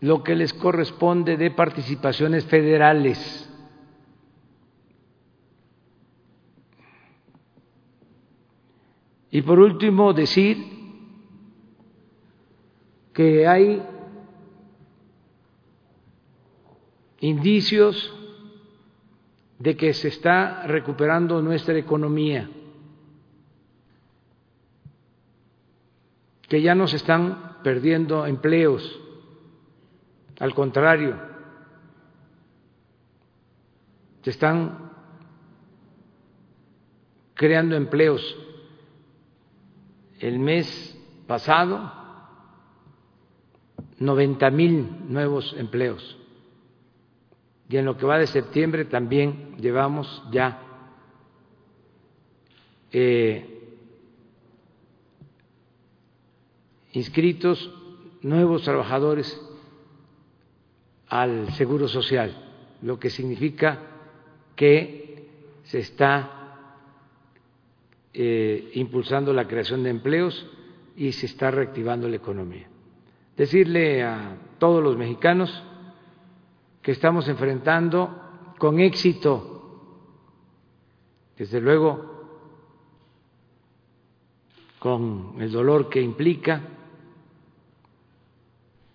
lo 0.00 0.22
que 0.22 0.34
les 0.34 0.52
corresponde 0.52 1.36
de 1.36 1.50
participaciones 1.50 2.44
federales. 2.46 3.46
Y 9.30 9.42
por 9.42 9.60
último, 9.60 10.12
decir 10.12 10.58
que 13.12 13.46
hay 13.46 13.82
indicios 17.20 18.12
de 19.58 19.76
que 19.76 19.92
se 19.92 20.08
está 20.08 20.66
recuperando 20.66 21.42
nuestra 21.42 21.76
economía, 21.76 22.48
que 26.48 26.62
ya 26.62 26.74
no 26.74 26.88
se 26.88 26.96
están 26.96 27.58
perdiendo 27.62 28.26
empleos, 28.26 28.98
al 30.38 30.54
contrario, 30.54 31.20
se 34.22 34.30
están 34.30 34.90
creando 37.34 37.76
empleos. 37.76 38.36
El 40.18 40.38
mes 40.38 40.98
pasado, 41.26 41.92
90 43.98 44.50
mil 44.50 44.88
nuevos 45.08 45.54
empleos 45.58 46.19
y 47.70 47.76
en 47.76 47.84
lo 47.84 47.96
que 47.96 48.04
va 48.04 48.18
de 48.18 48.26
septiembre 48.26 48.84
también 48.84 49.56
llevamos 49.58 50.24
ya 50.32 50.60
eh, 52.90 53.60
inscritos 56.92 57.72
nuevos 58.22 58.64
trabajadores 58.64 59.40
al 61.06 61.52
Seguro 61.52 61.86
Social, 61.86 62.34
lo 62.82 62.98
que 62.98 63.08
significa 63.08 63.78
que 64.56 65.28
se 65.62 65.78
está 65.78 66.74
eh, 68.12 68.72
impulsando 68.74 69.32
la 69.32 69.46
creación 69.46 69.84
de 69.84 69.90
empleos 69.90 70.44
y 70.96 71.12
se 71.12 71.26
está 71.26 71.52
reactivando 71.52 72.08
la 72.08 72.16
economía. 72.16 72.66
Decirle 73.36 74.02
a 74.02 74.36
todos 74.58 74.82
los 74.82 74.96
mexicanos 74.96 75.62
estamos 76.90 77.28
enfrentando 77.28 78.54
con 78.58 78.80
éxito, 78.80 79.50
desde 81.36 81.60
luego 81.60 82.10
con 84.78 85.36
el 85.38 85.52
dolor 85.52 85.88
que 85.88 86.00
implica, 86.00 86.60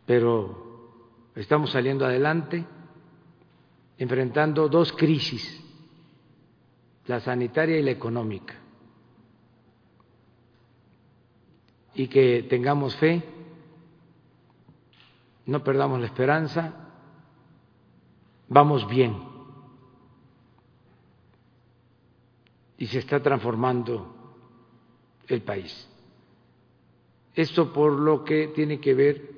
pero 0.05 0.91
estamos 1.35 1.71
saliendo 1.71 2.05
adelante 2.05 2.65
enfrentando 3.97 4.67
dos 4.67 4.91
crisis, 4.91 5.63
la 7.07 7.19
sanitaria 7.19 7.77
y 7.79 7.83
la 7.83 7.91
económica, 7.91 8.55
y 11.93 12.07
que 12.07 12.43
tengamos 12.49 12.95
fe, 12.97 13.23
no 15.45 15.63
perdamos 15.63 15.99
la 15.99 16.07
esperanza, 16.07 16.84
vamos 18.47 18.87
bien 18.87 19.15
y 22.77 22.87
se 22.87 22.99
está 22.99 23.21
transformando 23.21 24.13
el 25.27 25.41
país. 25.41 25.87
Esto 27.33 27.71
por 27.71 27.91
lo 27.93 28.23
que 28.23 28.49
tiene 28.49 28.79
que 28.79 28.93
ver 28.93 29.29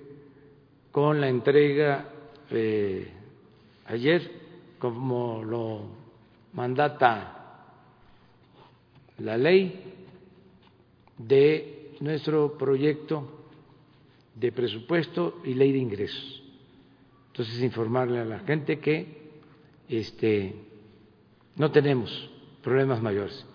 con 0.91 1.19
la 1.21 1.29
entrega 1.29 2.09
eh, 2.49 3.11
ayer, 3.87 4.31
como 4.79 5.43
lo 5.43 5.81
mandata 6.53 7.33
la 9.19 9.37
ley 9.37 9.93
de 11.17 11.95
nuestro 11.99 12.57
proyecto 12.57 13.45
de 14.35 14.51
presupuesto 14.51 15.41
y 15.43 15.53
ley 15.55 15.71
de 15.71 15.79
ingresos. 15.79 16.46
Entonces 17.37 17.61
informarle 17.61 18.19
a 18.19 18.25
la 18.25 18.39
gente 18.39 18.79
que 18.79 19.29
este 19.87 20.55
no 21.55 21.71
tenemos 21.71 22.31
problemas 22.63 22.99
mayores. 22.99 23.45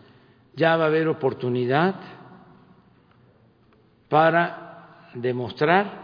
Ya 0.55 0.77
va 0.77 0.85
a 0.85 0.87
haber 0.87 1.09
oportunidad 1.09 1.97
para 4.09 5.11
demostrar 5.15 6.01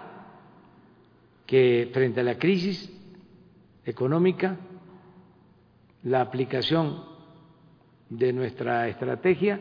que 1.47 1.89
frente 1.95 2.19
a 2.19 2.25
la 2.25 2.37
crisis 2.37 2.93
económica, 3.85 4.57
la 6.03 6.23
aplicación 6.23 7.05
de 8.11 8.33
nuestra 8.33 8.89
estrategia 8.89 9.61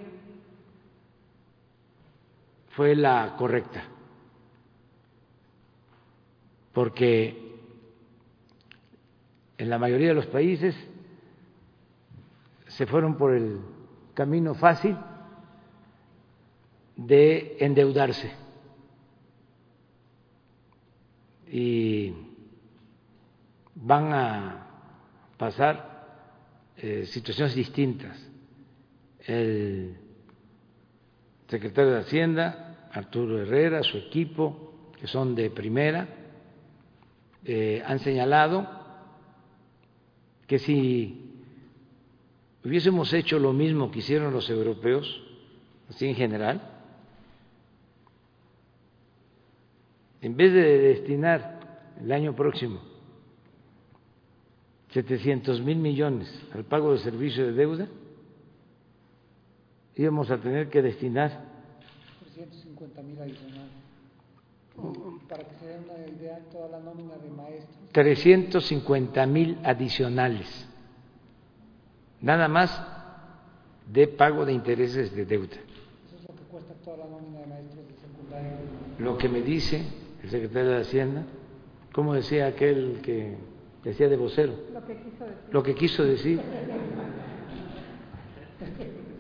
fue 2.70 2.96
la 2.96 3.36
correcta, 3.38 3.84
porque 6.74 7.46
en 9.58 9.70
la 9.70 9.80
mayoría 9.80 10.10
de 10.10 10.14
los 10.14 10.28
países 10.28 10.76
se 12.68 12.86
fueron 12.86 13.18
por 13.18 13.34
el 13.34 13.60
camino 14.14 14.54
fácil 14.54 14.96
de 16.96 17.58
endeudarse. 17.60 18.32
Y 21.50 22.14
van 23.76 24.14
a 24.14 24.68
pasar 25.38 26.06
eh, 26.78 27.06
situaciones 27.06 27.56
distintas. 27.56 28.18
El 29.26 29.98
secretario 31.48 31.92
de 31.92 32.00
Hacienda, 32.00 32.90
Arturo 32.92 33.42
Herrera, 33.42 33.84
su 33.84 33.98
equipo, 33.98 34.92
que 35.00 35.08
son 35.08 35.36
de 35.36 35.50
primera, 35.50 36.08
eh, 37.46 37.82
han 37.86 38.00
señalado 38.00 38.77
que 40.48 40.60
si 40.60 41.44
hubiésemos 42.64 43.14
hecho 43.14 43.38
lo 43.38 43.54
mismo 43.54 43.92
que 43.92 44.00
hicieron 44.00 44.34
los 44.34 44.50
europeos, 44.50 45.22
así 45.90 46.08
en 46.08 46.16
general, 46.16 46.62
en 50.22 50.36
vez 50.36 50.54
de 50.54 50.80
destinar 50.80 51.94
el 52.02 52.12
año 52.12 52.36
próximo 52.36 52.82
700 54.92 55.62
mil 55.62 55.78
millones 55.78 56.28
al 56.54 56.64
pago 56.64 56.94
de 56.94 57.00
servicio 57.00 57.46
de 57.46 57.54
deuda, 57.54 57.88
íbamos 59.96 60.32
a 60.32 60.38
tener 60.38 60.70
que 60.70 60.82
destinar 60.82 61.46
350 62.20 63.02
mil 63.04 63.20
adicionales. 63.20 63.67
Para 65.28 65.44
que 65.44 65.56
se 65.60 65.66
den 65.68 65.84
una 65.84 66.08
idea, 66.08 66.40
toda 66.52 66.70
la 66.70 66.80
nómina 66.80 67.16
de 67.18 67.30
maestros. 67.30 67.76
350 67.92 69.26
mil 69.26 69.58
adicionales, 69.64 70.68
nada 72.22 72.48
más 72.48 72.80
de 73.92 74.08
pago 74.08 74.46
de 74.46 74.54
intereses 74.54 75.16
de 75.16 75.26
deuda. 75.26 75.56
Eso 75.56 76.16
es 76.18 76.28
lo 76.28 76.36
que 76.36 76.44
cuesta 76.52 76.74
toda 76.86 76.98
la 76.98 77.06
nómina 77.08 77.40
de 77.40 77.48
maestros 77.48 77.88
de 77.88 77.94
secundaria. 77.96 78.52
Lo 79.00 79.18
que 79.18 79.30
me 79.30 79.42
dice 79.42 79.84
el 80.24 80.30
secretario 80.30 80.72
de 80.72 80.82
Hacienda, 80.82 81.24
como 81.94 82.14
decía 82.14 82.48
aquel 82.48 83.00
que 83.02 83.36
decía 83.84 84.08
de 84.10 84.18
vocero, 84.18 84.54
Lo 84.74 84.84
que 84.84 84.96
quiso 84.96 85.24
decir. 85.26 85.52
lo 85.52 85.64
que 85.64 85.76
quiso 85.76 86.04
decir 86.04 86.42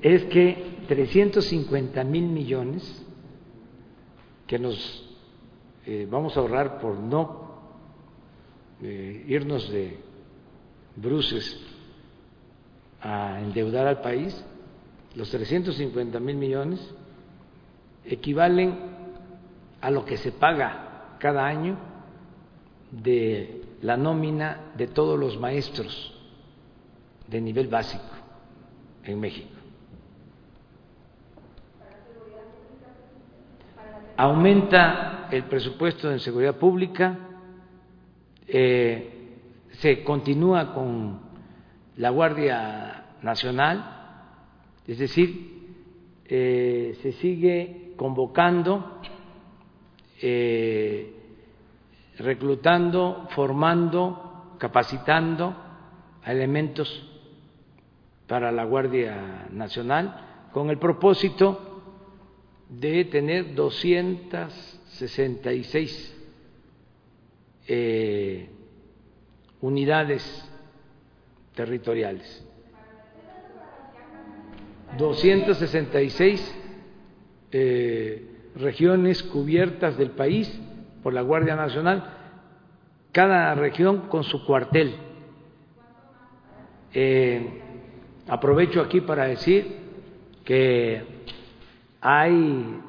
es 0.01 0.23
que 0.25 0.77
350 0.87 2.03
mil 2.03 2.27
millones 2.27 3.03
que 4.45 4.59
nos 4.59 5.03
eh, 5.89 6.05
vamos 6.09 6.35
a 6.35 6.41
ahorrar 6.41 6.79
por 6.81 6.97
no 6.97 7.47
eh, 8.81 9.23
irnos 9.25 9.69
de 9.71 9.97
bruces 10.97 11.57
a 13.01 13.39
endeudar 13.39 13.87
al 13.87 14.01
país, 14.01 14.43
los 15.15 15.29
350 15.29 16.19
mil 16.19 16.35
millones 16.35 16.93
equivalen 18.03 18.77
a 19.79 19.89
lo 19.89 20.03
que 20.03 20.17
se 20.17 20.33
paga 20.33 21.15
cada 21.19 21.45
año 21.45 21.77
de 22.91 23.61
la 23.81 23.95
nómina 23.95 24.73
de 24.75 24.87
todos 24.87 25.17
los 25.17 25.39
maestros 25.39 26.13
de 27.27 27.39
nivel 27.39 27.69
básico 27.69 28.03
en 29.05 29.21
México. 29.21 29.56
Aumenta 34.19 35.27
el 35.29 35.43
presupuesto 35.43 36.11
en 36.11 36.19
seguridad 36.19 36.55
pública, 36.55 37.19
eh, 38.47 39.37
se 39.73 40.03
continúa 40.03 40.73
con 40.73 41.19
la 41.97 42.09
Guardia 42.09 43.05
Nacional, 43.21 43.85
es 44.87 44.97
decir, 44.97 45.75
eh, 46.25 46.97
se 47.03 47.11
sigue 47.11 47.93
convocando, 47.95 49.01
eh, 50.19 51.13
reclutando, 52.17 53.27
formando, 53.35 54.55
capacitando 54.57 55.55
a 56.23 56.31
elementos 56.31 57.07
para 58.25 58.51
la 58.51 58.63
Guardia 58.65 59.47
Nacional 59.51 60.49
con 60.51 60.71
el 60.71 60.79
propósito 60.79 61.66
de 62.69 63.05
tener 63.05 63.55
266 63.55 66.15
eh, 67.67 68.49
unidades 69.61 70.47
territoriales. 71.55 72.43
266 74.97 76.55
eh, 77.51 78.25
regiones 78.55 79.23
cubiertas 79.23 79.97
del 79.97 80.11
país 80.11 80.61
por 81.03 81.13
la 81.13 81.21
Guardia 81.21 81.55
Nacional, 81.55 82.13
cada 83.11 83.53
región 83.55 84.07
con 84.09 84.23
su 84.23 84.45
cuartel. 84.45 84.95
Eh, 86.93 87.61
aprovecho 88.27 88.81
aquí 88.81 89.01
para 89.01 89.27
decir 89.27 89.67
que 90.43 91.16
hay 92.01 92.81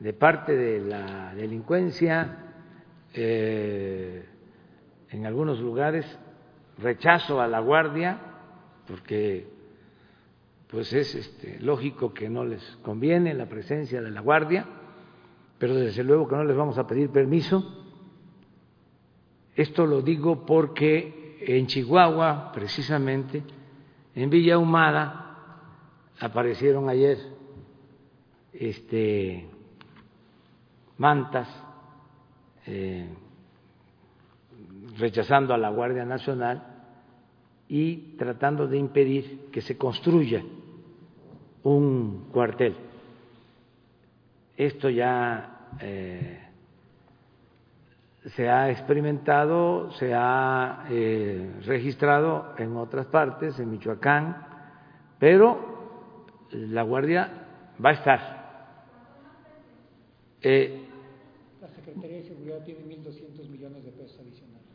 de 0.00 0.12
parte 0.12 0.56
de 0.56 0.80
la 0.80 1.34
delincuencia 1.34 2.38
eh, 3.14 4.24
en 5.10 5.26
algunos 5.26 5.60
lugares 5.60 6.06
rechazo 6.78 7.40
a 7.40 7.46
la 7.46 7.60
guardia, 7.60 8.18
porque 8.86 9.48
pues 10.68 10.92
es 10.92 11.14
este, 11.14 11.58
lógico 11.60 12.12
que 12.12 12.28
no 12.28 12.44
les 12.44 12.62
conviene 12.82 13.32
la 13.34 13.46
presencia 13.46 14.02
de 14.02 14.10
la 14.10 14.20
guardia, 14.20 14.66
pero 15.58 15.74
desde 15.74 16.02
luego 16.02 16.28
que 16.28 16.36
no 16.36 16.44
les 16.44 16.56
vamos 16.56 16.76
a 16.76 16.86
pedir 16.86 17.10
permiso. 17.10 17.84
Esto 19.54 19.86
lo 19.86 20.02
digo 20.02 20.44
porque 20.44 21.38
en 21.40 21.66
Chihuahua, 21.66 22.52
precisamente, 22.52 23.42
en 24.14 24.28
Villa 24.28 24.58
Humada, 24.58 25.22
aparecieron 26.20 26.90
ayer 26.90 27.35
este, 28.58 29.46
mantas 30.98 31.48
eh, 32.66 33.08
rechazando 34.98 35.54
a 35.54 35.58
la 35.58 35.70
Guardia 35.70 36.04
Nacional 36.04 36.62
y 37.68 38.16
tratando 38.16 38.66
de 38.66 38.78
impedir 38.78 39.50
que 39.52 39.60
se 39.60 39.76
construya 39.76 40.42
un 41.62 42.28
cuartel. 42.32 42.76
Esto 44.56 44.88
ya 44.88 45.68
eh, 45.80 46.46
se 48.34 48.48
ha 48.48 48.70
experimentado, 48.70 49.90
se 49.92 50.12
ha 50.14 50.86
eh, 50.90 51.60
registrado 51.64 52.54
en 52.58 52.76
otras 52.76 53.06
partes, 53.06 53.58
en 53.58 53.70
Michoacán, 53.70 54.46
pero 55.18 56.24
la 56.50 56.82
Guardia 56.82 57.30
va 57.84 57.90
a 57.90 57.92
estar. 57.92 58.35
Eh, 60.48 60.78
la 61.60 61.66
Secretaría 61.66 62.18
de 62.18 62.22
Seguridad 62.22 62.62
tiene 62.64 62.78
1.200 62.82 63.48
millones 63.48 63.84
de 63.84 63.90
pesos 63.90 64.16
adicionales. 64.20 64.68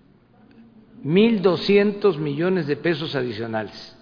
1.200 1.01 2.17
millones 2.17 2.67
de 2.67 2.75
pesos 2.75 3.15
adicionales. 3.15 3.97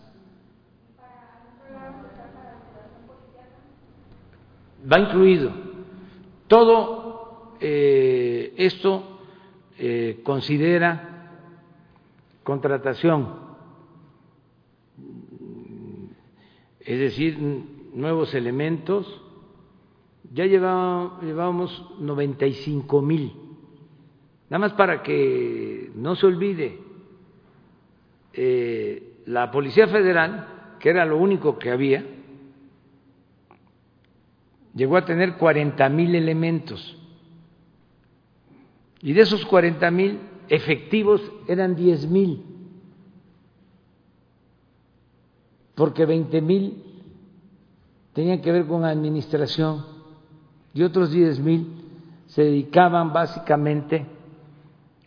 Va 4.91 4.98
incluido. 4.98 5.52
Todo 6.48 7.56
eh, 7.62 8.52
esto 8.58 9.20
eh, 9.78 10.22
considera 10.24 11.36
contratación, 12.41 13.30
es 16.80 17.00
decir, 17.00 17.38
nuevos 17.94 18.34
elementos. 18.34 19.28
Ya 20.31 20.45
llevábamos 20.45 21.85
95 21.99 23.01
mil. 23.01 23.34
Nada 24.49 24.60
más 24.60 24.73
para 24.73 25.01
que 25.01 25.91
no 25.95 26.15
se 26.15 26.26
olvide, 26.26 26.80
eh, 28.34 29.22
la 29.26 29.51
Policía 29.51 29.88
Federal, 29.88 30.76
que 30.80 30.89
era 30.89 31.06
lo 31.06 31.18
único 31.18 31.57
que 31.57 31.72
había, 31.72 32.06
llegó 34.76 34.97
a 34.97 35.06
tener 35.06 35.38
40 35.38 35.89
mil 35.89 36.15
elementos. 36.15 36.97
Y 39.01 39.14
de 39.14 39.22
esos 39.22 39.45
40 39.45 39.89
mil 39.91 40.19
efectivos 40.47 41.22
eran 41.47 41.76
10 41.76 42.07
mil, 42.07 42.43
porque 45.76 46.06
20 46.06 46.41
mil 46.41 46.84
tenían 48.14 48.41
que 48.41 48.51
ver 48.51 48.65
con 48.65 48.84
administración 48.84 49.98
y 50.74 50.84
otros 50.84 51.12
10 51.12 51.40
mil 51.40 51.68
se 52.28 52.44
dedicaban 52.44 53.12
básicamente 53.12 54.06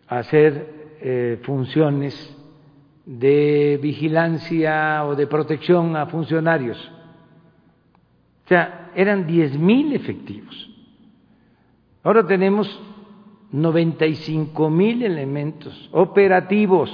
a 0.08 0.18
hacer 0.18 0.96
eh, 1.00 1.40
funciones 1.44 2.14
de 3.06 3.78
vigilancia 3.82 5.04
o 5.04 5.16
de 5.16 5.26
protección 5.26 5.96
a 5.96 6.06
funcionarios. 6.06 6.78
O 8.44 8.48
sea, 8.48 8.90
eran 8.94 9.26
diez 9.26 9.56
mil 9.56 9.94
efectivos. 9.94 10.68
Ahora 12.02 12.26
tenemos 12.26 12.80
95 13.52 14.70
mil 14.70 15.02
elementos 15.02 15.88
operativos 15.92 16.90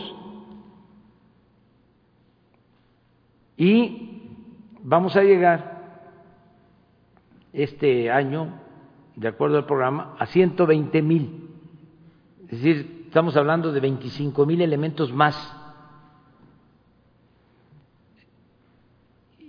y 3.57 4.23
vamos 4.82 5.16
a 5.16 5.23
llegar 5.23 5.77
este 7.59 8.10
año, 8.10 8.60
de 9.16 9.28
acuerdo 9.28 9.56
al 9.56 9.66
programa, 9.66 10.14
a 10.18 10.26
120 10.26 11.02
mil. 11.02 11.51
Es 12.44 12.62
decir, 12.62 13.05
estamos 13.06 13.36
hablando 13.36 13.72
de 13.72 13.80
25 13.80 14.47
mil 14.47 14.60
elementos 14.60 15.12
más 15.12 15.55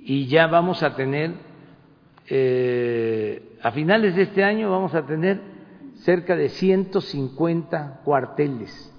y 0.01 0.25
ya 0.25 0.47
vamos 0.47 0.81
a 0.81 0.95
tener, 0.95 1.35
eh, 2.27 3.57
a 3.61 3.71
finales 3.71 4.15
de 4.15 4.23
este 4.23 4.43
año 4.43 4.71
vamos 4.71 4.95
a 4.95 5.05
tener 5.05 5.39
cerca 5.97 6.35
de 6.35 6.49
150 6.49 8.01
cuarteles 8.03 8.91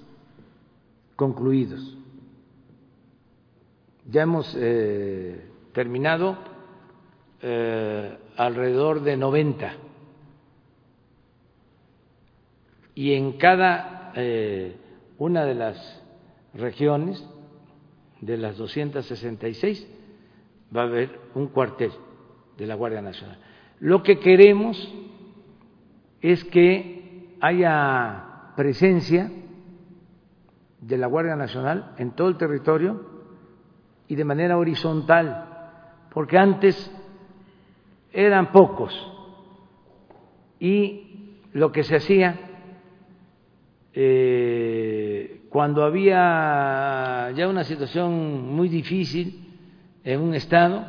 concluidos. 1.17 1.97
Ya 4.09 4.21
hemos 4.21 4.55
eh, 4.57 5.49
terminado 5.73 6.37
eh, 7.41 8.17
alrededor 8.37 9.01
de 9.01 9.17
90 9.17 9.73
y 12.95 13.13
en 13.13 13.33
cada 13.33 14.13
una 15.17 15.45
de 15.45 15.55
las 15.55 16.03
regiones 16.53 17.25
de 18.19 18.37
las 18.37 18.57
266 18.57 19.87
va 20.75 20.81
a 20.81 20.85
haber 20.85 21.19
un 21.33 21.47
cuartel 21.47 21.91
de 22.57 22.67
la 22.67 22.75
Guardia 22.75 23.01
Nacional. 23.01 23.37
Lo 23.79 24.03
que 24.03 24.19
queremos 24.19 24.93
es 26.21 26.43
que 26.45 27.37
haya 27.41 28.53
presencia 28.55 29.31
de 30.79 30.97
la 30.97 31.07
Guardia 31.07 31.35
Nacional 31.35 31.93
en 31.97 32.11
todo 32.11 32.27
el 32.27 32.37
territorio 32.37 33.09
y 34.07 34.15
de 34.15 34.25
manera 34.25 34.57
horizontal, 34.57 35.47
porque 36.13 36.37
antes 36.37 36.91
eran 38.11 38.51
pocos 38.51 38.93
y 40.59 41.37
lo 41.53 41.71
que 41.71 41.83
se 41.83 41.95
hacía 41.95 42.39
eh, 43.93 45.41
cuando 45.49 45.83
había 45.83 47.31
ya 47.35 47.47
una 47.47 47.63
situación 47.63 48.53
muy 48.55 48.69
difícil, 48.69 49.49
en 50.03 50.21
un 50.21 50.33
estado, 50.33 50.85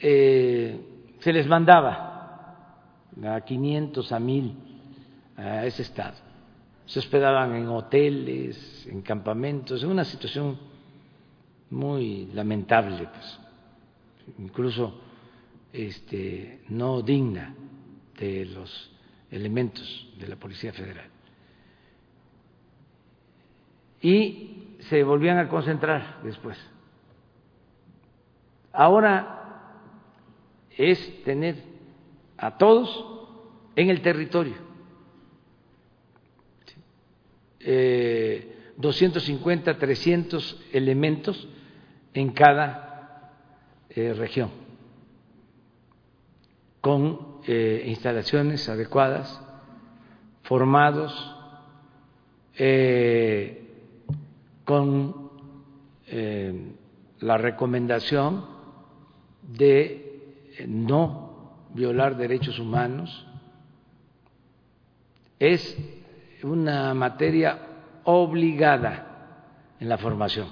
eh, 0.00 0.80
se 1.20 1.32
les 1.32 1.46
mandaba 1.46 2.74
a 3.22 3.40
500, 3.42 4.12
a 4.12 4.18
1000 4.18 4.54
a 5.36 5.66
ese 5.66 5.82
estado. 5.82 6.16
Se 6.86 6.98
hospedaban 7.00 7.54
en 7.54 7.68
hoteles, 7.68 8.86
en 8.90 9.02
campamentos, 9.02 9.82
en 9.82 9.90
una 9.90 10.04
situación 10.04 10.58
muy 11.70 12.26
lamentable, 12.32 13.08
pues, 13.12 13.40
incluso 14.38 14.94
este, 15.86 16.60
no 16.68 17.02
digna 17.02 17.54
de 18.18 18.44
los 18.46 18.90
elementos 19.30 20.12
de 20.18 20.28
la 20.28 20.36
Policía 20.36 20.72
Federal. 20.72 21.08
Y 24.00 24.76
se 24.80 25.02
volvían 25.02 25.38
a 25.38 25.48
concentrar 25.48 26.20
después 26.22 26.58
Ahora 28.72 29.34
es 30.76 31.24
tener 31.24 31.56
a 32.36 32.56
todos 32.56 33.04
en 33.74 33.90
el 33.90 34.00
territorio. 34.02 34.54
Eh, 37.58 38.72
250, 38.76 39.76
300 39.78 40.62
elementos 40.72 41.48
en 42.14 42.30
cada 42.30 43.32
eh, 43.90 44.14
región, 44.14 44.50
con 46.88 47.40
eh, 47.46 47.84
instalaciones 47.84 48.66
adecuadas, 48.66 49.42
formados, 50.44 51.36
eh, 52.56 53.62
con 54.64 55.30
eh, 56.06 56.72
la 57.20 57.36
recomendación 57.36 58.42
de 59.42 60.46
no 60.66 61.66
violar 61.74 62.16
derechos 62.16 62.58
humanos, 62.58 63.26
es 65.38 65.76
una 66.42 66.94
materia 66.94 67.66
obligada 68.04 69.44
en 69.78 69.90
la 69.90 69.98
formación 69.98 70.48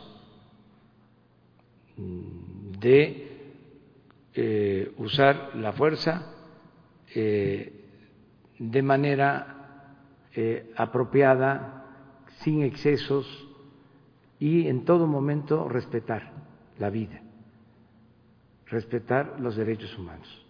de 2.79 3.26
eh, 4.39 4.93
usar 4.99 5.53
la 5.55 5.73
fuerza 5.73 6.27
eh, 7.15 7.73
de 8.59 8.83
manera 8.83 9.95
eh, 10.35 10.73
apropiada, 10.77 11.87
sin 12.41 12.63
excesos, 12.63 13.27
y 14.39 14.69
en 14.69 14.85
todo 14.85 15.07
momento 15.07 15.67
respetar 15.71 16.33
la 16.79 16.91
vida, 16.91 17.23
respetar 18.67 19.41
los 19.41 19.57
derechos 19.57 19.97
humanos. 19.99 20.45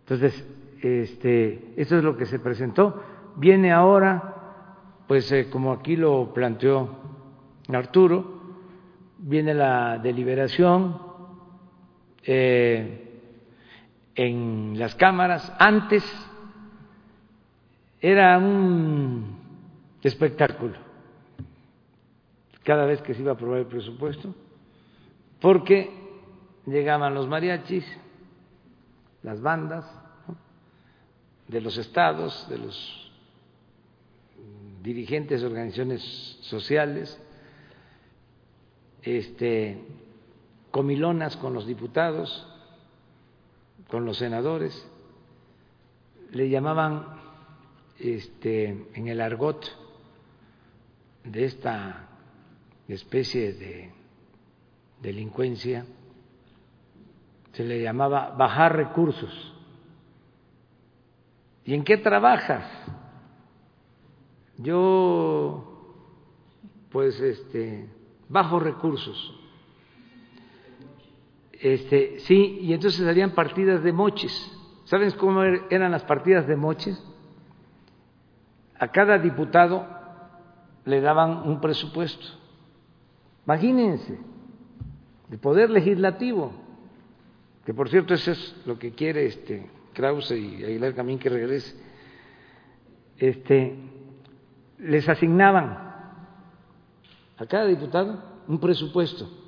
Entonces, 0.00 0.42
este, 0.80 1.74
eso 1.76 1.98
es 1.98 2.02
lo 2.02 2.16
que 2.16 2.24
se 2.24 2.38
presentó. 2.38 3.02
Viene 3.36 3.72
ahora, 3.72 5.02
pues 5.06 5.30
como 5.50 5.72
aquí 5.72 5.96
lo 5.96 6.32
planteó 6.32 6.96
Arturo, 7.68 8.40
viene 9.18 9.52
la 9.52 9.98
deliberación 9.98 11.13
eh, 12.26 13.20
en 14.14 14.78
las 14.78 14.94
cámaras. 14.94 15.52
Antes 15.58 16.04
era 18.00 18.38
un 18.38 19.38
espectáculo 20.02 20.84
cada 22.64 22.86
vez 22.86 23.00
que 23.02 23.14
se 23.14 23.20
iba 23.20 23.32
a 23.32 23.34
aprobar 23.34 23.60
el 23.60 23.66
presupuesto, 23.66 24.34
porque 25.40 25.90
llegaban 26.66 27.14
los 27.14 27.28
mariachis, 27.28 27.84
las 29.22 29.40
bandas 29.40 29.84
de 31.46 31.60
los 31.60 31.76
estados, 31.76 32.48
de 32.48 32.58
los 32.58 33.12
dirigentes 34.82 35.42
de 35.42 35.46
organizaciones 35.46 36.02
sociales, 36.42 37.20
este, 39.02 39.78
comilonas 40.74 41.36
con 41.36 41.54
los 41.54 41.68
diputados, 41.68 42.48
con 43.86 44.04
los 44.04 44.18
senadores, 44.18 44.74
le 46.32 46.50
llamaban 46.50 47.06
este, 48.00 48.88
en 48.92 49.06
el 49.06 49.20
argot 49.20 49.64
de 51.22 51.44
esta 51.44 52.08
especie 52.88 53.52
de 53.52 53.92
delincuencia, 55.00 55.86
se 57.52 57.62
le 57.62 57.80
llamaba 57.80 58.30
bajar 58.30 58.74
recursos. 58.74 59.54
¿Y 61.64 61.74
en 61.74 61.84
qué 61.84 61.98
trabajas? 61.98 62.66
Yo, 64.58 66.02
pues, 66.90 67.20
este, 67.20 67.88
bajo 68.28 68.58
recursos. 68.58 69.43
Este, 71.60 72.20
sí, 72.20 72.58
y 72.60 72.72
entonces 72.72 73.06
harían 73.06 73.32
partidas 73.32 73.82
de 73.82 73.92
moches. 73.92 74.32
¿Saben 74.84 75.10
cómo 75.12 75.42
er-, 75.42 75.62
eran 75.70 75.92
las 75.92 76.04
partidas 76.04 76.46
de 76.46 76.56
moches? 76.56 77.02
A 78.78 78.88
cada 78.88 79.18
diputado 79.18 79.86
le 80.84 81.00
daban 81.00 81.48
un 81.48 81.60
presupuesto. 81.60 82.26
Imagínense, 83.46 84.18
el 85.30 85.38
poder 85.38 85.70
legislativo, 85.70 86.52
que 87.64 87.74
por 87.74 87.88
cierto 87.88 88.14
eso 88.14 88.32
es 88.32 88.62
lo 88.66 88.78
que 88.78 88.92
quiere 88.92 89.26
este 89.26 89.70
Krause 89.92 90.32
y 90.32 90.64
Aguilar 90.64 90.94
Camín 90.94 91.18
que 91.18 91.28
regrese, 91.28 91.76
este, 93.16 93.76
les 94.78 95.08
asignaban 95.08 95.94
a 97.36 97.46
cada 97.46 97.66
diputado 97.66 98.22
un 98.48 98.58
presupuesto 98.58 99.43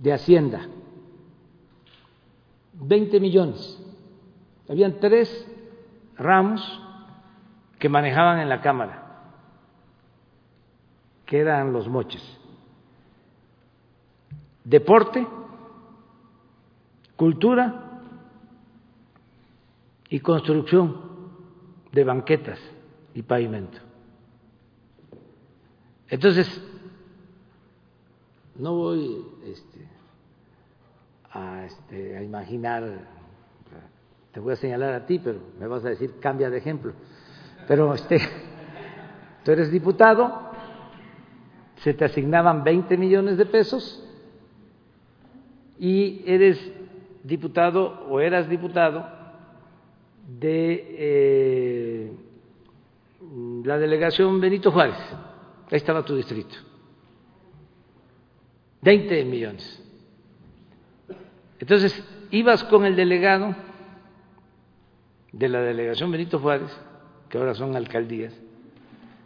de 0.00 0.12
Hacienda, 0.12 0.66
20 2.74 3.20
millones. 3.20 3.78
Habían 4.68 5.00
tres 5.00 5.46
ramos 6.16 6.60
que 7.78 7.88
manejaban 7.88 8.40
en 8.40 8.48
la 8.48 8.60
Cámara, 8.60 9.30
que 11.26 11.38
eran 11.38 11.72
los 11.72 11.88
moches. 11.88 12.22
Deporte, 14.64 15.26
cultura 17.16 18.00
y 20.10 20.20
construcción 20.20 20.96
de 21.92 22.04
banquetas 22.04 22.58
y 23.14 23.22
pavimento. 23.22 23.78
Entonces, 26.08 26.62
no 28.58 28.74
voy 28.74 29.24
este, 29.44 29.86
a, 31.30 31.64
este, 31.64 32.16
a 32.16 32.22
imaginar, 32.22 32.84
te 34.32 34.40
voy 34.40 34.52
a 34.52 34.56
señalar 34.56 34.94
a 34.94 35.06
ti, 35.06 35.20
pero 35.20 35.38
me 35.58 35.66
vas 35.66 35.84
a 35.84 35.90
decir, 35.90 36.18
cambia 36.20 36.50
de 36.50 36.58
ejemplo. 36.58 36.92
Pero 37.66 37.94
este, 37.94 38.18
tú 39.44 39.52
eres 39.52 39.70
diputado, 39.70 40.50
se 41.76 41.94
te 41.94 42.04
asignaban 42.04 42.64
20 42.64 42.96
millones 42.96 43.38
de 43.38 43.46
pesos 43.46 44.04
y 45.78 46.22
eres 46.26 46.58
diputado 47.22 48.06
o 48.08 48.20
eras 48.20 48.48
diputado 48.48 49.06
de 50.26 50.86
eh, 50.98 52.12
la 53.64 53.78
delegación 53.78 54.40
Benito 54.40 54.72
Juárez. 54.72 54.98
Ahí 55.70 55.76
estaba 55.76 56.04
tu 56.04 56.16
distrito. 56.16 56.67
20 58.88 59.22
millones. 59.26 59.84
Entonces, 61.58 61.92
ibas 62.30 62.64
con 62.64 62.86
el 62.86 62.96
delegado 62.96 63.54
de 65.30 65.46
la 65.50 65.60
delegación 65.60 66.10
Benito 66.10 66.38
Juárez, 66.38 66.74
que 67.28 67.36
ahora 67.36 67.54
son 67.54 67.76
alcaldías, 67.76 68.34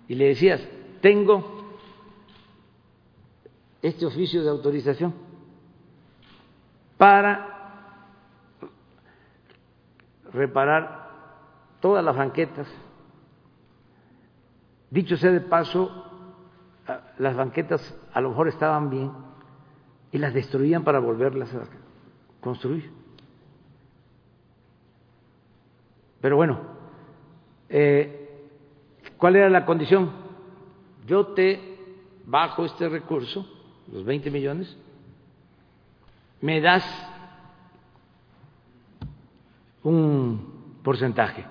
y 0.08 0.16
le 0.16 0.26
decías, 0.26 0.60
tengo 1.00 1.78
este 3.82 4.04
oficio 4.04 4.42
de 4.42 4.50
autorización 4.50 5.14
para 6.98 8.08
reparar 10.32 11.08
todas 11.80 12.04
las 12.04 12.16
banquetas. 12.16 12.66
Dicho 14.90 15.16
sea 15.16 15.30
de 15.30 15.40
paso, 15.40 16.04
las 17.18 17.36
banquetas 17.36 17.96
a 18.12 18.20
lo 18.20 18.30
mejor 18.30 18.48
estaban 18.48 18.90
bien 18.90 19.31
y 20.12 20.18
las 20.18 20.34
destruían 20.34 20.84
para 20.84 20.98
volverlas 20.98 21.52
a 21.54 21.64
construir. 22.40 22.90
Pero 26.20 26.36
bueno, 26.36 26.60
eh, 27.68 28.28
¿cuál 29.16 29.36
era 29.36 29.48
la 29.48 29.64
condición? 29.64 30.10
Yo 31.06 31.28
te 31.28 31.72
bajo 32.26 32.64
este 32.64 32.88
recurso, 32.88 33.46
los 33.90 34.04
20 34.04 34.30
millones, 34.30 34.76
me 36.40 36.60
das 36.60 36.84
un 39.82 40.78
porcentaje. 40.82 41.44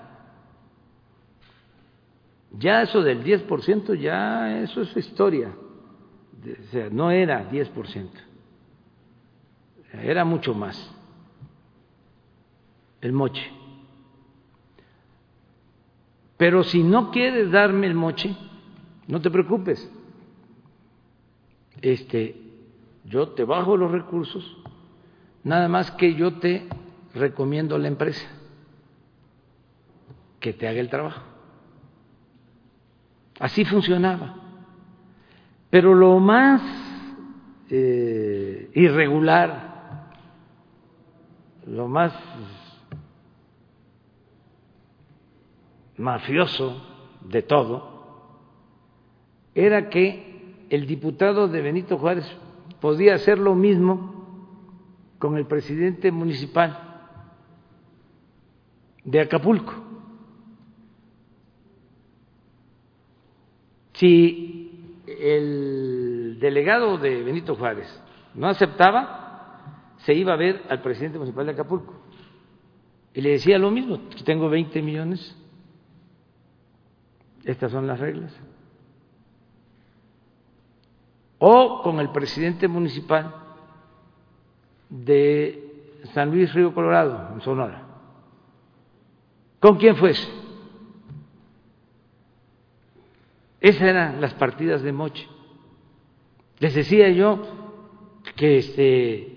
Ya 2.52 2.82
eso 2.82 3.02
del 3.02 3.24
10%, 3.24 3.94
ya 3.94 4.62
eso 4.62 4.82
es 4.82 4.96
historia. 4.96 5.52
O 6.42 6.70
sea, 6.70 6.88
no 6.90 7.10
era 7.10 7.50
10%, 7.50 8.08
era 9.92 10.24
mucho 10.24 10.54
más 10.54 10.90
el 13.00 13.12
moche. 13.12 13.50
Pero 16.36 16.64
si 16.64 16.82
no 16.82 17.10
quieres 17.10 17.50
darme 17.50 17.86
el 17.86 17.94
moche, 17.94 18.34
no 19.06 19.20
te 19.20 19.30
preocupes. 19.30 19.90
Este, 21.80 22.40
yo 23.04 23.30
te 23.30 23.44
bajo 23.44 23.76
los 23.76 23.90
recursos, 23.90 24.56
nada 25.44 25.68
más 25.68 25.90
que 25.92 26.14
yo 26.14 26.34
te 26.38 26.68
recomiendo 27.14 27.74
a 27.74 27.78
la 27.78 27.88
empresa 27.88 28.26
que 30.40 30.52
te 30.52 30.66
haga 30.66 30.80
el 30.80 30.88
trabajo. 30.88 31.22
Así 33.38 33.64
funcionaba. 33.64 34.36
Pero 35.70 35.94
lo 35.94 36.18
más 36.18 36.62
eh, 37.70 38.70
irregular, 38.74 39.71
lo 41.66 41.88
más 41.88 42.12
mafioso 45.96 46.82
de 47.20 47.42
todo, 47.42 47.92
era 49.54 49.88
que 49.88 50.66
el 50.70 50.86
diputado 50.86 51.48
de 51.48 51.60
Benito 51.60 51.98
Juárez 51.98 52.26
podía 52.80 53.14
hacer 53.14 53.38
lo 53.38 53.54
mismo 53.54 54.12
con 55.18 55.36
el 55.36 55.46
presidente 55.46 56.10
municipal 56.10 57.08
de 59.04 59.20
Acapulco. 59.20 59.74
Si 63.92 64.96
el 65.06 66.38
delegado 66.40 66.98
de 66.98 67.22
Benito 67.22 67.54
Juárez 67.54 68.02
no 68.34 68.48
aceptaba, 68.48 69.21
se 70.04 70.14
iba 70.14 70.32
a 70.32 70.36
ver 70.36 70.62
al 70.68 70.82
presidente 70.82 71.18
municipal 71.18 71.46
de 71.46 71.52
Acapulco 71.52 71.94
y 73.14 73.20
le 73.20 73.30
decía 73.30 73.58
lo 73.58 73.70
mismo, 73.70 73.98
tengo 74.24 74.48
20 74.48 74.82
millones, 74.82 75.36
estas 77.44 77.72
son 77.72 77.86
las 77.86 78.00
reglas. 78.00 78.32
o 81.44 81.82
con 81.82 81.98
el 81.98 82.10
presidente 82.10 82.68
municipal 82.68 83.34
de 84.88 85.98
San 86.14 86.30
Luis 86.30 86.54
Río 86.54 86.72
Colorado, 86.72 87.30
en 87.34 87.40
Sonora, 87.40 87.82
con 89.58 89.76
quien 89.76 89.96
fuese. 89.96 90.28
Esas 93.60 93.82
eran 93.82 94.20
las 94.20 94.34
partidas 94.34 94.82
de 94.82 94.92
Moche. 94.92 95.26
Les 96.60 96.74
decía 96.74 97.08
yo 97.10 97.42
que 98.36 98.58
este, 98.58 99.31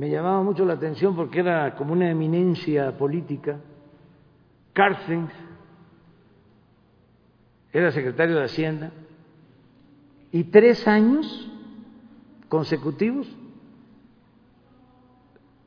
me 0.00 0.08
llamaba 0.08 0.42
mucho 0.42 0.64
la 0.64 0.72
atención 0.72 1.14
porque 1.14 1.40
era 1.40 1.76
como 1.76 1.92
una 1.92 2.10
eminencia 2.10 2.96
política. 2.96 3.60
Carstens 4.72 5.30
era 7.70 7.92
secretario 7.92 8.36
de 8.36 8.44
Hacienda 8.44 8.92
y 10.32 10.44
tres 10.44 10.88
años 10.88 11.52
consecutivos 12.48 13.28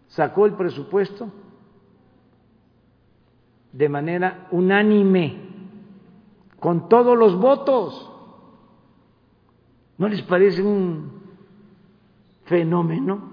sacó 0.07 0.47
el 0.47 0.53
presupuesto 0.53 1.31
de 3.71 3.87
manera 3.87 4.47
unánime, 4.49 5.41
con 6.59 6.89
todos 6.89 7.15
los 7.15 7.39
votos. 7.39 8.11
¿No 9.99 10.07
les 10.07 10.23
parece 10.23 10.63
un 10.63 11.21
fenómeno? 12.45 13.32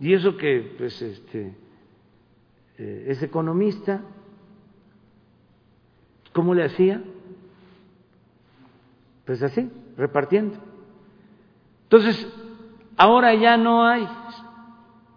Y 0.00 0.12
eso 0.12 0.36
que 0.36 0.74
pues 0.76 1.00
este 1.00 1.54
eh, 2.78 3.06
es 3.08 3.22
economista, 3.22 4.02
¿cómo 6.32 6.54
le 6.54 6.64
hacía? 6.64 7.02
Pues 9.24 9.42
así, 9.42 9.70
repartiendo. 9.96 10.58
Entonces, 11.84 12.26
ahora 12.96 13.34
ya 13.34 13.56
no 13.56 13.86
hay 13.86 14.06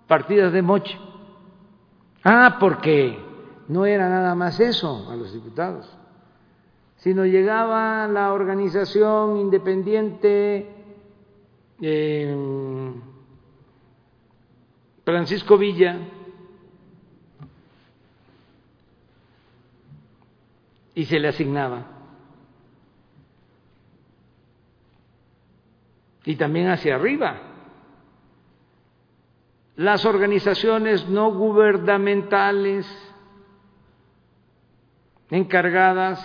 partidas 0.08 0.54
de 0.54 0.62
moche. 0.62 0.98
Ah, 2.24 2.58
porque 2.60 3.18
no 3.68 3.86
era 3.86 4.10
nada 4.10 4.36
más 4.36 4.60
eso 4.60 5.10
a 5.10 5.16
los 5.16 5.34
diputados, 5.34 5.90
sino 6.98 7.26
llegaba 7.26 8.08
la 8.08 8.34
organización 8.34 9.38
independiente 9.38 10.70
eh, 11.82 12.94
Francisco 15.08 15.58
Villa 15.58 16.00
y 20.94 21.06
se 21.06 21.18
le 21.18 21.30
asignaba. 21.30 21.94
y 26.26 26.36
también 26.36 26.68
hacia 26.68 26.96
arriba. 26.96 27.40
Las 29.78 30.04
organizaciones 30.04 31.08
no 31.08 31.32
gubernamentales 31.32 32.86
encargadas 35.30 36.20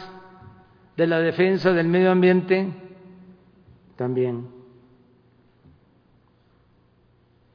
de 0.97 1.07
la 1.07 1.20
defensa 1.20 1.73
del 1.73 1.86
medio 1.86 2.11
ambiente 2.11 2.73
también. 3.94 4.61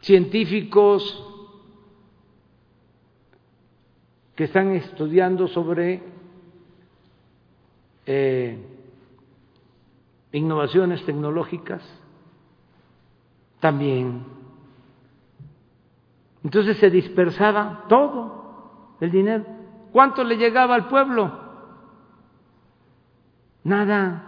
Científicos 0.08 1.22
que 4.38 4.46
están 4.46 4.72
estudiando 4.72 5.50
sobre 5.50 6.02
eh, 8.06 8.58
innovaciones 10.32 11.04
tecnológicas 11.04 11.84
también. 13.60 14.24
Entonces 16.42 16.78
se 16.78 16.90
dispersaba 16.90 17.84
todo 17.90 18.96
el 19.02 19.12
dinero. 19.12 19.46
¿Cuánto 19.92 20.24
le 20.24 20.38
llegaba 20.38 20.76
al 20.76 20.88
pueblo? 20.88 21.38
Nada. 23.66 24.24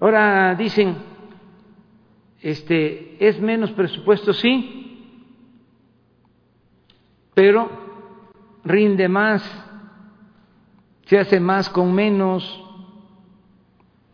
Ahora 0.00 0.54
dicen, 0.54 1.11
este, 2.42 3.16
es 3.26 3.40
menos 3.40 3.70
presupuesto, 3.70 4.32
sí, 4.32 4.82
pero 7.34 7.70
rinde 8.64 9.08
más, 9.08 9.42
se 11.06 11.18
hace 11.18 11.38
más 11.38 11.70
con 11.70 11.94
menos, 11.94 12.44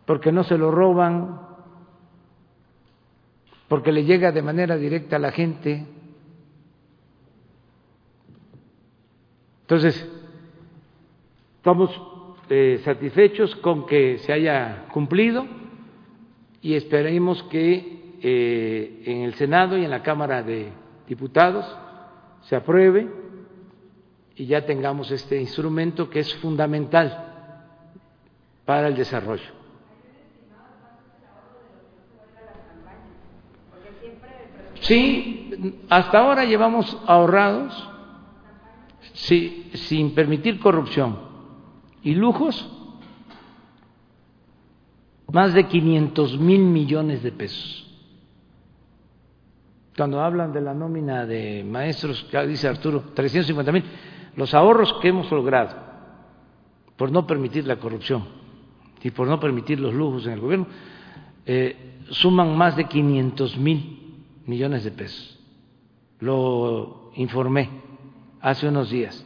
porque 0.05 0.31
no 0.31 0.43
se 0.43 0.57
lo 0.57 0.71
roban, 0.71 1.41
porque 3.67 3.91
le 3.91 4.05
llega 4.05 4.31
de 4.31 4.41
manera 4.41 4.77
directa 4.77 5.17
a 5.17 5.19
la 5.19 5.31
gente. 5.31 5.85
Entonces, 9.61 10.09
estamos 11.57 11.91
eh, 12.49 12.81
satisfechos 12.83 13.55
con 13.57 13.85
que 13.85 14.17
se 14.19 14.33
haya 14.33 14.87
cumplido 14.91 15.45
y 16.61 16.73
esperemos 16.73 17.43
que 17.43 17.98
eh, 18.21 19.03
en 19.05 19.23
el 19.23 19.33
Senado 19.35 19.77
y 19.77 19.85
en 19.85 19.91
la 19.91 20.03
Cámara 20.03 20.43
de 20.43 20.71
Diputados 21.07 21.65
se 22.41 22.55
apruebe 22.55 23.07
y 24.35 24.45
ya 24.45 24.65
tengamos 24.65 25.11
este 25.11 25.39
instrumento 25.39 26.09
que 26.09 26.19
es 26.19 26.33
fundamental 26.35 27.25
para 28.65 28.87
el 28.87 28.95
desarrollo. 28.95 29.59
Sí, 34.81 35.81
hasta 35.89 36.19
ahora 36.19 36.45
llevamos 36.45 36.97
ahorrados, 37.05 37.89
sí, 39.13 39.69
sin 39.73 40.15
permitir 40.15 40.59
corrupción 40.59 41.19
y 42.01 42.15
lujos, 42.15 42.69
más 45.31 45.53
de 45.53 45.67
500 45.67 46.39
mil 46.39 46.61
millones 46.61 47.21
de 47.23 47.31
pesos. 47.31 47.88
Cuando 49.99 50.21
hablan 50.21 50.53
de 50.53 50.61
la 50.61 50.73
nómina 50.73 51.25
de 51.25 51.61
maestros, 51.61 52.25
dice 52.47 52.69
Arturo, 52.69 53.11
350 53.13 53.69
mil, 53.73 53.83
los 54.37 54.53
ahorros 54.53 54.93
que 55.01 55.09
hemos 55.09 55.29
logrado 55.29 55.75
por 56.95 57.11
no 57.11 57.27
permitir 57.27 57.67
la 57.67 57.75
corrupción 57.75 58.23
y 59.03 59.11
por 59.11 59.27
no 59.27 59.41
permitir 59.41 59.77
los 59.77 59.93
lujos 59.93 60.25
en 60.25 60.31
el 60.31 60.39
gobierno, 60.39 60.67
eh, 61.45 61.97
suman 62.11 62.55
más 62.55 62.77
de 62.77 62.85
500 62.85 63.57
mil 63.57 64.23
millones 64.45 64.85
de 64.85 64.91
pesos. 64.91 65.37
Lo 66.21 67.11
informé 67.15 67.69
hace 68.39 68.69
unos 68.69 68.89
días. 68.91 69.25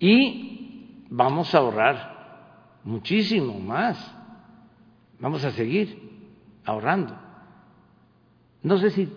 Y 0.00 1.04
vamos 1.10 1.54
a 1.54 1.58
ahorrar 1.58 2.80
muchísimo 2.82 3.60
más. 3.60 4.12
Vamos 5.20 5.44
a 5.44 5.52
seguir 5.52 6.26
ahorrando. 6.64 7.16
No 8.64 8.78
sé 8.78 8.90
si 8.90 9.08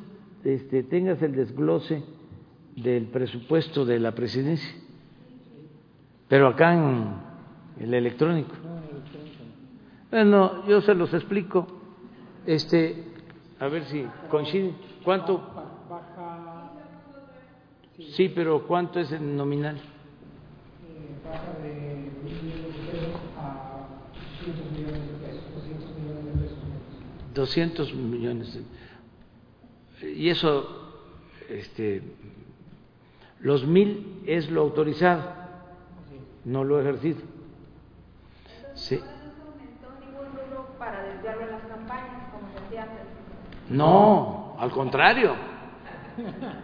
este, 0.44 0.84
tengas 0.84 1.22
el 1.22 1.34
desglose 1.36 2.04
del 2.76 3.06
presupuesto 3.08 3.86
de 3.86 4.00
la 4.00 4.14
presidencia, 4.14 4.74
pero 6.28 6.48
acá 6.48 6.74
en 6.74 7.14
el 7.80 7.94
electrónico. 7.94 8.54
Bueno, 10.12 10.66
yo 10.68 10.82
se 10.82 10.96
los 10.96 11.14
explico. 11.14 11.68
Este, 12.46 13.04
a 13.60 13.68
ver 13.68 13.84
si 13.86 14.06
coincide. 14.30 14.74
¿Cuánto? 15.04 15.42
Sí, 18.16 18.30
pero 18.30 18.66
¿cuánto 18.66 19.00
es 19.00 19.12
el 19.12 19.36
nominal? 19.36 19.78
Baja 21.26 21.60
de 21.62 22.10
millones 22.24 23.16
a 23.38 23.88
200 24.46 24.72
millones 24.72 25.08
de 25.08 25.14
pesos. 25.28 25.44
200 27.36 27.94
millones 27.94 28.54
de 28.54 28.60
pesos. 28.62 28.89
Y 30.02 30.30
eso, 30.30 30.68
este, 31.50 32.02
los 33.42 33.66
mil 33.66 34.22
es 34.26 34.50
lo 34.50 34.62
autorizado, 34.62 35.34
no 36.46 36.64
lo 36.64 36.80
ejercido. 36.80 37.20
Sí. 38.76 39.00
No, 43.70 44.56
al 44.58 44.72
contrario, 44.72 45.36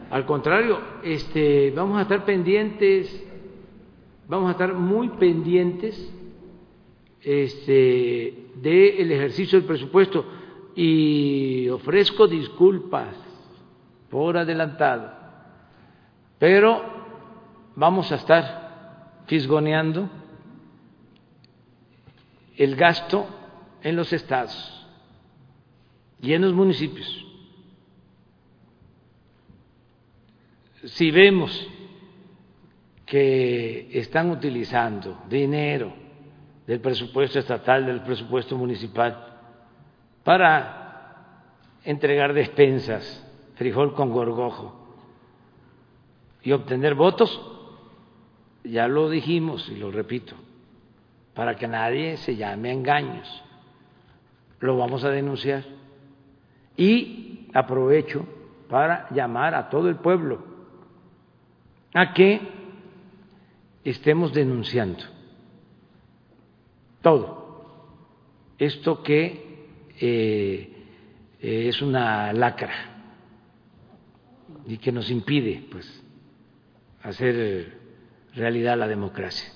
al 0.10 0.26
contrario, 0.26 0.80
este, 1.04 1.72
vamos 1.72 2.00
a 2.00 2.04
estar 2.04 2.26
pendientes, 2.26 3.24
vamos 4.28 4.48
a 4.50 4.52
estar 4.52 4.74
muy 4.74 5.10
pendientes 5.10 6.12
este, 7.22 8.50
del 8.56 9.12
ejercicio 9.12 9.60
del 9.60 9.68
presupuesto 9.68 10.26
y 10.76 11.70
ofrezco 11.70 12.28
disculpas 12.28 13.16
por 14.10 14.38
adelantado, 14.38 15.12
pero 16.38 16.84
vamos 17.76 18.12
a 18.12 18.16
estar 18.16 19.24
fisgoneando 19.26 20.10
el 22.58 22.76
gasto 22.76 23.26
en 23.82 23.96
los 23.96 24.12
estados 24.14 24.88
y 26.22 26.34
en 26.34 26.42
los 26.42 26.54
municipios. 26.54 27.26
Si 30.86 31.10
vemos 31.12 31.68
que 33.06 33.90
están 33.94 34.32
utilizando 34.32 35.24
dinero 35.30 35.94
del 36.66 36.80
presupuesto 36.80 37.40
estatal, 37.40 37.86
del 37.86 38.02
presupuesto 38.02 38.58
municipal, 38.58 39.35
para 40.26 41.38
entregar 41.84 42.34
despensas, 42.34 43.24
frijol 43.56 43.94
con 43.94 44.12
gorgojo 44.12 44.76
y 46.42 46.52
obtener 46.52 46.96
votos, 46.96 47.40
ya 48.64 48.88
lo 48.88 49.10
dijimos 49.10 49.70
y 49.70 49.76
lo 49.76 49.92
repito, 49.92 50.36
para 51.36 51.56
que 51.56 51.68
nadie 51.68 52.18
se 52.18 52.36
llame 52.36 52.72
a 52.72 52.74
engaños. 52.74 53.44
Lo 54.60 54.78
vamos 54.78 55.04
a 55.04 55.10
denunciar. 55.10 55.64
Y 56.76 57.48
aprovecho 57.54 58.26
para 58.68 59.08
llamar 59.12 59.54
a 59.54 59.70
todo 59.70 59.90
el 59.90 59.98
pueblo 59.98 60.44
a 61.94 62.14
que 62.14 62.42
estemos 63.84 64.34
denunciando 64.34 65.04
todo 67.02 67.46
esto 68.58 69.04
que 69.04 69.55
eh, 70.00 70.76
es 71.40 71.82
una 71.82 72.34
lacra 72.34 72.74
y 74.66 74.78
que 74.78 74.92
nos 74.92 75.10
impide 75.10 75.68
pues 75.72 76.04
hacer 77.04 77.80
realidad 78.34 78.78
la 78.78 78.88
democracia. 78.88 79.52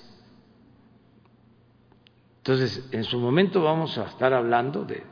Entonces, 2.38 2.88
en 2.92 3.04
su 3.04 3.18
momento 3.18 3.62
vamos 3.62 3.98
a 3.98 4.06
estar 4.06 4.32
hablando 4.32 4.84
de, 4.84 5.02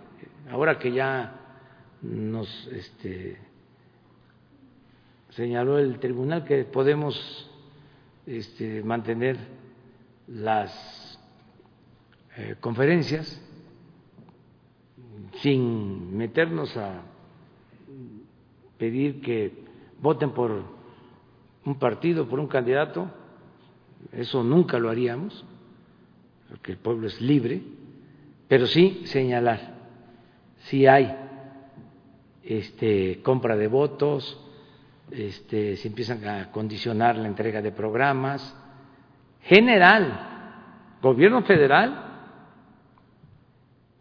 ahora 0.51 0.79
que 0.79 0.93
ya 0.93 1.35
nos 2.01 2.69
este, 2.69 3.39
señaló 5.31 5.79
el 5.79 5.99
tribunal 5.99 6.45
que 6.45 6.65
podemos 6.65 7.51
este, 8.27 8.83
mantener 8.83 9.37
las 10.29 11.19
eh, 12.37 12.57
conferencias 12.61 13.43
sin 15.43 16.17
meternos 16.17 16.77
a 16.77 17.03
pedir 18.77 19.21
que 19.21 19.53
voten 20.01 20.31
por 20.31 20.63
un 21.65 21.79
partido, 21.79 22.29
por 22.29 22.41
un 22.41 22.47
candidato, 22.47 23.11
eso 24.13 24.43
nunca 24.43 24.79
lo 24.79 24.91
haríamos, 24.91 25.45
porque 26.49 26.73
el 26.73 26.79
pueblo 26.79 27.07
es 27.07 27.21
libre, 27.21 27.63
pero 28.49 28.67
sí 28.67 29.03
señalar 29.05 29.77
si 30.61 30.87
hay 30.87 31.15
este, 32.43 33.21
compra 33.23 33.57
de 33.57 33.69
votos, 33.69 34.39
este, 35.11 35.77
si 35.77 35.89
empiezan 35.89 36.27
a 36.27 36.51
condicionar 36.51 37.17
la 37.17 37.29
entrega 37.29 37.63
de 37.63 37.73
programas, 37.73 38.57
general, 39.43 40.99
gobierno 41.01 41.43
federal, 41.43 42.05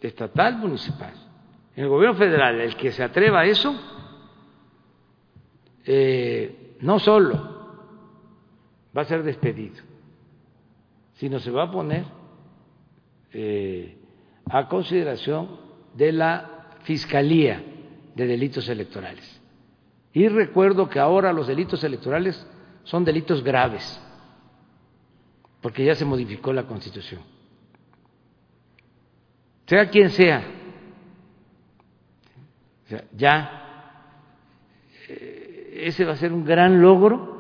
estatal, 0.02 0.58
municipal. 0.58 1.27
En 1.78 1.84
el 1.84 1.90
gobierno 1.90 2.18
federal, 2.18 2.60
el 2.60 2.76
que 2.76 2.92
se 2.92 3.04
atreva 3.04 3.42
a 3.42 3.46
eso, 3.46 3.80
eh, 5.86 6.76
no 6.82 6.98
solo 6.98 7.36
va 8.98 9.04
a 9.04 9.06
ser 9.06 9.22
despedido, 9.22 9.76
sino 11.14 11.40
se 11.40 11.52
va 11.52 11.66
a 11.66 11.72
poner 11.72 12.04
eh, 13.32 13.96
a 14.50 14.68
consideración 14.68 15.60
de 15.94 16.14
la 16.14 16.72
Fiscalía 16.82 17.64
de 18.16 18.26
Delitos 18.26 18.68
Electorales. 18.70 19.40
Y 20.14 20.28
recuerdo 20.30 20.90
que 20.90 20.98
ahora 20.98 21.32
los 21.32 21.46
delitos 21.46 21.84
electorales 21.84 22.44
son 22.86 23.06
delitos 23.06 23.44
graves, 23.44 24.02
porque 25.62 25.86
ya 25.86 25.94
se 25.94 26.06
modificó 26.06 26.52
la 26.52 26.64
Constitución. 26.64 27.22
Sea 29.68 29.88
quien 29.92 30.10
sea, 32.88 33.04
ya 33.16 33.68
eh, 35.10 35.84
ese 35.86 36.06
va 36.06 36.14
a 36.14 36.18
ser 36.18 36.34
un 36.34 36.46
gran 36.46 36.82
logro 36.82 37.38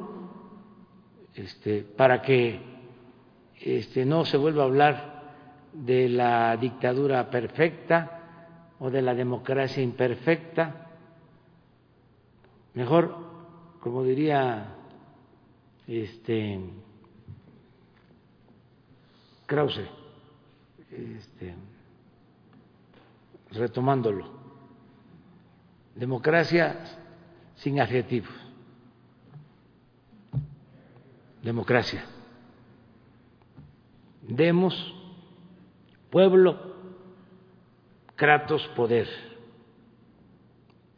este, 1.36 1.84
para 1.84 2.22
que 2.22 2.60
este, 3.62 4.06
no 4.06 4.26
se 4.26 4.38
vuelva 4.38 4.64
a 4.64 4.66
hablar 4.66 5.18
de 5.74 6.10
la 6.10 6.58
dictadura 6.58 7.30
perfecta 7.30 8.74
o 8.80 8.90
de 8.90 9.02
la 9.02 9.14
democracia 9.14 9.82
imperfecta. 9.82 10.88
Mejor, 12.74 13.16
como 13.80 14.04
diría 14.04 14.76
este, 15.88 16.60
Krause, 19.46 19.86
este, 20.92 21.56
retomándolo, 23.52 24.37
democracia 25.98 26.78
sin 27.56 27.80
adjetivos, 27.80 28.34
democracia 31.42 32.04
Demos 34.28 34.94
pueblo, 36.10 36.76
Kratos 38.16 38.68
poder, 38.76 39.08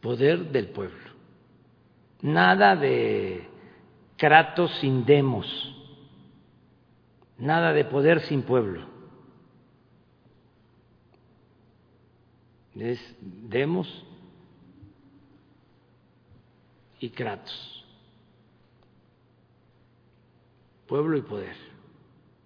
poder 0.01 0.51
del 0.51 0.69
pueblo. 0.69 1.11
Nada 2.21 2.75
de 2.75 3.47
Kratos 4.17 4.71
sin 4.79 5.05
demos, 5.05 5.45
nada 7.37 7.73
de 7.73 7.85
poder 7.85 8.21
sin 8.21 8.41
pueblo. 8.41 8.87
Es 12.75 13.15
demos 13.21 14.05
y 16.99 17.09
Kratos, 17.09 17.85
pueblo 20.87 21.17
y 21.17 21.21
poder 21.21 21.69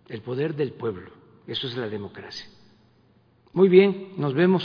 el 0.10 0.22
poder 0.22 0.56
del 0.56 0.74
pueblo. 0.74 1.10
Eso 1.48 1.68
es 1.68 1.76
la 1.76 1.90
democracia. 1.90 2.46
Muy 3.54 3.70
bien, 3.70 4.14
nos 4.18 4.34
vemos. 4.34 4.64